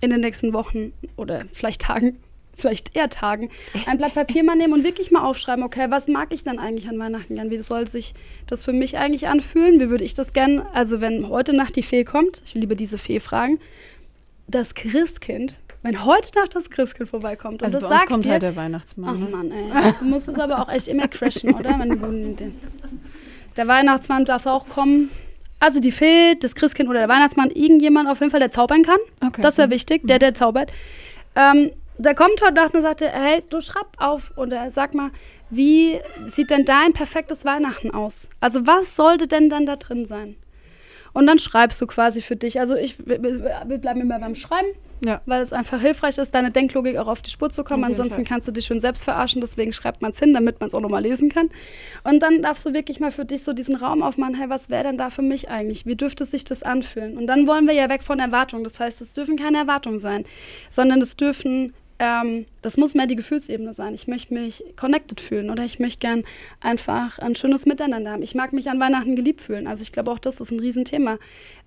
in 0.00 0.10
den 0.10 0.20
nächsten 0.20 0.52
Wochen 0.52 0.92
oder 1.16 1.46
vielleicht 1.52 1.80
Tagen, 1.80 2.18
vielleicht 2.56 2.96
eher 2.96 3.10
Tagen, 3.10 3.50
ein 3.86 3.98
Blatt 3.98 4.14
Papier 4.14 4.44
mal 4.44 4.54
nehmen 4.54 4.72
und 4.72 4.84
wirklich 4.84 5.10
mal 5.10 5.24
aufschreiben, 5.24 5.64
okay, 5.64 5.86
was 5.90 6.06
mag 6.06 6.32
ich 6.32 6.44
denn 6.44 6.58
eigentlich 6.58 6.88
an 6.88 6.98
Weihnachten 6.98 7.34
gern? 7.34 7.50
Wie 7.50 7.58
soll 7.58 7.88
sich 7.88 8.14
das 8.46 8.64
für 8.64 8.72
mich 8.72 8.98
eigentlich 8.98 9.26
anfühlen? 9.26 9.80
Wie 9.80 9.90
würde 9.90 10.04
ich 10.04 10.14
das 10.14 10.32
gern, 10.32 10.60
also 10.72 11.00
wenn 11.00 11.28
heute 11.28 11.54
Nacht 11.54 11.74
die 11.74 11.82
Fee 11.82 12.04
kommt, 12.04 12.40
ich 12.46 12.54
liebe 12.54 12.76
diese 12.76 12.98
Fee-Fragen, 12.98 13.58
das 14.48 14.74
Christkind, 14.74 15.56
wenn 15.86 16.04
heute 16.04 16.36
Nacht 16.36 16.56
das 16.56 16.68
Christkind 16.68 17.08
vorbeikommt 17.08 17.62
und 17.62 17.66
Also 17.66 17.78
das 17.78 17.88
bei 17.88 17.94
uns 17.94 18.00
sagt 18.00 18.10
kommt 18.10 18.24
dir, 18.24 18.32
halt 18.32 18.42
der 18.42 18.56
Weihnachtsmann. 18.56 19.14
Ach 19.14 19.18
ne? 19.20 19.36
Mann, 19.36 19.52
ey. 19.52 19.94
Du 20.00 20.04
musst 20.04 20.26
es 20.26 20.36
aber 20.36 20.60
auch 20.60 20.68
echt 20.68 20.88
immer 20.88 21.06
crashen, 21.06 21.54
oder? 21.54 21.78
Wenn 21.78 21.90
du 21.90 21.96
guten 21.96 22.32
Ideen. 22.32 22.60
Der 23.56 23.68
Weihnachtsmann 23.68 24.24
darf 24.24 24.46
auch 24.46 24.68
kommen. 24.68 25.10
Also 25.60 25.78
die 25.78 25.92
Fee, 25.92 26.34
das 26.34 26.56
Christkind 26.56 26.88
oder 26.88 26.98
der 26.98 27.08
Weihnachtsmann, 27.08 27.52
irgendjemand 27.52 28.08
auf 28.08 28.18
jeden 28.18 28.32
Fall, 28.32 28.40
der 28.40 28.50
zaubern 28.50 28.82
kann. 28.82 28.98
Okay. 29.24 29.40
Das 29.40 29.58
wäre 29.58 29.70
wichtig, 29.70 30.02
der, 30.08 30.18
der 30.18 30.34
zaubert. 30.34 30.72
Ähm, 31.36 31.70
der 31.98 32.16
kommt 32.16 32.42
heute 32.42 32.54
Nacht 32.54 32.74
und 32.74 32.82
sagte, 32.82 33.08
hey, 33.08 33.44
du 33.48 33.60
schreib 33.60 33.86
auf 33.98 34.32
und 34.34 34.52
er 34.52 34.72
sag 34.72 34.92
mal, 34.92 35.10
wie 35.50 36.00
sieht 36.26 36.50
denn 36.50 36.64
dein 36.64 36.94
perfektes 36.94 37.44
Weihnachten 37.44 37.92
aus? 37.92 38.28
Also 38.40 38.66
was 38.66 38.96
sollte 38.96 39.28
denn 39.28 39.48
dann 39.50 39.66
da 39.66 39.76
drin 39.76 40.04
sein? 40.04 40.34
Und 41.12 41.28
dann 41.28 41.38
schreibst 41.38 41.80
du 41.80 41.86
quasi 41.86 42.22
für 42.22 42.34
dich. 42.34 42.58
Also 42.58 42.74
ich, 42.74 42.98
wir 43.06 43.78
bleiben 43.78 44.00
immer 44.00 44.18
beim 44.18 44.34
Schreiben 44.34 44.66
Ja. 45.04 45.20
weil 45.26 45.42
es 45.42 45.52
einfach 45.52 45.80
hilfreich 45.80 46.18
ist, 46.18 46.34
deine 46.34 46.50
Denklogik 46.50 46.96
auch 46.96 47.06
auf 47.06 47.22
die 47.22 47.30
Spur 47.30 47.50
zu 47.50 47.64
kommen. 47.64 47.84
Ansonsten 47.84 48.16
Fall. 48.16 48.24
kannst 48.24 48.48
du 48.48 48.52
dich 48.52 48.64
schon 48.64 48.80
selbst 48.80 49.04
verarschen, 49.04 49.40
deswegen 49.40 49.72
schreibt 49.72 50.02
man 50.02 50.10
es 50.10 50.18
hin, 50.18 50.32
damit 50.32 50.60
man 50.60 50.68
es 50.68 50.74
auch 50.74 50.80
nochmal 50.80 51.02
lesen 51.02 51.28
kann. 51.28 51.50
Und 52.04 52.20
dann 52.22 52.42
darfst 52.42 52.64
du 52.64 52.72
wirklich 52.72 53.00
mal 53.00 53.12
für 53.12 53.24
dich 53.24 53.44
so 53.44 53.52
diesen 53.52 53.76
Raum 53.76 54.02
aufmachen, 54.02 54.34
hey, 54.34 54.48
was 54.48 54.70
wäre 54.70 54.84
denn 54.84 54.96
da 54.96 55.10
für 55.10 55.22
mich 55.22 55.50
eigentlich? 55.50 55.86
Wie 55.86 55.96
dürfte 55.96 56.24
sich 56.24 56.44
das 56.44 56.62
anfühlen? 56.62 57.18
Und 57.18 57.26
dann 57.26 57.46
wollen 57.46 57.66
wir 57.66 57.74
ja 57.74 57.88
weg 57.88 58.02
von 58.02 58.18
Erwartungen. 58.18 58.64
Das 58.64 58.80
heißt, 58.80 59.00
es 59.00 59.12
dürfen 59.12 59.36
keine 59.36 59.58
Erwartungen 59.58 59.98
sein, 59.98 60.24
sondern 60.70 61.00
es 61.00 61.16
dürfen, 61.16 61.74
ähm, 61.98 62.46
das 62.62 62.76
muss 62.76 62.94
mehr 62.94 63.06
die 63.06 63.16
Gefühlsebene 63.16 63.72
sein. 63.72 63.94
Ich 63.94 64.06
möchte 64.06 64.34
mich 64.34 64.62
connected 64.76 65.20
fühlen 65.20 65.50
oder 65.50 65.64
ich 65.64 65.78
möchte 65.78 66.00
gern 66.00 66.24
einfach 66.60 67.18
ein 67.18 67.34
schönes 67.34 67.66
Miteinander 67.66 68.12
haben. 68.12 68.22
Ich 68.22 68.34
mag 68.34 68.52
mich 68.52 68.68
an 68.68 68.80
Weihnachten 68.80 69.16
geliebt 69.16 69.40
fühlen. 69.40 69.66
Also 69.66 69.82
ich 69.82 69.92
glaube, 69.92 70.10
auch 70.10 70.18
das 70.18 70.40
ist 70.40 70.50
ein 70.50 70.60
Riesenthema. 70.60 71.18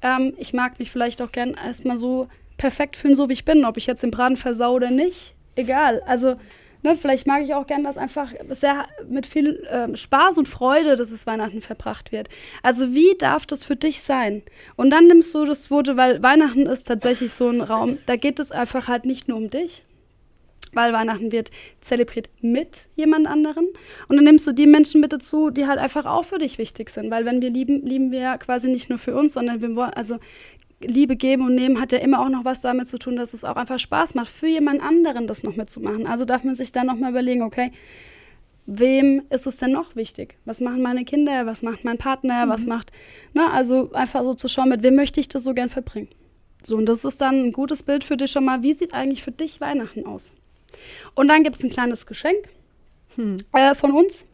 Ähm, 0.02 0.34
ich 0.38 0.54
mag 0.54 0.80
mich 0.80 0.92
vielleicht 0.92 1.22
auch 1.22 1.32
gern 1.32 1.56
erstmal 1.56 1.98
so 1.98 2.28
perfekt 2.60 2.96
fühlen, 2.96 3.16
so 3.16 3.30
wie 3.30 3.34
ich 3.34 3.46
bin. 3.46 3.66
Ob 3.66 3.78
ich 3.78 3.88
jetzt 3.88 4.04
den 4.04 4.12
Braten 4.12 4.38
versau 4.38 4.74
oder 4.74 4.92
nicht, 4.92 5.34
egal. 5.56 6.04
Also, 6.06 6.36
ne, 6.84 6.96
vielleicht 6.96 7.26
mag 7.26 7.42
ich 7.42 7.56
auch 7.56 7.66
gern, 7.66 7.84
dass 7.84 7.98
einfach 7.98 8.32
sehr 8.52 8.86
mit 9.10 9.26
viel 9.26 9.66
ähm, 9.72 9.96
Spaß 9.96 10.38
und 10.38 10.48
Freude, 10.48 10.96
dass 10.96 11.10
es 11.10 11.26
Weihnachten 11.26 11.62
verbracht 11.62 12.12
wird. 12.12 12.30
Also, 12.62 12.94
wie 12.94 13.16
darf 13.18 13.48
das 13.48 13.64
für 13.64 13.76
dich 13.76 14.04
sein? 14.04 14.44
Und 14.76 14.92
dann 14.92 15.08
nimmst 15.08 15.34
du 15.34 15.46
das 15.46 15.72
Worte, 15.72 15.98
weil 15.98 16.22
Weihnachten 16.22 16.68
ist 16.68 16.88
tatsächlich 16.88 17.34
so 17.34 17.50
ein 17.50 17.62
Raum, 17.62 17.98
da 18.06 18.16
geht 18.16 18.40
es 18.40 18.52
einfach 18.52 18.88
halt 18.88 19.06
nicht 19.06 19.28
nur 19.28 19.38
um 19.38 19.50
dich, 19.50 19.84
weil 20.74 20.94
Weihnachten 20.94 21.32
wird 21.32 21.50
zelebriert 21.82 22.30
mit 22.42 22.90
jemand 22.96 23.26
anderen. 23.26 23.68
Und 24.08 24.18
dann 24.18 24.26
nimmst 24.26 24.46
du 24.46 24.52
die 24.52 24.68
Menschen 24.68 25.02
mit 25.02 25.14
dazu, 25.14 25.50
die 25.50 25.66
halt 25.66 25.80
einfach 25.80 26.06
auch 26.06 26.26
für 26.26 26.38
dich 26.38 26.58
wichtig 26.58 26.90
sind. 26.92 27.10
Weil 27.10 27.26
wenn 27.26 27.42
wir 27.42 27.50
lieben, 27.50 27.86
lieben 27.86 28.12
wir 28.12 28.20
ja 28.20 28.38
quasi 28.38 28.68
nicht 28.68 28.90
nur 28.90 29.00
für 29.00 29.16
uns, 29.16 29.34
sondern 29.34 29.62
wir 29.62 29.76
wollen, 29.76 29.94
also 29.94 30.20
Liebe 30.82 31.16
geben 31.16 31.46
und 31.46 31.56
nehmen 31.56 31.80
hat 31.80 31.92
ja 31.92 32.00
immer 32.00 32.22
auch 32.22 32.30
noch 32.30 32.46
was 32.46 32.62
damit 32.62 32.88
zu 32.88 32.98
tun, 32.98 33.16
dass 33.16 33.34
es 33.34 33.44
auch 33.44 33.58
einfach 33.58 33.80
Spaß 33.80 34.16
macht, 34.16 34.30
für 34.30 34.48
jemand 34.48 34.82
anderen 34.82 35.28
das 35.28 35.44
noch 35.44 35.56
mitzumachen. 35.56 36.08
Also 36.08 36.26
darf 36.26 36.44
man 36.44 36.56
sich 36.56 36.72
dann 36.72 36.88
noch 36.88 36.96
mal 36.96 37.12
überlegen, 37.12 37.42
okay, 37.42 37.72
wem 38.66 39.22
ist 39.30 39.48
es 39.48 39.58
denn 39.58 39.72
noch 39.72 39.96
wichtig? 39.96 40.38
Was 40.46 40.62
machen 40.62 40.82
meine 40.82 41.04
Kinder? 41.04 41.46
Was 41.46 41.64
macht 41.64 41.84
mein 41.84 41.98
Partner? 41.98 42.48
Was 42.48 42.66
macht, 42.66 42.92
ne? 43.34 43.52
Also 43.52 43.92
einfach 43.94 44.22
so 44.22 44.36
zu 44.36 44.48
schauen, 44.48 44.70
mit 44.70 44.84
wem 44.84 44.96
möchte 44.96 45.20
ich 45.20 45.28
das 45.28 45.44
so 45.44 45.54
gern 45.54 45.70
verbringen. 45.70 46.08
So, 46.64 46.78
und 46.78 46.86
das 46.86 47.04
ist 47.04 47.20
dann 47.22 47.46
ein 47.46 47.52
gutes 47.52 47.84
Bild 47.84 48.04
für 48.04 48.16
dich 48.18 48.32
schon 48.32 48.46
mal. 48.46 48.64
Wie 48.64 48.74
sieht 48.74 48.94
eigentlich 48.94 49.24
für 49.24 49.32
dich 49.32 49.60
Weihnachten 49.60 50.06
aus? 50.06 50.32
Und 51.16 51.30
dann 51.30 51.44
gibt 51.44 51.58
es 51.58 51.64
ein 51.64 51.70
kleines 51.70 52.06
Geschenk 52.06 52.38
äh, 53.54 53.76
von 53.76 53.92
uns. 53.92 54.26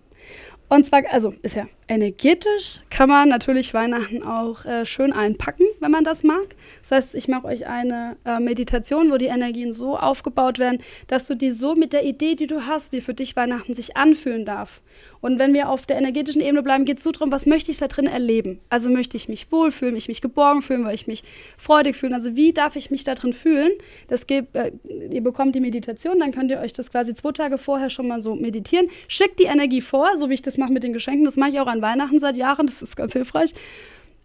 Und 0.70 0.86
zwar, 0.86 1.04
also 1.12 1.34
ist 1.42 1.56
ja 1.56 1.68
energetisch, 1.88 2.82
kann 2.90 3.10
man 3.10 3.30
natürlich 3.30 3.74
Weihnachten 3.74 4.24
auch 4.24 4.66
äh, 4.66 4.86
schön 4.86 5.14
einpacken, 5.14 5.66
wenn 5.80 5.92
man 5.92 6.04
das 6.04 6.24
mag. 6.24 6.56
Das 6.82 6.92
heißt, 6.92 7.16
ich 7.16 7.28
mache 7.28 7.46
euch 7.46 7.68
eine 7.68 8.18
äh, 8.26 8.40
Meditation, 8.40 9.12
wo 9.12 9.18
die 9.18 9.26
Energien 9.26 9.74
so 9.74 9.98
aufgebaut 9.98 10.60
werden, 10.60 10.80
dass 11.08 11.28
du 11.28 11.36
die 11.36 11.52
so 11.52 11.76
mit 11.76 11.94
der 11.94 12.04
Idee, 12.04 12.36
die 12.36 12.48
du 12.48 12.66
hast, 12.66 12.92
wie 12.92 13.02
für 13.02 13.14
dich 13.14 13.36
Weihnachten 13.36 13.74
sich 13.74 13.98
anfühlen 13.98 14.46
darf. 14.46 14.82
Und 15.22 15.40
wenn 15.40 15.54
wir 15.54 15.70
auf 15.70 15.86
der 15.86 15.98
energetischen 15.98 16.42
Ebene 16.42 16.62
bleiben, 16.62 16.86
geht 16.86 16.98
es 16.98 17.04
so 17.04 17.12
darum, 17.12 17.32
was 17.32 17.46
möchte 17.46 17.72
ich 17.72 17.78
da 17.78 17.88
drin 17.88 18.06
erleben? 18.06 18.60
Also 18.70 18.90
möchte 18.90 19.18
ich 19.18 19.28
mich 19.28 19.52
wohlfühlen, 19.52 19.94
möchte 19.94 20.06
ich 20.06 20.18
mich 20.18 20.22
geborgen 20.22 20.62
fühlen, 20.62 20.84
möchte 20.84 21.02
ich 21.02 21.08
mich 21.08 21.24
freudig 21.58 21.96
fühlen? 21.96 22.14
Also 22.14 22.36
wie 22.36 22.54
darf 22.54 22.76
ich 22.76 22.92
mich 22.92 23.04
da 23.04 23.16
drin 23.16 23.34
fühlen? 23.34 23.72
Das 24.08 24.28
geht, 24.28 24.54
äh, 24.54 24.72
ihr 25.10 25.22
bekommt 25.22 25.56
die 25.56 25.62
Meditation, 25.62 26.20
dann 26.20 26.32
könnt 26.32 26.52
ihr 26.52 26.60
euch 26.60 26.74
das 26.74 26.92
quasi 26.92 27.16
zwei 27.16 27.32
Tage 27.32 27.58
vorher 27.58 27.90
schon 27.90 28.08
mal 28.08 28.22
so 28.22 28.36
meditieren. 28.36 28.88
Schickt 29.08 29.40
die 29.40 29.46
Energie 29.46 29.82
vor, 29.82 30.18
so 30.18 30.30
wie 30.30 30.36
ich 30.36 30.42
das 30.44 30.58
mache 30.58 30.72
mit 30.72 30.84
den 30.84 30.94
Geschenken. 30.94 31.26
Das 31.26 31.38
mache 31.38 31.50
ich 31.50 31.60
auch 31.60 31.68
an 31.68 31.75
Weihnachten 31.82 32.20
seit 32.20 32.38
Jahren, 32.38 32.68
das 32.68 32.82
ist 32.82 32.96
ganz 32.96 33.14
hilfreich. 33.14 33.54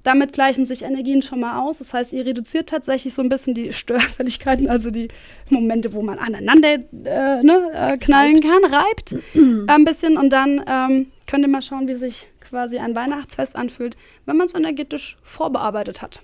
Damit 0.03 0.33
gleichen 0.33 0.65
sich 0.65 0.83
Energien 0.83 1.21
schon 1.21 1.41
mal 1.41 1.61
aus. 1.61 1.79
Das 1.79 1.93
heißt, 1.93 2.13
ihr 2.15 2.25
reduziert 2.25 2.71
tatsächlich 2.71 3.13
so 3.13 3.21
ein 3.21 3.29
bisschen 3.29 3.55
die 3.55 3.73
Störfälligkeiten, 3.73 4.71
also 4.71 4.91
die 4.91 5.09
Momente, 5.51 5.93
wo 5.93 6.01
man 6.01 6.19
aneinander 6.19 6.75
äh, 6.75 7.43
ne, 7.43 7.71
äh, 7.75 7.99
knallen 7.99 8.41
kann, 8.41 8.65
reibt 8.65 9.17
ein 9.67 9.85
bisschen. 9.85 10.17
Und 10.17 10.31
dann 10.31 10.65
ähm, 10.67 11.13
könnt 11.27 11.45
ihr 11.45 11.49
mal 11.49 11.61
schauen, 11.61 11.87
wie 11.87 11.97
sich 11.97 12.29
quasi 12.41 12.79
ein 12.79 12.95
Weihnachtsfest 12.95 13.57
anfühlt, 13.57 13.97
wenn 14.25 14.37
man 14.37 14.47
es 14.47 14.55
energetisch 14.55 15.19
vorbearbeitet 15.23 16.01
hat. 16.01 16.21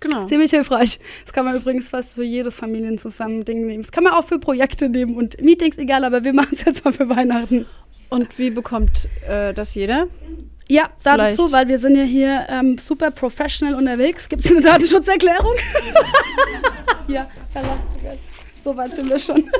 Genau. 0.00 0.26
Ziemlich 0.26 0.50
hilfreich. 0.50 0.98
Das 1.24 1.32
kann 1.32 1.46
man 1.46 1.56
übrigens 1.56 1.88
fast 1.88 2.14
für 2.14 2.24
jedes 2.24 2.56
Familienzusammen-Ding 2.56 3.66
nehmen. 3.66 3.82
Das 3.82 3.92
kann 3.92 4.04
man 4.04 4.12
auch 4.12 4.24
für 4.24 4.38
Projekte 4.38 4.90
nehmen 4.90 5.16
und 5.16 5.40
Meetings, 5.40 5.78
egal, 5.78 6.04
aber 6.04 6.24
wir 6.24 6.32
machen 6.34 6.50
es 6.52 6.64
jetzt 6.64 6.84
mal 6.84 6.92
für 6.92 7.08
Weihnachten. 7.08 7.66
Und 8.08 8.38
wie 8.38 8.50
bekommt 8.50 9.08
äh, 9.26 9.52
das 9.54 9.74
jeder? 9.74 10.08
Ja, 10.68 10.90
Vielleicht. 11.00 11.38
dazu, 11.38 11.52
weil 11.52 11.68
wir 11.68 11.78
sind 11.78 11.96
ja 11.96 12.04
hier 12.04 12.46
ähm, 12.48 12.78
super 12.78 13.10
professional 13.10 13.74
unterwegs. 13.74 14.28
Gibt 14.28 14.44
es 14.44 14.50
eine 14.50 14.62
Datenschutzerklärung? 14.62 15.54
ja, 17.08 17.28
verlasst 17.52 17.82
So 18.62 18.76
weit 18.76 18.94
sind 18.94 19.10
wir 19.10 19.18
schon. 19.18 19.44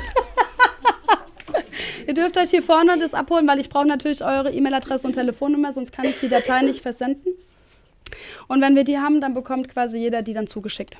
Ihr 2.07 2.15
dürft 2.15 2.37
euch 2.39 2.51
hier 2.51 2.63
vorne 2.63 2.99
das 2.99 3.15
abholen, 3.15 3.47
weil 3.47 3.59
ich 3.59 3.69
brauche 3.69 3.87
natürlich 3.87 4.25
eure 4.25 4.51
E-Mail-Adresse 4.53 5.07
und 5.07 5.15
Telefonnummer, 5.15 5.73
sonst 5.73 5.93
kann 5.93 6.05
ich 6.05 6.19
die 6.21 6.29
Datei 6.29 6.63
nicht 6.63 6.81
versenden. 6.81 7.33
Und 8.49 8.61
wenn 8.61 8.77
wir 8.77 8.85
die 8.85 8.99
haben, 8.99 9.21
dann 9.21 9.35
bekommt 9.35 9.69
quasi 9.69 9.99
jeder 9.99 10.23
die 10.23 10.33
dann 10.33 10.47
zugeschickt. 10.47 10.99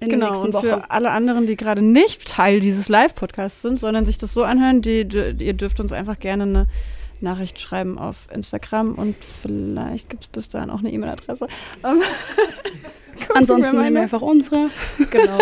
In 0.00 0.08
der 0.08 0.18
Genau, 0.18 0.28
nächsten 0.30 0.46
und 0.46 0.52
Woche. 0.54 0.66
für 0.68 0.90
alle 0.90 1.10
anderen, 1.10 1.46
die 1.46 1.56
gerade 1.56 1.80
nicht 1.82 2.26
Teil 2.28 2.60
dieses 2.60 2.88
Live-Podcasts 2.88 3.62
sind, 3.62 3.78
sondern 3.80 4.04
sich 4.06 4.18
das 4.18 4.32
so 4.32 4.42
anhören, 4.42 4.82
die, 4.82 5.04
die, 5.06 5.44
ihr 5.44 5.52
dürft 5.54 5.78
uns 5.80 5.92
einfach 5.92 6.18
gerne 6.18 6.42
eine 6.42 6.66
Nachricht 7.20 7.60
schreiben 7.60 7.96
auf 7.98 8.26
Instagram 8.34 8.96
und 8.96 9.14
vielleicht 9.42 10.10
gibt 10.10 10.24
es 10.24 10.28
bis 10.28 10.48
dahin 10.48 10.70
auch 10.70 10.80
eine 10.80 10.90
E-Mail-Adresse. 10.92 11.46
Ähm, 11.84 12.02
Ansonsten 13.34 13.70
nehmen 13.76 13.84
wir 13.84 13.90
ne? 13.90 14.00
einfach 14.00 14.22
unsere. 14.22 14.68
Genau. 15.10 15.38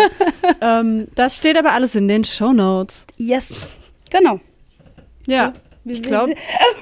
ähm, 0.61 1.07
das 1.15 1.35
steht 1.37 1.57
aber 1.57 1.71
alles 1.73 1.95
in 1.95 2.07
den 2.07 2.23
Show 2.23 2.53
Notes. 2.53 3.05
Yes. 3.17 3.65
Genau. 4.11 4.39
Ja, 5.25 5.53
Wie- 5.83 5.93
ich 5.93 6.03
glaube, 6.03 6.31
Äh, 6.33 6.35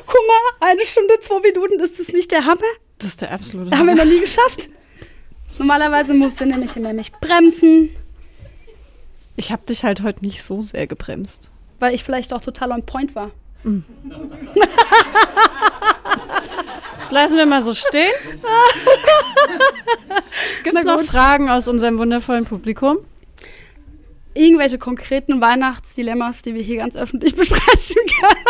guck 0.06 0.16
mal, 0.60 0.70
eine 0.70 0.82
Stunde, 0.82 1.14
zwei 1.22 1.40
Minuten, 1.40 1.80
ist 1.80 1.98
das 2.00 2.10
nicht 2.10 2.32
der 2.32 2.46
Hammer? 2.46 2.62
das 3.00 3.10
ist 3.12 3.22
der 3.22 3.32
absolute. 3.32 3.72
Haben 3.76 3.86
wir 3.88 3.94
Hammer. 3.94 4.06
noch 4.06 4.12
nie 4.12 4.20
geschafft. 4.20 4.70
Normalerweise 5.62 6.16
musste 6.16 6.48
nämlich 6.48 6.76
immer 6.76 6.92
mich 6.92 7.12
bremsen, 7.12 7.92
Ich 9.36 9.52
habe 9.52 9.62
dich 9.68 9.84
halt 9.84 10.02
heute 10.02 10.26
nicht 10.26 10.42
so 10.44 10.64
sehr 10.64 10.88
gebremst. 10.88 11.52
weil 11.80 11.94
ich 11.94 12.04
vielleicht 12.04 12.34
auch 12.34 12.42
total 12.42 12.72
on 12.72 12.84
point 12.84 13.14
war. 13.14 13.30
Das 16.98 17.12
lassen 17.12 17.38
wir 17.38 17.46
mal 17.46 17.62
so 17.62 17.76
stehen. 17.76 18.10
Gibt 20.64 20.78
es 20.80 20.84
noch. 20.84 21.04
Fragen 21.04 21.48
aus 21.52 21.68
unserem 21.68 22.00
wundervollen 22.00 22.46
Publikum? 22.46 22.98
Irgendwelche 24.34 24.80
konkreten 24.80 25.42
Weihnachtsdilemmas, 25.42 26.42
die 26.42 26.56
wir 26.56 26.64
hier 26.64 26.78
ganz 26.78 26.96
öffentlich 26.96 27.36
besprechen 27.36 27.98
können. 28.20 28.46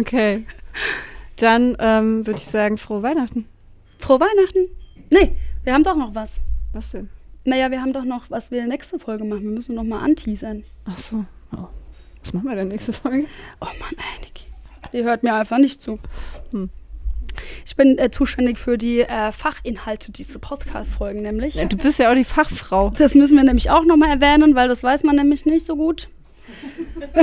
Okay. 0.00 0.44
Dann 1.36 1.76
ähm, 1.78 2.26
würde 2.26 2.40
ich 2.40 2.46
sagen, 2.46 2.78
frohe 2.78 3.04
Weihnachten. 3.04 3.46
Frohe 4.00 4.18
Weihnachten. 4.18 4.66
Nee, 5.10 5.36
wir 5.64 5.72
haben 5.72 5.82
doch 5.82 5.96
noch 5.96 6.14
was. 6.14 6.40
Was 6.72 6.90
denn? 6.90 7.08
Naja, 7.44 7.70
wir 7.70 7.80
haben 7.80 7.92
doch 7.92 8.04
noch, 8.04 8.30
was 8.30 8.50
wir 8.50 8.66
nächste 8.66 8.98
Folge 8.98 9.24
machen. 9.24 9.42
Wir 9.42 9.50
müssen 9.50 9.74
noch 9.76 9.84
mal 9.84 10.00
anteasern. 10.00 10.64
Ach 10.84 10.98
so. 10.98 11.24
Oh. 11.52 11.68
Was 12.22 12.32
machen 12.32 12.48
wir 12.48 12.56
denn 12.56 12.68
nächste 12.68 12.92
Folge? 12.92 13.26
Oh 13.60 13.66
Mann, 13.66 13.92
ey, 13.92 14.24
Niki. 14.24 14.44
Die 14.92 15.04
hört 15.04 15.22
mir 15.22 15.34
einfach 15.34 15.58
nicht 15.58 15.80
zu. 15.80 16.00
Hm. 16.50 16.70
Ich 17.64 17.76
bin 17.76 17.98
äh, 17.98 18.10
zuständig 18.10 18.58
für 18.58 18.78
die 18.78 19.00
äh, 19.00 19.30
Fachinhalte 19.30 20.10
dieser 20.10 20.38
Podcast-Folgen, 20.38 21.22
nämlich. 21.22 21.54
Ja, 21.54 21.66
du 21.66 21.76
bist 21.76 21.98
ja 21.98 22.10
auch 22.10 22.14
die 22.14 22.24
Fachfrau. 22.24 22.90
Das 22.90 23.14
müssen 23.14 23.36
wir 23.36 23.44
nämlich 23.44 23.70
auch 23.70 23.84
noch 23.84 23.96
mal 23.96 24.08
erwähnen, 24.08 24.54
weil 24.54 24.68
das 24.68 24.82
weiß 24.82 25.04
man 25.04 25.16
nämlich 25.16 25.46
nicht 25.46 25.66
so 25.66 25.76
gut. 25.76 26.08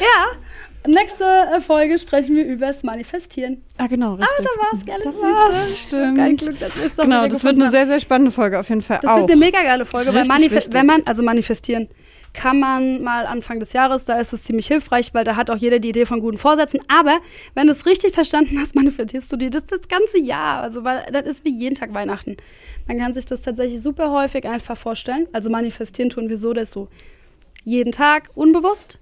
ja, 0.00 0.26
nächste 0.86 1.24
äh, 1.24 1.60
Folge 1.60 1.98
sprechen 1.98 2.36
wir 2.36 2.44
über 2.44 2.66
das 2.68 2.82
Manifestieren. 2.82 3.62
Ah, 3.78 3.86
genau, 3.86 4.14
richtig. 4.14 4.28
Ah, 4.38 4.42
da 4.42 4.62
war's, 4.62 4.84
gell? 4.84 5.00
Da 5.02 5.10
Siehste? 5.10 5.26
war's, 5.26 5.78
stimmt. 5.78 6.18
Kein 6.18 6.36
Glück, 6.36 6.60
wir 6.60 6.68
es 6.86 6.94
doch 6.94 7.04
Genau, 7.04 7.26
das 7.26 7.44
wird 7.44 7.54
eine 7.54 7.70
sehr, 7.70 7.86
sehr 7.86 8.00
spannende 8.00 8.30
Folge 8.30 8.58
auf 8.58 8.68
jeden 8.68 8.82
Fall 8.82 9.00
Das 9.02 9.10
auch. 9.10 9.16
wird 9.18 9.30
eine 9.30 9.38
mega 9.40 9.62
geile 9.62 9.84
Folge, 9.84 10.08
weil 10.08 10.18
Richtig 10.18 10.28
Manif 10.34 10.52
wichtig. 10.52 10.74
wenn 10.74 10.86
man, 10.86 11.02
also 11.04 11.22
manifestieren 11.22 11.88
kann 12.34 12.58
man 12.58 13.02
mal 13.02 13.26
Anfang 13.26 13.60
des 13.60 13.72
Jahres, 13.74 14.06
da 14.06 14.18
ist 14.18 14.32
es 14.32 14.44
ziemlich 14.44 14.66
hilfreich, 14.66 15.12
weil 15.12 15.24
da 15.24 15.36
hat 15.36 15.50
auch 15.50 15.56
jeder 15.56 15.78
die 15.78 15.90
Idee 15.90 16.06
von 16.06 16.20
guten 16.20 16.38
Vorsätzen. 16.38 16.80
Aber 16.88 17.18
wenn 17.54 17.66
du 17.66 17.72
es 17.72 17.84
richtig 17.84 18.14
verstanden 18.14 18.58
hast, 18.58 18.74
manifestierst 18.74 19.30
du 19.32 19.36
dir 19.36 19.50
das 19.50 19.66
das 19.66 19.86
ganze 19.88 20.18
Jahr. 20.18 20.62
Also, 20.62 20.82
weil 20.84 21.04
das 21.12 21.26
ist 21.26 21.44
wie 21.44 21.50
jeden 21.50 21.74
Tag 21.74 21.92
Weihnachten. 21.92 22.36
Man 22.88 22.98
kann 22.98 23.12
sich 23.12 23.26
das 23.26 23.42
tatsächlich 23.42 23.80
super 23.80 24.10
häufig 24.10 24.46
einfach 24.48 24.76
vorstellen. 24.76 25.28
Also 25.32 25.50
manifestieren 25.50 26.10
tun 26.10 26.28
wir 26.28 26.36
so, 26.36 26.52
dass 26.52 26.70
so 26.70 26.88
jeden 27.64 27.92
Tag 27.92 28.30
unbewusst 28.34 28.98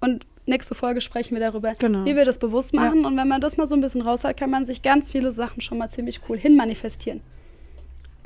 und 0.00 0.26
nächste 0.46 0.74
Folge 0.74 1.00
sprechen 1.00 1.34
wir 1.34 1.40
darüber, 1.40 1.74
Genau. 1.78 2.04
wie 2.04 2.14
wir 2.16 2.24
das 2.24 2.38
bewusst 2.38 2.74
machen. 2.74 3.04
Und 3.04 3.16
wenn 3.16 3.28
man 3.28 3.40
das 3.40 3.56
mal 3.56 3.66
so 3.66 3.74
ein 3.74 3.80
bisschen 3.80 4.02
raushält, 4.02 4.36
kann 4.36 4.50
man 4.50 4.64
sich 4.64 4.82
ganz 4.82 5.10
viele 5.10 5.32
Sachen 5.32 5.60
schon 5.60 5.78
mal 5.78 5.88
ziemlich 5.90 6.20
cool 6.28 6.38
hinmanifestieren. 6.38 7.20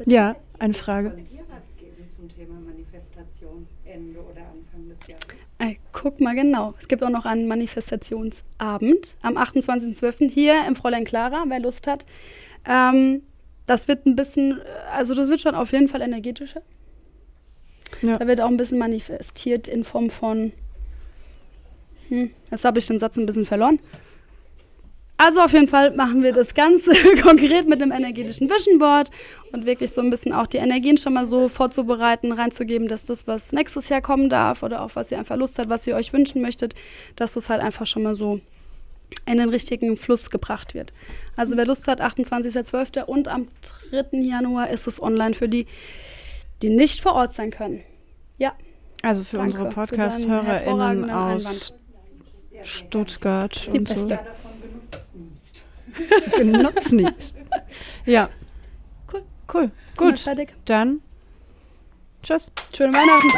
ja, 0.07 0.37
eine 0.59 0.75
Frage. 0.75 1.11
Von 1.11 1.25
dir 1.25 1.41
was 1.49 1.63
geben 1.79 2.09
zum 2.09 2.29
Thema 2.29 2.55
Manifestation 2.61 3.67
Ende 3.85 4.19
oder 4.21 4.43
Anfang 4.43 4.89
des 4.89 5.09
Jahres? 5.09 5.25
Ey, 5.59 5.79
guck 5.93 6.21
mal 6.21 6.35
genau. 6.35 6.75
Es 6.81 6.87
gibt 6.89 7.03
auch 7.03 7.09
noch 7.11 7.25
einen 7.27 7.47
Manifestationsabend 7.49 9.17
am 9.23 9.37
28.12. 9.37 10.31
hier 10.31 10.65
im 10.67 10.77
Fräulein 10.77 11.05
Clara, 11.05 11.45
wer 11.49 11.61
Lust 11.61 11.87
hat. 11.87 12.07
Ähm, 12.69 13.23
das 13.67 13.89
wird 13.89 14.07
ein 14.07 14.17
bisschen, 14.17 14.61
also 14.93 15.15
das 15.15 15.29
wird 15.29 15.41
schon 15.41 15.55
auf 15.55 15.73
jeden 15.73 15.89
Fall 15.89 16.01
energetischer. 16.03 16.63
Ja. 18.03 18.19
Da 18.19 18.27
wird 18.27 18.41
auch 18.41 18.49
ein 18.49 18.57
bisschen 18.57 18.79
manifestiert 18.79 19.67
in 19.69 19.85
Form 19.85 20.11
von. 20.11 20.53
Hm, 22.09 22.31
jetzt 22.51 22.65
habe 22.65 22.79
ich 22.79 22.87
den 22.87 22.99
Satz 22.99 23.17
ein 23.17 23.27
bisschen 23.27 23.47
verloren. 23.47 23.79
Also 25.21 25.41
auf 25.41 25.53
jeden 25.53 25.67
Fall 25.67 25.97
machen 25.97 26.23
wir 26.23 26.33
das 26.33 26.55
Ganze 26.55 26.93
konkret 27.23 27.69
mit 27.69 27.83
einem 27.83 27.91
energetischen 27.91 28.49
Vision 28.49 28.79
Board 28.79 29.11
und 29.53 29.67
wirklich 29.67 29.91
so 29.91 30.01
ein 30.01 30.11
bisschen 30.11 30.33
auch 30.33 30.47
die 30.47 30.59
Energien 30.59 30.97
schon 30.97 31.13
mal 31.13 31.27
so 31.27 31.49
vorzubereiten, 31.49 32.31
reinzugeben, 32.31 32.87
dass 32.87 33.05
das, 33.05 33.27
was 33.27 33.53
nächstes 33.53 33.89
Jahr 33.89 34.01
kommen 34.01 34.31
darf 34.31 34.63
oder 34.63 34.81
auch 34.81 34.95
was 34.95 35.11
ihr 35.11 35.19
einfach 35.19 35.37
Lust 35.37 35.59
habt, 35.59 35.69
was 35.71 35.89
ihr 35.89 35.97
euch 35.97 36.13
wünschen 36.13 36.41
möchtet, 36.41 36.75
dass 37.17 37.33
das 37.35 37.51
halt 37.51 37.61
einfach 37.61 37.85
schon 37.85 38.05
mal 38.05 38.15
so 38.15 38.39
in 39.27 39.39
den 39.39 39.49
richtigen 39.49 39.97
Fluss 39.97 40.31
gebracht 40.31 40.75
wird. 40.75 40.93
Also 41.35 41.57
wer 41.57 41.67
Lust 41.67 41.89
hat, 41.89 42.01
28.12. 42.01 43.03
und 43.03 43.27
am 43.27 43.49
3. 43.91 44.19
Januar 44.21 44.71
ist 44.71 44.87
es 44.87 45.03
online 45.03 45.35
für 45.35 45.49
die, 45.49 45.67
die 46.63 46.71
nicht 46.71 47.01
vor 47.01 47.15
Ort 47.15 47.33
sein 47.35 47.51
können. 47.51 47.83
Ja, 48.37 48.53
Also 49.03 49.25
für 49.25 49.39
Danke 49.39 49.59
unsere 49.59 49.69
Podcast-HörerInnen 49.71 51.11
aus 51.11 51.73
Stuttgart 52.65 53.57
ist 53.57 53.73
die 53.73 53.79
und 53.79 53.89
so. 53.89 53.95
beste. 53.95 54.09
Wer 54.09 54.19
davon. 56.21 56.53
Genutzt 56.53 56.93
nicht. 57.01 57.35
Ja. 58.05 58.29
Cool. 59.13 59.23
Cool. 59.53 59.71
Gut. 59.97 60.19
Fertig. 60.19 60.55
Dann. 60.65 61.01
Tschüss. 62.23 62.51
Schöne 62.77 62.93
Weihnachten. 62.93 63.29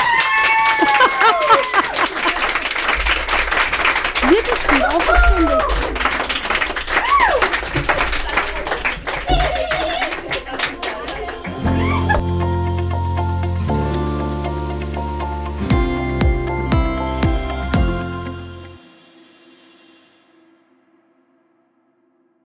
Wirklich 4.28 4.68
gut, 4.68 4.84
auf 4.84 5.08
eine 5.10 5.36
Stunde. 5.36 5.64